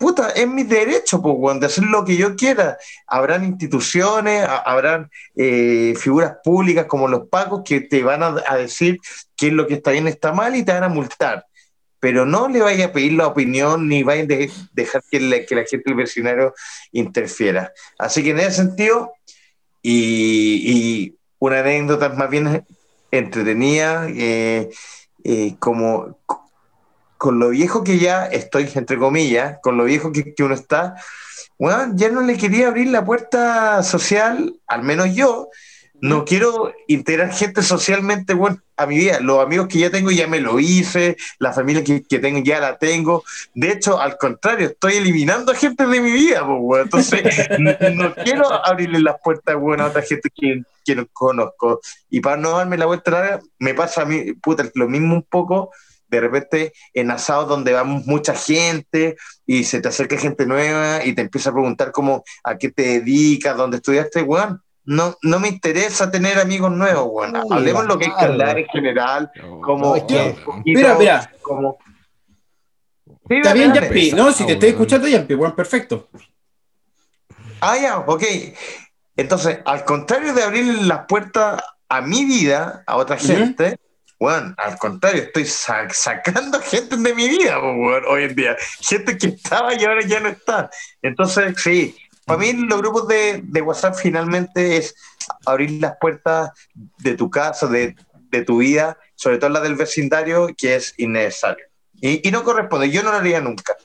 puta, 0.01 0.31
es 0.31 0.47
mi 0.47 0.63
derecho, 0.63 1.21
pues, 1.21 1.59
de 1.59 1.67
hacer 1.67 1.83
lo 1.83 2.03
que 2.03 2.17
yo 2.17 2.35
quiera. 2.35 2.79
Habrán 3.05 3.45
instituciones, 3.45 4.47
habrán 4.65 5.11
eh, 5.35 5.93
figuras 5.95 6.37
públicas 6.43 6.87
como 6.87 7.07
los 7.07 7.27
pacos 7.29 7.61
que 7.63 7.81
te 7.81 8.01
van 8.01 8.23
a, 8.23 8.35
a 8.47 8.57
decir 8.57 8.97
qué 9.37 9.49
es 9.49 9.53
lo 9.53 9.67
que 9.67 9.75
está 9.75 9.91
bien, 9.91 10.07
está 10.07 10.33
mal 10.33 10.55
y 10.55 10.65
te 10.65 10.73
van 10.73 10.85
a 10.85 10.89
multar 10.89 11.45
pero 12.01 12.25
no 12.25 12.49
le 12.49 12.61
vaya 12.61 12.87
a 12.87 12.91
pedir 12.91 13.13
la 13.13 13.27
opinión 13.27 13.87
ni 13.87 14.03
vaya 14.03 14.23
a 14.23 14.25
de- 14.25 14.51
dejar 14.73 15.03
que 15.09 15.19
la, 15.19 15.37
gente 15.37 15.93
del 15.93 16.51
interfiera. 16.91 17.71
Así 17.97 18.23
que 18.23 18.31
en 18.31 18.39
ese 18.39 18.63
sentido, 18.63 19.13
y, 19.83 20.63
y 20.65 21.15
una 21.39 21.59
anécdota 21.59 22.09
más 22.09 22.29
bien 22.29 22.65
entretenida, 23.11 24.07
eh, 24.09 24.69
eh, 25.23 25.55
como 25.59 26.17
con 27.17 27.37
lo 27.37 27.49
viejo 27.49 27.83
que 27.83 27.99
ya 27.99 28.25
estoy, 28.25 28.67
entre 28.73 28.97
comillas, 28.97 29.59
con 29.61 29.77
lo 29.77 29.83
viejo 29.83 30.11
que, 30.11 30.33
que 30.33 30.43
uno 30.43 30.55
está, 30.55 30.95
bueno, 31.59 31.93
ya 31.95 32.09
no 32.09 32.21
le 32.21 32.35
quería 32.35 32.69
abrir 32.69 32.87
la 32.87 33.05
puerta 33.05 33.83
social, 33.83 34.59
al 34.65 34.81
menos 34.81 35.13
yo, 35.13 35.49
no 36.01 36.25
quiero 36.25 36.73
integrar 36.87 37.31
gente 37.31 37.61
socialmente 37.61 38.33
bueno, 38.33 38.57
a 38.75 38.87
mi 38.87 38.97
vida. 38.97 39.19
Los 39.19 39.39
amigos 39.39 39.67
que 39.67 39.79
ya 39.79 39.91
tengo 39.91 40.09
ya 40.09 40.27
me 40.27 40.41
lo 40.41 40.59
hice, 40.59 41.15
la 41.37 41.53
familia 41.53 41.83
que, 41.83 42.01
que 42.01 42.17
tengo 42.17 42.39
ya 42.39 42.59
la 42.59 42.77
tengo. 42.77 43.23
De 43.53 43.71
hecho, 43.71 43.99
al 43.99 44.17
contrario, 44.17 44.67
estoy 44.67 44.95
eliminando 44.95 45.51
a 45.51 45.55
gente 45.55 45.85
de 45.85 46.01
mi 46.01 46.11
vida. 46.11 46.45
pues, 46.45 46.59
bueno. 46.59 46.83
Entonces, 46.85 47.21
no, 47.59 47.71
no 47.93 48.15
quiero 48.15 48.51
abrirle 48.65 48.99
las 48.99 49.15
puertas 49.23 49.55
bueno, 49.55 49.83
a 49.83 49.87
otra 49.87 50.01
gente 50.01 50.29
que, 50.33 50.63
que 50.83 50.95
no 50.95 51.07
conozco. 51.13 51.79
Y 52.09 52.19
para 52.19 52.37
no 52.37 52.57
darme 52.57 52.77
la 52.77 52.87
vuelta 52.87 53.11
larga, 53.11 53.39
me 53.59 53.75
pasa 53.75 54.01
a 54.01 54.05
mí, 54.05 54.33
puta, 54.33 54.65
lo 54.73 54.89
mismo 54.89 55.13
un 55.13 55.23
poco. 55.23 55.69
De 56.07 56.19
repente 56.19 56.73
en 56.93 57.09
asados 57.09 57.47
donde 57.47 57.71
vamos 57.71 58.05
mucha 58.05 58.35
gente 58.35 59.15
y 59.45 59.63
se 59.63 59.79
te 59.79 59.87
acerca 59.87 60.17
gente 60.17 60.45
nueva 60.45 61.05
y 61.05 61.13
te 61.13 61.21
empieza 61.21 61.51
a 61.51 61.53
preguntar 61.53 61.93
cómo, 61.93 62.25
a 62.43 62.57
qué 62.57 62.69
te 62.69 62.99
dedicas, 62.99 63.55
dónde 63.55 63.77
estudiaste, 63.77 64.23
weón 64.23 64.61
no, 64.85 65.15
no 65.21 65.39
me 65.39 65.47
interesa 65.47 66.09
tener 66.11 66.39
amigos 66.39 66.71
nuevos, 66.71 67.09
bueno. 67.09 67.43
Uy, 67.45 67.57
Hablemos 67.57 67.85
lo 67.85 67.97
que 67.97 68.05
hay 68.05 68.09
que 68.11 68.15
Bastardo. 68.15 68.33
hablar 68.33 68.57
en 68.59 68.67
general, 68.67 69.31
como 69.61 69.95
es 69.95 70.03
que- 70.03 70.35
poquito, 70.45 70.79
Mira, 70.79 70.95
mira. 70.95 71.31
como- 71.41 71.77
Sí, 73.27 73.37
Está 73.37 73.53
bien. 73.53 73.73
Yampi. 73.73 74.11
No, 74.11 74.31
si 74.31 74.45
te 74.45 74.51
Ah, 74.51 74.53
estoy 74.55 74.69
escuchando, 74.69 75.07
Yampi, 75.07 75.35
bueno, 75.35 75.55
perfecto. 75.55 76.09
Ah, 77.61 77.77
ya, 77.77 77.99
ok. 77.99 78.23
Entonces, 79.15 79.59
al 79.65 79.85
contrario 79.85 80.33
de 80.33 80.43
abrir 80.43 80.65
las 80.83 81.05
puertas 81.07 81.61
a 81.87 82.01
mi 82.01 82.25
vida, 82.25 82.83
a 82.87 82.95
otra 82.97 83.17
gente, 83.17 83.77
bueno, 84.19 84.53
al 84.57 84.77
contrario, 84.77 85.23
estoy 85.23 85.45
sa- 85.45 85.89
sacando 85.89 86.59
gente 86.61 86.97
de 86.97 87.13
mi 87.13 87.27
vida, 87.29 87.59
weón, 87.59 88.03
hoy 88.09 88.23
en 88.23 88.35
día. 88.35 88.57
Gente 88.79 89.17
que 89.17 89.27
estaba 89.27 89.73
y 89.75 89.83
ahora 89.85 90.01
ya 90.05 90.19
no 90.19 90.29
está. 90.29 90.69
Entonces, 91.01 91.55
sí, 91.61 91.95
para 92.25 92.39
mí 92.39 92.53
los 92.53 92.79
grupos 92.79 93.07
de, 93.07 93.43
WhatsApp 93.63 93.95
finalmente 93.95 94.77
es 94.77 94.95
abrir 95.45 95.81
las 95.81 95.97
puertas 95.99 96.51
de 96.99 97.15
tu 97.15 97.29
casa, 97.29 97.67
de, 97.67 97.95
de 98.29 98.43
tu 98.43 98.57
vida, 98.57 98.97
sobre 99.15 99.37
todo 99.37 99.49
la 99.49 99.61
del 99.61 99.75
vecindario, 99.75 100.49
que 100.57 100.75
es 100.75 100.93
innecesario. 100.97 101.65
Y, 102.01 102.31
no 102.31 102.43
corresponde, 102.43 102.89
yo 102.89 103.03
no 103.03 103.11
lo 103.11 103.17
haría 103.17 103.39
nunca. 103.39 103.77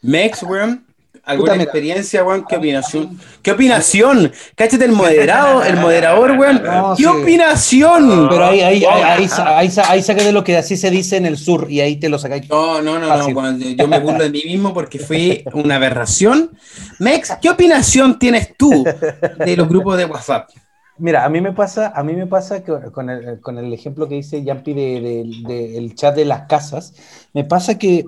Mex, 0.00 0.44
weón. 0.44 0.86
¿Alguna 1.28 1.52
Puta, 1.52 1.62
experiencia, 1.64 2.24
weón? 2.24 2.44
¿Qué 2.48 2.56
opinación? 2.56 3.18
¿Qué 3.42 3.52
opinación? 3.52 4.32
Cáchate 4.56 4.84
el 4.86 4.92
moderado, 4.92 5.62
el 5.62 5.76
moderador, 5.76 6.32
weón. 6.32 6.62
No, 6.64 6.94
¿Qué 6.96 7.02
sí. 7.02 7.08
opinación? 7.08 8.28
Pero 8.30 8.44
ahí, 8.46 8.60
ahí, 8.62 8.84
ahí, 8.84 9.02
ahí, 9.02 9.28
ahí, 9.42 9.70
sa- 9.70 9.90
ahí 9.90 10.02
saca 10.02 10.24
de 10.24 10.32
lo 10.32 10.42
que 10.42 10.56
así 10.56 10.76
se 10.76 10.90
dice 10.90 11.16
en 11.18 11.26
el 11.26 11.36
sur 11.36 11.66
y 11.70 11.80
ahí 11.80 11.96
te 11.96 12.08
lo 12.08 12.18
sacáis. 12.18 12.48
No, 12.48 12.80
no, 12.80 12.98
no, 12.98 13.06
no. 13.06 13.34
Fácil. 13.34 13.76
yo 13.76 13.86
me 13.88 13.98
burlo 14.00 14.24
de 14.24 14.30
mí 14.30 14.42
mismo 14.44 14.72
porque 14.72 14.98
fui 14.98 15.44
una 15.52 15.76
aberración. 15.76 16.50
Mex, 16.98 17.36
¿qué 17.42 17.50
opinación 17.50 18.18
tienes 18.18 18.56
tú 18.56 18.84
de 19.44 19.56
los 19.56 19.68
grupos 19.68 19.98
de 19.98 20.06
WhatsApp? 20.06 20.48
Mira, 21.00 21.24
a 21.24 21.28
mí 21.28 21.40
me 21.40 21.52
pasa, 21.52 21.92
a 21.94 22.02
mí 22.02 22.14
me 22.14 22.26
pasa 22.26 22.64
que 22.64 22.72
con 22.92 23.08
el, 23.08 23.40
con 23.40 23.56
el 23.58 23.72
ejemplo 23.72 24.08
que 24.08 24.16
dice 24.16 24.42
Yampi 24.42 24.74
de, 24.74 25.00
de- 25.46 25.80
de 25.80 25.94
chat 25.94 26.16
de 26.16 26.24
las 26.24 26.48
casas, 26.48 26.94
me 27.32 27.44
pasa 27.44 27.78
que 27.78 28.04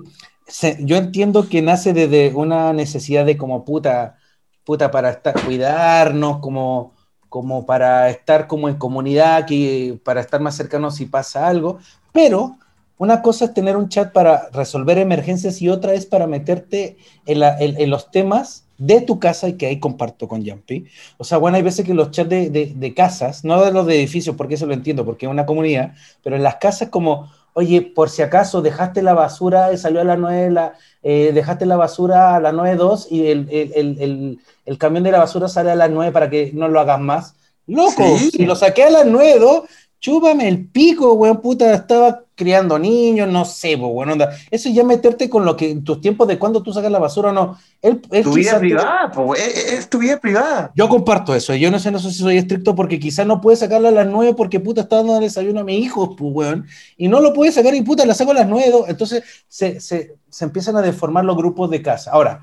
yo 0.79 0.97
entiendo 0.97 1.47
que 1.49 1.61
nace 1.61 1.93
desde 1.93 2.33
una 2.33 2.73
necesidad 2.73 3.25
de 3.25 3.37
como 3.37 3.63
puta, 3.65 4.17
puta 4.63 4.91
para 4.91 5.09
estar, 5.11 5.33
cuidarnos, 5.45 6.39
como, 6.39 6.93
como 7.29 7.65
para 7.65 8.09
estar 8.09 8.47
como 8.47 8.69
en 8.69 8.75
comunidad, 8.75 9.45
que, 9.45 9.99
para 10.03 10.21
estar 10.21 10.41
más 10.41 10.55
cercanos 10.55 10.95
si 10.95 11.05
pasa 11.05 11.47
algo, 11.47 11.79
pero 12.11 12.57
una 12.97 13.21
cosa 13.21 13.45
es 13.45 13.53
tener 13.53 13.77
un 13.77 13.89
chat 13.89 14.11
para 14.13 14.49
resolver 14.51 14.97
emergencias 14.99 15.61
y 15.61 15.69
otra 15.69 15.93
es 15.93 16.05
para 16.05 16.27
meterte 16.27 16.97
en, 17.25 17.39
la- 17.39 17.57
en 17.59 17.89
los 17.89 18.11
temas 18.11 18.65
de 18.77 19.01
tu 19.01 19.19
casa 19.19 19.47
y 19.47 19.53
que 19.57 19.67
ahí 19.67 19.79
comparto 19.79 20.27
con 20.27 20.43
Yampi. 20.43 20.85
O 21.17 21.23
sea, 21.23 21.37
bueno, 21.37 21.57
hay 21.57 21.63
veces 21.63 21.85
que 21.85 21.93
los 21.93 22.11
chats 22.11 22.29
de, 22.29 22.49
de- 22.49 22.73
de 22.75 22.93
casas, 22.93 23.43
no 23.43 23.63
de 23.63 23.71
los 23.71 23.85
de 23.87 23.95
edificios, 23.95 24.35
porque 24.35 24.55
eso 24.55 24.65
lo 24.65 24.73
entiendo, 24.73 25.05
porque 25.05 25.25
es 25.25 25.31
una 25.31 25.45
comunidad, 25.45 25.93
pero 26.23 26.35
en 26.35 26.43
las 26.43 26.55
casas 26.57 26.89
como, 26.89 27.31
oye, 27.53 27.81
por 27.81 28.09
si 28.09 28.21
acaso 28.21 28.61
dejaste 28.61 29.01
la 29.01 29.13
basura, 29.13 29.75
salió 29.77 30.01
a 30.01 30.03
las 30.03 30.17
9, 30.19 30.51
la, 30.51 30.73
eh, 31.03 31.31
dejaste 31.33 31.65
la 31.65 31.77
basura 31.77 32.35
a 32.35 32.39
las 32.39 32.53
9.02 32.53 33.07
y 33.09 33.27
el, 33.27 33.47
el, 33.51 33.71
el, 33.75 34.39
el, 34.65 34.77
camión 34.77 35.03
de 35.03 35.11
la 35.11 35.19
basura 35.19 35.47
sale 35.47 35.71
a 35.71 35.75
las 35.75 35.89
9 35.89 36.11
para 36.11 36.29
que 36.29 36.51
no 36.53 36.67
lo 36.67 36.79
hagas 36.79 36.99
más. 36.99 37.35
Loco, 37.67 38.03
Sí. 38.17 38.31
si 38.31 38.45
lo 38.45 38.55
saqué 38.55 38.83
a 38.85 38.89
las 38.89 39.05
9, 39.05 39.39
dos, 39.39 39.63
chúpame 40.01 40.47
el 40.47 40.67
pico, 40.67 41.13
weón, 41.13 41.41
puta, 41.41 41.73
estaba 41.73 42.23
criando 42.33 42.79
niños, 42.79 43.29
no 43.29 43.45
sé, 43.45 43.75
weón, 43.75 44.09
onda. 44.09 44.31
Eso 44.49 44.67
ya 44.69 44.83
meterte 44.83 45.29
con 45.29 45.45
lo 45.45 45.55
que 45.55 45.69
en 45.69 45.83
tus 45.83 46.01
tiempos 46.01 46.27
de 46.27 46.39
cuando 46.39 46.63
tú 46.63 46.73
sacas 46.73 46.91
la 46.91 46.97
basura 46.97 47.29
o 47.29 47.31
no. 47.31 47.59
Él, 47.83 48.01
él 48.09 48.23
Tu 48.23 48.33
vida 48.33 48.57
privada, 48.57 49.11
po, 49.11 49.35
es, 49.35 49.73
es 49.73 49.89
tu 49.89 49.99
vida 49.99 50.19
privada. 50.19 50.71
Yo 50.75 50.89
comparto 50.89 51.35
eso, 51.35 51.53
yo 51.53 51.69
no 51.69 51.77
sé, 51.77 51.91
no 51.91 51.99
sé 51.99 52.09
si 52.09 52.17
soy 52.17 52.37
estricto 52.37 52.73
porque 52.73 52.99
quizás 52.99 53.27
no 53.27 53.39
puede 53.39 53.57
sacarla 53.57 53.89
a 53.89 53.91
las 53.91 54.07
9 54.07 54.33
porque 54.35 54.59
puta 54.59 54.81
está 54.81 54.97
dando 54.97 55.19
desayuno 55.19 55.59
a 55.59 55.63
mis 55.63 55.85
hijos, 55.85 56.09
pues, 56.17 56.33
weón, 56.33 56.65
y 56.97 57.07
no 57.07 57.19
lo 57.19 57.31
puede 57.31 57.51
sacar 57.51 57.75
y 57.75 57.83
puta 57.83 58.03
la 58.05 58.15
saco 58.15 58.31
a 58.31 58.35
las 58.35 58.47
9, 58.47 58.71
dos. 58.71 58.89
entonces 58.89 59.23
se, 59.47 59.79
se, 59.79 60.15
se 60.27 60.45
empiezan 60.45 60.75
a 60.77 60.81
deformar 60.81 61.23
los 61.25 61.37
grupos 61.37 61.69
de 61.69 61.83
casa. 61.83 62.09
Ahora, 62.11 62.41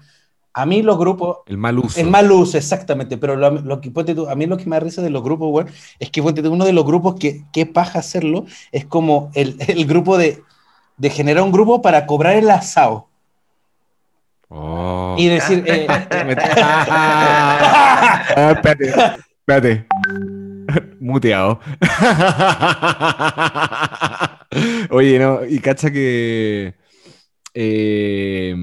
a 0.61 0.67
mí 0.67 0.83
los 0.83 0.99
grupos, 0.99 1.39
El 1.47 1.59
mal 1.59 1.79
uso. 1.79 2.01
el 2.01 2.09
mal 2.09 2.31
uso, 2.33 2.59
exactamente, 2.59 3.17
pero 3.19 3.37
lo, 3.37 3.51
lo 3.51 3.81
que, 3.81 3.91
ponte 3.91 4.15
tú, 4.15 4.29
a 4.29 4.35
mí 4.35 4.47
lo 4.47 4.57
que 4.57 4.67
me 4.67 4.77
da 4.77 4.81
risa 4.81 5.03
de 5.03 5.11
los 5.11 5.23
grupos, 5.23 5.49
weón, 5.53 5.69
es 5.99 6.11
que 6.11 6.23
ponte 6.23 6.43
tú, 6.43 6.53
uno 6.53 6.65
de 6.65 6.73
los 6.73 6.85
grupos 6.85 7.15
que, 7.19 7.45
que 7.53 7.67
paja 7.67 7.99
hacerlo 8.01 8.47
es 8.73 8.85
como 8.85 9.31
el, 9.35 9.57
el 9.67 9.87
grupo 9.87 10.19
de, 10.19 10.43
de 10.97 11.11
generar 11.11 11.43
un 11.45 11.53
grupo 11.53 11.81
para 11.83 12.07
cobrar 12.07 12.37
el 12.37 12.51
asado 12.51 13.07
Oh. 14.51 15.15
y 15.19 15.27
decir, 15.29 15.63
eh, 15.67 15.87
Ah, 17.11 18.53
espérate, 18.57 18.95
espérate. 19.41 19.87
Muteado. 21.01 21.61
Oye, 24.91 25.19
no, 25.19 25.45
y 25.45 25.59
cacha 25.61 25.91
que 25.91 26.75
eh, 27.55 28.55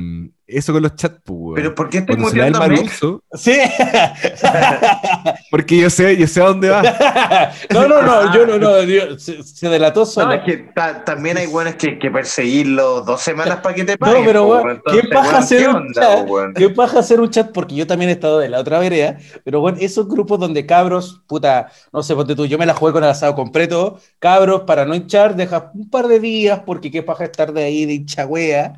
eso 0.48 0.74
con 0.74 0.84
los 0.84 0.96
chats, 0.96 1.22
pues, 1.24 1.38
weón. 1.39 1.56
Pero 1.56 1.76
¿por 1.76 1.89
qué 1.89 2.00
estoy 2.00 2.18
Cuando 2.18 2.30
se 2.30 2.36
le 2.36 2.41
da 2.41 2.48
el 2.48 2.54
mal 2.56 2.70
muteándome? 2.70 2.82
uso, 2.96 3.24
sí. 3.34 3.54
porque 5.50 5.78
yo 5.78 5.89
sé, 5.89 6.18
yo 6.18 6.28
sé 6.28 6.41
a 6.41 6.46
dónde 6.46 6.70
va. 6.70 6.82
no, 7.74 7.88
no, 7.88 8.02
no, 8.02 8.34
yo 8.34 8.46
no, 8.46 8.58
no, 8.58 8.84
yo- 8.84 9.18
se, 9.20 9.41
se 9.43 9.70
delató 9.70 10.06
solo. 10.06 10.28
No, 10.28 10.34
es 10.34 10.43
que 10.43 10.58
ta- 10.74 11.04
también 11.04 11.38
hay 11.38 11.48
buenos 11.48 11.76
que, 11.76 11.98
que 12.00 12.12
perseguirlos 12.12 13.06
dos 13.06 13.22
semanas 13.22 13.58
para 13.62 13.76
que 13.76 13.84
te 13.86 13.93
No, 13.93 13.98
paguen. 14.00 14.26
pero 14.26 14.43
po, 14.46 14.54
weón, 14.56 14.70
entonces, 14.72 15.02
¿qué 15.02 15.08
paja 15.10 15.38
hacer 15.39 15.60
¿qué 15.62 15.68
un 15.70 15.76
onda, 15.76 16.02
chat? 16.02 16.30
weón? 16.30 16.54
¿Qué 16.54 16.70
paja 16.70 17.00
hacer 17.00 17.20
un 17.22 17.30
chat? 17.30 17.52
Porque 17.52 17.76
yo 17.76 17.88
también 17.88 18.10
he 18.10 18.14
estado 18.14 18.39
de 18.39 18.50
la 18.50 18.60
otra 18.60 18.80
vereda, 18.80 19.18
pero 19.43 19.60
bueno, 19.62 19.78
esos 19.82 20.08
grupos 20.08 20.39
donde 20.39 20.66
cabros, 20.66 21.22
puta, 21.28 21.72
no 21.91 22.04
sé, 22.04 22.16
ponte 22.16 22.36
tú, 22.36 22.46
yo 22.46 22.58
me 22.58 22.66
la 22.66 22.74
jugué 22.74 22.93
con 22.93 23.04
el 23.04 23.10
asado 23.10 23.36
completo, 23.36 24.00
cabros, 24.20 24.62
para 24.62 24.86
no 24.86 24.96
hinchar, 24.96 25.36
dejas 25.36 25.64
un 25.74 25.89
par 25.89 26.08
de 26.08 26.20
días, 26.20 26.62
porque 26.66 26.91
qué 26.91 27.04
paja 27.04 27.24
estar 27.26 27.54
de 27.54 27.64
ahí 27.64 27.86
de 27.86 27.93
hinchagüea, 27.93 28.74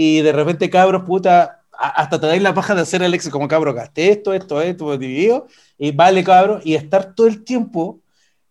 y 0.00 0.20
de 0.20 0.30
repente 0.30 0.70
cabros, 0.70 1.02
puta, 1.02 1.62
hasta 1.72 2.20
te 2.20 2.28
dais 2.28 2.40
la 2.40 2.54
paja 2.54 2.72
de 2.76 2.82
hacer 2.82 3.02
el 3.02 3.14
ex 3.14 3.28
como 3.30 3.48
cabro, 3.48 3.74
gasté 3.74 4.12
esto, 4.12 4.32
esto, 4.32 4.62
esto, 4.62 4.96
dividido, 4.96 5.48
y 5.76 5.90
vale 5.90 6.22
cabro, 6.22 6.60
y 6.62 6.74
estar 6.74 7.16
todo 7.16 7.26
el 7.26 7.42
tiempo 7.42 7.98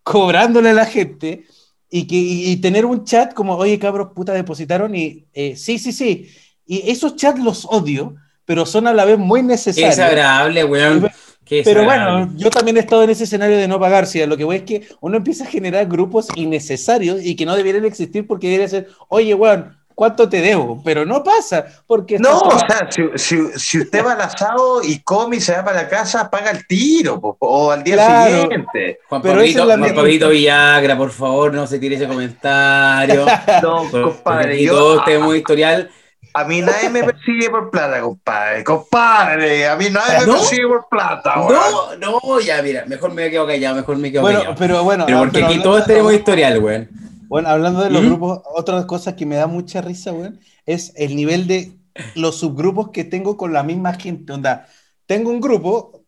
cobrándole 0.03 0.71
a 0.71 0.73
la 0.73 0.85
gente 0.85 1.45
y, 1.89 2.05
que, 2.05 2.17
y, 2.17 2.51
y 2.51 2.57
tener 2.57 2.85
un 2.85 3.05
chat 3.05 3.33
como, 3.33 3.55
oye 3.55 3.79
cabros, 3.79 4.09
puta, 4.13 4.33
depositaron 4.33 4.93
y 4.93 5.25
eh, 5.33 5.55
sí, 5.55 5.79
sí, 5.79 5.93
sí. 5.93 6.29
Y 6.65 6.91
esos 6.91 7.15
chats 7.15 7.39
los 7.39 7.63
odio, 7.63 8.15
pero 8.43 8.65
son 8.65 8.85
a 8.85 8.93
la 8.93 9.05
vez 9.05 9.17
muy 9.17 9.41
necesarios. 9.41 9.95
desagradable, 9.95 10.65
weón. 10.65 11.09
Qué 11.45 11.61
Pero 11.63 11.85
bueno, 11.85 12.29
yo 12.35 12.49
también 12.49 12.75
he 12.75 12.81
estado 12.81 13.03
en 13.03 13.09
ese 13.11 13.23
escenario 13.23 13.55
de 13.55 13.69
no 13.69 13.79
pagar. 13.79 14.05
Si 14.05 14.25
lo 14.25 14.35
que 14.35 14.43
voy 14.43 14.57
es 14.57 14.63
que 14.63 14.85
uno 14.99 15.15
empieza 15.15 15.45
a 15.45 15.47
generar 15.47 15.85
grupos 15.85 16.27
innecesarios 16.35 17.23
y 17.23 17.37
que 17.37 17.45
no 17.45 17.55
deberían 17.55 17.85
existir 17.85 18.27
porque 18.27 18.47
debería 18.47 18.67
ser, 18.67 18.89
oye, 19.07 19.33
weón, 19.33 19.76
¿cuánto 19.97 20.29
te 20.29 20.41
debo? 20.41 20.79
Pero 20.85 21.05
no 21.05 21.23
pasa, 21.23 21.65
porque 21.87 22.19
No, 22.19 22.37
o 22.39 22.59
sea, 22.59 22.87
si, 22.91 23.01
si- 23.15 23.59
si 23.59 23.79
usted 23.79 24.05
va 24.05 24.11
al 24.13 24.21
asado 24.21 24.83
y 24.83 24.99
come 25.01 25.37
y 25.37 25.41
se 25.41 25.53
va 25.53 25.65
para 25.65 25.81
la 25.81 25.87
casa, 25.89 26.29
paga 26.29 26.51
el 26.51 26.67
tiro, 26.67 27.19
po, 27.19 27.35
o 27.39 27.71
al 27.71 27.83
día 27.83 27.95
Claro. 27.95 28.41
siguiente. 28.43 28.99
Juan 29.09 29.21
pero 29.23 29.33
Pablito, 29.39 29.71
es 29.71 29.93
Juan 29.95 30.31
Villagra, 30.31 30.95
por 30.95 31.09
favor, 31.09 31.51
no 31.51 31.65
se 31.65 31.79
tire 31.79 31.95
ese 31.95 32.07
comentario. 32.07 33.25
No, 33.63 33.89
compadre, 33.89 34.53
aquí 34.53 34.65
yo, 34.65 34.73
todos 34.73 35.05
tenemos 35.05 35.35
historial. 35.35 35.89
a 36.33 36.43
mí 36.43 36.61
nadie 36.61 36.89
me 36.91 37.03
persigue 37.03 37.49
por 37.49 37.71
plata, 37.71 37.99
compadre. 37.99 38.63
Compadre, 38.63 39.67
a 39.67 39.75
mí 39.77 39.87
nadie 39.89 40.19
me 40.19 40.25
¿No? 40.27 40.33
persigue 40.33 40.67
por 40.67 40.87
plata, 40.89 41.41
weón. 41.41 41.99
No, 41.99 42.21
no, 42.21 42.39
ya, 42.39 42.61
mira, 42.61 42.85
mejor 42.85 43.11
me 43.13 43.31
quedo 43.31 43.47
callado, 43.47 43.75
mejor 43.77 43.97
me 43.97 44.11
quedo 44.11 44.21
Bueno, 44.21 44.39
callado. 44.41 44.55
pero 44.59 44.83
bueno, 44.83 45.05
Pero 45.07 45.17
ah, 45.17 45.21
porque 45.21 45.33
pero 45.39 45.45
aquí 45.47 45.55
hablando 45.55 45.71
todos 45.73 45.87
tenemos 45.87 46.13
historial, 46.13 46.59
weón. 46.63 46.89
Bueno, 47.28 47.49
hablando 47.49 47.82
de 47.82 47.89
los 47.89 48.05
¿Mm? 48.05 48.05
grupos, 48.05 48.41
otra 48.55 48.88
cosa 48.88 49.15
que 49.15 49.25
me 49.25 49.36
da 49.36 49.47
mucha 49.47 49.82
risa, 49.82 50.13
weón, 50.13 50.39
es 50.65 50.93
el 50.95 51.15
nivel 51.15 51.45
de 51.47 51.78
los 52.13 52.38
subgrupos 52.39 52.89
que 52.91 53.03
tengo 53.03 53.36
con 53.38 53.51
la 53.53 53.63
misma 53.63 53.93
gente. 53.95 54.32
Onda, 54.34 54.67
tengo 55.05 55.30
un 55.32 55.41
grupo, 55.41 56.05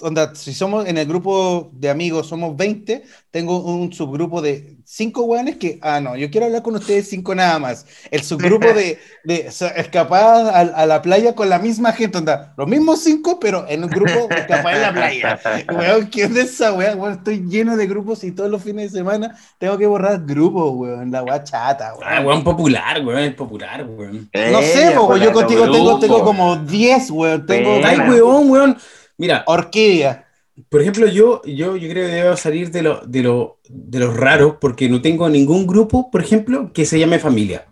onda, 0.00 0.34
si 0.34 0.52
somos 0.52 0.86
en 0.86 0.98
el 0.98 1.06
grupo 1.06 1.70
de 1.72 1.88
amigos 1.88 2.26
somos 2.28 2.56
20, 2.56 3.04
tengo 3.30 3.58
un 3.60 3.92
subgrupo 3.92 4.42
de 4.42 4.76
5 4.84 5.22
weones 5.24 5.56
que, 5.56 5.78
ah, 5.82 6.00
no, 6.00 6.16
yo 6.16 6.30
quiero 6.30 6.46
hablar 6.46 6.62
con 6.62 6.76
ustedes 6.76 7.08
5 7.08 7.34
nada 7.34 7.58
más. 7.58 7.86
El 8.10 8.22
subgrupo 8.22 8.72
de, 8.72 8.98
de 9.24 9.48
escapadas 9.76 10.54
a, 10.54 10.60
a 10.82 10.86
la 10.86 11.02
playa 11.02 11.34
con 11.34 11.48
la 11.48 11.58
misma 11.58 11.92
gente, 11.92 12.18
onda, 12.18 12.54
los 12.56 12.68
mismos 12.68 13.02
5, 13.02 13.40
pero 13.40 13.66
en 13.68 13.84
un 13.84 13.90
grupo 13.90 14.28
de 14.28 14.36
escapadas 14.36 14.76
en 14.76 14.82
la 14.82 14.92
playa. 14.92 15.40
Weón, 15.72 16.06
¿qué 16.08 16.26
onda 16.26 16.42
esa? 16.42 16.72
Weón, 16.72 17.12
estoy 17.12 17.44
lleno 17.46 17.76
de 17.76 17.86
grupos 17.86 18.22
y 18.22 18.32
todos 18.32 18.50
los 18.50 18.62
fines 18.62 18.92
de 18.92 18.98
semana 18.98 19.36
tengo 19.58 19.76
que 19.78 19.86
borrar 19.86 20.24
grupos, 20.24 20.72
weón. 20.74 21.10
La 21.10 21.22
weá 21.22 21.42
chata, 21.42 21.94
weón. 21.94 22.04
Ah, 22.06 22.20
weón 22.20 22.44
popular, 22.44 23.04
weón, 23.04 23.20
es 23.20 23.34
popular, 23.34 23.84
weón. 23.88 24.30
No 24.32 24.60
sé, 24.62 24.94
con 24.94 25.20
yo 25.20 25.32
contigo 25.32 25.70
tengo, 25.70 25.98
tengo 25.98 26.22
como 26.22 26.56
10, 26.56 27.10
weón. 27.10 27.46
Tengo. 27.46 27.80
Ay, 27.82 27.98
weón, 28.00 28.50
weón. 28.50 28.78
Mira, 29.18 29.44
Orquídea. 29.46 30.26
por 30.68 30.80
ejemplo, 30.82 31.06
yo, 31.06 31.42
yo, 31.44 31.76
yo 31.76 31.88
creo 31.88 32.06
que 32.06 32.12
debo 32.14 32.36
salir 32.36 32.70
de 32.70 32.82
lo, 32.82 33.00
de 33.06 33.22
lo, 33.22 33.58
de 33.68 33.98
los 34.00 34.16
raros 34.16 34.56
porque 34.60 34.88
no 34.88 35.00
tengo 35.00 35.28
ningún 35.28 35.66
grupo, 35.66 36.10
por 36.10 36.20
ejemplo, 36.22 36.72
que 36.72 36.84
se 36.84 36.98
llame 36.98 37.18
familia. 37.18 37.66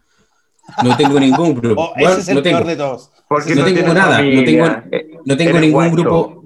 No 0.82 0.96
tengo 0.96 1.20
ningún 1.20 1.54
grupo. 1.60 1.82
Oh, 1.82 1.92
ese 1.96 2.20
es 2.20 2.28
el 2.28 2.34
no 2.36 2.42
tengo. 2.42 2.58
peor 2.58 2.68
de 2.68 2.76
todos. 2.76 3.10
Porque 3.28 3.54
No 3.54 3.64
tengo 3.64 3.76
tienes 3.76 3.94
nada, 3.94 4.18
no 4.22 4.24
familia. 4.36 4.84
No 5.24 5.36
tengo 5.36 5.50
Eres 5.50 5.60
ningún 5.60 5.88
guacho. 5.88 5.94
grupo. 5.94 6.42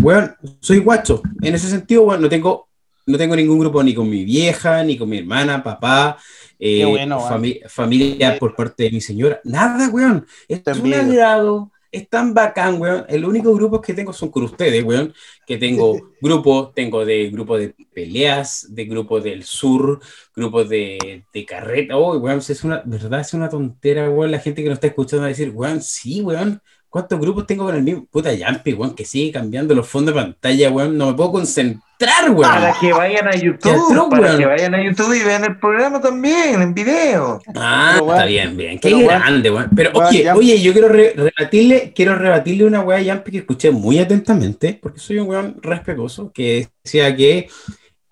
Weón, 0.00 0.34
soy 0.60 0.78
guacho. 0.78 1.22
En 1.42 1.54
ese 1.54 1.68
sentido, 1.68 2.02
weón, 2.04 2.22
no 2.22 2.28
tengo, 2.28 2.68
no 3.06 3.18
tengo 3.18 3.34
ningún 3.36 3.58
grupo 3.58 3.82
ni 3.82 3.94
con 3.94 4.08
mi 4.08 4.24
vieja, 4.24 4.82
ni 4.84 4.96
con 4.96 5.08
mi 5.08 5.18
hermana, 5.18 5.62
papá, 5.62 6.16
eh, 6.58 6.78
Qué 6.78 6.84
bueno, 6.86 7.20
fami- 7.20 7.60
familia 7.68 8.38
por 8.38 8.54
parte 8.54 8.84
de 8.84 8.90
mi 8.92 9.00
señora. 9.00 9.40
Nada, 9.44 9.88
weón. 9.90 10.26
Es 10.48 10.62
un 10.78 10.94
agrado. 10.94 11.71
Es 11.92 12.08
tan 12.08 12.32
bacán, 12.32 12.80
weón. 12.80 13.04
El 13.06 13.26
único 13.26 13.54
grupo 13.54 13.78
que 13.82 13.92
tengo 13.92 14.14
son 14.14 14.30
con 14.30 14.44
ustedes, 14.44 14.82
weón. 14.82 15.12
Que 15.46 15.58
tengo 15.58 16.14
grupos, 16.22 16.72
tengo 16.74 17.04
de 17.04 17.28
grupo 17.28 17.58
de 17.58 17.74
peleas, 17.92 18.66
de 18.70 18.86
grupo 18.86 19.20
del 19.20 19.44
sur, 19.44 20.00
grupos 20.34 20.70
de, 20.70 21.26
de 21.32 21.44
carreta. 21.44 21.98
Oh, 21.98 22.16
weón, 22.16 22.38
es 22.38 22.64
una, 22.64 22.82
verdad, 22.86 23.20
es 23.20 23.34
una 23.34 23.50
tontera, 23.50 24.08
weón. 24.08 24.30
La 24.30 24.38
gente 24.38 24.62
que 24.62 24.70
nos 24.70 24.76
está 24.76 24.86
escuchando 24.86 25.20
va 25.20 25.26
a 25.26 25.28
decir, 25.28 25.50
weón, 25.54 25.82
sí, 25.82 26.22
weón. 26.22 26.62
¿Cuántos 26.88 27.20
grupos 27.20 27.46
tengo 27.46 27.64
con 27.66 27.74
el 27.74 27.82
mismo? 27.82 28.06
Puta 28.10 28.32
Yampi, 28.32 28.72
weón, 28.72 28.94
que 28.94 29.04
sigue 29.04 29.30
cambiando 29.30 29.74
los 29.74 29.86
fondos 29.86 30.14
de 30.14 30.20
pantalla, 30.22 30.70
weón. 30.70 30.96
No 30.96 31.08
me 31.08 31.14
puedo 31.14 31.32
concentrar, 31.32 31.82
weón. 32.30 32.36
Para 32.50 32.74
que 32.80 32.92
vayan 32.92 33.28
a 33.28 33.32
YouTube, 33.36 33.72
atroz, 33.90 34.08
para 34.10 34.22
weón. 34.22 34.38
que 34.38 34.46
vayan 34.46 34.74
a 34.74 34.82
YouTube 34.84 35.14
y 35.14 35.24
vean 35.24 35.44
el 35.44 35.58
programa 35.58 36.00
también, 36.00 36.60
en 36.62 36.74
video. 36.74 37.40
Ah, 37.54 37.92
Pero, 37.98 38.12
está 38.12 38.24
bien, 38.26 38.56
bien. 38.56 38.78
Qué 38.78 38.90
pero, 38.90 39.06
grande, 39.06 39.50
weón. 39.50 39.70
Pero 39.74 39.90
weón, 39.92 40.06
oye, 40.08 40.22
ya- 40.24 40.34
oye, 40.36 40.60
yo 40.62 40.72
quiero 40.72 40.88
re- 40.88 41.14
rebatirle, 41.16 41.92
quiero 41.94 42.14
rebatirle 42.16 42.64
una 42.64 42.80
weá 42.80 42.98
a 42.98 43.02
Yampi 43.02 43.30
que 43.30 43.38
escuché 43.38 43.70
muy 43.70 43.98
atentamente, 43.98 44.78
porque 44.80 45.00
soy 45.00 45.18
un 45.18 45.28
weón 45.28 45.56
respetuoso, 45.62 46.32
que 46.32 46.68
decía 46.84 47.14
que 47.16 47.48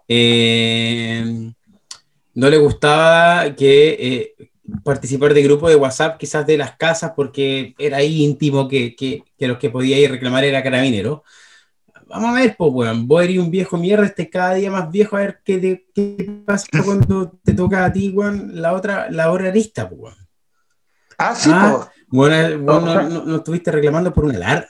eh, 0.08 1.52
no 2.34 2.48
le 2.50 2.56
gustaba 2.58 3.54
que 3.54 4.34
eh, 4.38 4.48
participar 4.84 5.34
de 5.34 5.42
grupos 5.42 5.70
de 5.70 5.76
WhatsApp, 5.76 6.18
quizás 6.18 6.46
de 6.46 6.56
las 6.58 6.76
casas, 6.76 7.12
porque 7.16 7.74
era 7.78 8.02
íntimo 8.02 8.68
que, 8.68 8.94
que, 8.94 9.22
que 9.38 9.48
los 9.48 9.58
que 9.58 9.70
podía 9.70 9.98
ir 9.98 10.08
a 10.08 10.12
reclamar 10.12 10.44
era 10.44 10.62
carabinero. 10.62 11.24
Vamos 12.10 12.30
a 12.30 12.40
ver, 12.40 12.56
pues, 12.58 12.70
weón, 12.72 13.06
vos 13.06 13.22
eres 13.22 13.38
un 13.38 13.50
viejo 13.50 13.76
mierda, 13.78 14.04
este 14.04 14.28
cada 14.28 14.54
día 14.54 14.70
más 14.70 14.90
viejo, 14.90 15.16
a 15.16 15.20
ver 15.20 15.40
qué, 15.44 15.58
te- 15.58 15.86
qué 15.94 16.42
pasa 16.44 16.66
cuando 16.84 17.30
te 17.44 17.54
toca 17.54 17.84
a 17.84 17.92
ti, 17.92 18.10
weón, 18.10 18.60
la 18.60 18.72
otra, 18.72 19.10
la 19.10 19.30
hora 19.30 19.48
arista, 19.48 19.88
pues, 19.88 20.00
weón. 20.00 20.28
Ah, 21.18 21.34
sí, 21.34 21.50
Ah. 21.52 21.72
pues. 21.76 21.88
Bueno, 22.08 22.58
vos 22.64 22.82
no, 22.82 23.02
no- 23.02 23.24
no 23.24 23.36
estuviste 23.36 23.70
reclamando 23.70 24.12
por 24.12 24.24
una 24.24 24.34
alarma. 24.36 24.66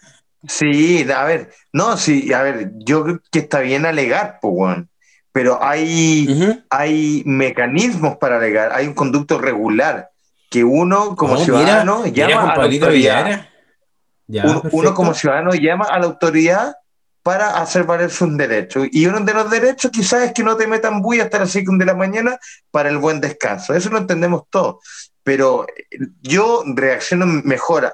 Sí, 0.46 1.06
a 1.14 1.24
ver, 1.24 1.50
no, 1.72 1.96
sí, 1.96 2.32
a 2.32 2.42
ver, 2.42 2.72
yo 2.84 3.02
creo 3.04 3.20
que 3.30 3.38
está 3.40 3.60
bien 3.60 3.86
alegar, 3.86 4.38
pues, 4.42 4.52
weón. 4.56 4.90
Pero 5.32 5.62
hay, 5.62 6.60
hay 6.70 7.22
mecanismos 7.24 8.16
para 8.16 8.36
alegar, 8.38 8.72
hay 8.74 8.86
un 8.88 8.94
conducto 8.94 9.38
regular 9.38 10.10
que 10.50 10.64
uno 10.64 11.14
como 11.14 11.36
ciudadano 11.36 12.02
mira, 12.04 12.28
llama 12.28 12.52
a 12.52 12.56
la 12.56 12.64
autoridad. 12.64 13.46
Ya, 14.26 14.44
uno, 14.72 14.94
como 14.94 15.14
ciudadano 15.14 15.54
llama 15.54 15.86
a 15.88 15.98
la 16.00 16.06
autoridad 16.06 16.74
para 17.22 17.60
hacer 17.60 17.84
valer 17.84 18.10
sus 18.10 18.34
derechos. 18.36 18.86
Y 18.92 19.06
uno 19.06 19.20
de 19.20 19.34
los 19.34 19.50
derechos 19.50 19.90
quizás 19.90 20.22
es 20.22 20.32
que 20.32 20.42
no 20.42 20.56
te 20.56 20.66
metan 20.66 21.02
bulla 21.02 21.24
hasta 21.24 21.40
las 21.40 21.50
5 21.50 21.74
de 21.76 21.84
la 21.84 21.94
mañana 21.94 22.38
para 22.70 22.88
el 22.88 22.98
buen 22.98 23.20
descanso. 23.20 23.74
Eso 23.74 23.90
lo 23.90 23.98
entendemos 23.98 24.44
todos. 24.50 24.76
Pero 25.22 25.66
eh, 25.68 25.98
yo 26.22 26.62
reacciono 26.66 27.26
mejor 27.26 27.92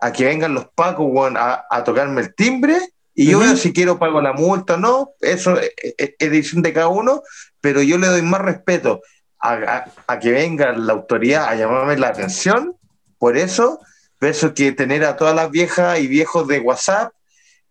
a, 0.00 0.12
que 0.12 0.24
vengan 0.24 0.54
los 0.54 0.68
pacos 0.74 1.10
a, 1.36 1.64
a 1.70 1.84
tocarme 1.84 2.22
el 2.22 2.34
timbre 2.34 2.76
Y 3.14 3.26
yo 3.30 3.38
veo 3.40 3.56
si 3.56 3.72
quiero 3.74 3.98
pago 3.98 4.20
la 4.22 4.32
multa 4.32 4.74
o 4.74 4.76
no, 4.78 5.10
eso 5.20 5.58
es, 5.60 5.70
es- 5.98 6.14
es 6.18 6.30
decisión 6.30 6.62
de 6.62 6.72
cada 6.72 6.88
uno, 6.88 7.22
pero 7.60 7.82
yo 7.82 7.98
le 7.98 8.06
doy 8.08 8.22
más 8.22 8.40
respeto 8.40 9.00
a, 9.38 9.52
a- 9.52 9.84
a 10.06 10.18
que 10.18 10.32
venga 10.32 10.72
la 10.72 10.94
autoridad 10.94 11.44
a 11.48 11.54
llamarme 11.54 11.98
la 11.98 12.08
atención 12.08 12.74
por 13.18 13.36
eso, 13.36 13.78
versus 14.18 14.52
que 14.54 14.72
tener 14.72 15.04
a 15.04 15.16
todas 15.16 15.34
las 15.36 15.50
viejas 15.50 16.00
y 16.00 16.06
viejos 16.08 16.48
de 16.48 16.58
WhatsApp 16.60 17.12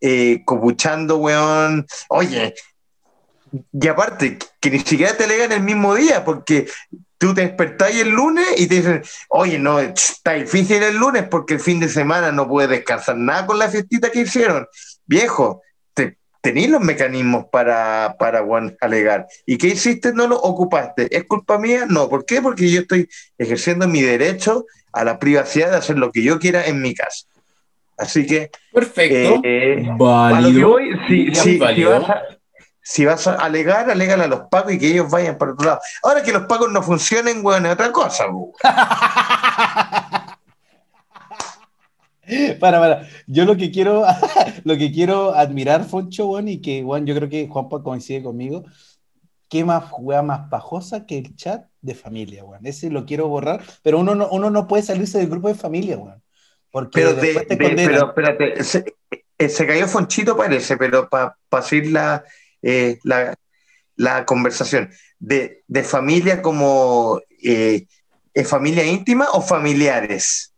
eh, 0.01 0.41
copuchando, 0.45 1.17
weón. 1.17 1.85
Oye, 2.09 2.53
y 3.71 3.87
aparte, 3.87 4.37
que 4.59 4.69
ni 4.69 4.79
siquiera 4.79 5.15
te 5.15 5.27
legan 5.27 5.51
el 5.51 5.61
mismo 5.61 5.95
día, 5.95 6.23
porque 6.23 6.67
tú 7.17 7.33
te 7.33 7.41
despertás 7.41 7.95
el 7.95 8.09
lunes 8.09 8.47
y 8.57 8.67
te 8.67 8.75
dicen, 8.75 9.03
oye, 9.29 9.59
no, 9.59 9.79
está 9.79 10.33
difícil 10.33 10.81
el 10.81 10.97
lunes 10.97 11.27
porque 11.29 11.55
el 11.55 11.59
fin 11.59 11.79
de 11.79 11.89
semana 11.89 12.31
no 12.31 12.47
puedes 12.47 12.71
descansar 12.71 13.17
nada 13.17 13.45
con 13.45 13.59
la 13.59 13.69
fiestita 13.69 14.09
que 14.09 14.21
hicieron. 14.21 14.67
Viejo, 15.05 15.61
te, 15.93 16.17
tenéis 16.41 16.69
los 16.69 16.81
mecanismos 16.81 17.45
para, 17.51 18.15
para 18.17 18.43
alegar. 18.79 19.27
¿Y 19.45 19.57
qué 19.57 19.67
hiciste? 19.67 20.13
No 20.13 20.27
lo 20.27 20.37
ocupaste. 20.37 21.15
¿Es 21.15 21.25
culpa 21.25 21.59
mía? 21.59 21.85
No. 21.87 22.09
¿Por 22.09 22.25
qué? 22.25 22.41
Porque 22.41 22.71
yo 22.71 22.81
estoy 22.81 23.07
ejerciendo 23.37 23.87
mi 23.87 24.01
derecho 24.01 24.65
a 24.93 25.03
la 25.03 25.19
privacidad 25.19 25.71
de 25.71 25.77
hacer 25.77 25.97
lo 25.97 26.11
que 26.11 26.23
yo 26.23 26.39
quiera 26.39 26.65
en 26.65 26.81
mi 26.81 26.95
casa. 26.95 27.27
Así 28.01 28.25
que, 28.25 28.49
Perfecto. 28.73 29.41
eh, 29.43 29.85
a 29.87 29.91
lo 29.91 29.97
que 29.97 30.03
válido. 30.03 30.69
voy, 30.69 30.89
si, 31.35 31.57
vas 31.59 32.09
a, 32.09 32.21
si 32.81 33.05
vas 33.05 33.27
a 33.27 33.35
alegar, 33.35 33.89
alégale 33.91 34.23
a 34.23 34.27
los 34.27 34.41
pagos 34.49 34.73
y 34.73 34.79
que 34.79 34.87
ellos 34.87 35.09
vayan 35.11 35.37
para 35.37 35.51
otro 35.53 35.67
lado. 35.67 35.79
Ahora 36.03 36.23
que 36.23 36.31
los 36.31 36.43
pagos 36.47 36.71
no 36.71 36.81
funcionen, 36.81 37.45
weón, 37.45 37.65
es 37.67 37.73
otra 37.73 37.91
cosa. 37.91 38.25
weón. 38.27 38.51
Para, 42.59 42.79
para. 42.79 43.07
Yo 43.27 43.45
lo 43.45 43.57
que 43.57 43.71
quiero, 43.71 44.05
lo 44.63 44.77
que 44.77 44.91
quiero 44.91 45.33
admirar, 45.35 45.83
Foncho, 45.83 46.27
weón, 46.27 46.47
y 46.47 46.61
que, 46.61 46.83
weón, 46.83 47.05
yo 47.05 47.13
creo 47.15 47.27
que 47.29 47.47
Juanpa 47.47 47.83
coincide 47.83 48.23
conmigo. 48.23 48.63
Qué 49.49 49.65
más 49.65 49.85
wea 49.99 50.21
más 50.21 50.47
pajosa 50.49 51.05
que 51.05 51.17
el 51.17 51.35
chat 51.35 51.65
de 51.81 51.93
familia, 51.93 52.45
weón. 52.45 52.65
Ese 52.65 52.89
lo 52.89 53.05
quiero 53.05 53.27
borrar, 53.27 53.61
pero 53.83 53.99
uno 53.99 54.15
no, 54.15 54.29
uno 54.29 54.49
no 54.49 54.65
puede 54.67 54.83
salirse 54.83 55.17
del 55.17 55.29
grupo 55.29 55.49
de 55.49 55.55
familia, 55.55 55.97
weón. 55.97 56.21
Porque 56.71 57.01
Pero, 57.01 57.13
de, 57.15 57.33
de- 57.33 57.85
pero 57.85 58.07
espérate, 58.07 58.63
se, 58.63 58.95
eh, 59.37 59.49
se 59.49 59.67
cayó 59.67 59.87
Fonchito, 59.87 60.37
parece, 60.37 60.77
pero 60.77 61.09
para 61.09 61.35
seguir 61.61 61.91
la, 61.91 62.23
eh, 62.61 62.97
la, 63.03 63.35
la 63.95 64.25
conversación. 64.25 64.89
De, 65.19 65.63
de 65.67 65.83
familia 65.83 66.41
como 66.41 67.21
eh, 67.43 67.85
¿es 68.33 68.47
familia 68.47 68.85
íntima 68.85 69.27
o 69.33 69.41
familiares? 69.41 70.53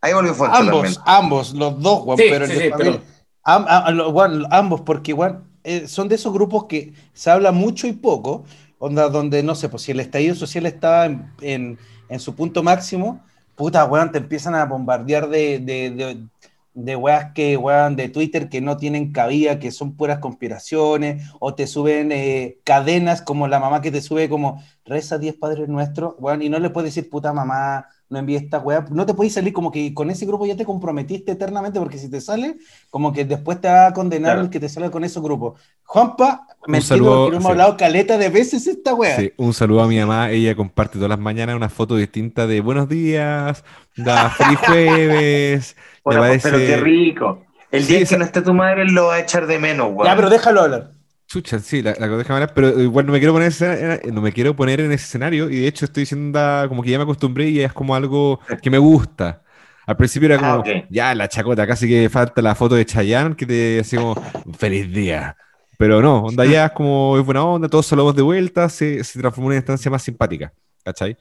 Ahí 0.00 0.12
volvió 0.12 0.34
Foncho 0.34 0.54
ambos, 0.54 0.82
también. 0.82 1.02
ambos, 1.06 1.52
los 1.54 1.80
dos, 1.80 2.04
weón, 2.04 2.18
Sí, 2.18 2.24
pero 2.30 2.46
sí, 2.46 2.52
sí, 2.52 2.70
pero- 2.76 3.00
Am- 3.42 3.66
a- 3.68 3.86
a- 3.86 3.90
lo- 3.90 4.10
weón, 4.10 4.46
ambos, 4.50 4.82
porque 4.82 5.12
weón, 5.14 5.44
eh, 5.64 5.88
son 5.88 6.08
de 6.08 6.14
esos 6.16 6.32
grupos 6.32 6.66
que 6.66 6.92
se 7.14 7.30
habla 7.30 7.52
mucho 7.52 7.86
y 7.86 7.92
poco, 7.92 8.44
onda, 8.78 9.08
donde 9.08 9.42
no 9.42 9.54
sé, 9.54 9.68
pues 9.68 9.82
si 9.82 9.92
el 9.92 10.00
estallido 10.00 10.34
social 10.34 10.66
estaba 10.66 11.06
en, 11.06 11.32
en- 11.40 11.78
en 12.10 12.20
su 12.20 12.34
punto 12.36 12.62
máximo, 12.62 13.24
puta, 13.56 13.84
weón, 13.86 14.12
te 14.12 14.18
empiezan 14.18 14.54
a 14.54 14.64
bombardear 14.66 15.28
de, 15.28 15.58
de, 15.60 15.90
de, 15.90 16.26
de 16.74 16.96
weas 16.96 17.32
que, 17.32 17.56
weón, 17.56 17.96
de 17.96 18.08
Twitter 18.08 18.48
que 18.48 18.60
no 18.60 18.76
tienen 18.76 19.12
cabida, 19.12 19.58
que 19.58 19.70
son 19.70 19.96
puras 19.96 20.18
conspiraciones, 20.18 21.24
o 21.40 21.54
te 21.54 21.66
suben 21.66 22.12
eh, 22.12 22.58
cadenas 22.64 23.22
como 23.22 23.48
la 23.48 23.60
mamá 23.60 23.80
que 23.80 23.92
te 23.92 24.02
sube 24.02 24.28
como 24.28 24.62
reza 24.84 25.18
10 25.18 25.36
padres 25.36 25.68
nuestros, 25.68 26.14
weón, 26.18 26.42
y 26.42 26.48
no 26.48 26.58
le 26.58 26.70
puedes 26.70 26.94
decir 26.94 27.10
puta 27.10 27.32
mamá, 27.32 27.88
no 28.10 28.18
envíe 28.18 28.36
esta 28.36 28.58
weá, 28.58 28.84
no 28.90 29.06
te 29.06 29.14
puedes 29.14 29.32
salir 29.32 29.52
como 29.52 29.70
que 29.72 29.92
con 29.94 30.10
ese 30.10 30.26
grupo 30.26 30.46
ya 30.46 30.56
te 30.56 30.64
comprometiste 30.64 31.32
eternamente, 31.32 31.80
porque 31.80 31.98
si 31.98 32.08
te 32.10 32.20
sale, 32.20 32.56
como 32.90 33.12
que 33.12 33.24
después 33.24 33.60
te 33.60 33.68
va 33.68 33.86
a 33.88 33.92
condenar 33.92 34.32
Claro. 34.32 34.42
el 34.42 34.50
que 34.50 34.60
te 34.60 34.68
salga 34.68 34.90
con 34.90 35.04
esos 35.04 35.22
grupos. 35.22 35.60
Juanpa, 35.84 36.46
me 36.66 36.80
saludo, 36.80 37.28
hemos 37.28 37.42
sí. 37.44 37.48
hablado 37.50 37.76
caleta 37.76 38.16
de 38.18 38.28
veces 38.28 38.66
esta 38.66 38.94
weá. 38.94 39.16
Sí, 39.16 39.32
un 39.36 39.52
saludo 39.52 39.82
a 39.82 39.88
mi 39.88 39.98
mamá. 39.98 40.30
Ella 40.30 40.54
comparte 40.54 40.94
todas 40.94 41.10
las 41.10 41.18
mañanas 41.18 41.56
una 41.56 41.68
foto 41.68 41.96
distinta 41.96 42.46
de 42.46 42.60
buenos 42.60 42.88
días, 42.88 43.64
da 43.96 44.30
feliz 44.30 44.58
jueves. 44.66 45.76
me 45.76 46.00
Bueno, 46.04 46.20
parece- 46.22 46.50
pero 46.50 46.58
qué 46.64 46.76
rico. 46.76 47.44
El 47.70 47.82
Sí, 47.84 47.94
día 47.94 48.02
esa- 48.02 48.14
que 48.14 48.18
no 48.20 48.24
esté 48.24 48.42
tu 48.42 48.54
madre 48.54 48.84
lo 48.86 49.06
va 49.06 49.14
a 49.16 49.20
echar 49.20 49.46
de 49.46 49.58
menos, 49.58 49.88
weón. 49.92 50.04
Ya, 50.06 50.14
pero 50.16 50.30
déjalo 50.30 50.60
hablar. 50.62 50.90
Chucha, 51.34 51.58
sí, 51.58 51.82
la, 51.82 51.94
la 51.98 52.06
deja 52.08 52.32
hablar, 52.34 52.54
pero 52.54 52.80
igual 52.80 53.06
no 53.06 53.12
me 53.12 53.18
quiero 53.18 53.32
poner 53.32 53.48
ese- 53.48 54.02
no 54.12 54.20
me 54.20 54.32
quiero 54.32 54.54
poner 54.54 54.80
en 54.80 54.92
ese 54.92 55.04
escenario 55.06 55.50
y 55.50 55.56
de 55.62 55.66
hecho 55.66 55.84
estoy 55.84 56.02
diciendo 56.02 56.38
ah, 56.38 56.66
como 56.68 56.80
que 56.82 56.90
ya 56.90 56.98
me 56.98 57.02
acostumbré 57.04 57.48
y 57.48 57.60
es 57.60 57.72
como 57.72 57.94
algo 57.96 58.38
que 58.62 58.70
me 58.70 58.78
gusta. 58.78 59.42
Al 59.86 59.96
principio 59.96 60.26
era 60.26 60.38
como, 60.38 60.52
Ah, 60.52 60.58
ok. 60.58 60.68
ya 60.88 61.12
la 61.14 61.28
chacota, 61.28 61.66
casi 61.66 61.88
que 61.88 62.08
falta 62.08 62.40
la 62.40 62.54
foto 62.54 62.76
de 62.76 62.86
Chayanne 62.86 63.34
que 63.36 63.46
te 63.46 63.80
así 63.80 63.96
como, 63.96 64.16
feliz 64.58 64.90
día. 64.92 65.36
Pero 65.76 66.00
no, 66.00 66.22
onda 66.26 66.46
ya 66.46 66.66
es 66.66 66.72
como, 66.72 67.18
es 67.18 67.24
buena 67.24 67.44
onda, 67.44 67.68
todos 67.68 67.86
saludamos 67.86 68.14
de 68.14 68.22
vuelta, 68.22 68.68
se, 68.68 69.02
se 69.02 69.18
transformó 69.18 69.48
en 69.48 69.54
una 69.54 69.56
instancia 69.56 69.90
más 69.90 70.02
simpática, 70.04 70.52
¿cachai? 70.84 71.16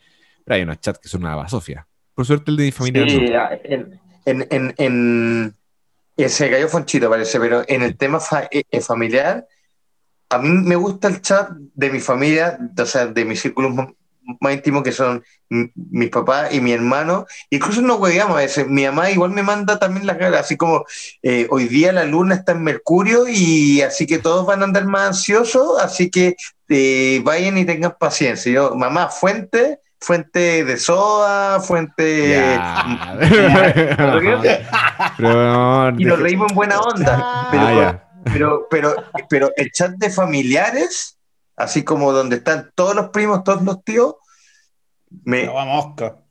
Pero 0.45 0.55
hay 0.55 0.61
unos 0.61 0.79
chats 0.79 0.99
que 0.99 1.09
son 1.09 1.21
una 1.23 1.35
basofia. 1.35 1.87
Por 2.13 2.25
suerte 2.25 2.51
el 2.51 2.57
de 2.57 2.65
mi 2.65 2.71
familia 2.71 3.05
Sí, 3.07 3.07
no. 3.07 3.27
ah, 3.35 3.49
en, 3.63 3.99
en, 4.25 4.47
en, 4.51 4.73
en- 4.77 5.55
eh, 6.17 6.29
se 6.29 6.49
cayó 6.51 6.67
Fonchito, 6.69 7.09
parece, 7.09 7.39
pero 7.39 7.63
en 7.67 7.83
el 7.83 7.97
tema 7.97 8.19
fa- 8.19 8.47
eh, 8.51 8.63
eh, 8.71 8.81
familiar, 8.81 9.47
a 10.29 10.37
mí 10.39 10.49
me 10.49 10.75
gusta 10.75 11.07
el 11.07 11.21
chat 11.21 11.49
de 11.51 11.89
mi 11.89 11.99
familia, 11.99 12.57
o 12.77 12.85
sea, 12.85 13.07
de 13.07 13.25
mis 13.25 13.41
círculos 13.41 13.73
más 14.39 14.53
íntimos 14.53 14.83
que 14.83 14.91
son 14.91 15.23
mis 15.49 16.09
papás 16.09 16.53
y 16.53 16.61
mi 16.61 16.71
hermano. 16.71 17.25
Incluso 17.49 17.81
nos 17.81 17.99
hueveamos 17.99 18.37
a 18.37 18.41
veces. 18.41 18.67
Mi 18.67 18.85
mamá 18.85 19.11
igual 19.11 19.31
me 19.31 19.43
manda 19.43 19.77
también 19.77 20.07
las 20.07 20.17
caras, 20.17 20.41
así 20.41 20.57
como 20.57 20.85
eh, 21.21 21.47
hoy 21.49 21.67
día 21.67 21.91
la 21.91 22.05
luna 22.05 22.35
está 22.35 22.53
en 22.53 22.63
Mercurio 22.63 23.25
y 23.27 23.81
así 23.81 24.07
que 24.07 24.19
todos 24.19 24.45
van 24.45 24.61
a 24.61 24.65
andar 24.65 24.85
más 24.85 25.07
ansiosos, 25.07 25.81
así 25.81 26.09
que 26.09 26.35
eh, 26.69 27.21
vayan 27.23 27.57
y 27.57 27.65
tengan 27.65 27.95
paciencia. 27.99 28.51
Yo, 28.51 28.75
mamá, 28.75 29.09
fuente, 29.09 29.79
fuente 29.99 30.63
de 30.63 30.77
soda, 30.77 31.59
fuente... 31.59 32.35
Pero 35.17 35.53
no, 35.53 35.99
y 35.99 36.05
nos 36.05 36.19
reímos 36.19 36.49
en 36.49 36.55
buena 36.55 36.79
onda. 36.79 37.47
Pero, 37.51 37.63
Ah, 37.67 37.73
ya. 37.73 38.12
Pero, 38.25 38.67
pero, 38.69 38.95
pero 39.29 39.51
el 39.55 39.71
chat 39.71 39.91
de 39.97 40.09
familiares, 40.09 41.17
así 41.55 41.83
como 41.83 42.11
donde 42.11 42.37
están 42.37 42.71
todos 42.75 42.95
los 42.95 43.09
primos, 43.09 43.43
todos 43.43 43.61
los 43.63 43.83
tíos, 43.83 44.15
me, 45.23 45.49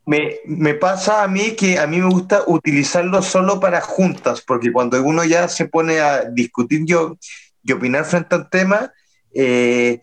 me, 0.05 0.39
me 0.45 0.73
pasa 0.73 1.23
a 1.23 1.27
mí 1.27 1.55
que 1.55 1.79
a 1.79 1.87
mí 1.87 1.99
me 1.99 2.09
gusta 2.09 2.43
utilizarlo 2.47 3.21
solo 3.21 3.59
para 3.59 3.81
juntas, 3.81 4.41
porque 4.41 4.71
cuando 4.71 5.01
uno 5.01 5.23
ya 5.23 5.47
se 5.47 5.67
pone 5.67 5.99
a 5.99 6.25
discutir 6.29 6.81
yo 6.85 7.17
y 7.63 7.71
opinar 7.71 8.05
frente 8.05 8.35
al 8.35 8.49
tema, 8.49 8.91
eh, 9.33 10.01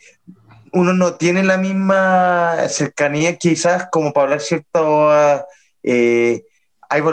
uno 0.73 0.93
no 0.93 1.15
tiene 1.15 1.43
la 1.43 1.59
misma 1.59 2.69
cercanía 2.69 3.37
quizás 3.37 3.89
como 3.91 4.13
para 4.13 4.25
hablar 4.25 4.41
cierto, 4.41 5.11
eh, 5.83 6.45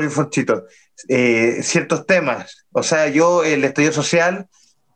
Fonchito, 0.10 0.66
eh, 1.08 1.60
ciertos 1.62 2.06
temas. 2.06 2.66
O 2.72 2.84
sea, 2.84 3.08
yo 3.08 3.44
el 3.44 3.64
estudio 3.64 3.92
social 3.92 4.48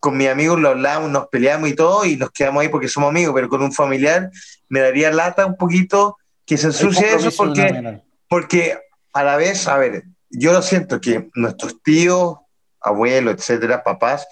con 0.02 0.18
mis 0.18 0.28
amigos 0.28 0.60
lo 0.60 0.70
hablamos, 0.70 1.12
nos 1.12 1.28
peleamos 1.28 1.70
y 1.70 1.76
todo, 1.76 2.04
y 2.06 2.18
nos 2.18 2.32
quedamos 2.32 2.62
ahí 2.62 2.70
porque 2.70 2.88
somos 2.88 3.10
amigos, 3.10 3.34
pero 3.36 3.48
con 3.48 3.62
un 3.62 3.72
familiar 3.72 4.32
me 4.68 4.82
daría 4.82 5.12
lata 5.12 5.46
un 5.46 5.56
poquito 5.56 6.18
que 6.46 6.58
se 6.58 6.68
ensucie 6.68 7.14
eso 7.14 7.30
porque 7.38 8.02
porque 8.28 8.80
a 9.14 9.24
la 9.24 9.36
vez, 9.36 9.68
a 9.68 9.78
ver, 9.78 10.04
yo 10.30 10.54
lo 10.54 10.62
siento 10.62 11.00
que 11.00 11.30
nuestros 11.36 11.84
tíos, 11.84 12.38
abuelos, 12.80 13.36
etcétera, 13.36 13.84
papás, 13.84 14.26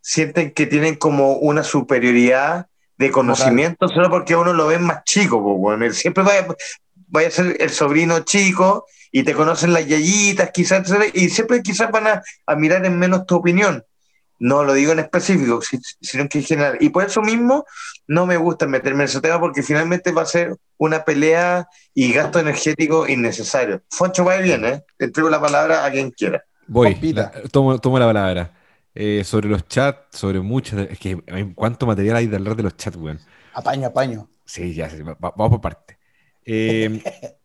sienten 0.00 0.52
que 0.52 0.66
tienen 0.66 0.94
como 0.94 1.34
una 1.34 1.62
superioridad 1.62 2.66
de 2.96 3.10
conocimiento 3.10 3.88
solo 3.88 4.08
porque 4.08 4.36
uno 4.36 4.54
lo 4.54 4.68
ve 4.68 4.78
más 4.78 5.04
chico, 5.04 5.76
siempre 5.92 6.24
vaya, 6.24 6.46
vaya 7.08 7.28
a 7.28 7.30
ser 7.30 7.56
el 7.60 7.70
sobrino 7.70 8.20
chico 8.20 8.86
y 9.12 9.22
te 9.22 9.34
conocen 9.34 9.74
las 9.74 9.86
yayitas, 9.86 10.50
quizás, 10.50 10.88
y 11.12 11.28
siempre 11.28 11.62
quizás 11.62 11.90
van 11.90 12.06
a, 12.06 12.22
a 12.46 12.54
mirar 12.54 12.86
en 12.86 12.98
menos 12.98 13.26
tu 13.26 13.36
opinión. 13.36 13.84
No 14.40 14.64
lo 14.64 14.74
digo 14.74 14.90
en 14.92 14.98
específico, 14.98 15.62
si- 15.62 15.78
sino 16.00 16.28
que 16.28 16.38
en 16.38 16.44
general. 16.44 16.76
Y 16.80 16.88
por 16.88 17.04
eso 17.04 17.22
mismo 17.22 17.64
no 18.08 18.26
me 18.26 18.36
gusta 18.36 18.66
meterme 18.66 19.04
en 19.04 19.08
ese 19.10 19.20
tema 19.20 19.38
porque 19.38 19.62
finalmente 19.62 20.10
va 20.10 20.22
a 20.22 20.26
ser 20.26 20.56
una 20.78 21.04
pelea 21.04 21.68
y 21.94 22.12
gasto 22.12 22.40
energético 22.40 23.06
innecesario. 23.06 23.82
Foncho 23.90 24.24
va 24.24 24.38
bien, 24.38 24.64
¿eh? 24.64 24.82
Entrego 24.98 25.30
la 25.30 25.40
palabra 25.40 25.84
a 25.84 25.90
quien 25.92 26.10
quiera. 26.10 26.42
Voy, 26.66 26.94
la- 27.12 27.30
tomo, 27.52 27.78
tomo 27.78 27.98
la 27.98 28.06
palabra. 28.06 28.56
Eh, 28.94 29.22
sobre 29.24 29.48
los 29.48 29.68
chats, 29.68 30.16
sobre 30.18 30.40
muchas. 30.40 30.88
Es 30.90 30.98
que 30.98 31.22
hay- 31.30 31.52
cuánto 31.54 31.86
material 31.86 32.16
hay 32.16 32.26
de 32.26 32.36
hablar 32.36 32.56
de 32.56 32.64
los 32.64 32.76
chats, 32.76 32.96
weón. 32.96 33.20
Apaño, 33.54 33.86
apaño. 33.86 34.28
Sí, 34.44 34.74
ya, 34.74 34.90
sí, 34.90 35.00
va- 35.02 35.16
vamos 35.20 35.50
por 35.50 35.60
parte. 35.60 35.98
Eh, 36.44 37.02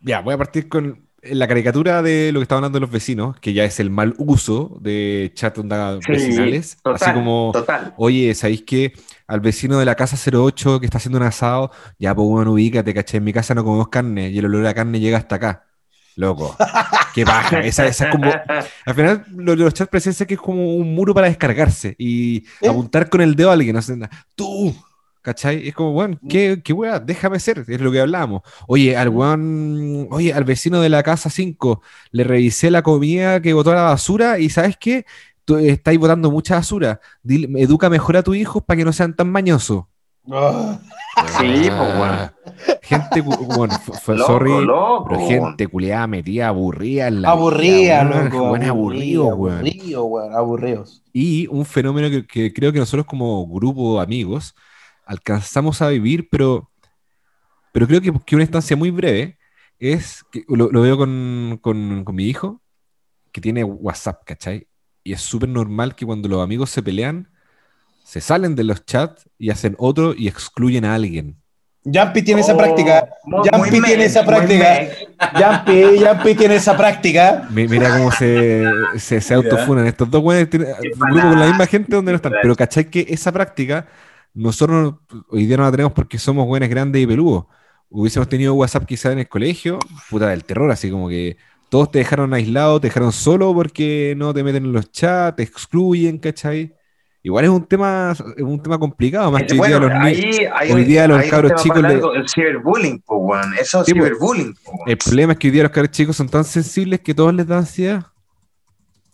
ya, 0.00 0.20
voy 0.20 0.34
a 0.34 0.38
partir 0.38 0.68
con 0.68 1.07
la 1.22 1.48
caricatura 1.48 2.02
de 2.02 2.30
lo 2.32 2.38
que 2.40 2.42
estaba 2.44 2.58
hablando 2.58 2.76
de 2.76 2.80
los 2.82 2.90
vecinos, 2.90 3.38
que 3.40 3.52
ya 3.52 3.64
es 3.64 3.80
el 3.80 3.90
mal 3.90 4.14
uso 4.18 4.78
de 4.80 5.32
chat 5.34 5.56
onda 5.58 5.98
Sí, 6.00 6.12
vecinales. 6.12 6.76
total, 6.82 6.94
así 6.94 7.12
como, 7.12 7.50
Total. 7.52 7.94
oye, 7.96 8.34
¿sabéis 8.34 8.62
que 8.62 8.92
al 9.26 9.40
vecino 9.40 9.78
de 9.78 9.84
la 9.84 9.94
casa 9.96 10.16
08 10.16 10.80
que 10.80 10.86
está 10.86 10.98
haciendo 10.98 11.18
un 11.18 11.24
asado, 11.24 11.70
ya 11.98 12.14
pues 12.14 12.26
bueno, 12.28 12.52
ubícate, 12.52 12.94
caché, 12.94 13.18
en 13.18 13.24
mi 13.24 13.32
casa 13.32 13.54
no 13.54 13.64
comemos 13.64 13.88
carne 13.88 14.30
y 14.30 14.38
el 14.38 14.46
olor 14.46 14.66
a 14.66 14.74
carne 14.74 15.00
llega 15.00 15.18
hasta 15.18 15.36
acá? 15.36 15.64
Loco, 16.16 16.56
qué 17.14 17.24
baja. 17.24 17.60
Esa, 17.60 17.86
esa 17.86 18.06
es 18.06 18.10
como. 18.10 18.32
Al 18.86 18.94
final, 18.94 19.24
lo 19.36 19.52
de 19.52 19.58
los 19.64 19.72
chats 19.74 19.88
presencia 19.90 20.26
que 20.26 20.34
es 20.34 20.40
como 20.40 20.74
un 20.74 20.92
muro 20.94 21.14
para 21.14 21.28
descargarse 21.28 21.94
y 21.98 22.38
¿Eh? 22.60 22.68
apuntar 22.68 23.08
con 23.08 23.20
el 23.20 23.36
dedo 23.36 23.50
a 23.50 23.52
alguien. 23.52 23.76
No 23.76 23.82
sé, 23.82 23.96
tú, 24.34 24.74
¿cachai? 25.22 25.68
Es 25.68 25.74
como, 25.74 25.92
bueno, 25.92 26.18
¿qué, 26.28 26.60
qué 26.64 26.72
weá? 26.72 26.98
Déjame 27.00 27.38
ser, 27.40 27.64
es 27.66 27.80
lo 27.80 27.90
que 27.92 28.00
hablábamos. 28.00 28.42
Oye, 28.66 28.96
al 28.96 29.08
weón, 29.10 30.08
oye, 30.10 30.32
al 30.32 30.44
vecino 30.44 30.80
de 30.80 30.88
la 30.88 31.02
casa 31.02 31.30
5, 31.30 31.82
le 32.12 32.24
revisé 32.24 32.70
la 32.70 32.82
comida 32.82 33.40
que 33.42 33.52
botó 33.52 33.72
a 33.72 33.74
la 33.76 33.82
basura 33.82 34.38
y 34.38 34.50
¿sabes 34.50 34.76
qué? 34.78 35.04
Tú 35.44 35.56
estáis 35.56 35.98
botando 35.98 36.30
mucha 36.30 36.56
basura. 36.56 37.00
Dile- 37.22 37.48
educa 37.62 37.88
mejor 37.90 38.16
a 38.18 38.22
tus 38.22 38.36
hijos 38.36 38.62
para 38.64 38.76
que 38.78 38.84
no 38.84 38.92
sean 38.92 39.14
tan 39.16 39.30
mañosos. 39.30 39.84
Ah, 40.30 40.78
Sí, 41.38 41.68
pues, 41.68 41.72
weón. 41.72 42.30
Gente, 42.82 43.22
cu- 43.24 43.44
bueno, 43.56 43.74
fue, 44.02 44.16
Loco, 44.16 44.26
sorry, 44.32 44.64
loco, 44.64 45.04
pero 45.08 45.18
weón. 45.20 45.28
gente 45.46 45.66
culiada 45.66 46.06
metida, 46.06 46.48
aburrida 46.48 47.08
en 47.08 47.22
la 47.22 47.30
aburrida, 47.30 48.04
vida, 48.04 48.10
weón. 48.10 48.24
loco. 48.24 48.42
Weón, 48.52 48.62
aburrido, 48.64 49.26
weón. 49.36 49.56
Aburrido, 49.58 50.04
weón. 50.04 50.34
Aburridos. 50.34 51.02
Y 51.12 51.46
un 51.48 51.64
fenómeno 51.64 52.08
que, 52.10 52.26
que 52.26 52.52
creo 52.52 52.72
que 52.72 52.78
nosotros 52.78 53.06
como 53.06 53.46
grupo 53.48 53.96
de 53.96 54.02
amigos 54.04 54.54
alcanzamos 55.08 55.82
a 55.82 55.88
vivir, 55.88 56.28
pero, 56.30 56.70
pero 57.72 57.86
creo 57.88 58.00
que, 58.00 58.12
que 58.24 58.34
una 58.36 58.44
instancia 58.44 58.76
muy 58.76 58.90
breve 58.90 59.38
es, 59.78 60.22
que 60.30 60.44
lo, 60.48 60.70
lo 60.70 60.82
veo 60.82 60.96
con, 60.96 61.58
con- 61.62 62.04
con 62.04 62.14
mi 62.14 62.24
hijo, 62.26 62.60
que 63.32 63.40
tiene 63.40 63.64
WhatsApp, 63.64 64.22
¿cachai? 64.24 64.66
Y 65.02 65.12
es 65.12 65.20
súper 65.20 65.48
normal 65.48 65.94
que 65.94 66.04
cuando 66.06 66.28
los 66.28 66.42
amigos 66.42 66.70
se 66.70 66.82
pelean, 66.82 67.28
se 68.04 68.20
salen 68.20 68.54
de 68.54 68.64
los 68.64 68.84
chats 68.84 69.28
y 69.38 69.50
hacen 69.50 69.74
otro 69.78 70.14
y 70.14 70.28
excluyen 70.28 70.84
a 70.84 70.94
alguien. 70.94 71.36
Jumpy 71.84 72.22
tiene 72.22 72.40
esa 72.42 72.52
Oh, 72.54 72.58
práctica. 72.58 73.08
muy- 73.24 73.48
Jumpy 73.48 73.70
muy 73.78 73.88
tiene 73.88 74.04
esa 74.04 74.24
práctica. 74.26 74.66
Jumpy, 75.34 76.04
Jumpy 76.04 76.34
tiene 76.34 76.54
esa 76.56 76.76
práctica. 76.76 77.46
Mi- 77.50 77.66
Mira 77.68 77.96
cómo 77.96 78.10
se, 78.12 78.64
se, 78.96 79.20
se 79.22 79.34
autofunan. 79.34 79.86
Estos 79.86 80.10
dos 80.10 80.20
güeyes 80.20 80.50
tienen 80.50 80.68
un 80.68 81.10
grupo 81.10 81.28
con 81.30 81.38
la 81.38 81.46
misma 81.46 81.66
gente 81.66 81.94
donde 81.96 82.12
no 82.12 82.16
están. 82.16 82.32
Pero 82.42 82.54
¿cachai 82.56 82.90
que 82.90 83.06
esa 83.08 83.32
práctica 83.32 83.86
nosotros 84.42 84.94
hoy 85.28 85.46
día 85.46 85.56
no 85.56 85.64
la 85.64 85.70
tenemos 85.70 85.92
porque 85.92 86.18
somos 86.18 86.46
güeyes 86.46 86.68
grandes 86.70 87.02
y 87.02 87.06
peludos? 87.06 87.44
Hubiésemos 87.90 88.28
tenido 88.28 88.54
WhatsApp 88.54 88.84
quizá 88.84 89.12
en 89.12 89.20
el 89.20 89.28
colegio, 89.28 89.78
puta 90.10 90.28
del 90.28 90.44
terror, 90.44 90.70
así 90.70 90.90
como 90.90 91.08
que 91.08 91.36
todos 91.70 91.90
te 91.90 91.98
dejaron 91.98 92.32
aislado, 92.34 92.80
te 92.80 92.88
dejaron 92.88 93.12
solo 93.12 93.54
porque 93.54 94.14
no 94.16 94.32
te 94.34 94.42
meten 94.44 94.64
en 94.66 94.72
los 94.72 94.90
chats, 94.92 95.36
te 95.36 95.42
excluyen, 95.42 96.18
¿cachai? 96.18 96.74
Igual 97.22 97.44
es 97.46 97.50
un 97.50 97.66
tema, 97.66 98.12
es 98.12 98.42
un 98.42 98.62
tema 98.62 98.78
complicado, 98.78 99.30
más 99.32 99.42
que 99.42 99.54
hoy 99.54 99.68
día 99.68 99.78
Bueno, 99.78 99.94
los 99.94 100.04
ahí, 100.04 100.46
hoy 100.72 100.84
día 100.84 101.08
los 101.08 101.22
cabros 101.24 101.62
chicos 101.62 101.82
le- 101.82 101.94
el 101.94 102.28
ciberbullying, 102.28 103.02
weón. 103.08 103.54
Eso 103.58 103.80
es 103.80 103.86
Sí, 103.86 103.92
pues. 103.94 104.04
ciberbullying, 104.06 104.54
pues, 104.54 104.66
weón. 104.66 104.88
El 104.90 104.96
problema 104.98 105.32
es 105.32 105.38
que 105.38 105.48
hoy 105.48 105.50
día 105.52 105.62
los 105.64 105.72
cabros 105.72 105.90
chicos 105.90 106.16
son 106.16 106.28
tan 106.28 106.44
sensibles 106.44 107.00
que 107.00 107.12
todos 107.14 107.34
les 107.34 107.46
da 107.46 107.58
ansiedad. 107.58 108.06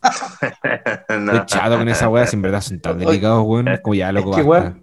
No. 0.02 0.10
Estoy 1.32 1.46
chato 1.46 1.78
con 1.78 1.88
esa 1.88 2.08
weá, 2.08 2.26
si 2.26 2.36
en 2.36 2.42
verdad 2.42 2.60
son 2.60 2.78
tan 2.80 2.98
delicados, 2.98 3.42
weón. 3.46 3.66
Como 3.82 3.94
ya, 3.94 4.12
loco, 4.12 4.36
Es 4.38 4.44
que, 4.44 4.74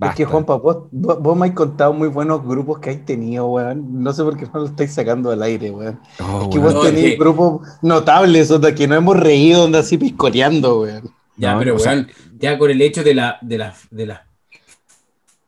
basta. 0.00 0.12
Es 0.12 0.16
que, 0.16 0.24
Juanpa, 0.24 0.56
vos, 0.56 0.88
vos, 0.90 1.20
vos 1.20 1.36
me 1.36 1.46
has 1.48 1.52
contado 1.54 1.92
muy 1.92 2.08
buenos 2.08 2.44
grupos 2.44 2.78
que 2.80 2.90
has 2.90 3.04
tenido, 3.04 3.46
weón. 3.46 4.02
No 4.02 4.12
sé 4.12 4.22
por 4.24 4.36
qué 4.36 4.46
no 4.52 4.60
lo 4.60 4.66
estáis 4.66 4.92
sacando 4.92 5.30
al 5.30 5.42
aire, 5.42 5.70
weón. 5.70 6.00
Oh, 6.20 6.42
Es 6.42 6.48
que 6.48 6.58
weón. 6.58 6.62
vos 6.62 6.74
No, 6.74 6.80
tenéis 6.82 7.04
es 7.06 7.10
que- 7.12 7.18
grupos 7.18 7.68
notables, 7.82 8.50
onda, 8.50 8.74
que 8.74 8.88
no 8.88 8.94
hemos 8.96 9.16
reído, 9.18 9.64
onda 9.64 9.80
así 9.80 9.98
piscoleando, 9.98 10.80
weón. 10.80 11.10
Ya, 11.36 11.52
No, 11.52 11.58
pero 11.60 11.78
sea- 11.78 11.92
weón, 11.92 12.08
ya 12.38 12.58
con 12.58 12.70
el 12.70 12.80
hecho 12.82 13.02
de 13.04 13.14
la, 13.14 13.38
de 13.42 13.58
la, 13.58 13.74
de 13.90 14.06
las 14.06 14.20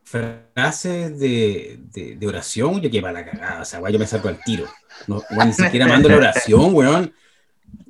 frases 0.05 1.19
de, 1.19 1.79
de, 1.93 2.16
de 2.16 2.27
oración, 2.27 2.81
yo 2.81 2.91
quedé 2.91 3.01
para 3.03 3.15
la 3.15 3.24
cagada. 3.24 3.62
O 3.62 3.65
sea, 3.65 3.81
weón, 3.81 3.93
yo 3.95 3.99
me 3.99 4.07
saco 4.07 4.29
al 4.29 4.39
tiro. 4.45 4.66
No, 5.07 5.23
weón, 5.31 5.49
ni 5.49 5.55
siquiera 5.55 5.87
mando 5.87 6.09
la 6.09 6.16
oración, 6.16 6.74
weón. 6.74 7.12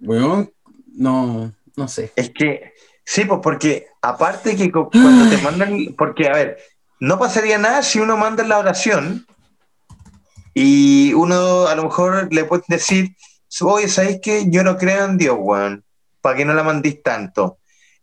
Weón, 0.00 0.52
no, 0.94 1.52
no 1.76 1.88
sé. 1.88 2.12
Es 2.16 2.30
que, 2.30 2.71
sí, 3.04 3.24
pues 3.24 3.40
porque 3.42 3.86
aparte 4.00 4.56
que 4.56 4.70
cu- 4.70 4.90
cuando 4.90 5.28
te 5.28 5.38
mandan, 5.38 5.94
porque 5.96 6.28
a 6.28 6.32
ver, 6.32 6.58
no 7.00 7.18
pasaría 7.18 7.58
nada 7.58 7.82
si 7.82 7.98
uno 8.00 8.16
manda 8.16 8.44
la 8.44 8.58
oración 8.58 9.26
y 10.54 11.12
uno 11.14 11.66
a 11.66 11.74
lo 11.74 11.84
mejor 11.84 12.28
le 12.32 12.44
puede 12.44 12.62
decir, 12.68 13.16
oye, 13.62 13.88
¿sabéis 13.88 14.20
que 14.22 14.48
yo 14.50 14.62
no 14.62 14.76
creo 14.76 15.04
en 15.06 15.18
Dios, 15.18 15.36
weón? 15.38 15.84
Para 16.20 16.36
que 16.36 16.44
no 16.44 16.54
la 16.54 16.62
mandís 16.62 17.02
tanto. 17.02 17.58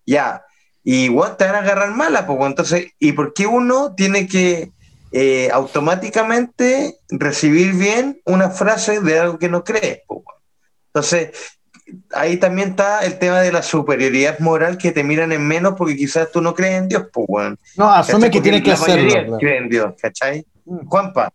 Ya, 0.05 0.43
y 0.83 1.09
weón, 1.09 1.37
te 1.37 1.45
van 1.45 1.55
a 1.55 1.59
agarrar 1.59 1.91
mala, 1.95 2.25
pues, 2.25 2.39
entonces, 2.41 2.87
¿y 2.99 3.11
por 3.11 3.33
qué 3.33 3.45
uno 3.45 3.93
tiene 3.95 4.27
que 4.27 4.71
eh, 5.11 5.49
automáticamente 5.51 6.99
recibir 7.09 7.73
bien 7.73 8.21
una 8.25 8.49
frase 8.49 8.99
de 8.99 9.19
algo 9.19 9.39
que 9.39 9.49
no 9.49 9.63
crees, 9.63 9.99
pues? 10.07 10.21
Entonces, 10.87 11.58
ahí 12.13 12.37
también 12.37 12.69
está 12.69 12.99
el 13.05 13.17
tema 13.19 13.39
de 13.41 13.51
la 13.51 13.61
superioridad 13.61 14.39
moral 14.39 14.77
que 14.77 14.91
te 14.91 15.03
miran 15.03 15.31
en 15.31 15.45
menos 15.47 15.73
porque 15.77 15.95
quizás 15.95 16.31
tú 16.31 16.41
no 16.41 16.53
crees 16.53 16.75
en 16.81 16.87
Dios, 16.89 17.05
pues, 17.11 17.25
weón. 17.29 17.59
No, 17.77 17.91
asume 17.91 18.29
que 18.29 18.41
tienes 18.41 18.61
que 18.63 18.71
hacerlo. 18.71 19.37
cree 19.37 19.57
en 19.57 19.69
Dios, 19.69 19.93
¿cachai? 20.01 20.45
Juanpa, 20.65 21.31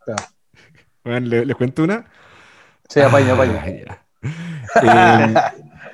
Weón, 1.05 1.28
¿le- 1.28 1.44
¿Les 1.44 1.56
cuento 1.56 1.82
una? 1.85 2.05
Sí, 2.89 3.01
apaño, 3.01 3.35
apaño. 3.35 3.60
Ah, 3.60 3.68
ya. 3.68 4.05
Eh, 4.82 5.35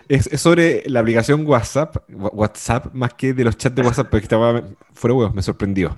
es, 0.08 0.26
es 0.28 0.40
sobre 0.40 0.82
la 0.86 1.00
aplicación 1.00 1.46
WhatsApp, 1.46 1.96
WhatsApp, 2.08 2.92
más 2.94 3.14
que 3.14 3.32
de 3.32 3.44
los 3.44 3.56
chats 3.56 3.74
de 3.74 3.82
WhatsApp, 3.82 4.08
porque 4.10 4.24
estaba 4.24 4.62
fuera 4.92 5.14
huevos, 5.14 5.34
me 5.34 5.42
sorprendió. 5.42 5.96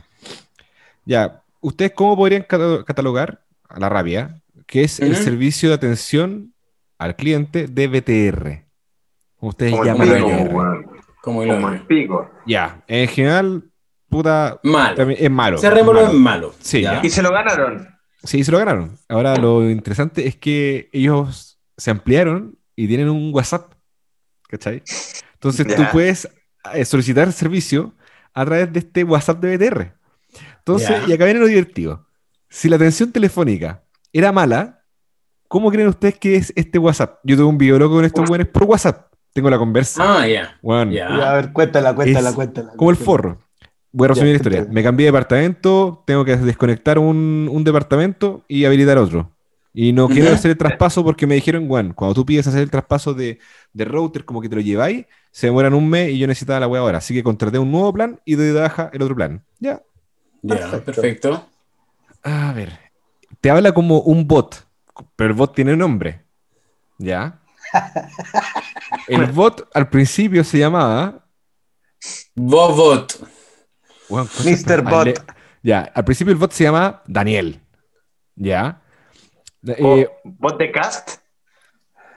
Ya, 1.05 1.43
¿ustedes 1.61 1.93
cómo 1.95 2.17
podrían 2.17 2.43
cata- 2.43 2.85
catalogar 2.85 3.41
a 3.69 3.81
la 3.81 3.89
rabia 3.89 4.39
que 4.67 4.85
es 4.85 5.01
el 5.01 5.17
servicio 5.17 5.69
de 5.69 5.75
atención 5.75 6.52
al 7.03 7.17
cliente 7.17 7.67
de 7.67 7.89
BTR? 7.89 8.65
Como 9.37 9.51
ustedes 9.51 9.73
como 9.73 9.85
el 9.85 9.89
llaman 9.89 10.09
pico, 10.09 10.27
BTR. 10.29 11.03
Como 11.21 11.43
el 11.43 11.49
Como 11.49 11.69
el 11.71 11.81
pico. 11.87 12.31
Ya, 12.47 12.83
en 12.87 13.09
general, 13.09 13.65
puta, 14.09 14.61
Malo. 14.63 14.95
también 14.95 15.19
es 15.23 15.31
malo. 15.31 15.59
Cerrémoslo 15.59 16.03
malo. 16.03 16.13
en 16.13 16.23
malo. 16.23 16.55
Sí, 16.61 16.83
ya. 16.83 16.95
ya. 16.95 17.07
Y 17.07 17.11
se 17.11 17.23
lo 17.23 17.33
ganaron. 17.33 17.89
Sí, 18.23 18.45
se 18.45 18.53
lo 18.53 18.59
ganaron. 18.59 18.97
Ahora 19.09 19.37
lo 19.37 19.69
interesante 19.69 20.27
es 20.27 20.37
que 20.37 20.89
ellos 20.93 21.59
se 21.77 21.91
ampliaron 21.91 22.57
y 22.77 22.87
tienen 22.87 23.11
un 23.11 23.35
WhatsApp. 23.35 23.73
¿Cachai? 24.49 24.83
Entonces 25.35 25.67
tú 25.75 25.83
puedes 25.91 26.29
eh, 26.73 26.85
solicitar 26.85 27.33
servicio 27.33 27.95
a 28.35 28.45
través 28.45 28.73
de 28.73 28.79
este 28.79 29.03
WhatsApp 29.03 29.41
de 29.41 29.57
BTR. 29.57 29.93
Entonces, 30.59 31.09
y 31.09 31.13
acá 31.13 31.25
viene 31.25 31.41
lo 31.41 31.47
divertido. 31.47 32.07
Si 32.49 32.69
la 32.69 32.77
atención 32.77 33.11
telefónica 33.11 33.83
era 34.13 34.31
mala, 34.31 34.82
¿cómo 35.53 35.71
creen 35.71 35.89
ustedes 35.89 36.19
que 36.19 36.37
es 36.37 36.53
este 36.57 36.79
WhatsApp? 36.79 37.19
Yo 37.25 37.37
tengo 37.37 37.49
un 37.51 37.59
video 37.59 37.79
loco 37.79 37.97
con 37.97 38.05
estos 38.05 38.25
buenos 38.27 38.49
por 38.49 38.65
WhatsApp. 38.65 39.13
Tengo 39.35 39.51
la 39.51 39.59
conversa. 39.59 40.03
Ah, 40.23 40.27
ya. 40.27 40.59
Ya. 40.91 41.09
Ya, 41.09 41.31
a 41.31 41.35
ver, 41.35 41.53
cuéntala, 41.53 41.95
cuéntala, 41.95 42.31
Es 42.31 42.35
cuéntala. 42.35 42.73
como 42.77 42.91
el 42.91 42.97
forro. 42.97 43.39
Voy 43.93 44.07
a 44.07 44.09
resumir 44.09 44.33
la 44.33 44.37
historia. 44.37 44.59
entiendo. 44.59 44.75
Me 44.75 44.83
cambié 44.83 45.05
de 45.07 45.13
departamento, 45.13 46.03
tengo 46.07 46.25
que 46.25 46.37
desconectar 46.37 46.99
un, 46.99 47.49
un 47.51 47.65
departamento 47.65 48.45
y 48.49 48.65
habilitar 48.65 48.99
otro. 48.99 49.31
Y 49.75 49.93
no 49.93 50.09
quiero 50.09 50.33
hacer 50.33 50.51
el 50.51 50.59
traspaso 50.59 51.03
porque 51.05 51.27
me 51.27 51.35
dijeron, 51.35 51.69
bueno, 51.69 51.95
cuando 51.95 52.15
tú 52.15 52.27
pides 52.27 52.47
hacer 52.47 52.61
el 52.63 52.71
traspaso 52.71 53.15
de, 53.15 53.39
de 53.73 53.85
router, 53.85 54.25
como 54.25 54.41
que 54.43 54.49
te 54.49 54.57
lo 54.57 54.61
lleváis, 54.63 55.07
se 55.31 55.47
demoran 55.47 55.75
un 55.75 55.89
mes 55.89 56.11
y 56.11 56.19
yo 56.19 56.27
necesitaba 56.27 56.61
la 56.61 56.69
web 56.69 56.83
ahora. 56.83 56.99
Así 56.99 57.15
que 57.15 57.23
contraté 57.23 57.59
un 57.59 57.71
nuevo 57.73 57.93
plan 57.93 58.21
y 58.25 58.35
doy 58.35 58.47
de 58.49 58.61
baja 58.61 58.91
el 58.93 59.03
otro 59.03 59.15
plan. 59.17 59.45
Ya. 59.61 59.83
Ya, 60.43 60.57
Perfecto. 60.57 60.85
perfecto. 60.85 61.47
A 62.23 62.53
ver. 62.53 62.79
Te 63.41 63.51
habla 63.51 63.73
como 63.73 64.01
un 64.01 64.27
bot, 64.29 64.67
pero 65.17 65.31
el 65.31 65.37
bot 65.37 65.55
tiene 65.55 65.77
nombre. 65.77 66.25
¿Ya? 66.99 67.41
El 69.09 69.27
bot 69.33 69.69
al 69.75 69.89
principio 69.89 70.45
se 70.45 70.59
llamaba 70.59 71.25
Bobot. 72.35 73.19
Cosas 74.09 74.45
Mr. 74.67 74.83
Bot. 74.83 75.33
Ya, 75.63 75.91
al 75.95 76.05
principio 76.05 76.33
el 76.33 76.39
bot 76.39 76.53
se 76.53 76.65
llama 76.65 77.03
Daniel. 77.07 77.61
¿Ya? 78.35 78.83
Eh, 79.67 80.09
¿Bot 80.25 80.59
de 80.59 80.71
cast? 80.73 81.19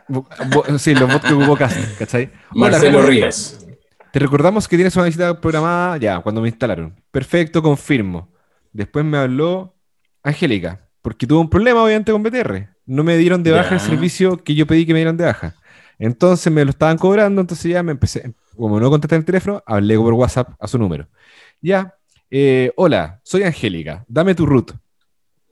bo- 0.08 0.28
bo- 0.52 0.78
sí, 0.80 0.94
los 0.96 1.12
bots 1.12 1.26
que 1.26 1.34
hubo 1.34 1.56
Cast, 1.56 1.98
¿cachai? 1.98 2.32
Marcelo 2.52 2.98
¿cómo- 3.00 3.10
Ríos. 3.10 3.66
Te 4.12 4.20
recordamos 4.20 4.68
que 4.68 4.76
tienes 4.78 4.96
una 4.96 5.06
visita 5.06 5.40
programada 5.40 5.98
ya, 5.98 6.20
cuando 6.22 6.42
me 6.42 6.48
instalaron. 6.48 6.96
Perfecto, 7.12 7.62
confirmo. 7.62 8.32
Después 8.72 9.04
me 9.06 9.18
habló 9.18 9.76
Angélica, 10.24 10.85
porque 11.06 11.28
tuvo 11.28 11.40
un 11.40 11.52
problema 11.52 11.84
obviamente 11.84 12.12
con 12.12 12.24
BTR. 12.24 12.68
No 12.88 13.04
me 13.04 13.16
dieron 13.16 13.44
de 13.44 13.52
baja 13.52 13.76
el 13.76 13.80
servicio 13.80 14.44
que 14.44 14.56
yo 14.56 14.66
pedí 14.66 14.88
que 14.88 14.94
me 14.94 14.98
dieran 14.98 15.16
de 15.16 15.26
baja. 15.26 15.54
Entonces 16.00 16.52
me 16.52 16.66
lo 16.66 16.72
estaban 16.72 16.98
cobrando, 16.98 17.42
entonces 17.42 17.72
ya 17.72 17.84
me 17.84 17.92
empecé, 17.92 18.34
como 18.58 18.80
no 18.80 18.90
contesté 18.90 19.16
el 19.16 19.24
teléfono, 19.24 19.62
hablé 19.68 19.98
por 19.98 20.16
WhatsApp 20.16 20.54
a 20.60 20.68
su 20.68 20.80
número. 20.80 21.08
Ya, 21.62 21.94
eh, 22.32 22.72
hola, 22.76 23.22
soy 23.24 23.44
Angélica, 23.44 24.04
dame 24.08 24.34
tu 24.34 24.48
root. 24.48 24.72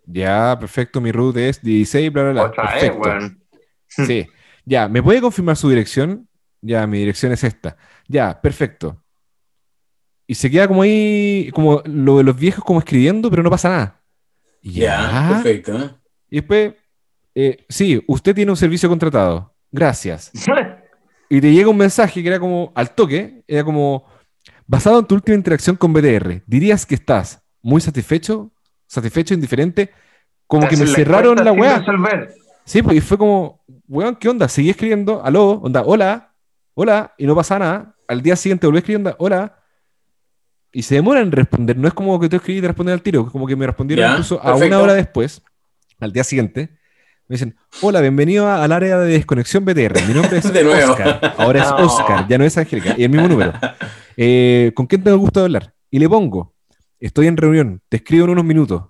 Ya, 0.07 0.57
perfecto, 0.59 0.99
mi 0.99 1.11
root 1.11 1.37
es 1.37 1.61
16, 1.61 2.11
bla, 2.11 2.23
bla, 2.23 2.31
bla. 2.31 2.43
Otra 2.45 2.73
vez, 2.73 2.89
Perfecto. 2.89 3.37
Sí. 4.07 4.25
Ya, 4.65 4.87
¿me 4.87 5.03
puede 5.03 5.21
confirmar 5.21 5.55
su 5.55 5.69
dirección? 5.69 6.27
Ya, 6.61 6.87
mi 6.87 6.97
dirección 6.97 7.31
es 7.31 7.43
esta. 7.43 7.77
Ya, 8.07 8.41
perfecto. 8.41 9.03
Y 10.25 10.33
se 10.33 10.49
queda 10.49 10.67
como 10.67 10.81
ahí, 10.81 11.51
como 11.53 11.83
lo 11.85 12.17
de 12.17 12.23
los 12.23 12.35
viejos 12.35 12.63
como 12.63 12.79
escribiendo, 12.79 13.29
pero 13.29 13.43
no 13.43 13.51
pasa 13.51 13.69
nada. 13.69 14.02
Ya, 14.63 15.29
perfecto. 15.29 15.99
Y 16.29 16.37
después 16.37 16.73
eh, 17.35 17.65
sí, 17.69 18.03
usted 18.07 18.35
tiene 18.35 18.51
un 18.51 18.57
servicio 18.57 18.89
contratado. 18.89 19.53
Gracias. 19.71 20.31
Y 21.29 21.41
te 21.41 21.51
llega 21.51 21.67
un 21.67 21.77
mensaje 21.77 22.21
que 22.21 22.27
era 22.27 22.39
como 22.39 22.71
al 22.75 22.93
toque, 22.93 23.43
era 23.47 23.63
como, 23.63 24.05
basado 24.67 24.99
en 24.99 25.05
tu 25.05 25.15
última 25.15 25.35
interacción 25.35 25.75
con 25.75 25.91
BTR, 25.91 26.43
¿dirías 26.45 26.85
que 26.85 26.93
estás 26.93 27.41
muy 27.59 27.81
satisfecho? 27.81 28.51
¿Satisfecho, 28.85 29.33
indiferente? 29.33 29.89
Como 30.45 30.67
que 30.67 30.77
me 30.77 30.85
cerraron 30.85 31.43
la 31.43 31.51
weá. 31.51 31.83
Sí, 32.65 32.83
pues 32.83 32.97
y 32.97 33.01
fue 33.01 33.17
como, 33.17 33.63
weón, 33.87 34.15
¿qué 34.17 34.29
onda? 34.29 34.47
Seguí 34.47 34.69
escribiendo, 34.69 35.25
aló, 35.25 35.53
onda, 35.53 35.81
hola, 35.83 36.35
hola, 36.75 37.15
y 37.17 37.25
no 37.25 37.35
pasa 37.35 37.57
nada. 37.57 37.95
Al 38.07 38.21
día 38.21 38.35
siguiente 38.35 38.67
volví 38.67 38.77
escribiendo, 38.79 39.15
hola. 39.17 39.57
Y 40.73 40.81
se 40.81 40.95
demora 40.95 41.21
en 41.21 41.31
responder. 41.31 41.77
No 41.77 41.87
es 41.87 41.93
como 41.93 42.19
que 42.19 42.27
tú 42.27 42.35
escribí 42.35 42.57
y 42.57 42.61
te 42.61 42.67
responden 42.67 42.93
al 42.93 43.01
tiro, 43.01 43.31
como 43.31 43.45
que 43.47 43.55
me 43.55 43.65
respondieron 43.67 44.03
Ya, 44.05 44.11
incluso 44.11 44.41
a 44.41 44.55
una 44.55 44.79
hora 44.79 44.93
después, 44.95 45.41
al 45.99 46.11
día 46.11 46.23
siguiente. 46.23 46.69
Me 47.27 47.35
dicen, 47.35 47.55
hola, 47.81 48.01
bienvenido 48.01 48.47
a- 48.47 48.63
al 48.63 48.71
área 48.73 48.97
de 48.99 49.13
desconexión 49.13 49.63
BTR. 49.63 50.01
Mi 50.07 50.13
nombre 50.13 50.39
es 50.39 50.43
De 50.53 50.63
nuevo. 50.63 50.91
Oscar. 50.91 51.35
Ahora 51.37 51.63
es 51.63 51.69
No. 51.69 51.77
Oscar, 51.77 52.27
ya 52.27 52.37
no 52.37 52.43
es 52.43 52.57
Angélica. 52.57 52.95
Y 52.97 53.03
el 53.03 53.09
mismo 53.11 53.27
número. 53.29 53.53
Eh, 54.17 54.71
¿Con 54.75 54.87
quién 54.87 55.03
tengo 55.03 55.15
el 55.15 55.21
gusto 55.21 55.39
de 55.39 55.45
hablar? 55.45 55.73
Y 55.91 55.99
le 55.99 56.09
pongo, 56.09 56.53
estoy 56.99 57.27
en 57.27 57.37
reunión, 57.37 57.81
te 57.87 57.97
escribo 57.97 58.25
en 58.25 58.31
unos 58.31 58.43
minutos. 58.43 58.83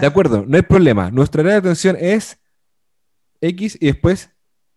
De 0.00 0.06
acuerdo, 0.06 0.44
no 0.46 0.56
hay 0.56 0.62
problema. 0.62 1.10
Nuestra 1.10 1.40
área 1.40 1.54
de 1.54 1.58
atención 1.58 1.96
es 1.98 2.38
X 3.40 3.76
y 3.80 3.86
después, 3.86 4.30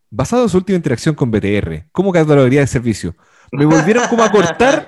basado 0.09 0.43
en 0.43 0.49
su 0.49 0.57
última 0.57 0.75
interacción 0.77 1.15
con 1.15 1.29
BTR, 1.31 1.85
¿cómo 1.91 2.11
categoría 2.11 2.61
de 2.61 2.67
servicio? 2.67 3.15
Me 3.51 3.65
volvieron 3.65 4.07
como 4.07 4.23
a 4.23 4.31
cortar 4.31 4.85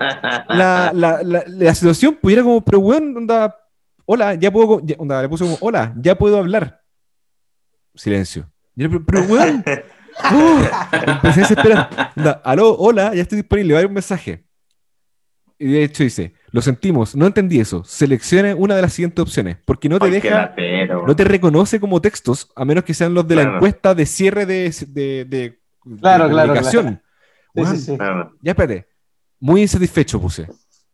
la, 0.48 0.90
la, 0.94 1.22
la, 1.22 1.44
la 1.46 1.74
situación, 1.74 2.18
pues 2.20 2.32
y 2.32 2.34
era 2.34 2.42
como, 2.42 2.64
pero 2.64 2.78
weón, 2.78 3.14
onda, 3.16 3.54
hola, 4.06 4.34
ya 4.34 4.50
puedo, 4.50 4.80
ya- 4.84 4.96
onda, 4.98 5.20
le 5.20 5.28
puse 5.28 5.44
como, 5.44 5.58
hola, 5.60 5.92
ya 5.98 6.16
puedo 6.16 6.38
hablar. 6.38 6.80
Silencio. 7.94 8.50
Y 8.74 8.82
era, 8.84 8.90
pero, 8.90 9.04
pero 9.04 9.22
weón, 9.24 9.64
¡oh! 10.32 10.60
empecé 11.06 11.40
a 11.40 11.42
desesperar. 11.42 12.12
Onda, 12.16 12.40
aló, 12.44 12.74
hola, 12.76 13.14
ya 13.14 13.22
estoy 13.22 13.36
disponible, 13.36 13.74
va 13.74 13.78
a 13.78 13.80
haber 13.80 13.88
un 13.88 13.94
mensaje. 13.94 14.44
Y 15.58 15.66
de 15.72 15.84
hecho 15.84 16.02
dice, 16.02 16.34
lo 16.50 16.60
sentimos, 16.62 17.14
no 17.14 17.26
entendí 17.26 17.60
eso, 17.60 17.84
seleccione 17.84 18.54
una 18.54 18.74
de 18.74 18.82
las 18.82 18.92
siguientes 18.92 19.22
opciones, 19.22 19.56
porque 19.64 19.88
no 19.88 19.98
te 20.00 20.06
Ay, 20.06 20.10
deja, 20.12 20.54
no 21.06 21.14
te 21.14 21.24
reconoce 21.24 21.78
como 21.78 22.00
textos, 22.00 22.50
a 22.56 22.64
menos 22.64 22.82
que 22.84 22.92
sean 22.92 23.14
los 23.14 23.26
de 23.28 23.36
la 23.36 23.42
encuesta 23.42 23.94
de 23.94 24.04
cierre 24.06 24.46
de, 24.46 24.74
de, 24.88 25.24
de- 25.24 25.60
Claro, 26.00 26.28
de 26.28 26.32
claro, 26.32 26.54
Sí, 27.54 27.64
sí, 27.66 27.78
sí. 27.78 27.98
Ya 28.40 28.52
espérate. 28.52 28.88
Muy 29.40 29.62
insatisfecho 29.62 30.20
puse. 30.20 30.48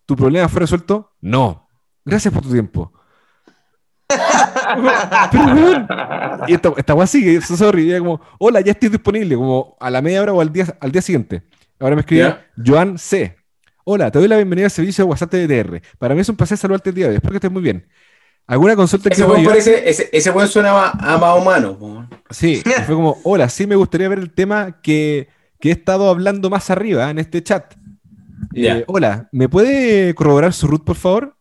¿Tu 0.05 0.16
problema 0.16 0.49
fue 0.49 0.61
resuelto? 0.61 1.12
No. 1.20 1.69
Gracias 2.05 2.32
por 2.32 2.43
tu 2.43 2.51
tiempo. 2.51 2.93
Pero, 5.31 5.45
weón, 5.45 5.89
y 6.49 6.55
esta, 6.55 6.73
esta 6.77 6.95
weá 6.95 7.07
sigue. 7.07 7.41
Era 7.89 7.99
como, 8.01 8.20
hola, 8.39 8.61
ya 8.61 8.73
estoy 8.73 8.89
disponible, 8.89 9.37
como 9.37 9.77
a 9.78 9.91
la 9.91 10.03
media 10.03 10.23
hora 10.23 10.32
o 10.32 10.41
al 10.41 10.53
día, 10.53 10.66
al 10.81 10.91
día 10.91 11.03
siguiente. 11.03 11.43
Ahora 11.78 11.95
me 11.95 12.01
escribe 12.01 12.37
Joan 12.65 12.99
C. 12.99 13.37
Hola, 13.85 14.11
te 14.11 14.19
doy 14.19 14.28
la 14.28 14.37
bienvenida 14.37 14.66
al 14.66 14.70
servicio 14.70 15.05
de 15.05 15.11
WhatsApp 15.11 15.32
de 15.32 15.47
DTR. 15.47 15.82
Para 15.99 16.15
mí 16.15 16.20
es 16.20 16.28
un 16.28 16.37
placer 16.37 16.59
saludarte 16.59 16.91
el 16.91 16.97
día 16.97 17.05
de 17.07 17.11
hoy. 17.11 17.16
Espero 17.16 17.32
que 17.32 17.37
estés 17.37 17.51
muy 17.51 17.62
bien. 17.62 17.87
¿Alguna 18.47 18.74
consulta 18.74 19.09
que 19.09 19.15
Ese 19.15 19.24
buen 19.24 19.45
parece, 19.45 19.89
ese, 19.89 20.11
ese 20.12 20.31
buen 20.31 20.49
suena 20.49 20.70
a, 20.73 21.15
a 21.15 21.19
más 21.19 21.39
humano. 21.39 22.09
Sí, 22.31 22.62
fue 22.85 22.95
como, 22.97 23.19
hola, 23.23 23.49
sí 23.49 23.66
me 23.66 23.77
gustaría 23.77 24.09
ver 24.09 24.19
el 24.19 24.32
tema 24.32 24.81
que, 24.82 25.28
que 25.61 25.69
he 25.69 25.73
estado 25.73 26.09
hablando 26.09 26.51
más 26.51 26.70
arriba 26.70 27.11
en 27.11 27.19
este 27.19 27.43
chat. 27.43 27.74
Eh, 28.55 28.85
hola, 28.89 29.28
¿me 29.32 29.49
puede 29.49 30.15
corroborar 30.15 30.53
su 30.53 30.66
root, 30.66 30.85
por 30.85 30.97
favor? 30.97 31.37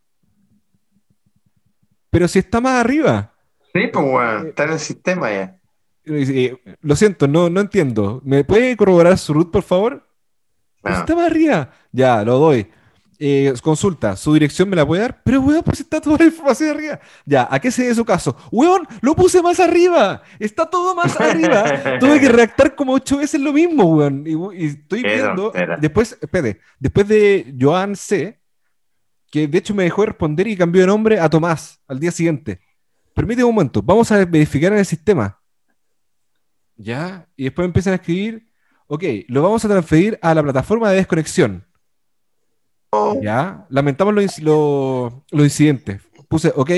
Pero 2.10 2.28
si 2.28 2.40
está 2.40 2.60
más 2.62 2.74
arriba. 2.84 3.34
Sí, 3.74 3.88
pues, 3.92 4.06
weón, 4.06 4.48
está 4.48 4.66
en 4.66 4.72
el 4.72 4.80
sistema 4.80 5.32
ya. 5.32 5.60
Eh, 6.06 6.58
lo 6.82 6.96
siento, 6.96 7.28
no, 7.28 7.50
no 7.50 7.62
entiendo. 7.62 8.22
¿Me 8.26 8.44
puede 8.44 8.76
corroborar 8.76 9.18
su 9.18 9.34
root, 9.34 9.52
por 9.52 9.64
favor? 9.64 10.08
Ah. 10.84 11.00
está 11.00 11.16
más 11.16 11.28
arriba. 11.30 11.72
Ya, 11.92 12.24
lo 12.24 12.40
doy. 12.40 12.68
Eh, 13.22 13.54
consulta, 13.62 14.16
¿su 14.16 14.34
dirección 14.34 14.70
me 14.70 14.78
la 14.78 14.88
puede 14.88 15.02
dar? 15.02 15.22
Pero, 15.26 15.42
weón, 15.42 15.62
pues 15.62 15.82
está 15.82 16.00
toda 16.00 16.18
la 16.20 16.26
información 16.26 16.70
arriba. 16.70 17.02
Ya, 17.26 17.50
¿a 17.52 17.60
qué 17.60 17.70
se 17.70 17.82
debe 17.82 17.96
su 17.96 18.06
caso? 18.06 18.38
Weón, 18.50 18.88
lo 19.02 19.14
puse 19.14 19.42
más 19.42 19.60
arriba. 19.60 20.24
Está 20.40 20.70
todo 20.70 20.96
más 20.96 21.20
arriba. 21.20 21.66
Tuve 22.00 22.22
que 22.22 22.30
redactar 22.30 22.76
como 22.76 22.94
ocho 22.94 23.18
veces 23.18 23.42
lo 23.42 23.52
mismo, 23.52 23.84
weón. 23.98 24.24
Y, 24.26 24.64
y 24.64 24.68
estoy 24.68 25.04
viendo. 25.04 25.52
Después, 25.82 26.18
espérate, 26.22 26.62
después 26.80 27.08
de 27.10 27.54
Joan 27.60 27.98
C., 27.98 28.40
que 29.30 29.48
de 29.48 29.58
hecho 29.58 29.76
me 29.76 29.84
dejó 29.84 30.04
de 30.04 30.08
responder 30.08 30.48
y 30.48 30.56
cambió 30.56 30.82
de 30.82 30.88
nombre 30.88 31.20
a 31.20 31.30
Tomás 31.30 31.82
al 31.88 32.00
día 32.00 32.12
siguiente. 32.12 32.62
Permíteme 33.14 33.44
un 33.44 33.56
momento, 33.56 33.82
vamos 33.82 34.10
a 34.14 34.24
verificar 34.26 34.72
en 34.72 34.80
el 34.80 34.86
sistema. 34.86 35.40
Ya, 36.78 37.28
y 37.36 37.44
después 37.44 37.66
empiezan 37.66 37.94
a 37.94 37.96
escribir. 37.98 38.48
Ok, 38.88 39.04
lo 39.28 39.44
vamos 39.44 39.64
a 39.66 39.68
transferir 39.68 40.18
a 40.22 40.34
la 40.34 40.42
plataforma 40.42 40.90
de 40.90 40.96
desconexión. 40.96 41.69
Ya, 43.22 43.66
lamentamos 43.70 44.14
los 44.14 44.40
los 44.40 45.44
incidentes. 45.44 46.02
Puse 46.28 46.52
ok. 46.56 46.72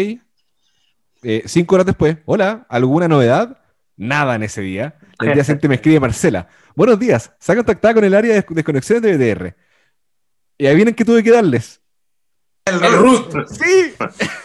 Eh, 1.23 1.43
cinco 1.45 1.75
horas 1.75 1.85
después, 1.85 2.17
hola, 2.25 2.65
¿alguna 2.67 3.07
novedad? 3.07 3.59
Nada 3.95 4.35
en 4.35 4.43
ese 4.43 4.61
día. 4.61 4.95
El 5.19 5.33
día 5.33 5.43
siguiente 5.43 5.67
me 5.67 5.75
escribe 5.75 5.99
Marcela. 5.99 6.47
Buenos 6.75 6.97
días, 6.97 7.31
se 7.39 7.51
ha 7.51 7.55
contactado 7.55 7.95
con 7.95 8.03
el 8.03 8.15
área 8.15 8.33
de 8.33 8.45
desconexión 8.49 9.01
de 9.01 9.17
BTR. 9.17 9.55
Y 10.57 10.65
ahí 10.65 10.75
vienen 10.75 10.95
que 10.95 11.05
tuve 11.05 11.23
que 11.23 11.31
darles. 11.31 11.79
El 12.65 12.79
root. 12.79 13.47
¡Sí! 13.47 13.93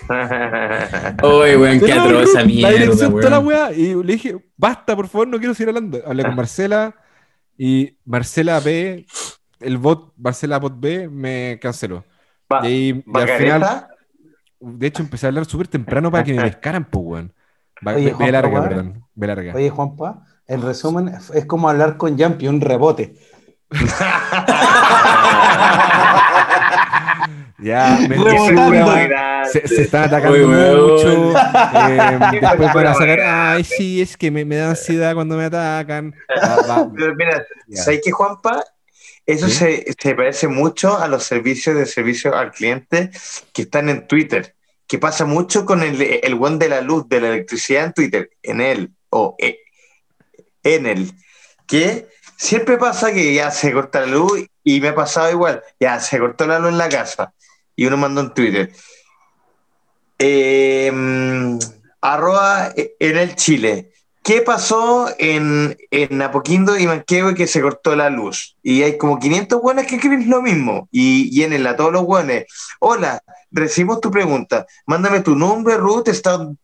Oye, 1.22 1.56
weón, 1.56 1.80
qué 1.80 1.92
el 1.92 1.98
atroz 1.98 2.34
La 2.34 2.44
mierda, 2.44 2.70
dirección, 2.70 3.12
toda 3.12 3.30
la 3.30 3.38
weá. 3.38 3.72
Y 3.72 3.94
le 3.94 4.12
dije, 4.14 4.36
basta, 4.56 4.96
por 4.96 5.08
favor, 5.08 5.28
no 5.28 5.38
quiero 5.38 5.54
seguir 5.54 5.68
hablando. 5.68 6.02
Hablé 6.06 6.24
con 6.24 6.36
Marcela 6.36 6.94
y 7.56 7.96
Marcela 8.04 8.60
B, 8.60 9.06
el 9.60 9.78
bot, 9.78 10.12
Marcela 10.16 10.58
Bot 10.58 10.74
B, 10.78 11.08
me 11.08 11.58
canceló. 11.60 12.04
Va- 12.52 12.60
y, 12.62 12.66
ahí, 12.66 13.04
y 13.06 13.20
al 13.20 13.28
final, 13.28 13.86
de 14.60 14.86
hecho, 14.86 15.02
empecé 15.02 15.26
a 15.26 15.28
hablar 15.28 15.46
súper 15.46 15.68
temprano 15.68 16.10
para 16.10 16.24
que 16.24 16.34
me 16.34 16.42
pescaran, 16.50 16.84
pues, 16.84 17.04
weón. 17.04 17.32
Oye, 17.84 18.12
Juanpa, 18.12 18.32
larga, 18.32 18.68
perdón. 18.68 19.04
B 19.14 19.26
larga. 19.26 19.54
Oye, 19.54 19.70
Juanpa, 19.70 20.22
en 20.46 20.62
resumen, 20.62 21.08
es 21.08 21.46
como 21.46 21.68
hablar 21.68 21.96
con 21.96 22.18
Jumpy, 22.18 22.48
un 22.48 22.60
rebote. 22.60 23.16
Ya, 27.58 27.98
me 28.08 28.16
se, 29.50 29.66
se 29.66 29.82
están 29.82 30.04
atacando 30.04 30.38
Uy, 30.38 30.44
mucho. 30.44 31.34
eh, 31.88 32.18
después 32.40 32.74
van 32.74 32.86
a 32.86 32.94
sacar, 32.94 33.20
ay, 33.20 33.64
sí, 33.64 34.02
es 34.02 34.16
que 34.16 34.30
me, 34.30 34.44
me 34.44 34.56
da 34.56 34.70
ansiedad 34.70 35.14
cuando 35.14 35.36
me 35.36 35.44
atacan. 35.44 36.14
Va- 36.36 36.56
va- 36.68 36.90
Pero 36.94 37.14
mira. 37.14 37.44
¿sabes 37.72 38.00
qué, 38.04 38.10
Juanpa? 38.10 38.62
Eso 39.26 39.48
¿Sí? 39.48 39.54
se, 39.54 39.94
se 39.98 40.14
parece 40.14 40.48
mucho 40.48 40.96
a 40.98 41.08
los 41.08 41.24
servicios 41.24 41.76
de 41.76 41.84
servicio 41.86 42.34
al 42.34 42.52
cliente 42.52 43.10
que 43.52 43.62
están 43.62 43.88
en 43.88 44.06
Twitter, 44.06 44.54
que 44.86 44.98
pasa 44.98 45.24
mucho 45.24 45.66
con 45.66 45.82
el, 45.82 46.00
el 46.00 46.34
buen 46.36 46.58
de 46.58 46.68
la 46.68 46.80
luz, 46.80 47.08
de 47.08 47.20
la 47.20 47.28
electricidad 47.28 47.86
en 47.86 47.92
Twitter, 47.92 48.30
en 48.42 48.60
él, 48.60 48.92
o 49.10 49.34
eh, 49.38 49.58
en 50.62 50.86
él, 50.86 51.12
que 51.66 52.06
siempre 52.36 52.78
pasa 52.78 53.12
que 53.12 53.34
ya 53.34 53.50
se 53.50 53.72
corta 53.72 54.00
la 54.00 54.06
luz 54.06 54.46
y 54.62 54.80
me 54.80 54.88
ha 54.88 54.94
pasado 54.94 55.30
igual, 55.30 55.62
ya 55.80 55.98
se 56.00 56.18
cortó 56.18 56.46
la 56.46 56.58
luz 56.58 56.70
en 56.70 56.78
la 56.78 56.88
casa 56.88 57.34
y 57.74 57.86
uno 57.86 57.96
mandó 57.96 58.20
en 58.20 58.34
Twitter. 58.34 58.72
Eh, 60.18 60.90
mm, 60.92 61.58
arroba 62.00 62.72
en 62.76 63.16
el 63.16 63.34
Chile. 63.36 63.92
¿Qué 64.26 64.42
pasó 64.42 65.06
en, 65.20 65.78
en 65.92 66.20
Apoquindo 66.20 66.76
y 66.76 66.84
Manquehue 66.84 67.36
que 67.36 67.46
se 67.46 67.60
cortó 67.60 67.94
la 67.94 68.10
luz? 68.10 68.56
Y 68.60 68.82
hay 68.82 68.98
como 68.98 69.20
500 69.20 69.62
buenas 69.62 69.86
que 69.86 69.94
escriben 69.94 70.28
lo 70.28 70.42
mismo. 70.42 70.88
Y 70.90 71.44
a 71.44 71.76
todos 71.76 71.92
los 71.92 72.04
buenos. 72.04 72.42
Hola, 72.80 73.22
recibimos 73.52 74.00
tu 74.00 74.10
pregunta. 74.10 74.66
Mándame 74.84 75.20
tu 75.20 75.36
nombre, 75.36 75.76
root, 75.76 76.08
estado 76.08 76.56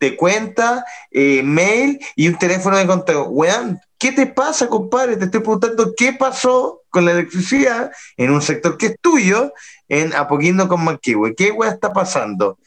de 0.00 0.16
cuenta, 0.18 0.84
eh, 1.10 1.42
mail 1.42 1.98
y 2.14 2.28
un 2.28 2.36
teléfono 2.36 2.76
de 2.76 2.86
contacto. 2.86 3.24
Weón, 3.30 3.80
¿qué 3.96 4.12
te 4.12 4.26
pasa, 4.26 4.68
compadre? 4.68 5.16
Te 5.16 5.24
estoy 5.24 5.40
preguntando 5.40 5.94
qué 5.96 6.12
pasó 6.12 6.82
con 6.90 7.06
la 7.06 7.12
electricidad 7.12 7.90
en 8.18 8.32
un 8.32 8.42
sector 8.42 8.76
que 8.76 8.88
es 8.88 8.96
tuyo, 9.00 9.54
en 9.88 10.12
Apoquindo 10.12 10.68
con 10.68 10.84
Manquehue. 10.84 11.34
¿Qué 11.34 11.52
weón 11.52 11.72
está 11.72 11.90
pasando? 11.90 12.58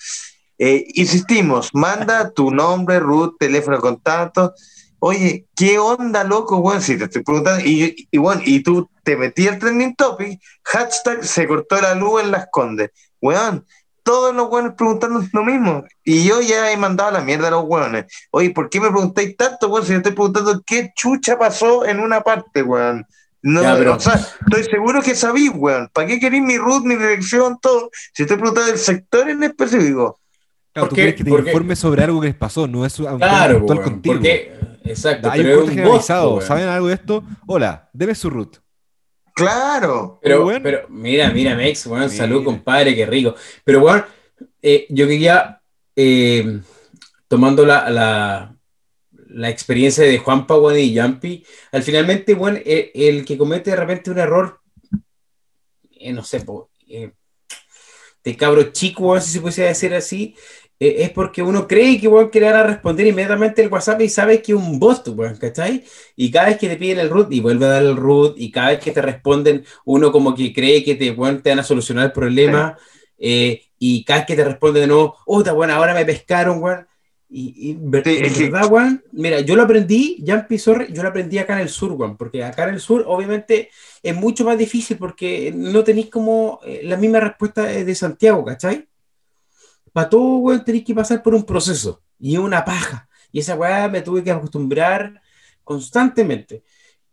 Eh, 0.57 0.85
insistimos, 0.93 1.69
manda 1.73 2.31
tu 2.31 2.51
nombre, 2.51 2.99
root, 2.99 3.35
teléfono 3.39 3.77
de 3.77 3.81
contacto. 3.81 4.53
Oye, 4.99 5.45
¿qué 5.55 5.77
onda, 5.77 6.23
loco, 6.23 6.57
weón? 6.57 6.81
Si 6.81 6.97
te 6.97 7.03
estoy 7.05 7.23
preguntando, 7.23 7.63
y, 7.65 8.07
y 8.09 8.17
bueno, 8.17 8.41
y 8.45 8.63
tú 8.63 8.89
te 9.03 9.17
metí 9.17 9.47
el 9.47 9.59
trending 9.59 9.95
topic, 9.95 10.39
hashtag 10.63 11.23
se 11.23 11.47
cortó 11.47 11.79
la 11.81 11.93
luz 11.93 12.23
en 12.23 12.31
las 12.31 12.47
condes. 12.51 12.91
Weón, 13.21 13.65
todos 14.03 14.33
los 14.33 14.49
weones 14.49 14.73
preguntando 14.77 15.21
lo 15.33 15.43
mismo. 15.43 15.83
Y 16.03 16.23
yo 16.25 16.41
ya 16.41 16.71
he 16.71 16.77
mandado 16.77 17.09
a 17.09 17.13
la 17.13 17.21
mierda 17.21 17.49
a 17.49 17.51
los 17.51 17.65
weones. 17.65 18.05
Oye, 18.31 18.51
¿por 18.51 18.69
qué 18.69 18.79
me 18.79 18.89
preguntáis 18.89 19.35
tanto, 19.35 19.67
weón? 19.67 19.85
Si 19.85 19.91
yo 19.91 19.97
estoy 19.97 20.13
preguntando 20.13 20.61
qué 20.65 20.91
chucha 20.95 21.37
pasó 21.37 21.85
en 21.85 21.99
una 21.99 22.21
parte, 22.21 22.63
weón. 22.63 23.05
No, 23.41 23.61
Ya, 23.61 23.75
pero- 23.75 23.95
o 23.95 23.99
sea, 23.99 24.13
estoy 24.15 24.63
seguro 24.63 25.01
que 25.03 25.13
sabís, 25.13 25.51
weón. 25.53 25.89
¿Para 25.93 26.07
qué 26.07 26.19
queréis 26.19 26.41
mi 26.43 26.57
root, 26.57 26.83
mi 26.83 26.95
dirección, 26.95 27.59
todo? 27.61 27.89
Si 28.13 28.23
estoy 28.23 28.37
preguntando 28.37 28.71
del 28.71 28.79
sector 28.79 29.29
en 29.29 29.43
específico. 29.43 30.19
Claro, 30.75 30.87
¿Por 30.87 30.89
tú 30.89 30.95
quieres 30.95 31.15
que 31.15 31.23
te 31.23 31.29
Porque- 31.29 31.51
informe 31.51 31.73
sobre 31.77 32.03
algo 32.03 32.19
que 32.19 32.27
les 32.27 32.35
pasó, 32.35 32.67
no 32.67 32.85
es 32.85 32.99
un 32.99 33.17
Claro, 33.17 33.59
puntual 33.59 33.79
weón, 33.79 33.91
contigo. 33.91 34.15
porque, 34.15 34.53
exacto, 34.83 35.31
Hay 35.31 35.41
pero 35.41 35.63
un 35.63 35.69
generalizado. 35.69 36.41
¿saben 36.41 36.67
algo 36.67 36.87
de 36.89 36.95
esto? 36.95 37.23
Hola, 37.47 37.89
debe 37.93 38.13
su 38.13 38.29
root. 38.29 38.57
Claro. 39.33 40.19
Pero, 40.21 40.45
Weón. 40.45 40.61
pero 40.61 40.85
mira, 40.89 41.29
mira, 41.31 41.55
Mex, 41.55 41.85
weón, 41.87 42.01
Mira. 42.07 42.13
salud, 42.13 42.43
compadre, 42.43 42.93
qué 42.93 43.05
rico. 43.05 43.35
Pero, 43.63 43.79
weón, 43.83 44.03
eh, 44.61 44.85
yo 44.89 45.07
quería, 45.07 45.61
eh, 45.95 46.59
tomando 47.29 47.65
la, 47.65 47.89
la, 47.89 48.55
la 49.29 49.49
experiencia 49.49 50.03
de 50.03 50.17
Juan 50.17 50.45
Weón, 50.49 50.77
y 50.77 50.91
Yampi, 50.91 51.45
al 51.71 51.83
finalmente, 51.83 52.33
weón, 52.33 52.61
el, 52.65 52.91
el 52.93 53.23
que 53.23 53.37
comete 53.37 53.69
de 53.69 53.77
repente 53.77 54.11
un 54.11 54.19
error, 54.19 54.59
eh, 55.91 56.11
no 56.11 56.21
sé, 56.25 56.41
po, 56.41 56.69
eh, 56.89 57.13
de 58.25 58.35
cabro 58.35 58.63
chico, 58.73 59.17
si 59.21 59.31
se 59.33 59.39
pudiese 59.39 59.61
decir 59.63 59.93
así, 59.93 60.35
eh, 60.79 60.95
es 60.99 61.09
porque 61.11 61.41
uno 61.41 61.67
cree 61.67 61.99
que 61.99 62.07
weón, 62.07 62.29
que 62.29 62.39
le 62.39 62.47
van 62.47 62.55
a 62.55 62.63
responder 62.63 63.07
inmediatamente 63.07 63.61
el 63.61 63.69
WhatsApp 63.71 64.01
y 64.01 64.09
sabe 64.09 64.41
que 64.41 64.51
es 64.51 64.57
un 64.57 64.77
bot, 64.79 65.07
weón, 65.09 65.35
¿cachai? 65.37 65.83
Y 66.15 66.29
cada 66.31 66.47
vez 66.47 66.57
que 66.57 66.67
te 66.69 66.77
piden 66.77 66.99
el 66.99 67.09
root 67.09 67.31
y 67.31 67.39
vuelve 67.39 67.65
a 67.65 67.69
dar 67.69 67.83
el 67.83 67.95
root 67.95 68.35
y 68.37 68.51
cada 68.51 68.69
vez 68.69 68.79
que 68.79 68.91
te 68.91 69.01
responden, 69.01 69.63
uno 69.85 70.11
como 70.11 70.35
que 70.35 70.53
cree 70.53 70.83
que 70.83 70.95
te, 70.95 71.11
weón, 71.11 71.41
te 71.41 71.49
van 71.51 71.59
a 71.59 71.63
solucionar 71.63 72.05
el 72.05 72.11
problema 72.11 72.77
eh, 73.17 73.61
y 73.79 74.03
cada 74.03 74.19
vez 74.19 74.27
que 74.27 74.35
te 74.35 74.43
responden 74.43 74.81
de 74.81 74.87
nuevo, 74.87 75.15
otra, 75.25 75.53
weón, 75.53 75.71
ahora 75.71 75.93
me 75.93 76.05
pescaron, 76.05 76.61
weón. 76.61 76.85
Y, 77.27 77.71
y 77.71 77.77
ver- 77.79 78.03
Sí, 78.03 78.17
en 78.17 78.25
es 78.25 78.37
que- 78.37 78.49
verdad, 78.49 78.71
weón, 78.71 79.03
mira, 79.11 79.39
yo 79.41 79.55
lo 79.55 79.63
aprendí, 79.63 80.23
Jampi, 80.25 80.57
sorry, 80.59 80.87
yo 80.93 81.01
lo 81.01 81.09
aprendí 81.09 81.37
acá 81.39 81.53
en 81.55 81.61
el 81.61 81.69
sur, 81.69 81.91
weón, 81.93 82.15
porque 82.17 82.43
acá 82.43 82.67
en 82.67 82.75
el 82.75 82.79
sur, 82.79 83.03
obviamente, 83.07 83.69
es 84.03 84.15
mucho 84.15 84.45
más 84.45 84.57
difícil 84.57 84.97
porque 84.97 85.51
no 85.55 85.83
tenéis 85.83 86.09
como 86.09 86.59
eh, 86.65 86.81
la 86.83 86.97
misma 86.97 87.19
respuesta 87.19 87.63
de 87.63 87.83
de 87.83 87.95
Santiago, 87.95 88.45
¿cachai? 88.45 88.87
Para 89.95 90.09
todo, 90.09 90.39
weón, 90.39 90.61
tenéis 90.65 90.83
que 90.83 90.93
pasar 90.93 91.23
por 91.23 91.33
un 91.33 91.45
proceso 91.45 92.01
y 92.19 92.35
una 92.35 92.65
paja. 92.65 93.07
Y 93.31 93.39
esa 93.39 93.55
weá 93.55 93.87
me 93.87 94.01
tuve 94.01 94.25
que 94.25 94.29
acostumbrar 94.29 95.21
constantemente. 95.63 96.63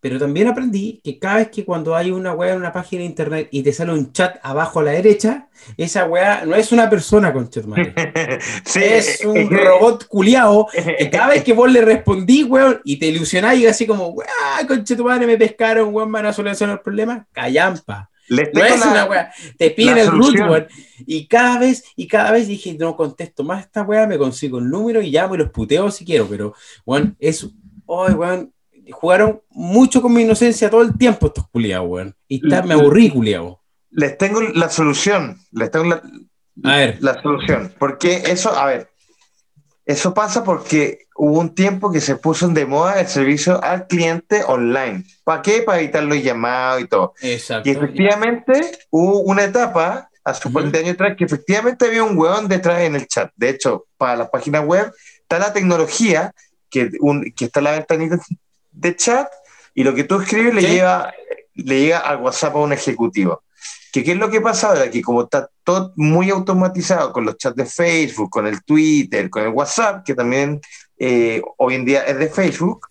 Pero 0.01 0.19
también 0.19 0.49
aprendí 0.49 1.01
que 1.05 1.17
cada 1.17 1.37
vez 1.37 1.51
que 1.51 1.65
cuando 1.65 1.95
hay 1.95 2.11
una 2.11 2.33
weá 2.33 2.55
en 2.55 2.59
una 2.59 2.73
página 2.73 3.03
de 3.03 3.07
internet 3.07 3.49
y 3.53 3.63
te 3.63 3.73
sale 3.73 3.93
un 3.93 4.13
chat 4.13 4.37
abajo 4.43 4.81
a 4.81 4.83
la 4.83 4.91
derecha, 4.91 5.49
esa 5.77 6.07
weá 6.07 6.45
no 6.45 6.57
es 6.57 6.73
una 6.73 6.91
persona, 6.91 7.33
conchetmare. 7.33 7.95
Sí, 8.65 8.81
Es 8.83 9.25
un 9.25 9.49
robot 9.49 10.09
culiao 10.09 10.67
que 10.67 11.09
cada 11.09 11.29
vez 11.29 11.45
que 11.45 11.53
vos 11.53 11.71
le 11.71 11.83
respondí, 11.83 12.43
weón, 12.43 12.81
y 12.83 12.97
te 12.97 13.07
ilusionáis 13.07 13.69
así 13.69 13.87
como, 13.87 14.09
weá, 14.09 14.67
conche 14.67 14.97
tu 14.97 15.05
madre, 15.05 15.29
me 15.29 15.39
pescaron, 15.39 15.95
weón, 15.95 16.11
van 16.11 16.27
a 16.27 16.33
solucionar 16.33 16.79
el 16.79 16.83
problema, 16.83 17.29
callampa. 17.31 18.11
Les 18.33 18.49
No 18.53 18.61
tengo 18.61 18.75
es 18.75 18.81
la- 18.81 18.91
una 18.93 19.05
weá, 19.07 19.33
te 19.59 19.71
piden 19.71 19.99
el 19.99 20.09
root, 20.09 20.35
weón. 20.39 20.67
Y 21.07 21.27
cada 21.27 21.59
vez, 21.59 21.85
y 21.97 22.07
cada 22.09 22.31
vez 22.33 22.47
dije, 22.49 22.77
no 22.79 22.97
contesto 22.97 23.45
más 23.45 23.65
esta 23.65 23.83
weá, 23.83 24.07
me 24.07 24.19
consigo 24.19 24.59
el 24.59 24.69
número 24.69 25.01
y 25.03 25.11
llamo 25.11 25.35
y 25.35 25.39
los 25.39 25.51
puteo 25.51 25.91
si 25.91 26.05
quiero, 26.05 26.27
pero, 26.29 26.55
weón, 26.87 27.17
es, 27.21 27.47
hoy, 27.87 28.13
weón, 28.13 28.53
jugaron 28.91 29.41
mucho 29.51 30.03
con 30.03 30.13
mi 30.13 30.23
inocencia 30.23 30.69
todo 30.69 30.83
el 30.83 30.97
tiempo 30.99 31.27
estos 31.29 31.49
culiados, 31.49 31.89
weón. 31.89 32.15
Y 32.29 32.37
está- 32.45 32.63
me 32.63 32.75
aburrí, 32.75 33.11
culiao. 33.11 33.61
Les 33.91 34.17
tengo 34.19 34.41
la 34.41 34.69
solución. 34.71 35.39
Les 35.53 35.71
tengo 35.71 35.85
la, 35.87 36.03
A 36.65 36.77
ver. 36.77 36.99
la 37.01 37.21
solución. 37.23 37.73
Porque 37.79 38.23
eso, 38.27 38.51
a 38.57 38.67
ver, 38.67 38.89
eso 39.93 40.13
pasa 40.15 40.43
porque 40.45 41.07
hubo 41.17 41.39
un 41.41 41.55
tiempo 41.55 41.91
que 41.93 42.01
se 42.01 42.17
puso 42.17 42.49
de 42.49 42.67
moda 42.67 43.01
el 43.01 43.07
servicio 43.09 43.63
al 43.63 43.87
cliente 43.87 44.43
online. 44.45 45.05
¿Para 45.25 45.43
qué? 45.43 45.63
Para 45.63 45.79
evitar 45.81 46.03
los 46.05 46.23
llamados 46.23 46.83
y 46.83 46.87
todo. 46.89 47.15
Exacto. 47.23 47.69
Y 47.69 47.73
efectivamente 47.73 48.61
hubo 48.91 49.21
una 49.21 49.45
etapa 49.45 50.09
hace 50.25 50.49
un 50.49 50.55
par 50.55 50.65
de 50.71 50.79
años 50.79 50.95
atrás 50.95 51.15
que 51.17 51.25
efectivamente 51.25 51.87
había 51.87 52.05
un 52.05 52.17
hueón 52.17 52.49
detrás 52.49 52.81
en 52.83 52.95
el 52.95 53.07
chat. 53.07 53.31
De 53.37 53.49
hecho, 53.49 53.87
para 53.97 54.17
las 54.17 54.31
páginas 54.31 54.65
web 54.65 54.93
está 55.21 55.39
la 55.39 55.53
tecnología 55.53 56.33
que, 56.71 56.91
un- 57.01 57.33
que 57.37 57.45
está 57.47 57.61
la 57.61 57.73
ventanita 57.73 58.19
de 58.71 58.97
chat 58.97 59.29
y 59.75 59.85
lo 59.85 59.95
que 59.95 60.05
tú 60.05 60.21
escribes 60.21 60.55
le, 60.55 60.63
lleva, 60.63 61.13
le 61.55 61.81
llega 61.81 61.99
al 61.99 62.19
WhatsApp 62.19 62.55
a 62.55 62.59
un 62.59 62.73
ejecutivo. 62.73 63.43
¿Que 63.93 64.03
¿Qué 64.03 64.13
es 64.13 64.17
lo 64.19 64.31
que 64.31 64.41
pasa 64.41 64.69
ahora? 64.69 64.91
Que 64.91 65.03
como 65.03 65.25
está 65.25 65.51
todo 65.65 65.93
muy 65.97 66.31
automatizado 66.31 67.13
con 67.13 67.27
los 67.27 67.37
chats 67.37 67.57
de 67.57 67.67
Facebook, 67.67 68.31
con 68.31 68.47
el 68.47 68.65
Twitter, 68.65 69.29
con 69.29 69.43
el 69.43 69.51
WhatsApp, 69.51 70.03
que 70.05 70.15
también 70.15 70.61
eh, 70.99 71.43
hoy 71.59 71.75
en 71.75 71.85
día 71.85 72.03
es 72.05 72.19
de 72.19 72.31
Facebook, 72.31 72.89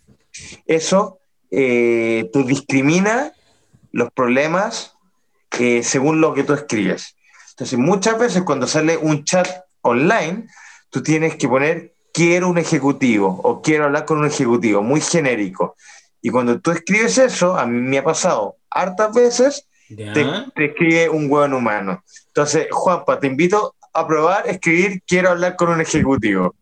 eso 0.64 1.18
eh, 1.50 2.30
discrimina 2.46 3.32
los 3.90 4.12
problemas 4.12 4.96
eh, 5.58 5.82
según 5.82 6.20
lo 6.20 6.34
que 6.34 6.44
tú 6.44 6.54
escribes. 6.54 7.16
Entonces, 7.50 7.78
muchas 7.78 8.18
veces 8.18 8.42
cuando 8.42 8.66
sale 8.66 8.96
un 8.96 9.24
chat 9.24 9.48
online, 9.82 10.46
tú 10.88 11.02
tienes 11.02 11.36
que 11.36 11.48
poner 11.48 11.92
quiero 12.12 12.48
un 12.48 12.58
ejecutivo 12.58 13.40
o 13.42 13.60
quiero 13.60 13.84
hablar 13.84 14.04
con 14.04 14.18
un 14.18 14.26
ejecutivo, 14.26 14.82
muy 14.82 15.00
genérico. 15.00 15.76
Y 16.20 16.30
cuando 16.30 16.60
tú 16.60 16.70
escribes 16.70 17.18
eso, 17.18 17.56
a 17.58 17.66
mí 17.66 17.80
me 17.80 17.98
ha 17.98 18.04
pasado 18.04 18.56
hartas 18.70 19.12
veces, 19.12 19.66
Ya. 19.88 20.12
te, 20.12 20.24
te 20.54 20.64
escribe 20.66 21.08
un 21.08 21.30
hueón 21.30 21.52
humano. 21.54 22.02
Entonces, 22.28 22.66
Juanpa, 22.70 23.18
te 23.20 23.26
invito 23.26 23.74
a 23.92 24.06
probar 24.06 24.48
escribir 24.48 25.02
quiero 25.06 25.30
hablar 25.30 25.56
con 25.56 25.68
un 25.70 25.80
ejecutivo. 25.80 26.54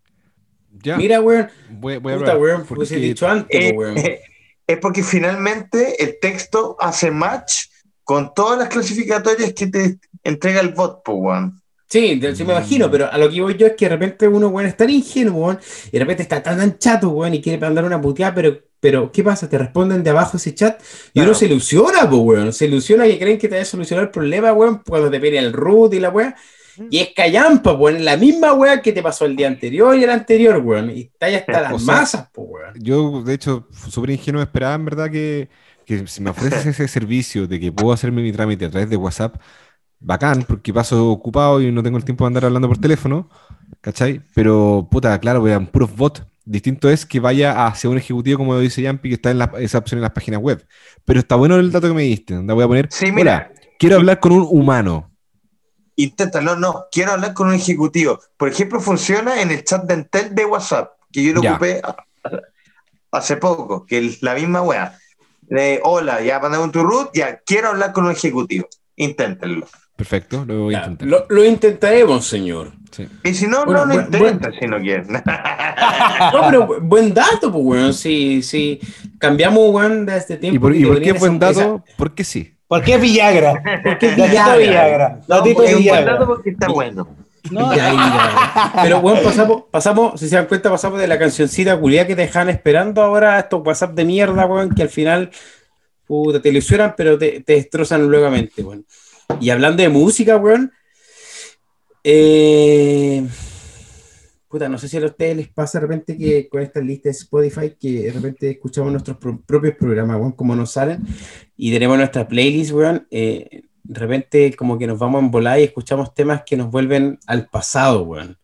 Ya, 0.82 0.96
Mira, 0.96 1.20
weón, 1.20 1.48
voy, 1.70 1.98
voy 1.98 2.14
a 2.14 2.16
puta, 2.16 2.32
probar, 2.32 2.40
weón, 2.42 2.66
porque- 2.66 2.78
hubiese 2.80 2.96
dicho 2.96 3.28
antes, 3.28 3.60
Eh, 3.60 3.72
po, 3.72 3.78
weón. 3.80 3.98
eh, 3.98 4.20
es 4.66 4.78
porque 4.78 5.02
finalmente 5.02 6.02
el 6.02 6.18
texto 6.20 6.76
hace 6.80 7.10
match 7.10 7.66
con 8.02 8.32
todas 8.34 8.58
las 8.58 8.68
clasificatorias 8.68 9.52
que 9.52 9.66
te 9.68 9.98
entrega 10.24 10.60
el 10.60 10.70
bot, 10.70 11.02
weón. 11.08 11.59
Sí, 11.90 12.20
sí 12.36 12.44
me 12.44 12.52
imagino, 12.52 12.88
pero 12.88 13.10
a 13.12 13.18
lo 13.18 13.28
que 13.28 13.40
voy 13.40 13.56
yo 13.56 13.66
es 13.66 13.74
que 13.76 13.86
de 13.86 13.88
repente 13.90 14.28
uno, 14.28 14.46
weón, 14.48 14.68
es 14.68 14.76
tan 14.76 14.88
ingenuo, 14.90 15.46
weón, 15.46 15.58
y 15.88 15.90
de 15.90 15.98
repente 15.98 16.22
está 16.22 16.40
tan, 16.40 16.56
tan 16.58 16.78
chato, 16.78 17.08
weón, 17.10 17.34
y 17.34 17.42
quiere 17.42 17.58
mandar 17.58 17.84
una 17.84 18.00
puteada, 18.00 18.32
pero, 18.32 18.58
pero 18.78 19.10
¿qué 19.10 19.24
pasa? 19.24 19.48
Te 19.48 19.58
responden 19.58 20.04
de 20.04 20.10
abajo 20.10 20.36
ese 20.36 20.54
chat 20.54 20.80
y 21.12 21.20
Claro. 21.20 21.30
uno 21.30 21.34
se 21.34 21.46
ilusiona, 21.46 22.08
pues, 22.08 22.22
weón, 22.22 22.52
se 22.52 22.66
ilusiona 22.66 23.04
que 23.06 23.18
creen 23.18 23.38
que 23.38 23.48
te 23.48 23.56
va 23.56 23.62
a 23.62 23.64
solucionar 23.64 24.04
el 24.04 24.10
problema, 24.12 24.52
weón, 24.52 24.82
cuando 24.86 25.10
te 25.10 25.18
piden 25.18 25.44
el 25.44 25.52
root 25.52 25.92
y 25.94 25.98
la 26.00 26.10
weá, 26.10 26.36
y 26.88 26.98
es 26.98 27.08
callampa, 27.14 27.72
weón, 27.72 28.04
la 28.04 28.16
misma 28.16 28.52
weá 28.52 28.80
que 28.80 28.92
te 28.92 29.02
pasó 29.02 29.24
el 29.26 29.34
día 29.36 29.48
anterior 29.48 29.96
y 29.96 30.04
el 30.04 30.10
anterior, 30.10 30.58
weón, 30.58 30.90
y 30.90 31.00
está 31.02 31.28
ya 31.28 31.38
hasta 31.38 31.60
las 31.60 31.72
O 31.72 31.78
sea, 31.78 31.94
masas, 31.94 32.28
pues, 32.32 32.46
weón. 32.50 32.74
Yo, 32.74 33.22
de 33.22 33.34
hecho, 33.34 33.66
súper 33.88 34.10
ingenuo 34.10 34.42
esperaba 34.42 34.74
en 34.74 34.84
verdad 34.84 35.10
que, 35.10 35.48
que 35.84 36.06
si 36.06 36.22
me 36.22 36.30
ofreces 36.30 36.66
ese 36.66 36.88
servicio 36.88 37.46
de 37.48 37.58
que 37.60 37.72
puedo 37.72 37.92
hacerme 37.92 38.22
mi 38.22 38.32
trámite 38.32 38.64
a 38.66 38.70
través 38.70 38.88
de 38.90 38.96
WhatsApp, 38.96 39.36
bacán, 40.00 40.42
porque 40.48 40.72
paso 40.72 41.08
ocupado 41.10 41.60
y 41.60 41.70
no 41.70 41.82
tengo 41.82 41.98
el 41.98 42.04
tiempo 42.04 42.24
de 42.24 42.28
andar 42.28 42.46
hablando 42.46 42.68
por 42.68 42.78
teléfono, 42.78 43.28
¿cachai? 43.80 44.22
Pero, 44.34 44.88
puta, 44.90 45.18
claro, 45.20 45.42
vean, 45.42 45.66
puros 45.66 45.94
bots. 45.94 46.24
Distinto 46.44 46.88
es 46.90 47.06
que 47.06 47.20
vaya 47.20 47.66
hacia 47.66 47.88
un 47.90 47.98
ejecutivo, 47.98 48.38
como 48.38 48.58
dice 48.58 48.82
Yampi, 48.82 49.10
que 49.10 49.14
está 49.16 49.30
en 49.30 49.38
la- 49.38 49.52
esa 49.58 49.78
opción 49.78 49.98
en 49.98 50.02
las 50.02 50.12
páginas 50.12 50.40
web. 50.40 50.66
Pero 51.04 51.20
está 51.20 51.36
bueno 51.36 51.56
el 51.56 51.70
dato 51.70 51.86
que 51.88 51.94
me 51.94 52.02
diste, 52.02 52.34
donde 52.34 52.54
voy 52.54 52.64
a 52.64 52.68
poner, 52.68 52.88
Sí, 52.90 53.12
mira. 53.12 53.50
hola, 53.52 53.60
quiero 53.78 53.96
hablar 53.96 54.18
con 54.18 54.32
un 54.32 54.46
humano. 54.50 55.10
Inténtalo, 55.96 56.56
no, 56.56 56.86
quiero 56.90 57.12
hablar 57.12 57.34
con 57.34 57.48
un 57.48 57.54
ejecutivo. 57.54 58.18
Por 58.38 58.48
ejemplo, 58.48 58.80
funciona 58.80 59.42
en 59.42 59.50
el 59.50 59.62
chat 59.64 59.84
de 59.84 59.94
Entel 59.94 60.34
de 60.34 60.46
WhatsApp, 60.46 60.92
que 61.12 61.22
yo 61.22 61.34
lo 61.34 61.42
Ya. 61.42 61.52
ocupé 61.52 61.82
hace 63.12 63.36
poco, 63.36 63.84
que 63.86 63.98
es 63.98 64.22
la 64.22 64.34
misma 64.34 64.62
weá. 64.62 64.98
Eh, 65.50 65.80
hola, 65.84 66.22
ya 66.22 66.38
mandaron 66.40 66.72
tu 66.72 66.82
root, 66.82 67.10
ya 67.12 67.38
quiero 67.44 67.68
hablar 67.68 67.92
con 67.92 68.06
un 68.06 68.12
ejecutivo. 68.12 68.66
Inténtenlo. 68.96 69.66
Perfecto, 70.00 70.44
lo 70.46 70.60
voy 70.64 70.74
a 70.74 70.78
intentar. 70.78 71.08
lo, 71.08 71.26
lo 71.28 71.44
intentaremos, 71.44 72.26
señor. 72.26 72.72
Sí. 72.90 73.06
Y 73.22 73.34
si 73.34 73.46
no, 73.46 73.66
Bueno, 73.66 73.84
no 73.84 73.94
lo 73.94 74.00
intenten 74.00 74.52
si 74.58 74.66
no 74.66 74.78
quieren. 74.80 75.06
No, 76.32 76.40
pero 76.48 76.66
bu- 76.68 76.78
buen 76.80 77.12
dato, 77.12 77.52
pues, 77.52 77.64
weón, 77.64 77.92
si, 77.94 78.42
si 78.42 78.80
cambiamos, 79.18 79.70
weón, 79.70 80.06
de 80.06 80.16
este 80.16 80.36
tiempo. 80.38 80.56
¿Y 80.56 80.58
por, 80.58 80.74
y 80.76 80.84
por 80.86 81.02
qué 81.02 81.12
buen 81.12 81.36
esa- 81.36 81.46
dato? 81.52 81.84
Porque 81.98 82.24
sí. 82.24 82.54
¿Por 82.66 82.82
qué 82.82 82.96
Villagra? 82.98 83.62
Porque 83.84 84.06
es 84.06 84.16
Datito 84.16 84.30
Villagra. 84.32 84.56
Villagra. 84.56 85.20
No, 85.28 85.36
Datito 85.36 85.62
es 85.64 85.68
un 85.68 85.72
buen 85.74 85.78
Villagra. 85.84 86.12
dato 86.12 86.26
porque 86.26 86.50
está 86.50 86.68
bueno. 86.68 87.16
No, 87.50 87.74
Ya, 87.76 87.92
ya. 87.92 88.72
Pero 88.82 89.00
bueno, 89.02 89.20
pasamos, 89.22 89.62
pasamos, 89.70 90.18
si 90.20 90.28
se 90.28 90.36
dan 90.36 90.46
cuenta, 90.46 90.70
pasamos 90.70 90.98
de 91.00 91.06
la 91.08 91.18
cancioncita 91.18 91.78
culiada 91.78 92.06
que 92.06 92.16
te 92.16 92.22
dejan 92.22 92.48
esperando 92.48 93.02
ahora 93.02 93.36
a 93.36 93.40
estos 93.40 93.60
WhatsApp 93.66 93.92
de 93.94 94.04
mierda, 94.06 94.46
weón, 94.46 94.70
que 94.74 94.82
al 94.82 94.88
final 94.88 95.30
puta, 96.06 96.40
te 96.42 96.48
ilusionan, 96.48 96.94
pero 96.96 97.16
te, 97.18 97.40
te 97.40 97.52
destrozan 97.54 98.08
luegamente, 98.08 98.62
weón. 98.62 98.84
Y 99.38 99.50
hablando 99.50 99.82
de 99.82 99.88
música, 99.88 100.36
weón, 100.36 100.72
eh, 102.02 103.26
puta, 104.48 104.68
no 104.68 104.78
sé 104.78 104.88
si 104.88 104.96
a 104.96 105.04
ustedes 105.04 105.36
les 105.36 105.48
pasa 105.48 105.78
de 105.78 105.86
repente 105.86 106.16
que 106.16 106.48
con 106.48 106.62
esta 106.62 106.80
lista 106.80 107.08
de 107.08 107.12
Spotify 107.12 107.76
que 107.78 108.02
de 108.04 108.12
repente 108.12 108.50
escuchamos 108.50 108.90
nuestros 108.90 109.16
pro- 109.18 109.40
propios 109.46 109.74
programas, 109.76 110.16
weón, 110.18 110.32
como 110.32 110.56
nos 110.56 110.72
salen, 110.72 111.02
y 111.56 111.70
tenemos 111.72 111.96
nuestra 111.98 112.26
playlist, 112.26 112.72
weón, 112.72 113.06
eh, 113.10 113.62
de 113.82 114.00
repente 114.00 114.54
como 114.56 114.78
que 114.78 114.86
nos 114.86 114.98
vamos 114.98 115.22
en 115.22 115.30
volar 115.30 115.60
y 115.60 115.64
escuchamos 115.64 116.14
temas 116.14 116.42
que 116.44 116.56
nos 116.56 116.70
vuelven 116.70 117.18
al 117.26 117.48
pasado, 117.48 118.02
weón. 118.02 118.38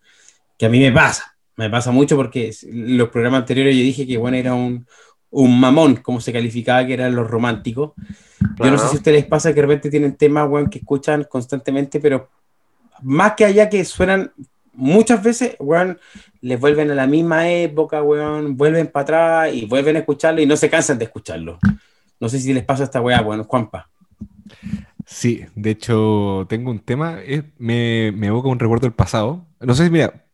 Que 0.59 0.67
a 0.67 0.69
mí 0.69 0.79
me 0.81 0.93
pasa, 0.93 1.37
me 1.57 1.69
pasa 1.71 1.91
mucho 1.91 2.17
porque 2.17 2.55
los 2.71 3.09
programas 3.11 3.41
anteriores 3.41 3.77
yo 3.77 3.83
dije 3.83 4.07
que, 4.07 4.17
bueno, 4.17 4.37
era 4.37 4.55
un, 4.55 4.87
un 5.31 5.59
mamón, 5.61 5.97
como 5.97 6.21
se 6.21 6.33
calificaba 6.33 6.87
que 6.87 6.95
eran 6.95 7.15
los 7.15 7.29
románticos. 7.29 7.93
Yo 8.59 8.71
no 8.71 8.79
sé 8.79 8.89
si 8.89 8.95
a 8.95 8.99
ustedes 8.99 9.17
les 9.23 9.27
pasa 9.27 9.51
que 9.51 9.57
de 9.57 9.63
repente 9.63 9.91
tienen 9.91 10.17
temas, 10.17 10.49
weón, 10.49 10.69
que 10.71 10.79
escuchan 10.79 11.25
constantemente, 11.29 12.01
pero 12.01 12.29
más 13.03 13.33
que 13.35 13.45
allá 13.45 13.69
que 13.69 13.85
suenan 13.85 14.33
muchas 14.73 15.23
veces, 15.23 15.57
weón, 15.59 15.99
les 16.41 16.61
vuelven 16.61 16.91
a 16.91 16.95
la 16.95 17.07
misma 17.07 17.49
época, 17.51 18.03
weón, 18.03 18.57
vuelven 18.57 18.87
para 18.89 19.03
atrás 19.03 19.55
y 19.55 19.67
vuelven 19.67 19.97
a 19.97 20.01
escucharlo 20.01 20.41
y 20.41 20.47
no 20.47 20.57
se 20.57 20.71
cansan 20.71 20.99
de 20.99 21.05
escucharlo. 21.07 21.59
No 22.21 22.29
sé 22.29 22.39
si 22.41 22.53
les 22.55 22.65
pasa 22.65 22.83
a 22.85 22.87
esta 22.87 23.01
weá, 23.01 23.21
weón, 23.21 23.45
Juanpa. 23.45 23.89
Sí, 25.05 25.45
de 25.55 25.71
hecho, 25.71 26.47
tengo 26.49 26.71
un 26.71 26.81
tema, 26.81 27.21
es- 27.23 27.45
me, 27.59 28.13
me 28.13 28.27
evoca 28.29 28.49
un 28.49 28.59
recuerdo 28.59 28.87
del 28.87 28.93
pasado. 28.95 29.45
No 29.61 29.75
sé 29.75 29.85
si, 29.85 29.91
mira, 29.91 30.25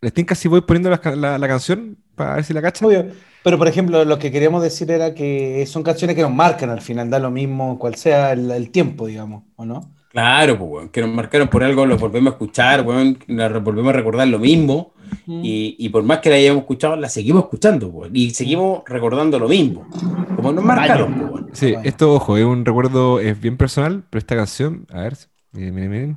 les 0.00 0.12
tinca 0.12 0.34
si 0.34 0.48
voy 0.48 0.60
poniendo 0.60 0.90
la- 0.90 1.38
la 1.38 1.48
canción 1.48 1.96
para 2.14 2.36
ver 2.36 2.44
si 2.44 2.52
la 2.54 2.62
cachan. 2.62 2.86
Obvio. 2.88 3.06
Pero, 3.46 3.58
por 3.58 3.68
ejemplo, 3.68 4.04
lo 4.04 4.18
que 4.18 4.32
queríamos 4.32 4.60
decir 4.60 4.90
era 4.90 5.14
que 5.14 5.64
son 5.66 5.84
canciones 5.84 6.16
que 6.16 6.22
nos 6.22 6.32
marcan 6.34 6.68
al 6.68 6.80
final, 6.80 7.08
da 7.08 7.20
lo 7.20 7.30
mismo 7.30 7.78
cual 7.78 7.94
sea 7.94 8.32
el, 8.32 8.50
el 8.50 8.70
tiempo, 8.72 9.06
digamos, 9.06 9.44
¿o 9.54 9.64
no? 9.64 9.92
Claro, 10.10 10.58
pues, 10.58 10.90
que 10.90 11.00
nos 11.00 11.10
marcaron 11.10 11.46
por 11.46 11.62
algo, 11.62 11.86
lo 11.86 11.96
volvemos 11.96 12.32
a 12.32 12.34
escuchar, 12.34 12.82
weón, 12.82 13.16
la 13.28 13.48
re- 13.48 13.60
volvemos 13.60 13.90
a 13.90 13.96
recordar 13.96 14.26
lo 14.26 14.40
mismo. 14.40 14.94
Y, 15.28 15.76
y 15.78 15.88
por 15.90 16.02
más 16.02 16.18
que 16.18 16.30
la 16.30 16.34
hayamos 16.34 16.62
escuchado, 16.62 16.96
la 16.96 17.08
seguimos 17.08 17.44
escuchando, 17.44 17.86
weón, 17.86 18.10
y 18.16 18.30
seguimos 18.30 18.82
recordando 18.84 19.38
lo 19.38 19.48
mismo. 19.48 19.86
Como 20.34 20.52
nos 20.52 20.64
marcaron, 20.64 21.14
pues, 21.14 21.30
weón. 21.30 21.50
Sí, 21.52 21.72
Bueno. 21.72 21.88
esto, 21.88 22.14
ojo, 22.14 22.36
es 22.36 22.44
un 22.44 22.64
recuerdo, 22.64 23.20
es 23.20 23.40
bien 23.40 23.56
personal, 23.56 24.02
pero 24.10 24.18
esta 24.18 24.34
canción, 24.34 24.88
a 24.90 25.02
ver, 25.02 25.16
miren, 25.52 25.74
miren, 25.76 25.90
miren, 25.92 26.16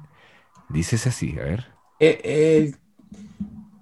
dice 0.69 0.95
así, 1.07 1.35
a 1.39 1.43
ver. 1.43 1.65
Eh, 1.99 2.19
eh, 2.23 2.71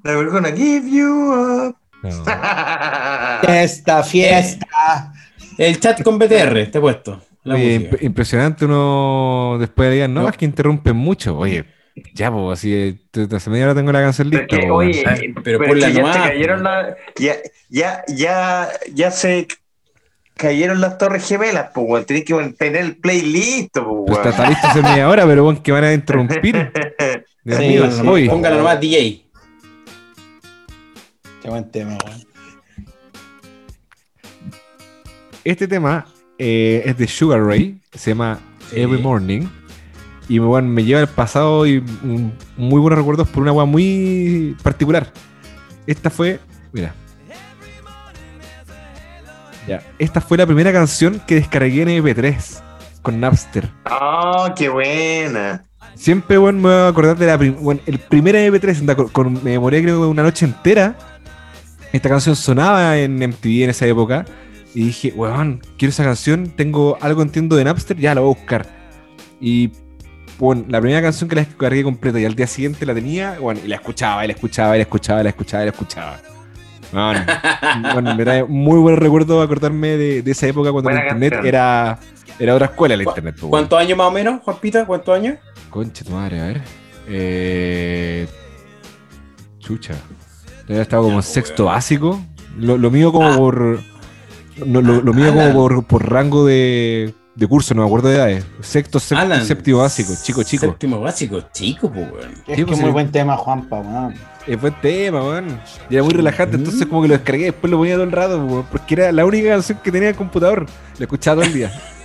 Never 0.03 0.30
gonna 0.32 0.52
give 0.52 0.90
you 0.90 1.32
up. 1.34 1.78
No. 2.03 2.10
Fiesta, 3.41 4.03
fiesta. 4.03 5.14
el 5.57 5.80
chat 5.80 6.02
con 6.03 6.18
BTR, 6.19 6.69
te 6.72 6.78
he 6.78 6.82
puesto. 6.82 7.22
La 7.44 7.56
Oye, 7.56 7.80
música. 7.80 7.98
imp- 7.98 8.03
impresionante 8.06 8.65
uno 8.65 9.57
después 9.60 9.90
de 9.90 9.95
digan, 9.95 10.14
no, 10.14 10.24
No. 10.24 10.30
es 10.30 10.38
que 10.38 10.45
interrumpen 10.45 10.95
mucho. 10.95 11.38
Oye, 11.38 11.65
ya, 12.14 12.32
pues, 12.32 12.60
así, 12.60 12.74
eh, 12.74 13.28
hace 13.36 13.49
media 13.49 13.65
hora 13.65 13.76
tengo 13.76 13.91
la 13.91 14.02
canción 14.02 14.30
Pero 14.30 14.44
lista. 14.44 14.68
po, 14.68 14.74
oye, 14.76 15.03
weón. 15.06 15.44
Pero 15.44 15.60
ponla 15.60 15.88
que 15.88 15.94
ya 15.94 15.99
nomás, 16.02 16.15
se 16.15 16.22
po. 16.22 16.28
cayeron 16.28 16.64
la, 16.64 16.95
ya, 17.18 17.36
ya, 17.69 18.03
ya, 18.07 18.69
ya 18.94 19.11
se 19.11 19.48
cayeron 20.36 20.82
las 20.82 20.98
torres 20.98 21.28
gemelas, 21.28 21.69
pues, 21.74 21.86
weón. 21.90 22.06
Tenés 22.06 22.26
que 22.26 22.34
tener 22.57 22.82
el 22.82 22.98
playlist, 22.98 23.74
pues, 23.74 23.86
Pues 24.07 24.18
está, 24.18 24.30
está 24.30 24.49
listo 24.49 24.68
hace 24.68 24.82
media 24.84 25.10
hora, 25.10 25.26
pero 25.26 25.44
bueno, 25.45 25.64
que 25.64 25.72
van 25.72 25.84
a 25.86 25.94
interrumpir. 25.94 26.72
Sí, 27.48 27.80
sí. 27.80 28.28
Póngala 28.28 28.57
nomás, 28.57 28.78
DJ. 28.78 29.24
Qué 31.48 31.52
buen 31.52 31.72
tema, 31.72 31.98
weón. 32.06 32.22
Este 35.45 35.65
tema 35.65 36.06
eh, 36.38 36.82
es 36.86 36.98
de 36.98 37.07
Sugar 37.07 37.41
Ray, 37.41 37.80
se 37.94 38.11
llama 38.11 38.38
Sí. 38.69 38.82
Every 38.82 39.02
Morning. 39.02 39.48
Y 40.28 40.40
bueno, 40.40 40.68
me 40.68 40.84
lleva 40.84 40.99
al 40.99 41.07
pasado 41.07 41.65
y 41.65 41.82
muy 42.57 42.82
buenos 42.82 42.99
recuerdos 42.99 43.30
por 43.30 43.44
una 43.44 43.52
agua 43.52 43.64
muy 43.64 44.57
particular. 44.61 45.10
Esta 45.86 46.10
fue, 46.10 46.41
mira. 46.74 46.94
Ya, 49.69 49.82
esta 49.99 50.19
fue 50.19 50.38
la 50.38 50.45
primera 50.45 50.74
canción 50.74 51.22
que 51.26 51.36
descargué 51.36 51.84
en 51.84 52.03
MP3 52.03 52.61
con 53.02 53.22
Napster. 53.22 53.69
Oh, 53.90 54.49
qué 54.53 54.68
buena. 54.68 55.64
Siempre, 55.95 56.38
bueno, 56.38 56.60
me 56.60 56.68
voy 56.68 56.74
a 56.74 56.88
acordar 56.90 57.18
de 57.18 57.26
la 57.26 57.38
prim- 57.38 57.56
bueno, 57.61 57.80
el 57.86 57.99
primer 57.99 58.36
MP3, 58.36 58.80
anda, 58.80 58.95
con, 58.98 59.07
con- 59.07 59.44
me 59.45 59.52
demoré 59.52 59.82
creo 59.82 60.02
que 60.02 60.07
una 60.07 60.24
noche 60.24 60.44
entera. 60.44 60.98
Esta 61.93 62.09
canción 62.09 62.35
sonaba 62.35 62.97
en 62.97 63.15
MTV 63.15 63.64
en 63.64 63.69
esa 63.69 63.85
época. 63.85 64.26
Y 64.73 64.85
dije, 64.85 65.14
weón, 65.15 65.61
quiero 65.77 65.89
esa 65.89 66.03
canción, 66.03 66.51
tengo 66.55 66.97
algo 67.01 67.22
entiendo 67.23 67.55
de 67.55 67.64
Napster, 67.64 67.97
ya 67.97 68.14
la 68.14 68.22
voy 68.22 68.31
a 68.31 68.35
buscar. 68.38 68.65
Y 69.41 69.72
bueno, 70.38 70.65
la 70.68 70.80
primera 70.80 71.01
canción 71.01 71.27
que 71.30 71.35
la 71.35 71.43
descargué 71.43 71.84
completa 71.84 72.19
y 72.19 72.26
al 72.26 72.35
día 72.35 72.45
siguiente 72.45 72.85
la 72.85 72.93
tenía, 72.93 73.39
bueno, 73.39 73.59
y 73.64 73.68
la 73.68 73.76
escuchaba, 73.77 74.23
y 74.23 74.27
la 74.27 74.34
escuchaba, 74.34 74.76
y 74.76 74.77
la 74.80 74.84
escuchaba, 74.84 75.22
y 75.22 75.23
la 75.23 75.30
escuchaba, 75.30 75.64
y 75.64 75.65
la 75.65 75.72
escuchaba. 75.72 76.19
Bueno, 76.91 77.26
bueno, 77.93 78.15
me 78.15 78.23
trae 78.23 78.43
muy 78.43 78.77
buen 78.80 78.97
recuerdo 78.97 79.41
acordarme 79.41 79.97
de, 79.97 80.22
de 80.22 80.31
esa 80.31 80.45
época 80.47 80.72
cuando 80.72 80.89
Buena 80.89 80.99
el 81.01 81.05
internet 81.07 81.31
canción. 81.34 81.47
era, 81.47 81.99
era 82.39 82.53
otra 82.53 82.68
escuela 82.68 82.93
el 82.93 83.01
internet. 83.01 83.35
pues. 83.39 83.49
¿Cuántos 83.49 83.80
años 83.80 83.97
más 83.97 84.07
o 84.07 84.11
menos, 84.11 84.41
Juanpita? 84.43 84.85
¿Cuántos 84.85 85.15
años? 85.15 85.38
Concha 85.72 86.05
tu 86.05 86.11
madre, 86.11 86.39
a 86.39 86.45
ver. 86.45 86.61
Eh... 87.07 88.27
Chucha. 89.59 89.95
Había 90.68 90.81
estado 90.81 91.03
como 91.03 91.18
en 91.18 91.23
sexto 91.23 91.65
básico. 91.65 92.19
Lo, 92.57 92.77
lo 92.77 92.89
mío 92.91 93.11
como 93.11 93.35
por. 93.38 93.80
no, 94.65 94.81
lo, 94.81 95.02
lo 95.02 95.14
mío 95.14 95.34
como 95.34 95.53
por, 95.53 95.85
por 95.85 96.10
rango 96.11 96.45
de, 96.45 97.14
de 97.35 97.48
curso, 97.48 97.73
no 97.73 97.81
me 97.81 97.88
acuerdo 97.88 98.10
de 98.10 98.15
edades. 98.15 98.45
Sexto, 98.61 98.99
sep- 98.99 99.18
Alan. 99.18 99.45
séptimo 99.45 99.80
básico, 99.80 100.14
chico, 100.22 100.44
chico. 100.44 100.65
Séptimo 100.65 100.99
básico, 100.99 101.41
chico, 101.53 101.91
pues, 101.91 102.11
weón. 102.11 102.31
Es 102.48 102.56
que 102.57 102.65
pues, 102.65 102.80
muy 102.80 102.89
buen 102.91 103.11
tema, 103.11 103.38
Juanpa, 103.38 103.77
weón. 103.80 104.14
Es 104.48 104.60
buen 104.60 104.73
tema, 104.81 105.22
weón. 105.23 105.60
Y 105.89 105.95
era 105.95 106.03
muy 106.03 106.14
relajante, 106.14 106.56
entonces 106.57 106.85
como 106.88 107.02
que 107.03 107.10
lo 107.10 107.14
descargué, 107.15 107.45
después 107.45 107.69
lo 107.69 107.77
ponía 107.77 107.94
todo 107.95 108.03
el 108.06 108.11
rato, 108.11 108.44
weón, 108.44 108.65
porque 108.72 108.95
era 108.95 109.11
la 109.11 109.26
única 109.26 109.49
canción 109.49 109.80
que 109.84 109.91
tenía 109.91 110.10
en 110.10 110.14
el 110.15 110.18
computador. 110.18 110.65
Lo 110.98 111.03
escuchaba 111.03 111.35
todo 111.41 111.45
el 111.45 111.53
día. 111.53 111.72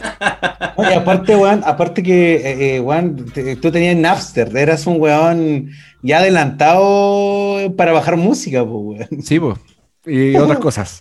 Oye, 0.76 0.94
aparte, 0.94 1.36
weón, 1.36 1.62
aparte 1.64 2.02
que, 2.02 2.34
eh, 2.36 2.76
eh, 2.76 2.80
weón, 2.80 3.26
te- 3.32 3.56
tú 3.56 3.70
tenías 3.70 3.96
Napster, 3.96 4.56
eras 4.56 4.86
un 4.86 5.00
weón 5.00 5.70
ya 6.02 6.18
adelantado 6.18 7.74
para 7.76 7.92
bajar 7.92 8.16
música, 8.16 8.64
pues, 8.64 9.08
weón. 9.10 9.22
Sí, 9.22 9.38
pues. 9.38 9.58
Y 10.06 10.34
otras 10.36 10.58
cosas. 10.58 11.00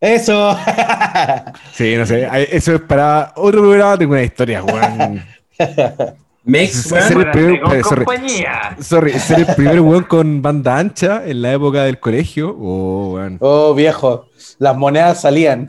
Eso. 0.00 0.56
Sí, 1.72 1.96
no 1.96 2.06
sé. 2.06 2.28
Eso 2.52 2.76
es 2.76 2.80
para 2.82 3.32
otro 3.36 3.60
programa. 3.62 3.98
Tengo 3.98 4.12
una 4.12 4.22
historia, 4.22 4.62
weón. 4.62 5.22
Con 6.44 6.54
eh, 6.54 7.82
sorry. 7.82 8.04
compañía. 8.04 8.76
Sorry, 8.80 9.12
ser 9.18 9.40
el 9.40 9.54
primer 9.54 9.80
weón 9.80 10.04
con 10.04 10.40
banda 10.40 10.78
ancha 10.78 11.22
en 11.26 11.42
la 11.42 11.52
época 11.52 11.82
del 11.84 11.98
colegio. 11.98 12.56
Oh, 12.58 13.14
weón. 13.14 13.36
Oh, 13.40 13.74
viejo, 13.74 14.28
las 14.58 14.76
monedas 14.76 15.20
salían. 15.20 15.68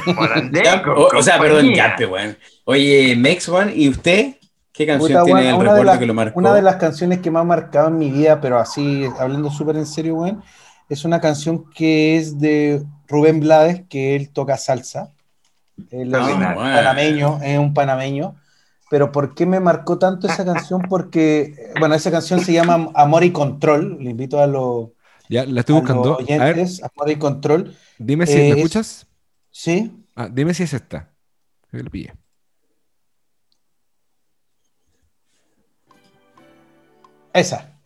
Morandé 0.16 0.62
Ya, 0.64 0.82
con 0.82 0.92
o, 0.98 1.08
o 1.18 1.22
sea, 1.22 1.38
perdón, 1.38 1.60
compañía. 1.62 1.76
ya, 1.90 1.96
pe, 1.96 2.06
weón. 2.06 2.36
Oye, 2.64 3.16
Mex, 3.16 3.48
weón, 3.48 3.72
¿y 3.74 3.88
usted? 3.88 4.36
¿Qué 4.72 4.86
canción 4.86 5.08
Puta, 5.18 5.24
tiene 5.24 5.50
el 5.50 5.56
una, 5.56 5.74
de 5.74 5.80
recuerdo 5.80 5.84
las- 5.84 5.98
que 5.98 6.06
lo 6.06 6.14
marcó? 6.14 6.38
una 6.38 6.54
de 6.54 6.62
las 6.62 6.76
canciones 6.76 7.18
que 7.20 7.30
me 7.30 7.38
ha 7.38 7.44
marcado 7.44 7.88
en 7.88 7.98
mi 7.98 8.10
vida, 8.10 8.40
pero 8.40 8.58
así, 8.58 9.04
hablando 9.18 9.50
súper 9.50 9.76
en 9.76 9.86
serio, 9.86 10.14
weón, 10.16 10.42
es 10.88 11.04
una 11.04 11.20
canción 11.20 11.70
que 11.70 12.16
es 12.16 12.38
de 12.38 12.82
Rubén 13.08 13.40
Blades, 13.40 13.84
que 13.88 14.16
él 14.16 14.30
toca 14.30 14.56
salsa. 14.56 15.12
Él 15.90 16.14
es 16.14 16.20
Ah, 16.20 16.34
un 16.34 16.54
bueno. 16.54 16.72
panameño, 16.74 17.40
es 17.42 17.58
un 17.58 17.74
panameño. 17.74 18.36
Pero 18.90 19.10
¿por 19.12 19.34
qué 19.34 19.46
me 19.46 19.60
marcó 19.60 19.98
tanto 19.98 20.26
esa 20.26 20.44
canción? 20.44 20.82
Porque, 20.88 21.54
bueno, 21.78 21.94
esa 21.94 22.10
canción 22.10 22.40
se 22.40 22.52
llama 22.52 22.90
Amor 22.94 23.24
y 23.24 23.32
Control. 23.32 23.98
Le 24.00 24.10
invito 24.10 24.40
a 24.40 24.46
los, 24.46 24.88
Ya, 25.28 25.44
la 25.46 25.60
estoy 25.60 25.74
a 25.74 25.78
buscando. 25.80 26.10
los 26.10 26.20
A 26.38 26.44
ver, 26.44 26.56
oyentes, 26.56 26.82
Amor 26.82 27.10
y 27.10 27.16
Control. 27.16 27.76
dime 27.98 28.26
si 28.26 28.38
eh, 28.38 28.42
me 28.44 28.48
es- 28.50 28.56
escuchas. 28.56 29.06
¿Sí? 29.52 29.92
Ah, 30.16 30.28
dime 30.32 30.54
si 30.54 30.62
es 30.64 30.72
esta. 30.74 31.12
Creo 31.70 31.84
que 31.84 31.90
pillé. 31.90 32.14
Esa. 37.32 37.78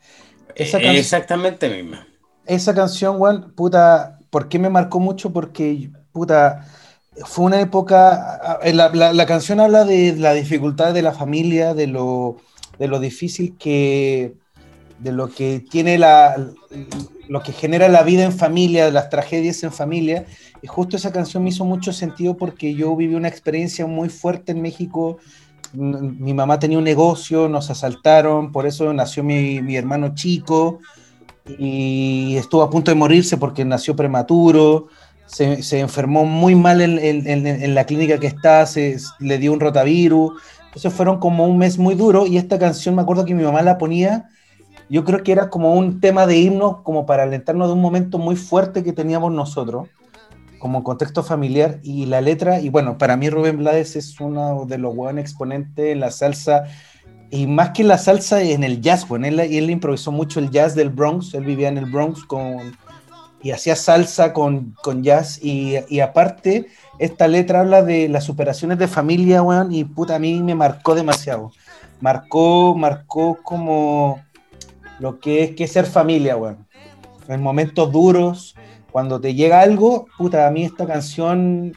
Eh, 0.55 0.99
Exactamente 0.99 1.69
misma. 1.69 2.07
Esa 2.47 2.75
canción, 2.75 3.19
Juan, 3.19 3.53
puta, 3.55 4.19
¿por 4.31 4.49
qué 4.49 4.59
me 4.59 4.71
marcó 4.71 5.01
mucho? 5.01 5.33
Porque, 5.33 5.91
puta, 6.13 6.67
fue 7.25 7.45
una 7.47 7.61
época, 7.61 8.59
la- 8.73 9.13
la 9.13 9.27
canción 9.27 9.61
habla 9.61 9.85
de 9.85 10.15
la 10.17 10.33
dificultad 10.33 10.95
de 10.95 11.03
la 11.03 11.13
familia, 11.13 11.75
de 11.75 11.89
lo, 11.89 12.37
de 12.79 12.89
lo 12.89 13.01
difícil 13.01 13.57
que, 13.59 14.37
de 15.01 15.13
lo 15.13 15.29
que 15.29 15.65
tiene 15.71 15.99
la, 15.99 16.37
lo 17.29 17.43
que 17.43 17.53
genera 17.53 17.89
la 17.89 18.03
vida 18.03 18.25
en 18.25 18.33
familia, 18.33 18.91
las 18.91 19.11
tragedias 19.11 19.63
en 19.63 19.73
familia. 19.73 20.27
Y 20.63 20.67
justo 20.67 20.97
esa 20.97 21.13
canción 21.13 21.43
me 21.43 21.51
hizo 21.51 21.65
mucho 21.65 21.93
sentido 21.93 22.37
porque 22.37 22.75
yo 22.75 22.95
viví 22.97 23.15
una 23.15 23.29
experiencia 23.29 23.87
muy 23.87 24.09
fuerte 24.09 24.53
en 24.53 24.63
México. 24.63 25.19
Mi 25.73 26.33
mamá 26.33 26.59
tenía 26.59 26.79
un 26.79 26.85
negocio, 26.85 27.49
nos 27.49 27.71
asaltaron, 27.71 28.53
por 28.53 28.67
eso 28.67 28.93
nació 28.93 29.25
mi, 29.25 29.61
mi 29.61 29.77
hermano 29.77 30.15
chico 30.15 30.79
y 31.59 32.37
estuvo 32.37 32.63
a 32.63 32.71
punto 32.71 32.91
de 32.91 32.97
morirse 32.97 33.37
porque 33.37 33.65
nació 33.65 33.95
prematuro, 33.95 34.89
se, 35.27 35.63
se 35.63 35.81
enfermó 35.81 36.25
muy 36.25 36.55
mal 36.55 36.81
en 36.81 37.75
la 37.75 37.85
clínica 37.85 38.19
que 38.19 38.27
está, 38.27 38.67
se, 38.67 38.97
le 39.21 39.39
dio 39.39 39.53
un 39.53 39.61
rotavirus, 39.61 40.33
entonces 40.67 40.93
fueron 40.93 41.19
como 41.19 41.47
un 41.47 41.59
mes 41.59 41.79
muy 41.79 41.95
duro 41.95 42.27
y 42.27 42.37
esta 42.37 42.59
canción 42.59 42.95
me 42.95 43.03
acuerdo 43.03 43.25
que 43.25 43.35
mi 43.35 43.43
mamá 43.43 43.63
la 43.63 43.79
ponía, 43.79 44.29
yo 44.89 45.05
creo 45.05 45.23
que 45.23 45.33
era 45.33 45.51
como 45.51 45.75
un 45.75 46.01
tema 46.01 46.27
de 46.27 46.39
himno, 46.39 46.83
como 46.83 47.07
para 47.07 47.25
alentarnos 47.25 47.69
de 47.69 47.75
un 47.75 47.81
momento 47.81 48.19
muy 48.19 48.37
fuerte 48.37 48.85
que 48.85 48.93
teníamos 48.93 49.33
nosotros, 49.33 49.89
como 50.59 50.83
contexto 50.85 51.23
familiar 51.23 51.81
y 51.83 52.07
la 52.07 52.21
letra, 52.21 52.61
y 52.61 52.71
bueno, 52.71 52.99
para 52.99 53.17
mí 53.17 53.29
Rubén 53.29 53.59
Blades 53.59 53.97
es 53.97 54.19
uno 54.21 54.65
de 54.67 54.79
los 54.79 54.95
buenos 54.95 55.21
exponentes 55.21 55.93
en 55.93 56.01
la 56.01 56.11
salsa 56.11 56.65
y 57.31 57.47
más 57.47 57.71
que 57.71 57.85
la 57.85 57.99
salsa 57.99 58.43
en 58.43 58.65
el 58.65 58.81
jazz, 58.81 59.07
bueno, 59.09 59.27
él, 59.27 59.41
él 59.41 59.71
improvisó 59.71 60.13
mucho 60.13 60.39
el 60.41 60.51
jazz 60.51 60.75
del 60.75 60.91
Bronx, 60.91 61.35
él 61.35 61.45
vivía 61.45 61.69
en 61.69 61.79
el 61.79 61.87
Bronx 61.87 62.25
con, 62.25 62.77
y 63.43 63.51
hacía 63.51 63.77
salsa 63.77 64.33
con, 64.33 64.75
con 64.83 65.03
jazz 65.03 65.39
y, 65.43 65.75
y 65.89 66.01
aparte 66.01 66.67
esta 66.99 67.29
letra 67.29 67.61
habla 67.61 67.83
de 67.83 68.09
las 68.09 68.25
superaciones 68.25 68.79
de 68.79 68.89
familia, 68.89 69.43
weón, 69.43 69.73
y 69.73 69.85
puta, 69.85 70.17
a 70.17 70.19
mí 70.19 70.43
me 70.43 70.55
marcó 70.55 70.95
demasiado. 70.95 71.53
Marcó, 72.01 72.75
marcó 72.77 73.39
como, 73.43 74.21
lo 74.99 75.19
que 75.21 75.43
es 75.45 75.51
que 75.57 75.67
ser 75.67 75.87
familia, 75.87 76.37
weón. 76.37 76.67
En 77.29 77.43
momentos 77.43 77.91
duros, 77.93 78.55
cuando 78.91 79.21
te 79.21 79.35
llega 79.35 79.61
algo, 79.61 80.07
puta, 80.17 80.47
a 80.47 80.51
mí 80.51 80.65
esta 80.65 80.87
canción 80.87 81.75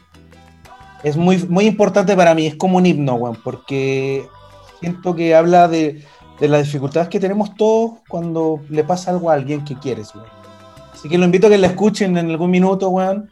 es 1.02 1.16
muy, 1.16 1.38
muy 1.48 1.66
importante 1.66 2.14
para 2.16 2.34
mí, 2.34 2.46
es 2.46 2.54
como 2.56 2.76
un 2.78 2.86
himno, 2.86 3.14
weón, 3.14 3.36
porque 3.42 4.26
siento 4.80 5.14
que 5.14 5.34
habla 5.34 5.66
de, 5.68 6.04
de 6.38 6.48
las 6.48 6.64
dificultades 6.64 7.08
que 7.08 7.20
tenemos 7.20 7.54
todos 7.54 7.92
cuando 8.08 8.60
le 8.68 8.84
pasa 8.84 9.10
algo 9.10 9.30
a 9.30 9.34
alguien 9.34 9.64
que 9.64 9.76
quieres, 9.78 10.14
weón. 10.14 10.28
Así 10.92 11.08
que 11.08 11.18
lo 11.18 11.24
invito 11.24 11.46
a 11.46 11.50
que 11.50 11.58
la 11.58 11.66
escuchen 11.68 12.16
en 12.18 12.30
algún 12.30 12.50
minuto, 12.50 12.88
weón, 12.90 13.30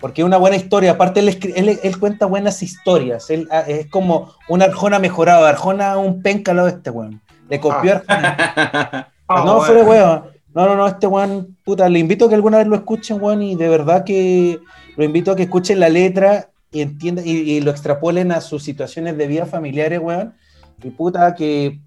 porque 0.00 0.22
es 0.22 0.26
una 0.26 0.38
buena 0.38 0.56
historia. 0.56 0.92
Aparte, 0.92 1.20
él, 1.20 1.28
él- 1.54 1.78
él 1.82 1.98
cuenta 1.98 2.24
buenas 2.24 2.62
historias. 2.62 3.28
Él, 3.28 3.46
ah, 3.50 3.60
es 3.68 3.86
como 3.90 4.32
un 4.48 4.62
Arjona 4.62 4.98
mejorado. 4.98 5.44
Arjona 5.44 5.98
un 5.98 6.22
penca 6.22 6.54
lo 6.54 6.66
este, 6.66 6.88
weón. 6.88 7.20
Le 7.50 7.60
copió 7.60 7.92
a 7.92 7.96
Arjona. 7.96 9.08
Ah, 9.30 9.42
no, 9.44 9.60
fuera 9.60 9.82
weón. 9.84 10.22
No, 10.52 10.66
no, 10.66 10.74
no, 10.76 10.86
este 10.86 11.06
weón, 11.06 11.56
puta, 11.64 11.88
le 11.88 11.98
invito 12.00 12.24
a 12.24 12.28
que 12.28 12.34
alguna 12.34 12.58
vez 12.58 12.66
lo 12.66 12.74
escuchen, 12.76 13.22
weón, 13.22 13.42
y 13.42 13.54
de 13.54 13.68
verdad 13.68 14.04
que 14.04 14.58
lo 14.96 15.04
invito 15.04 15.30
a 15.30 15.36
que 15.36 15.44
escuchen 15.44 15.78
la 15.78 15.88
letra 15.88 16.50
y 16.72 16.80
entiendan 16.82 17.26
y, 17.26 17.30
y 17.30 17.60
lo 17.60 17.70
extrapolen 17.70 18.32
a 18.32 18.40
sus 18.40 18.62
situaciones 18.64 19.16
de 19.16 19.26
vida 19.28 19.46
familiares, 19.46 20.00
weón. 20.02 20.34
Y 20.82 20.90
puta, 20.90 21.34
que 21.36 21.78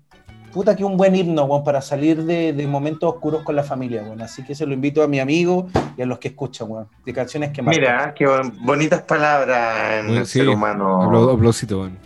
puta 0.54 0.76
que 0.76 0.84
un 0.86 0.96
buen 0.96 1.14
himno, 1.16 1.44
weón, 1.46 1.64
para 1.66 1.82
salir 1.82 2.24
de, 2.24 2.54
de 2.54 2.68
momentos 2.68 3.14
oscuros 3.14 3.44
con 3.44 3.56
la 3.56 3.64
familia, 3.64 4.02
weón. 4.04 4.22
Así 4.22 4.44
que 4.44 4.56
se 4.56 4.66
lo 4.66 4.74
invito 4.74 5.04
a 5.04 5.08
mi 5.08 5.20
amigo 5.20 5.68
y 5.98 6.02
a 6.02 6.06
los 6.06 6.20
que 6.20 6.30
escuchan, 6.30 6.70
weón, 6.72 6.88
de 7.06 7.12
canciones 7.14 7.50
que 7.52 7.62
marcan. 7.62 7.82
Mira, 7.82 8.14
qué 8.14 8.26
bon- 8.28 8.54
bonitas 8.66 9.02
palabras 9.02 10.00
en 10.00 10.06
Bueno, 10.06 10.22
el 10.22 10.26
sí, 10.28 10.40
ser 10.40 10.48
humano. 10.50 11.02
Aplau- 11.02 11.34
aplausito, 11.36 11.80
weón. 11.82 11.98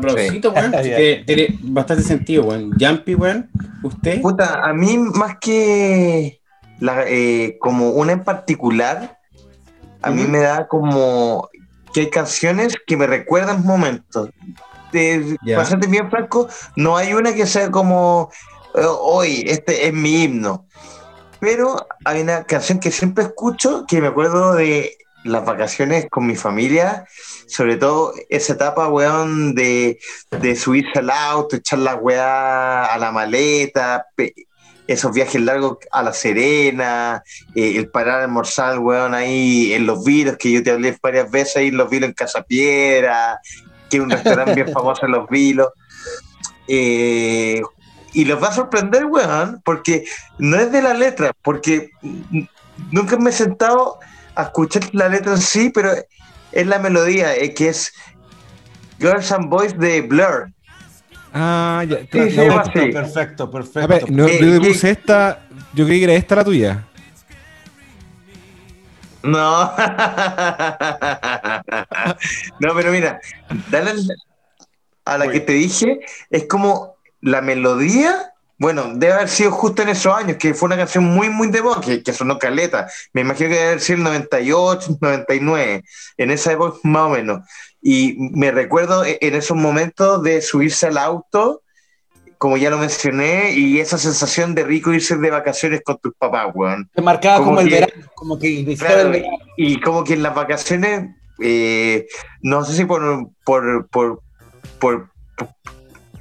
Aplausito, 0.00 0.50
weón. 0.52 0.72
Que 0.82 1.22
tiene 1.26 1.58
bastante 1.62 2.02
sentido, 2.02 2.44
weón. 2.44 2.72
Jumpy, 2.78 3.14
weón. 3.14 3.50
¿Usted? 3.82 4.20
Puta, 4.20 4.60
a 4.62 4.72
mí 4.72 4.98
más 4.98 5.36
que 5.40 6.40
la, 6.78 7.04
eh, 7.06 7.56
como 7.60 7.90
una 7.90 8.12
en 8.12 8.24
particular, 8.24 9.18
a 10.02 10.10
mí 10.10 10.24
me 10.24 10.38
da 10.38 10.66
como 10.66 11.48
que 11.92 12.00
hay 12.00 12.10
canciones 12.10 12.74
que 12.86 12.96
me 12.96 13.06
recuerdan 13.06 13.64
momentos. 13.64 14.30
De, 14.92 15.36
Ya. 15.42 15.56
Para 15.56 15.68
serte 15.68 15.86
bien 15.86 16.10
franco, 16.10 16.48
no 16.76 16.96
hay 16.96 17.12
una 17.12 17.32
que 17.32 17.46
sea 17.46 17.70
como 17.70 18.30
eh, 18.74 18.80
hoy, 18.84 19.44
este 19.46 19.86
es 19.86 19.94
mi 19.94 20.24
himno. 20.24 20.66
Pero 21.38 21.86
hay 22.04 22.20
una 22.20 22.44
canción 22.44 22.80
que 22.80 22.90
siempre 22.90 23.24
escucho 23.24 23.84
que 23.88 24.00
me 24.00 24.08
acuerdo 24.08 24.54
de 24.54 24.96
las 25.24 25.44
vacaciones 25.44 26.06
con 26.10 26.26
mi 26.26 26.36
familia, 26.36 27.06
sobre 27.46 27.76
todo 27.76 28.14
esa 28.28 28.54
etapa, 28.54 28.88
weón, 28.88 29.54
de, 29.54 29.98
de 30.30 30.56
subirse 30.56 30.98
al 30.98 31.10
auto, 31.10 31.56
echar 31.56 31.80
la 31.80 31.94
weá 31.96 32.86
a 32.86 32.98
la 32.98 33.12
maleta, 33.12 34.06
esos 34.86 35.12
viajes 35.12 35.40
largos 35.40 35.78
a 35.92 36.02
La 36.02 36.12
Serena, 36.12 37.22
eh, 37.54 37.74
el 37.76 37.88
parar 37.90 38.20
a 38.20 38.24
almorzar, 38.24 38.78
weón, 38.78 39.14
ahí 39.14 39.72
en 39.72 39.86
Los 39.86 40.04
Vilos, 40.04 40.36
que 40.36 40.50
yo 40.50 40.62
te 40.62 40.72
hablé 40.72 40.96
varias 41.00 41.30
veces 41.30 41.56
ahí 41.56 41.68
en 41.68 41.76
Los 41.76 41.90
Vilos 41.90 42.08
en 42.08 42.14
Casa 42.14 42.42
Piedra, 42.42 43.38
que 43.88 43.98
es 43.98 44.02
un 44.02 44.10
restaurante 44.10 44.54
bien 44.54 44.72
famoso 44.72 45.06
en 45.06 45.12
Los 45.12 45.28
Vilos. 45.28 45.68
Eh, 46.66 47.62
y 48.12 48.24
los 48.24 48.42
va 48.42 48.48
a 48.48 48.52
sorprender, 48.52 49.04
weón, 49.06 49.60
porque 49.64 50.04
no 50.38 50.58
es 50.58 50.72
de 50.72 50.82
la 50.82 50.94
letra, 50.94 51.32
porque 51.42 51.90
nunca 52.90 53.16
me 53.16 53.30
he 53.30 53.32
sentado 53.32 54.00
a 54.40 54.44
escuchar 54.44 54.82
la 54.92 55.08
letra 55.08 55.32
en 55.32 55.40
sí, 55.40 55.70
pero 55.70 55.92
es 56.52 56.66
la 56.66 56.78
melodía, 56.78 57.34
eh, 57.36 57.54
que 57.54 57.68
es 57.68 57.92
Girls 58.98 59.30
and 59.32 59.48
Boys 59.48 59.78
de 59.78 60.02
Blur. 60.02 60.50
Ah, 61.32 61.84
ya. 61.88 61.98
Sí, 61.98 62.30
sí, 62.30 62.36
Perfecto, 62.92 63.50
perfecto, 63.50 63.80
a 63.80 63.86
ver, 63.86 64.10
no, 64.10 64.26
¿Qué- 64.26 64.40
yo 64.40 64.60
te 64.60 64.66
puse 64.68 64.90
esta. 64.90 65.46
Yo 65.72 65.86
creí 65.86 65.98
que 66.00 66.04
era 66.04 66.14
esta 66.14 66.34
la 66.36 66.44
tuya. 66.44 66.84
No. 69.22 69.70
no, 72.60 72.74
pero 72.74 72.90
mira, 72.90 73.20
dale 73.70 73.90
al- 73.90 74.16
a 75.04 75.18
la 75.18 75.30
que 75.30 75.40
te 75.40 75.52
dije, 75.52 76.00
es 76.30 76.46
como 76.48 76.96
la 77.20 77.40
melodía. 77.42 78.29
Bueno, 78.60 78.92
debe 78.94 79.14
haber 79.14 79.28
sido 79.30 79.50
justo 79.52 79.80
en 79.80 79.88
esos 79.88 80.14
años, 80.14 80.36
que 80.36 80.52
fue 80.52 80.66
una 80.66 80.76
canción 80.76 81.02
muy, 81.02 81.30
muy 81.30 81.48
de 81.48 81.62
voz, 81.62 81.80
que, 81.80 82.02
que 82.02 82.12
sonó 82.12 82.38
caleta. 82.38 82.88
Me 83.14 83.22
imagino 83.22 83.48
que 83.48 83.54
debe 83.54 83.66
haber 83.68 83.80
sido 83.80 83.96
el 83.96 84.04
98, 84.04 84.98
99, 85.00 85.82
en 86.18 86.30
esa 86.30 86.52
época 86.52 86.76
más 86.84 87.02
o 87.04 87.08
menos. 87.08 87.40
Y 87.80 88.16
me 88.18 88.50
recuerdo 88.52 89.02
e- 89.06 89.16
en 89.22 89.34
esos 89.34 89.56
momentos 89.56 90.22
de 90.22 90.42
subirse 90.42 90.88
al 90.88 90.98
auto, 90.98 91.62
como 92.36 92.58
ya 92.58 92.68
lo 92.68 92.76
mencioné, 92.76 93.52
y 93.52 93.80
esa 93.80 93.96
sensación 93.96 94.54
de 94.54 94.62
rico 94.64 94.92
irse 94.92 95.16
de 95.16 95.30
vacaciones 95.30 95.80
con 95.82 95.96
tus 95.96 96.12
papás, 96.18 96.48
weón. 96.54 96.90
Te 96.94 97.00
marcaba 97.00 97.38
como 97.38 97.48
como, 97.52 97.60
el 97.60 97.68
que- 97.70 97.74
verano, 97.80 98.10
como 98.14 98.38
que 98.38 98.76
Claro, 98.78 99.00
el 99.00 99.08
verano. 99.10 99.36
y, 99.56 99.80
como 99.80 100.04
que 100.04 100.12
en 100.12 100.22
las 100.22 100.34
vacaciones, 100.34 101.08
eh, 101.42 102.06
no 102.42 102.62
sé 102.66 102.74
si 102.74 102.84
por, 102.84 103.30
por, 103.42 103.88
por- 103.88 104.20
por- 104.78 105.08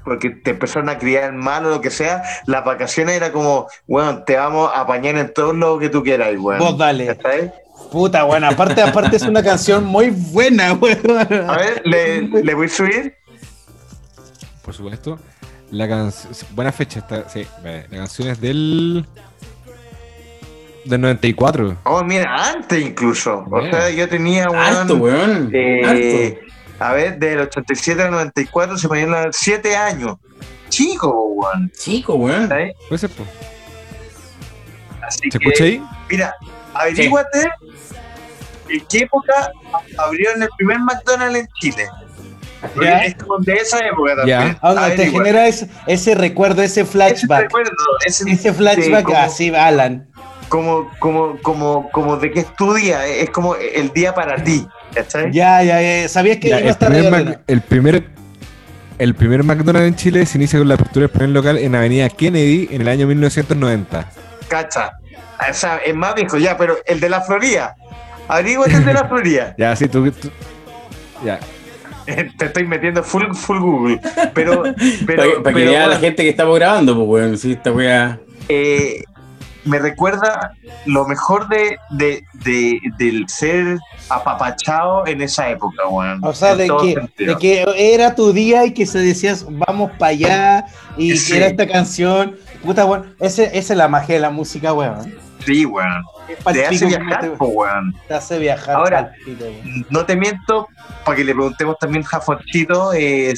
porque 0.10 0.30
te 0.32 0.52
empezaron 0.52 0.90
a 0.90 0.98
criar 0.98 1.32
mal 1.34 1.66
o 1.66 1.70
lo 1.70 1.82
que 1.82 1.90
sea, 1.90 2.24
las 2.46 2.66
vacaciones 2.66 3.16
era 3.16 3.32
como, 3.32 3.68
bueno, 3.88 4.24
te 4.24 4.36
vamos 4.36 4.70
a 4.76 4.82
apañar 4.82 5.16
en 5.18 5.34
todo 5.34 5.54
lo 5.54 5.80
que 5.80 5.88
tú 5.90 6.04
quieras, 6.04 6.30
weón. 6.38 6.60
Vos 6.60 6.78
dale. 6.78 7.18
Puta, 7.92 8.24
bueno, 8.24 8.48
aparte, 8.48 8.82
aparte 8.82 9.16
es 9.16 9.24
una 9.24 9.42
canción 9.42 9.86
muy 9.86 10.10
buena, 10.10 10.74
weón. 10.74 11.00
A 11.50 11.56
ver, 11.58 11.82
¿le, 11.86 12.22
le 12.44 12.54
voy 12.54 12.66
a 12.66 12.70
subir? 12.70 13.16
Por 14.64 14.74
supuesto. 14.74 15.18
La 15.72 15.88
canción. 15.88 16.34
Buena 16.52 16.72
fecha 16.72 17.00
esta. 17.00 17.30
Sí, 17.30 17.46
la 17.64 17.84
canción 17.98 18.28
es 18.30 18.42
del. 18.42 19.06
Del 20.86 21.02
94. 21.02 21.78
Oh, 21.84 22.04
mira, 22.04 22.52
antes 22.52 22.82
incluso. 22.82 23.46
O 23.52 23.62
sea, 23.62 23.90
yo 23.92 24.08
tenía, 24.10 24.50
weón, 24.50 24.64
Alto, 24.64 24.96
weón. 24.96 25.50
eh, 25.54 25.82
Alto. 25.86 26.49
A 26.80 26.94
ver, 26.94 27.18
del 27.20 27.40
87 27.42 28.02
al 28.02 28.12
94 28.12 28.78
se 28.78 28.88
me 28.88 28.98
dieron 29.00 29.28
7 29.32 29.76
años. 29.76 30.18
Chico, 30.70 31.12
weón. 31.34 31.72
Chico, 31.78 32.14
weón. 32.16 32.50
Así 35.02 35.30
¿Se 35.32 35.40
que- 35.40 35.46
escucha 35.48 35.64
ahí? 35.64 35.84
Mira, 36.10 36.36
averíguate 36.74 37.50
en 38.70 38.86
qué 38.88 39.00
época 39.00 39.52
abrieron 39.98 40.44
el 40.44 40.50
primer 40.58 40.80
McDonald's 40.80 41.40
en 41.40 41.48
Chile. 41.60 41.88
Ya. 42.82 43.06
Es 43.06 43.16
como 43.16 43.38
de 43.40 43.54
esa 43.54 43.80
época 43.80 44.16
Ya. 44.28 44.38
también. 44.40 44.58
Ah, 44.62 44.90
te 44.96 45.10
genera 45.10 45.48
ese, 45.48 45.70
ese 45.88 46.14
recuerdo, 46.14 46.62
ese 46.62 46.82
Ese 46.82 46.92
flashback. 46.92 47.44
recuerdo, 47.44 47.72
ese, 48.06 48.30
Ese 48.30 48.54
flashback, 48.54 49.10
así, 49.14 49.54
Alan. 49.56 50.09
Como, 50.50 50.90
como, 51.00 51.38
como, 51.42 51.90
como 51.92 52.18
de 52.18 52.32
que 52.32 52.42
es 52.42 52.56
tu 52.56 52.74
día, 52.74 53.06
es 53.08 53.30
como 53.30 53.56
el 53.56 53.92
día 53.94 54.14
para 54.14 54.44
ti. 54.44 54.68
¿Cachai? 54.94 55.32
Ya, 55.32 55.64
ya, 55.64 55.82
ya. 55.82 56.08
Sabías 56.10 56.38
que 56.38 56.50
Ya, 56.50 56.58
iba 56.58 56.58
a 56.58 56.62
el, 56.64 56.70
estar 56.70 56.90
primer 56.92 57.14
ahí, 57.14 57.24
Mac- 57.26 57.42
el 57.48 57.62
primer 57.62 58.04
el 58.98 59.16
primer 59.16 59.44
McDonald's 59.46 59.88
en 59.88 59.96
Chile 59.96 60.26
se 60.26 60.38
inicia 60.38 60.60
con 60.60 60.68
la 60.68 60.74
apertura 60.74 61.04
del 61.04 61.10
primer 61.10 61.30
local 61.30 61.58
en 61.58 61.74
Avenida 61.74 62.10
Kennedy 62.10 62.68
en 62.72 62.82
el 62.82 62.88
año 62.90 63.08
1990. 63.08 64.10
Cacha. 64.50 64.92
O 65.50 65.54
sea, 65.54 65.78
es 65.78 65.96
más 65.96 66.16
viejo 66.16 66.38
ya, 66.38 66.58
pero 66.58 66.76
el 66.86 67.00
de 67.00 67.08
la 67.10 67.22
Florida. 67.22 67.76
Averíguate 68.28 68.74
el 68.74 68.84
de 68.86 68.94
la 68.94 69.08
Florida. 69.08 69.56
Ya, 69.58 69.74
sí, 69.76 69.88
tú. 69.88 70.12
tú- 70.12 70.30
ya. 71.24 71.40
Te 72.38 72.46
estoy 72.46 72.66
metiendo 72.68 73.04
full, 73.04 73.32
full 73.34 73.60
Google. 73.60 74.00
Pero, 74.34 74.64
pero, 75.06 75.22
Para, 75.24 75.44
para 75.44 75.56
que 75.56 75.60
pero, 75.62 75.72
vea 75.72 75.80
la 75.82 75.86
bueno, 75.86 76.02
gente 76.02 76.24
que 76.24 76.30
estamos 76.30 76.56
grabando, 76.58 76.96
pues, 76.96 77.08
weón. 77.08 77.38
Sí, 77.38 77.52
esta 77.54 77.72
weá. 77.72 78.20
eh, 78.50 79.04
me 79.66 79.78
recuerda 79.80 80.54
lo 80.86 81.06
mejor 81.06 81.48
de, 81.50 81.78
de, 81.90 82.24
de- 82.46 82.80
del 82.98 83.28
ser 83.28 83.78
apapachado 84.10 85.06
en 85.08 85.22
esa 85.22 85.50
época, 85.50 85.88
weón. 85.88 86.20
O 86.24 86.34
sea, 86.34 86.56
de 86.56 86.68
que, 86.68 87.26
de 87.26 87.36
que 87.38 87.66
era 87.78 88.16
tu 88.16 88.32
día 88.34 88.66
y 88.66 88.74
que 88.74 88.86
se 88.86 89.00
decías, 89.00 89.46
vamos 89.50 89.92
para 89.98 90.12
allá, 90.12 90.66
y 90.98 91.16
Sí. 91.18 91.32
que 91.32 91.38
era 91.38 91.48
esta 91.48 91.68
canción. 91.68 92.38
Puta, 92.64 92.86
weón. 92.86 93.16
Ese, 93.20 93.46
esa 93.58 93.74
es 93.74 93.78
la 93.78 93.88
magia 93.88 94.16
de 94.16 94.22
la 94.22 94.30
música, 94.30 94.74
weón. 94.74 95.14
Sí, 95.46 95.66
weón. 95.66 96.04
Te 96.54 96.66
hace 96.66 96.86
viajar, 96.86 97.34
po, 97.34 97.46
weón. 97.48 97.94
te, 97.94 98.00
te 98.10 98.14
hace 98.14 98.40
viajar. 98.40 98.76
Ahora. 98.76 99.12
No 99.90 100.06
te 100.06 100.16
miento, 100.16 100.68
para 101.06 101.18
que 101.18 101.24
le 101.24 101.34
preguntemos 101.34 101.78
también 101.80 102.04
a 102.12 102.20
Fonchito, 102.20 102.94
eh, 102.94 103.34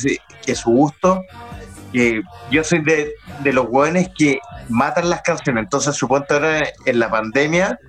que 0.45 0.55
su 0.55 0.71
gusto. 0.71 1.23
Yo 1.93 2.63
soy 2.63 2.79
de, 2.83 3.13
de 3.43 3.53
los 3.53 3.67
weones 3.69 4.09
que 4.17 4.39
matan 4.69 5.09
las 5.09 5.21
canciones. 5.21 5.63
Entonces, 5.63 5.95
suponte 5.95 6.33
ahora 6.33 6.61
en 6.85 6.99
la 6.99 7.09
pandemia, 7.09 7.79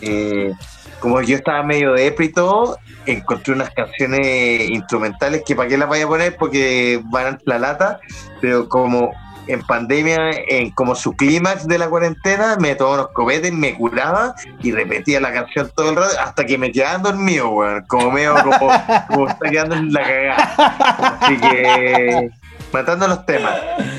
eh, 0.00 0.52
como 1.00 1.20
yo 1.22 1.36
estaba 1.36 1.62
medio 1.62 1.92
depre 1.92 2.26
y 2.26 2.32
todo, 2.32 2.78
encontré 3.06 3.54
unas 3.54 3.70
canciones 3.70 4.70
instrumentales 4.70 5.42
que 5.44 5.56
para 5.56 5.68
qué 5.68 5.78
las 5.78 5.88
vaya 5.88 6.04
a 6.04 6.08
poner 6.08 6.36
porque 6.36 7.00
van 7.04 7.38
la 7.44 7.58
lata, 7.58 8.00
pero 8.40 8.68
como 8.68 9.10
en 9.46 9.62
pandemia, 9.62 10.16
en 10.48 10.70
como 10.70 10.94
su 10.94 11.14
clímax 11.14 11.66
de 11.66 11.78
la 11.78 11.88
cuarentena, 11.88 12.56
me 12.60 12.74
tomaba 12.74 12.96
unos 12.96 13.12
copetes, 13.12 13.52
me 13.52 13.74
curaba 13.74 14.34
y 14.62 14.70
repetía 14.72 15.20
la 15.20 15.32
canción 15.32 15.70
todo 15.74 15.90
el 15.90 15.96
rato 15.96 16.20
hasta 16.20 16.44
que 16.44 16.58
me 16.58 16.70
quedaban 16.70 17.02
dormido, 17.02 17.48
weón. 17.48 17.84
Como 17.88 18.12
medio 18.12 18.34
como, 18.34 18.70
como 19.08 19.28
está 19.28 19.50
quedando 19.50 19.76
en 19.76 19.92
la 19.92 20.02
cagada. 20.02 21.16
Así 21.20 21.36
que 21.38 22.30
Matando 22.72 23.08
los 23.08 23.26
temas. 23.26 23.54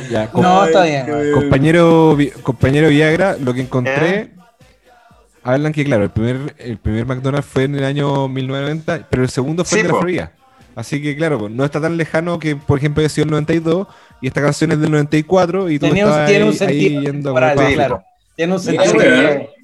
Ya, 0.10 0.28
com- 0.30 0.42
No, 0.42 0.66
está 0.66 0.84
bien. 0.84 1.06
compañero, 1.34 2.16
Vi- 2.16 2.32
compañero 2.32 2.90
Viagra, 2.90 3.36
lo 3.40 3.54
que 3.54 3.62
encontré. 3.62 4.32
Hablan 5.44 5.74
que, 5.74 5.84
claro, 5.84 6.04
el 6.04 6.12
primer, 6.12 6.56
el 6.60 6.78
primer 6.78 7.06
McDonald's 7.06 7.48
fue 7.48 7.64
en 7.64 7.76
el 7.76 7.84
año 7.84 8.28
1990, 8.28 9.08
pero 9.10 9.24
el 9.24 9.30
segundo 9.30 9.66
fue 9.66 9.78
Sí, 9.78 9.82
el 9.82 9.88
de 9.88 9.94
la. 9.94 10.00
Florida. 10.00 10.32
Así 10.76 11.02
que, 11.02 11.16
claro, 11.18 11.40
pues, 11.40 11.52
no 11.52 11.66
está 11.66 11.82
tan 11.82 11.98
lejano 11.98 12.40
que, 12.40 12.56
por 12.56 12.78
ejemplo, 12.78 13.02
haya 13.02 13.10
sido 13.10 13.26
el 13.26 13.32
92 13.32 13.88
y 14.22 14.28
esta 14.28 14.42
canción 14.42 14.72
es 14.72 14.80
del 14.80 14.92
94 14.92 15.70
y 15.70 15.80
tú 15.80 15.88
estabas 15.88 16.28
tiene 16.30 16.46
un 16.46 16.56
ahí 16.62 17.00
yendo 17.02 17.34
para- 17.34 17.54
claro. 17.56 18.04
Tiene 18.36 18.54
un 18.54 18.60
sentido. 18.60 18.94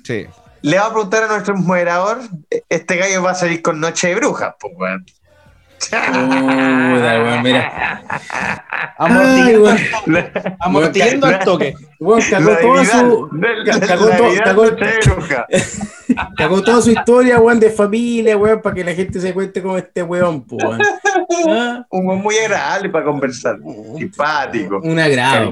Sí. 0.04 0.26
Le 0.64 0.78
va 0.80 0.88
a 0.88 0.92
preguntar 0.92 1.24
a 1.24 1.28
nuestro 1.28 1.56
moderador, 1.56 2.20
este 2.68 2.98
gallo 2.98 3.22
va 3.22 3.32
a 3.32 3.36
salir 3.36 3.62
con 3.62 3.80
Noche 3.80 4.08
de 4.08 4.16
Brujas, 4.16 4.56
pues, 4.60 4.74
weón. 4.76 5.06
Puta, 5.80 7.22
weón, 7.24 7.44
mira. 7.44 8.02
Amortiguando, 8.98 9.70
Ay, 9.70 10.54
amortiguando 10.60 11.28
al 11.28 11.40
toque. 11.40 11.74
Weón, 12.00 12.22
cagó 12.30 12.50
La 12.52 12.60
toda 12.62 12.86
su. 12.86 13.30
la- 13.34 13.54
la 13.64 13.80
cagó 13.80 14.06
to- 14.08 14.24
Navidad 14.24 14.44
cagó- 14.46 14.72
de 14.72 15.00
Brujas. 15.06 15.46
Cagó 16.38 16.64
toda 16.64 16.82
su 16.82 16.92
historia, 16.92 17.40
weón, 17.40 17.60
de 17.60 17.70
familia, 17.70 18.38
weón, 18.38 18.62
para 18.62 18.74
que 18.76 18.84
la 18.84 18.94
gente 18.94 19.20
se 19.20 19.34
cuente 19.34 19.62
con 19.62 19.78
este 19.78 20.02
weón, 20.04 20.44
weón. 20.50 20.82
Ah, 21.50 21.86
Un 21.92 22.08
weón 22.08 22.22
muy 22.22 22.36
agradable 22.38 22.90
para 22.90 23.06
conversar. 23.06 23.58
Simpático. 23.98 24.80
Un 24.84 24.98
agrado. 25.00 25.52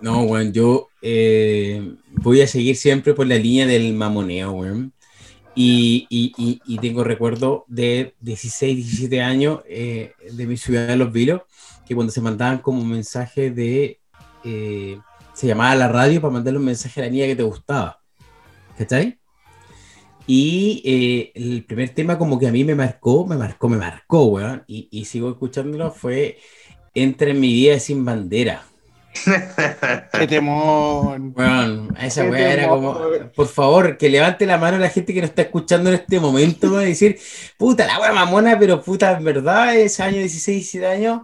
No, 0.00 0.22
weón, 0.22 0.52
yo 0.52 0.88
eh, 1.00 1.92
voy 2.12 2.40
a 2.42 2.46
seguir 2.46 2.76
siempre 2.76 3.14
por 3.14 3.26
la 3.26 3.36
línea 3.36 3.66
del 3.66 3.92
mamoneo, 3.94 4.52
weón. 4.52 4.92
Y, 5.54 6.06
y- 6.10 6.78
tengo 6.78 7.04
recuerdo 7.04 7.64
de 7.68 8.14
16, 8.20 8.76
17 8.76 9.20
años 9.22 9.60
eh, 9.68 10.14
de 10.32 10.46
mi 10.46 10.56
ciudad 10.56 10.88
de 10.88 10.96
Los 10.96 11.12
Vilos, 11.12 11.42
que 11.86 11.94
cuando 11.94 12.12
se 12.12 12.20
mandaban 12.20 12.58
como 12.58 12.84
mensajes 12.84 13.54
de... 13.54 14.00
eh, 14.44 14.98
se 15.34 15.46
llamaba 15.46 15.72
a 15.72 15.76
la 15.76 15.88
radio 15.88 16.20
para 16.20 16.32
mandarle 16.34 16.58
un 16.58 16.66
mensaje 16.66 17.00
a 17.00 17.04
la 17.04 17.10
niña 17.10 17.26
que 17.26 17.36
te 17.36 17.42
gustaba. 17.42 18.00
¿Cachai? 18.76 19.18
Y 20.26 20.82
eh, 20.84 21.32
el 21.34 21.64
primer 21.64 21.90
tema 21.90 22.18
como 22.18 22.38
que 22.38 22.46
a 22.46 22.52
mí 22.52 22.64
me 22.64 22.74
marcó, 22.74 23.26
me 23.26 23.36
marcó, 23.36 23.68
me 23.68 23.76
marcó, 23.76 24.24
weón. 24.26 24.64
Y, 24.66 25.04
sigo 25.04 25.30
escuchándolo, 25.30 25.90
fue 25.90 26.38
Entra 26.94 27.30
en 27.30 27.40
mi 27.40 27.52
vida 27.52 27.78
sin 27.80 28.04
bandera. 28.04 28.64
Qué 30.12 30.26
temón. 30.26 31.32
Bueno, 31.32 31.88
esa 32.00 32.24
weá 32.24 32.52
era 32.52 32.68
como, 32.68 32.98
por 33.34 33.46
favor, 33.46 33.96
que 33.96 34.08
levante 34.08 34.46
la 34.46 34.58
mano 34.58 34.78
la 34.78 34.88
gente 34.88 35.12
que 35.12 35.20
nos 35.20 35.30
está 35.30 35.42
escuchando 35.42 35.90
en 35.90 35.96
este 35.96 36.18
momento 36.18 36.70
para 36.70 36.82
decir, 36.82 37.18
puta, 37.56 37.86
la 37.86 38.00
weá 38.00 38.12
mamona, 38.12 38.58
pero 38.58 38.82
puta, 38.82 39.12
en 39.12 39.24
verdad, 39.24 39.76
ese 39.76 40.02
año 40.02 40.18
16, 40.18 40.56
17 40.72 40.86
años, 40.86 41.22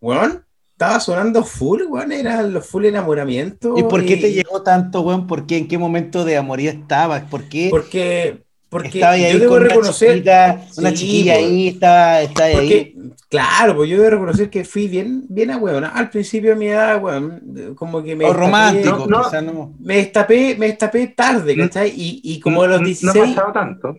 weón, 0.00 0.44
estaba 0.72 1.00
sonando 1.00 1.44
full, 1.44 1.82
weón, 1.88 2.12
era 2.12 2.42
los 2.42 2.66
full 2.66 2.86
enamoramiento. 2.86 3.74
¿Y 3.76 3.82
por 3.84 4.04
qué 4.04 4.16
te 4.16 4.32
llegó 4.32 4.62
tanto, 4.62 5.02
weón? 5.02 5.26
¿Por 5.26 5.46
qué? 5.46 5.58
¿En 5.58 5.68
qué 5.68 5.78
momento 5.78 6.24
de 6.24 6.36
amoría 6.36 6.70
estabas? 6.70 7.24
¿Por 7.24 7.48
qué? 7.48 7.68
Porque, 7.70 8.44
porque 8.70 8.88
estaba 8.88 9.12
ahí 9.14 9.32
yo 9.32 9.38
debo 9.40 9.52
con 9.54 9.62
reconocer, 9.64 10.08
una 10.08 10.16
chiquita, 10.16 10.66
una 10.78 10.90
Sí, 10.90 10.96
chiquilla 10.96 11.34
pues. 11.34 11.44
ahí, 11.46 11.68
estaba, 11.68 12.20
estaba 12.22 12.46
ahí. 12.48 12.54
porque, 12.56 12.94
claro, 13.28 13.76
pues 13.76 13.90
yo 13.90 13.96
debo 13.98 14.10
reconocer 14.10 14.48
que 14.48 14.64
fui 14.64 14.88
bien, 14.88 15.24
bien 15.28 15.50
a 15.50 15.56
weón, 15.58 15.84
al 15.84 16.08
principio 16.08 16.50
de 16.50 16.56
mi 16.56 16.66
edad, 16.68 17.02
weón, 17.02 17.74
como 17.76 18.02
que 18.02 18.14
me... 18.16 18.24
O 18.24 18.28
destapé- 18.32 18.36
romántico, 18.38 18.96
no, 18.98 19.06
no. 19.18 19.24
quizás 19.24 19.42
no. 19.42 19.74
Me 19.80 19.96
destapé, 19.96 20.56
me 20.56 20.66
destapé 20.68 21.08
tarde, 21.08 21.56
¿cachai? 21.56 21.90
Y, 21.94 22.20
y 22.24 22.40
como 22.40 22.62
a 22.62 22.68
los 22.68 22.80
No- 22.80 22.86
16... 22.86 23.14
No 23.14 23.22
ha 23.22 23.34
pasado 23.34 23.52
tanto. 23.52 23.98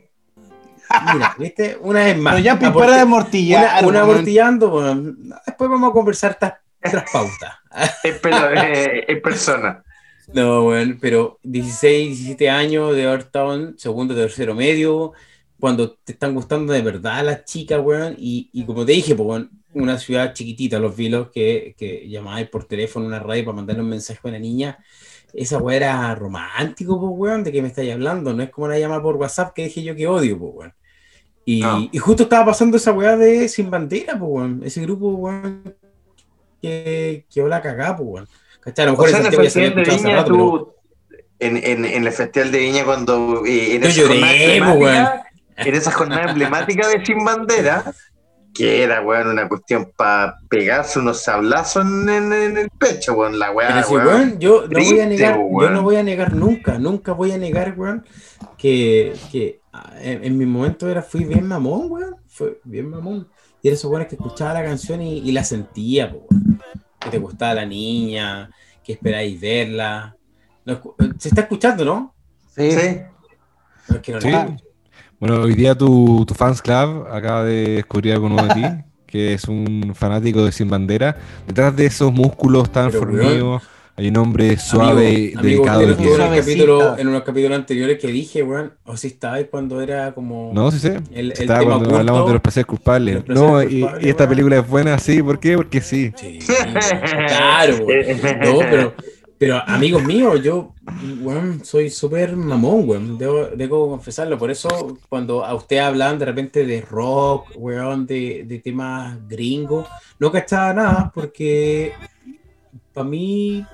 Mira, 1.14 1.36
¿viste? 1.38 1.78
Una 1.82 2.04
vez 2.06 2.18
más. 2.18 2.34
Pero 2.34 2.44
ya, 2.44 2.60
pues, 2.60 2.72
para 2.72 2.98
de 2.98 3.06
mortillar. 3.06 3.62
Una, 3.84 3.88
una 3.88 4.00
weón. 4.00 4.12
amortillando, 4.12 4.70
bueno, 4.70 5.14
después 5.46 5.70
vamos 5.70 5.90
a 5.90 5.94
conversar 5.94 6.36
tras, 6.38 6.54
tras 6.82 7.12
pauta. 7.12 7.62
Es, 8.04 8.20
pero, 8.22 8.52
eh, 8.54 9.06
es 9.08 9.22
persona. 9.22 9.82
No, 10.34 10.64
bueno, 10.64 10.98
pero 11.02 11.40
16, 11.44 12.08
17 12.18 12.50
años 12.50 12.96
de 12.96 13.06
haber 13.06 13.20
estado 13.22 13.54
en 13.54 13.78
segundo, 13.78 14.16
tercero 14.16 14.56
medio, 14.56 15.12
cuando 15.60 15.92
te 15.94 16.14
están 16.14 16.34
gustando 16.34 16.72
de 16.72 16.82
verdad 16.82 17.26
las 17.26 17.44
chicas, 17.46 17.82
weón, 17.84 18.16
y, 18.18 18.50
y 18.54 18.66
como 18.66 18.86
te 18.86 18.94
dije, 18.94 19.14
pues, 19.14 19.28
weón, 19.28 19.52
una 19.74 19.98
ciudad 19.98 20.34
chiquitita, 20.34 20.80
Los 20.80 20.96
Vilos, 20.96 21.30
que, 21.32 21.76
que 21.78 22.08
llamabais 22.10 22.50
por 22.50 22.66
teléfono 22.66 23.06
a 23.06 23.08
una 23.10 23.20
radio 23.20 23.46
para 23.46 23.56
mandarle 23.58 23.84
un 23.84 23.90
mensaje 23.90 24.20
a 24.24 24.28
una 24.30 24.40
niña, 24.40 24.80
esa 25.34 25.58
weá 25.58 25.76
era 25.78 26.16
romántico, 26.16 27.00
pues, 27.00 27.12
weón, 27.14 27.44
de 27.44 27.52
qué 27.52 27.62
me 27.62 27.68
estáis 27.68 27.92
hablando, 27.92 28.34
no 28.34 28.42
es 28.44 28.50
como 28.52 28.68
la 28.70 28.80
llama 28.80 29.02
por 29.02 29.18
WhatsApp 29.18 29.54
que 29.54 29.66
dije 29.66 29.84
yo 29.84 29.96
que 29.96 30.08
odio, 30.08 30.40
pues, 30.40 30.52
weón. 30.56 30.74
Y, 31.44 31.62
No. 31.62 31.90
y 31.92 31.98
justo 31.98 32.24
estaba 32.24 32.46
pasando 32.46 32.78
esa 32.78 32.94
weá 32.94 33.18
de 33.18 33.50
Sin 33.50 33.70
Bandera, 33.70 34.18
pues, 34.18 34.32
weón, 34.32 34.62
ese 34.64 34.82
grupo, 34.82 35.10
weón, 35.10 35.76
que, 36.62 37.26
que 37.30 37.42
la 37.44 37.62
cagá, 37.62 37.98
pues, 37.98 38.08
weón. 38.10 38.28
¿Cachai? 38.62 38.84
A 38.84 38.86
lo 38.88 38.94
O 38.94 38.96
mejor 38.98 39.10
sea, 39.10 39.20
en 39.20 39.26
el 39.26 39.34
Festival 39.36 39.76
de 39.76 39.84
Viña, 39.84 40.16
rato, 40.16 40.32
pero- 40.32 40.38
tú. 40.38 40.74
En, 41.40 41.58
en, 41.58 41.86
en 41.86 42.06
el 42.06 42.12
Festival 42.14 42.52
de 42.52 42.60
Viña, 42.60 42.86
cuando. 42.86 43.44
eh, 43.46 43.76
en 43.76 43.82
Yo 43.82 43.88
esa 43.90 44.02
lloré, 44.02 44.60
jornada 44.60 45.24
pues, 45.56 45.68
En 45.68 45.76
esa 45.76 45.92
jornada 45.92 46.30
emblemática 46.30 46.88
de 46.88 47.04
Sin 47.06 47.24
Bandera, 47.26 47.92
que 48.54 48.84
era, 48.84 49.02
weón, 49.02 49.28
una 49.30 49.48
cuestión 49.50 49.92
para 49.96 50.36
pegarse 50.50 51.00
unos 51.00 51.24
sablazos 51.24 51.84
en, 51.86 52.08
en- 52.10 52.34
en 52.34 52.58
el 52.58 52.70
pecho, 52.70 53.14
weón. 53.14 53.40
La 53.40 53.52
weá, 53.52 53.70
Pero 53.70 53.84
sí, 53.88 53.94
weón. 53.96 54.08
weón, 54.08 54.40
yo 54.40 54.52
no 54.62 54.68
voy 54.68 54.68
a 54.68 54.70
Triste, 54.70 55.06
negar, 55.08 55.36
yo 55.36 55.42
weón. 55.42 55.74
no 55.74 55.82
voy 55.84 55.96
a 55.96 56.04
negar 56.04 56.34
nunca, 56.36 56.78
nunca 56.78 57.14
voy 57.14 57.32
a 57.32 57.38
negar, 57.40 57.74
weón, 57.78 58.06
que, 58.58 59.14
que 59.32 59.62
ah, 59.74 59.94
en, 60.00 60.24
en 60.24 60.38
mi 60.38 60.46
momento 60.46 60.88
era, 60.90 61.02
fui 61.02 61.24
bien 61.24 61.48
mamón, 61.48 61.88
weón, 61.92 62.16
fue 62.28 62.60
bien 62.66 62.88
mamón. 62.90 63.28
Y 63.64 63.68
era 63.70 63.76
esos 63.76 63.90
weones 63.90 64.08
que 64.10 64.16
escuchaba 64.16 64.54
la 64.54 64.64
canción 64.64 65.02
y, 65.02 65.20
y 65.20 65.32
la 65.32 65.44
sentía, 65.44 66.08
weón. 66.08 66.62
Que 67.04 67.10
te 67.10 67.18
gustaba 67.18 67.54
la 67.56 67.66
niña, 67.66 68.50
que 68.84 68.94
esperáis 68.94 69.40
verla. 69.40 70.16
No 70.66 70.80
escu- 70.82 71.16
se 71.18 71.30
está 71.30 71.42
escuchando, 71.42 71.84
¿no? 71.84 72.14
Sí. 72.56 72.72
Sí. 72.72 72.98
No, 73.90 73.96
es 73.96 74.02
que 74.02 74.12
no 74.14 74.22
Sí. 74.22 74.32
la- 74.32 74.58
Bueno, 75.20 75.42
hoy 75.42 75.54
día 75.54 75.76
tu, 75.76 76.26
tu 76.26 76.34
fans 76.34 76.62
club 76.62 77.08
acaba 77.12 77.44
de 77.44 77.76
descubrir 77.76 78.14
algo 78.14 78.28
nuevo 78.30 78.48
de 78.48 78.54
ti, 78.56 78.64
que 79.06 79.34
es 79.34 79.46
un 79.46 79.94
fanático 79.96 80.44
de 80.44 80.52
Sin 80.52 80.70
Bandera. 80.70 81.16
Detrás 81.46 81.76
de 81.76 81.86
esos 81.86 82.12
músculos 82.12 82.72
tan 82.72 82.88
Pero, 82.90 83.00
fornidos 83.00 83.64
hay 83.98 84.08
un 84.08 84.18
hombre 84.18 84.58
suave, 84.58 85.34
Amigo, 85.36 85.40
amigo, 85.40 85.42
delicado 85.66 85.80
usted 85.82 85.96
de 85.98 86.06
no 86.06 86.10
estuvo 86.12 86.34
en, 86.34 86.40
capítulo, 86.40 86.98
en 86.98 87.08
unos 87.10 87.22
capítulos 87.24 87.58
anteriores 87.58 88.00
que 88.00 88.08
dije, 88.08 88.42
weón, 88.44 88.74
o 88.86 88.98
si 88.98 89.08
estabais 89.08 89.48
cuando 89.52 89.82
era 89.82 90.14
como... 90.14 90.52
No, 90.54 90.72
sí 90.72 90.80
sé. 90.80 90.96
El- 91.12 91.28
el 91.28 91.32
Estaba 91.34 91.60
tema 91.60 91.72
cuando 91.72 91.76
oculto, 91.90 91.98
hablamos 91.98 92.26
de 92.28 92.34
los 92.34 92.42
placeres 92.42 92.66
culpables. 92.68 93.16
los 93.16 93.24
placeres 93.26 93.52
No, 93.52 93.62
y, 93.64 93.82
culpables, 93.82 94.06
y 94.06 94.10
esta 94.10 94.24
weón. 94.24 94.30
película 94.30 94.58
es 94.58 94.68
buena, 94.68 94.98
sí. 95.00 95.22
¿Por 95.22 95.40
qué? 95.40 95.56
Porque 95.58 95.82
sí. 95.82 96.12
Sí, 96.16 96.40
claro, 97.28 97.78
weón. 97.86 98.18
No, 98.44 98.60
pero, 98.60 98.94
pero 99.38 99.62
amigos 99.68 100.04
míos, 100.04 100.42
yo, 100.44 100.74
weón, 101.22 101.64
soy 101.66 101.90
súper 101.90 102.36
mamón, 102.36 102.88
weón. 102.88 103.18
Debo, 103.18 103.48
debo 103.56 103.90
confesarlo. 103.90 104.38
Por 104.38 104.52
eso, 104.52 104.98
cuando 105.10 105.44
a 105.46 105.54
usted 105.56 105.78
hablan 105.80 106.18
de 106.20 106.26
repente 106.26 106.66
de 106.66 106.82
rock, 106.82 107.52
weón, 107.56 108.06
de, 108.06 108.44
de 108.48 108.60
temas 108.60 109.18
gringos, 109.28 109.88
no 110.20 110.32
cachaba 110.32 110.74
nada 110.74 111.12
porque 111.14 111.94
para 112.94 113.08
mí 113.08 113.66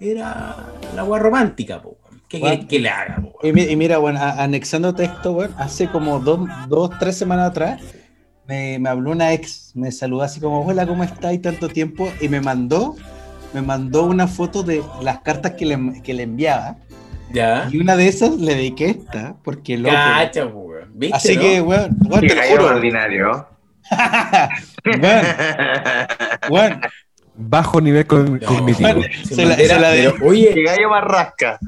era 0.00 0.56
la 0.94 1.04
weá 1.04 1.20
romántica, 1.20 1.80
po. 1.82 1.96
¿Qué 2.28 2.66
que 2.68 2.78
le 2.80 2.88
haga, 2.88 3.22
po, 3.22 3.38
Y, 3.46 3.52
mira, 3.52 3.98
bueno, 3.98 4.18
a- 4.20 4.42
anexándote 4.42 5.04
esto, 5.04 5.32
bueno, 5.32 5.54
hace 5.58 5.88
como 5.88 6.18
dos, 6.18 6.48
dos, 6.68 6.90
tres 6.98 7.16
semanas 7.16 7.50
atrás, 7.50 7.80
me, 8.48 8.78
me 8.78 8.88
habló 8.88 9.12
una 9.12 9.32
ex, 9.32 9.72
me 9.74 9.92
saludó 9.92 10.22
así 10.22 10.40
como, 10.40 10.64
hola, 10.66 10.86
¿cómo 10.86 11.04
estás? 11.04 11.34
Y 11.34 11.38
tanto 11.38 11.68
tiempo, 11.68 12.10
y 12.20 12.28
me 12.28 12.40
mandó, 12.40 12.96
me 13.54 13.62
mandó 13.62 14.04
una 14.04 14.26
foto 14.26 14.62
de 14.64 14.82
las 15.02 15.20
cartas 15.20 15.52
que 15.52 15.66
le, 15.66 16.02
que 16.02 16.14
le 16.14 16.24
enviaba, 16.24 16.78
¿Ya? 17.32 17.68
y 17.70 17.78
una 17.78 17.96
de 17.96 18.08
esas 18.08 18.36
le 18.36 18.54
dediqué 18.54 18.86
esta, 18.90 19.36
porque 19.44 19.78
loco. 19.78 19.94
Cacha. 19.94 20.48
¿Viste, 20.94 21.16
Así 21.16 21.34
no? 21.36 21.42
que, 21.42 21.60
weón, 21.60 21.96
weón, 22.06 22.20
Qué 22.22 22.28
te 22.28 22.34
lo 22.34 22.42
juro, 22.42 22.66
ordinario. 22.66 23.48
weón, 24.86 25.26
weón, 26.50 26.80
Bajo 27.38 27.80
nivel 27.80 28.06
con- 28.06 28.38
No, 28.40 28.46
cognitivo. 28.46 29.02
Se 29.24 29.42
la- 29.42 29.48
bandera, 29.50 29.74
se 29.74 29.80
la 29.80 29.90
de- 29.90 30.10
pero, 30.12 30.26
oye, 30.26 30.50
Qué 30.54 30.62
gallo 30.62 30.88
barrasca. 30.90 31.58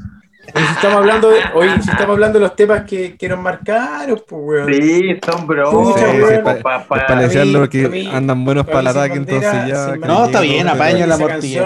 Hoy 0.54 0.62
si 0.62 0.72
estamos 0.72 0.96
hablando 0.96 1.28
de, 1.28 1.40
hoy 1.54 1.68
si 1.82 1.90
estamos 1.90 2.14
hablando 2.14 2.38
de 2.38 2.44
los 2.46 2.56
temas 2.56 2.84
que, 2.84 3.18
que 3.18 3.28
nos 3.28 3.38
marcaron, 3.38 4.22
pues, 4.26 4.42
weón. 4.66 4.72
Sí, 4.72 5.18
son 5.24 5.46
bromas. 5.46 5.92
Pucha, 5.92 6.10
Sí, 6.10 6.16
sí, 6.16 6.34
pa- 6.42 6.58
pa- 6.62 6.88
para 6.88 7.68
que 7.68 7.88
mí- 7.90 8.10
andan 8.10 8.44
buenos 8.46 8.64
para 8.64 8.78
el 8.80 8.84
Para 8.86 9.00
ataque, 9.02 9.18
entonces 9.18 9.52
ya. 9.68 9.92
Que 9.92 9.98
No, 9.98 10.24
está 10.24 10.40
bien, 10.40 10.64
todo- 10.66 10.74
apaño 10.74 11.06
la 11.06 11.18
mortilla. 11.18 11.62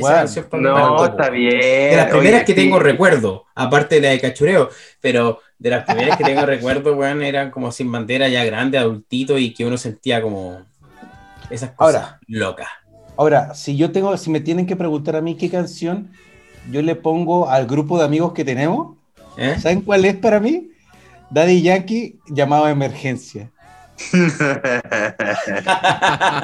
Bueno, 0.00 0.26
para 0.48 0.62
No, 0.62 1.04
está 1.04 1.28
bien. 1.28 1.60
De 1.60 1.96
las 1.96 2.06
primeras 2.06 2.32
Oye, 2.40 2.44
que 2.46 2.52
sí. 2.52 2.60
tengo 2.62 2.78
recuerdo, 2.78 3.44
aparte 3.54 3.96
de 3.96 4.00
la 4.00 4.08
de 4.08 4.20
cachureo, 4.22 4.70
pero 5.02 5.40
de 5.58 5.68
las 5.68 5.84
primeras 5.84 6.16
que 6.16 6.24
tengo 6.24 6.46
recuerdo, 6.46 6.94
weón, 6.96 7.22
eran 7.22 7.50
como 7.50 7.70
sin 7.72 7.92
bandera 7.92 8.26
ya 8.28 8.42
grande, 8.42 8.78
adultito, 8.78 9.36
y 9.36 9.52
que 9.52 9.66
uno 9.66 9.76
sentía 9.76 10.22
como 10.22 10.62
esas 11.50 11.72
cosas 11.72 12.02
Ahora. 12.04 12.20
locas. 12.26 12.68
Ahora, 13.16 13.54
si 13.54 13.76
yo 13.76 13.92
tengo, 13.92 14.16
si 14.16 14.30
me 14.30 14.40
tienen 14.40 14.66
que 14.66 14.76
preguntar 14.76 15.16
a 15.16 15.20
mí 15.20 15.36
qué 15.36 15.50
canción, 15.50 16.10
yo 16.70 16.82
le 16.82 16.94
pongo 16.94 17.48
al 17.48 17.66
grupo 17.66 17.98
de 17.98 18.04
amigos 18.04 18.32
que 18.32 18.44
tenemos, 18.44 18.96
¿eh? 19.36 19.56
¿saben 19.60 19.82
cuál 19.82 20.04
es 20.04 20.16
para 20.16 20.40
mí? 20.40 20.70
Daddy 21.30 21.62
Yankee, 21.62 22.18
llamado 22.28 22.64
a 22.66 22.70
emergencia. 22.70 23.50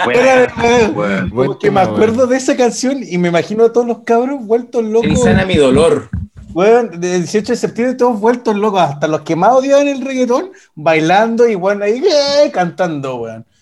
Bueno, 0.04 0.92
Buen 0.94 1.30
como 1.30 1.58
que 1.58 1.70
me 1.70 1.80
acuerdo 1.80 2.26
de 2.26 2.36
esa 2.36 2.56
canción 2.56 3.02
y 3.02 3.18
me 3.18 3.28
imagino 3.28 3.64
a 3.64 3.72
todos 3.72 3.86
los 3.86 4.00
cabros 4.00 4.44
vueltos 4.44 4.84
locos. 4.84 5.10
Insana 5.10 5.44
mi 5.44 5.56
dolor. 5.56 6.08
Weón, 6.54 7.00
del 7.00 7.22
18 7.22 7.52
de 7.52 7.56
septiembre 7.56 7.96
todos 7.96 8.20
vueltos 8.20 8.56
locos, 8.56 8.80
hasta 8.80 9.06
los 9.06 9.22
que 9.22 9.36
más 9.36 9.52
odiaban 9.52 9.88
el 9.88 10.00
reggaetón, 10.00 10.50
bailando 10.74 11.48
y 11.48 11.54
bueno, 11.54 11.84
ahí 11.84 12.02
eh, 12.04 12.50
cantando, 12.52 13.16
weón. 13.16 13.44
Bueno, 13.44 13.57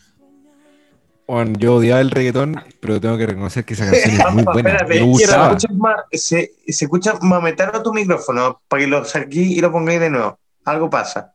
yo 1.58 1.74
odiaba 1.76 2.00
el 2.00 2.10
reggaetón, 2.10 2.62
pero 2.80 3.00
tengo 3.00 3.18
que 3.18 3.26
reconocer 3.26 3.64
que 3.64 3.74
esa 3.74 3.84
canción 3.90 4.14
es 4.14 4.32
muy 4.32 4.44
buena. 4.44 4.70
espérate, 4.70 4.88
Me 4.88 4.96
se 5.16 5.24
escucha, 5.24 5.68
ma- 5.74 6.04
se, 6.12 6.52
se 6.68 6.84
escucha 6.84 7.14
mametano 7.20 7.82
tu 7.82 7.92
micrófono 7.92 8.60
para 8.68 8.82
que 8.82 8.86
lo 8.88 9.04
saquís 9.04 9.56
y 9.56 9.60
lo 9.60 9.72
pongáis 9.72 10.00
de 10.00 10.10
nuevo. 10.10 10.38
Algo 10.64 10.88
pasa. 10.90 11.32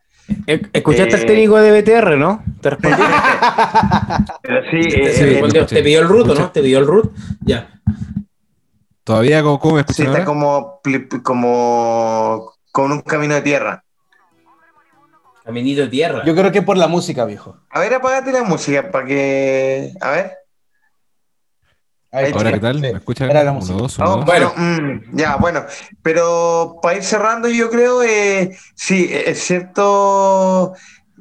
E- 0.47 0.61
¿Escuchaste 0.73 1.15
Eh, 1.15 1.19
el 1.19 1.25
técnico 1.25 1.57
de 1.57 1.71
BTR, 1.71 2.17
no? 2.17 2.43
¿Te 2.61 2.69
respondí? 2.69 3.01
Pero 4.41 4.61
sí, 4.71 4.79
Te, 4.89 4.95
eh, 4.95 5.11
eh, 5.19 5.25
respondió, 5.25 5.65
te 5.65 5.83
pidió 5.83 5.99
el 5.99 6.07
root, 6.07 6.27
¿o 6.29 6.33
escuché. 6.33 6.41
¿no? 6.43 6.51
Te 6.51 6.61
pidió 6.61 6.79
el 6.79 6.87
root. 6.87 7.11
Ya. 7.45 7.69
Todavía, 9.03 9.41
¿cómo, 9.43 9.59
cómo 9.59 9.75
me 9.75 9.81
sí 9.81 10.03
escuchan 10.03 10.13
está 10.13 10.25
como, 10.25 10.79
como 11.23 12.53
con 12.71 12.91
un 12.91 13.01
camino 13.01 13.35
de 13.35 13.41
tierra. 13.41 13.83
Caminito 15.43 15.81
de 15.81 15.87
tierra. 15.87 16.23
Yo 16.25 16.35
creo 16.35 16.51
que 16.51 16.61
por 16.61 16.77
la 16.77 16.87
música, 16.87 17.25
viejo. 17.25 17.57
A 17.69 17.79
ver, 17.79 17.93
apágate 17.95 18.31
la 18.31 18.43
música 18.43 18.91
para 18.91 19.05
que. 19.05 19.91
A 19.99 20.11
ver. 20.11 20.31
Ahí. 22.11 22.31
Ahora, 22.33 22.51
¿qué 22.51 22.59
tal? 22.59 22.79
¿Me 22.79 22.89
escuchan? 22.91 23.29
Era 23.31 23.43
la 23.43 23.51
Uno, 23.51 23.61
música. 23.61 23.77
dos, 23.79 23.97
uno, 23.97 24.13
Oh, 24.13 24.15
dos. 24.17 24.25
bueno, 24.25 24.53
mm, 24.55 25.15
ya, 25.17 25.37
bueno. 25.37 25.65
Pero 26.03 26.77
para 26.81 26.97
ir 26.97 27.03
cerrando, 27.03 27.47
yo 27.47 27.69
creo, 27.69 28.03
eh, 28.03 28.55
sí, 28.75 29.09
es 29.11 29.39
cierto 29.41 30.73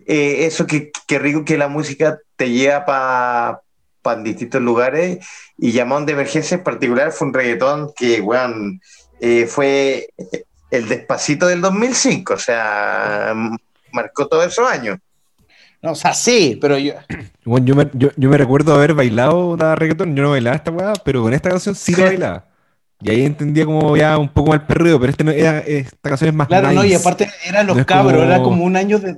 eh, 0.06 0.46
eso 0.46 0.66
que, 0.66 0.90
que 1.06 1.18
rico 1.18 1.44
que 1.44 1.56
la 1.56 1.68
música 1.68 2.18
te 2.36 2.50
lleva 2.50 2.84
para 2.84 4.22
distintos 4.22 4.60
lugares. 4.60 5.24
Y 5.56 5.72
llamón 5.72 6.06
de 6.06 6.12
emergencia 6.12 6.56
en 6.56 6.64
particular 6.64 7.12
fue 7.12 7.28
un 7.28 7.34
reggaetón 7.34 7.92
que, 7.96 8.20
weón, 8.20 8.80
eh, 9.20 9.46
fue 9.46 10.08
el 10.72 10.88
despacito 10.88 11.46
del 11.46 11.60
2005. 11.60 12.34
O 12.34 12.38
sea, 12.38 13.32
marcó 13.92 14.26
todos 14.26 14.46
esos 14.46 14.68
años. 14.68 14.98
No, 15.82 15.92
o 15.92 15.94
sea, 15.94 16.12
sí, 16.12 16.58
pero 16.60 16.78
yo. 16.78 16.94
Bueno, 17.44 17.66
yo, 17.66 17.74
me, 17.74 17.88
yo, 17.94 18.10
yo 18.16 18.28
me 18.28 18.36
recuerdo 18.36 18.74
haber 18.74 18.92
bailado 18.94 19.56
da 19.56 19.74
reggaetón, 19.74 20.14
yo 20.14 20.22
no 20.22 20.30
bailaba 20.30 20.54
esta 20.56 20.70
weá, 20.70 20.92
pero 21.04 21.22
con 21.22 21.32
esta 21.32 21.48
canción 21.48 21.74
sí 21.74 21.94
lo 21.96 22.04
bailaba. 22.04 22.46
Y 23.02 23.10
ahí 23.10 23.24
entendía 23.24 23.64
como 23.64 23.96
ya 23.96 24.18
un 24.18 24.28
poco 24.28 24.50
mal 24.50 24.66
perreo, 24.66 25.00
pero 25.00 25.10
este 25.10 25.24
no, 25.24 25.30
era, 25.30 25.58
esta 25.60 26.10
canción 26.10 26.28
es 26.28 26.34
más 26.34 26.48
Claro, 26.48 26.70
no, 26.70 26.84
y 26.84 26.88
nice. 26.90 26.96
aparte 27.00 27.30
eran 27.46 27.66
los 27.66 27.78
No 27.78 27.86
cabros, 27.86 28.12
como- 28.12 28.24
era 28.24 28.42
como 28.42 28.64
un 28.64 28.76
año 28.76 28.98
de. 28.98 29.16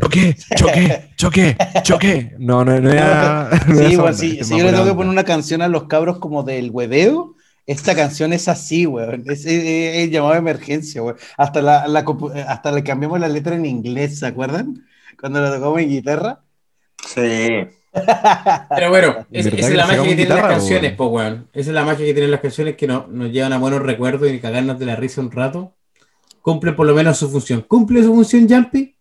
Choqué, 0.00 0.36
choqué, 0.56 1.10
choqué, 1.16 1.56
choqué. 1.82 2.34
No, 2.38 2.62
no, 2.64 2.78
no 2.78 2.90
era. 2.90 3.48
no 3.68 3.74
era 3.74 3.88
Sí, 3.88 3.94
esa 3.94 3.96
weón, 3.96 4.00
onda, 4.00 4.12
sí, 4.12 4.30
este 4.32 4.44
si 4.44 4.58
yo 4.58 4.64
le 4.64 4.70
tengo 4.72 4.84
que 4.84 4.94
poner 4.94 5.08
una 5.10 5.24
canción 5.24 5.62
a 5.62 5.68
los 5.68 5.84
cabros 5.84 6.18
como 6.18 6.42
del 6.42 6.70
hueveo, 6.70 7.34
esta 7.66 7.94
canción 7.94 8.32
es 8.32 8.48
así, 8.48 8.86
weón. 8.86 9.24
Es, 9.26 9.44
es- 9.46 9.64
es 9.64 9.96
el 10.04 10.10
llamado 10.10 10.32
de 10.32 10.38
emergencia, 10.40 11.02
weón. 11.02 11.16
Hasta, 11.36 11.62
la, 11.62 11.84
hasta 12.48 12.72
le 12.72 12.82
cambiamos 12.84 13.20
la 13.20 13.28
letra 13.28 13.54
en 13.54 13.66
inglés, 13.66 14.18
¿se 14.18 14.26
acuerdan? 14.26 14.84
Cuando 15.20 15.40
la 15.40 15.50
tocamos 15.54 15.80
en 15.80 15.88
guitarra. 15.88 16.40
Sí. 17.06 17.66
Pero 18.74 18.88
bueno, 18.90 19.26
es- 19.30 19.44
¿Verdad 19.44 19.60
esa 19.60 19.68
es 19.68 19.74
la 19.74 19.86
magia 19.86 20.02
que 20.02 20.14
tienen 20.16 20.28
las 20.36 20.46
canciones, 20.46 20.92
po, 20.94 21.06
weón. 21.06 21.48
Esa 21.52 21.70
es 21.70 21.74
la 21.74 21.84
magia 21.84 22.06
que 22.06 22.12
tienen 22.14 22.30
las 22.30 22.40
canciones 22.40 22.76
que 22.76 22.86
no- 22.86 23.06
nos 23.08 23.30
llevan 23.30 23.52
a 23.52 23.58
buenos 23.58 23.82
recuerdos 23.82 24.30
y 24.30 24.40
cagarnos 24.40 24.78
de 24.78 24.86
la 24.86 24.96
risa 24.96 25.20
un 25.20 25.30
rato. 25.30 25.74
Cumple 26.40 26.72
por 26.72 26.86
lo 26.86 26.94
menos 26.94 27.18
su 27.18 27.30
función. 27.30 27.60
¿Cumple 27.68 28.02
su 28.02 28.12
función, 28.14 28.48
Jumpy? 28.48 28.96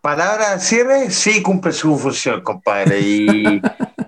Palabra 0.00 0.52
al 0.52 0.60
cierre, 0.60 1.10
sí 1.10 1.42
cumple 1.42 1.72
su 1.72 1.96
función, 1.98 2.40
compadre. 2.42 3.00
Y, 3.00 3.60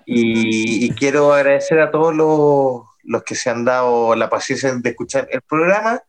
y- 0.06 0.84
y 0.86 0.90
quiero 0.90 1.32
agradecer 1.32 1.80
a 1.80 1.90
todos 1.90 2.14
los, 2.14 2.82
los 3.10 3.24
que 3.24 3.34
se 3.34 3.50
han 3.50 3.64
dado 3.64 4.14
la 4.14 4.30
paciencia 4.30 4.72
de 4.72 4.90
escuchar 4.90 5.28
el 5.32 5.42
programa. 5.42 6.00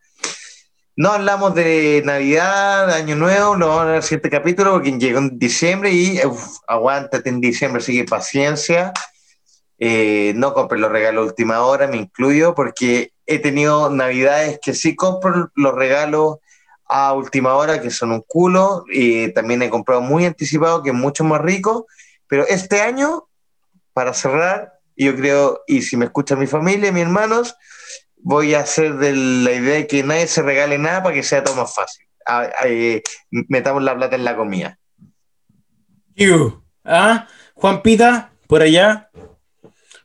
No 0.94 1.10
hablamos 1.10 1.54
de 1.54 2.02
Navidad, 2.04 2.90
Año 2.92 3.16
Nuevo, 3.16 3.56
lo 3.56 3.68
vamos 3.68 3.82
a 3.82 3.86
ver 3.86 3.96
el 3.96 4.02
siguiente 4.02 4.30
capítulo 4.30 4.72
porque 4.72 4.92
llegó 4.92 5.18
en 5.18 5.38
diciembre 5.38 5.90
y 5.90 6.24
uf, 6.24 6.58
aguántate 6.66 7.28
en 7.28 7.40
diciembre, 7.40 7.82
así 7.82 7.96
que 7.96 8.04
paciencia. 8.04 8.92
Eh, 9.78 10.32
no 10.36 10.54
compren 10.54 10.80
los 10.80 10.92
regalos 10.92 11.26
última 11.26 11.62
hora, 11.62 11.88
me 11.88 11.96
incluyo, 11.96 12.54
porque 12.54 13.12
he 13.26 13.40
tenido 13.40 13.90
Navidades 13.90 14.60
que 14.62 14.74
sí 14.74 14.94
compro 14.94 15.50
los 15.56 15.74
regalos 15.74 16.36
a 16.86 17.14
última 17.14 17.54
hora, 17.54 17.80
que 17.80 17.90
son 17.90 18.12
un 18.12 18.22
culo, 18.24 18.84
y 18.92 19.32
también 19.32 19.62
he 19.62 19.70
comprado 19.70 20.02
muy 20.02 20.24
anticipado, 20.24 20.84
que 20.84 20.90
es 20.90 20.94
mucho 20.94 21.24
más 21.24 21.40
rico, 21.40 21.86
pero 22.28 22.46
este 22.46 22.80
año, 22.80 23.24
para 23.92 24.14
cerrar, 24.14 24.74
yo 24.96 25.14
creo, 25.16 25.62
y 25.66 25.82
si 25.82 25.96
me 25.96 26.04
escucha 26.06 26.36
mi 26.36 26.46
familia, 26.46 26.92
mis 26.92 27.02
hermanos, 27.02 27.54
voy 28.18 28.54
a 28.54 28.60
hacer 28.60 28.96
de 28.96 29.14
la 29.14 29.52
idea 29.52 29.74
de 29.76 29.86
que 29.86 30.02
nadie 30.02 30.26
se 30.26 30.42
regale 30.42 30.78
nada 30.78 31.02
para 31.02 31.14
que 31.14 31.22
sea 31.22 31.42
todo 31.42 31.56
más 31.56 31.74
fácil. 31.74 32.06
Ah, 32.26 32.48
eh, 32.64 33.02
metamos 33.30 33.82
la 33.82 33.96
plata 33.96 34.14
en 34.16 34.24
la 34.24 34.36
comida. 34.36 34.78
You. 36.14 36.62
¿Ah? 36.84 37.26
Juan 37.54 37.82
Pita, 37.82 38.32
por 38.46 38.62
allá. 38.62 39.10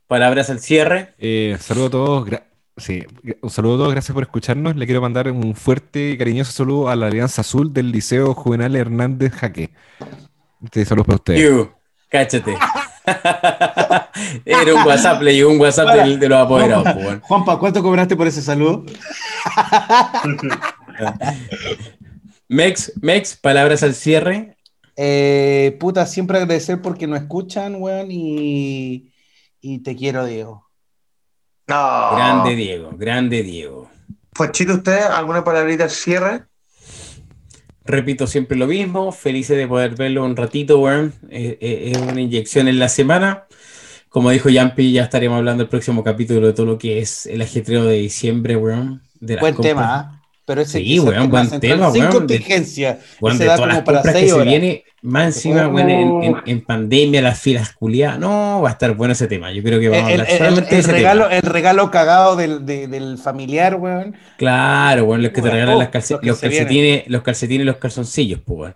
Palabras 0.08 0.50
al 0.50 0.60
cierre. 0.60 1.14
Eh, 1.18 1.58
saludo 1.60 1.86
a 1.88 1.90
todos. 1.90 2.28
gra- 2.28 2.44
Sí, 2.78 3.04
un 3.42 3.50
saludo 3.50 3.74
a 3.74 3.78
todos, 3.80 3.92
gracias 3.94 4.14
por 4.14 4.22
escucharnos. 4.24 4.76
Le 4.76 4.86
quiero 4.86 5.02
mandar 5.02 5.32
un 5.32 5.56
fuerte 5.56 6.12
y 6.12 6.18
cariñoso 6.18 6.52
saludo 6.52 6.90
a 6.90 6.96
la 6.96 7.08
Alianza 7.08 7.42
Azul 7.42 7.74
del 7.74 7.92
Liceo 7.92 8.36
Juvenal 8.36 8.76
Hernández 8.76 9.34
Jaque. 9.34 9.72
Este 10.64 10.86
saludo 10.86 11.06
para 11.06 11.16
ustedes. 11.16 11.42
You. 11.42 11.72
Cáchate. 12.10 12.56
Era 14.46 14.76
un 14.76 14.86
WhatsApp, 14.86 15.22
le 15.22 15.34
llegó 15.34 15.52
un 15.52 15.60
WhatsApp 15.60 15.96
de, 15.96 16.28
los 16.28 16.40
apoderados, 16.40 16.94
po, 16.94 17.00
weón. 17.00 17.22
Juanpa, 17.22 17.60
¿cuánto 17.60 17.82
cobraste 17.82 18.16
por 18.16 18.28
ese 18.28 18.42
saludo? 18.42 18.84
Mex, 22.50 22.94
Mex, 23.02 23.38
palabras 23.38 23.84
al 23.84 23.94
cierre. 23.94 24.58
Eh, 24.96 25.78
puta, 25.80 26.06
siempre 26.06 26.38
agradecer 26.38 26.82
porque 26.82 27.08
nos 27.08 27.22
escuchan, 27.22 27.76
weón, 27.76 28.08
y, 28.10 29.12
y 29.62 29.80
te 29.80 29.96
quiero, 29.96 30.26
Diego. 30.26 30.68
No. 31.68 32.16
Grande 32.16 32.56
Diego, 32.56 32.92
grande 32.94 33.44
Diego. 33.44 33.90
Pochito, 34.34 34.74
¿usted 34.74 35.04
alguna 35.04 35.44
palabrita 35.44 35.86
al 35.86 35.90
cierre? 35.90 36.47
Repito 37.88 38.28
siempre 38.28 38.58
lo 38.58 38.68
mismo, 38.68 39.14
felices 39.14 39.58
de 39.58 39.66
poder 39.66 39.96
verlo 39.96 40.26
un 40.26 40.36
ratito, 40.36 40.80
weón. 40.80 41.14
Eh, 41.30 41.58
eh, 41.62 41.92
es 41.94 41.98
una 41.98 42.20
inyección 42.20 42.68
en 42.68 42.80
la 42.80 42.90
semana. 42.90 43.46
Como 44.10 44.30
dijo 44.30 44.50
Yampi, 44.50 44.92
ya 44.92 45.04
estaremos 45.04 45.38
hablando 45.38 45.64
el 45.64 45.70
próximo 45.70 46.04
capítulo 46.04 46.48
de 46.48 46.54
todo 46.54 46.66
lo 46.66 46.78
que 46.78 47.00
es 47.00 47.26
el 47.28 47.42
ajetreo 47.42 47.86
de 47.86 47.96
diciembre, 47.96 48.58
weón. 48.58 49.02
De 49.22 49.36
las 49.36 49.42
Buen 49.42 49.56
compras. 49.56 49.74
tema. 49.74 50.17
Pero 50.48 50.62
ese 50.62 50.80
Sí, 50.80 50.98
weón, 51.02 51.30
buen 51.30 51.60
tema, 51.60 51.92
Sin 51.92 52.04
weón, 52.04 52.12
de- 52.12 52.16
contingencia. 52.18 53.00
Weón, 53.20 53.38
de 53.38 53.46
da 53.46 53.56
todas 53.58 53.68
las 53.68 53.82
para 53.84 53.98
compras 54.02 54.16
que 54.16 54.30
se 54.30 54.42
viene, 54.44 54.86
más 55.02 55.26
encima, 55.36 55.68
weón, 55.68 55.90
en, 55.90 56.24
en- 56.24 56.36
en 56.46 56.62
pandemia, 56.64 57.22
las 57.22 57.38
filas 57.38 57.74
culiadas. 57.74 58.18
No, 58.18 58.62
va 58.64 58.70
a 58.70 58.72
estar 58.72 58.96
bueno 58.96 59.12
ese 59.12 59.28
tema. 59.28 59.52
Yo 59.52 59.62
creo 59.62 59.78
que 59.82 59.90
vamos 59.90 60.10
El, 60.10 60.22
a 60.22 60.24
hablar 60.24 60.32
el- 60.32 60.38
solamente 60.38 60.70
de 60.70 60.76
el 60.76 60.80
ese 60.80 60.92
regalo, 60.94 61.24
tema. 61.28 61.36
el 61.36 61.42
regalo 61.44 61.92
cagado 61.92 62.36
del, 62.38 62.66
de- 62.66 62.88
del 62.88 63.18
familiar, 63.18 63.76
weón. 63.76 64.16
Claro, 64.38 65.04
weón, 65.04 65.22
los 65.22 65.34
que 65.34 65.42
te 65.42 65.50
regalan 65.52 65.76
oh, 65.76 65.80
las 65.80 65.90
calce- 65.90 66.14
los 66.14 66.22
que 66.22 66.28
los, 66.28 66.40
se 66.40 66.48
calcetines, 66.48 67.04
los 67.08 67.22
calcetines 67.24 67.64
y 67.64 67.66
los 67.66 67.76
calzoncillos, 67.76 68.40
pues, 68.46 68.58
weón. 68.60 68.76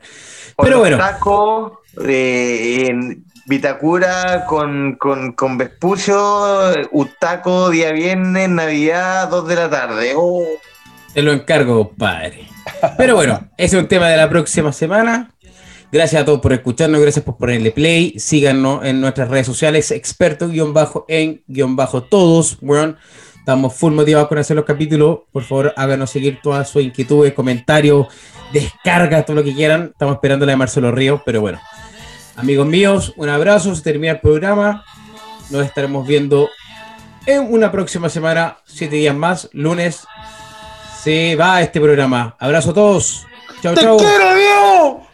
O 0.58 0.64
Pero 0.64 0.80
bueno. 0.80 0.98
tacos 0.98 1.72
eh, 2.06 2.88
en 2.90 3.24
Vitacura 3.46 4.44
con, 4.46 4.98
con, 5.00 5.32
con 5.32 5.58
Vespucio, 5.58 6.74
un 6.92 7.10
taco 7.18 7.70
día 7.70 7.94
viernes, 7.94 8.50
Navidad, 8.50 9.30
2 9.30 9.48
de 9.48 9.56
la 9.56 9.70
tarde. 9.70 10.12
Oh. 10.18 10.44
Te 11.14 11.22
lo 11.22 11.34
encargo, 11.34 11.88
compadre. 11.88 12.48
Pero 12.98 13.16
bueno, 13.16 13.50
ese 13.58 13.78
es 13.78 13.84
un 13.84 13.88
tema 13.88 14.08
de 14.08 14.18
la 14.18 14.30
próxima 14.30 14.72
semana. 14.72 15.32
Gracias 15.92 16.22
a 16.22 16.26
todos 16.26 16.40
por 16.40 16.54
escucharnos, 16.54 17.02
gracias 17.02 17.26
por 17.26 17.36
ponerle 17.36 17.72
play. 17.72 18.18
Síganos 18.18 18.86
en 18.86 19.02
nuestras 19.02 19.28
redes 19.28 19.46
sociales, 19.46 19.92
experto 19.92 20.48
guion 20.48 20.74
bajo 20.74 21.06
en 21.10 21.44
guion 21.48 21.76
bajo 21.76 22.04
todos, 22.04 22.58
weón. 22.62 22.98
Estamos 23.38 23.74
full 23.74 23.92
motivados 23.92 24.30
con 24.30 24.38
hacer 24.38 24.56
los 24.56 24.64
capítulos. 24.64 25.22
Por 25.34 25.44
favor, 25.44 25.74
háganos 25.76 26.12
seguir 26.12 26.40
todas 26.42 26.70
sus 26.70 26.84
inquietudes, 26.84 27.34
comentarios, 27.34 28.08
descargas, 28.54 29.26
todo 29.26 29.38
lo 29.38 29.44
que 29.44 29.54
quieran. 29.54 29.90
Estamos 29.92 30.16
esperando 30.16 30.46
la 30.46 30.54
de 30.54 30.58
Marcelo 30.58 30.92
Ríos, 30.92 31.22
pero 31.26 31.42
bueno. 31.42 31.60
Amigos 32.38 32.68
míos, 32.68 33.14
un 33.18 33.28
abrazo. 33.28 33.76
Se 33.76 33.82
termina 33.82 34.14
el 34.14 34.20
programa. 34.22 34.86
Nos 35.50 35.66
estaremos 35.66 36.08
viendo 36.08 36.50
en 37.26 37.54
una 37.54 37.70
próxima 37.70 38.08
semana, 38.08 38.60
siete 38.64 38.96
días 38.96 39.16
más, 39.16 39.50
lunes 39.52 40.06
se 41.04 41.36
va 41.36 41.62
este 41.62 41.80
programa. 41.80 42.36
Abrazo 42.40 42.72
a 42.72 42.74
todos. 42.74 43.28
Chao, 43.62 43.74
¡Te 43.74 43.82
chao. 43.82 43.98
quiero, 43.98 44.36
Diego! 44.36 45.08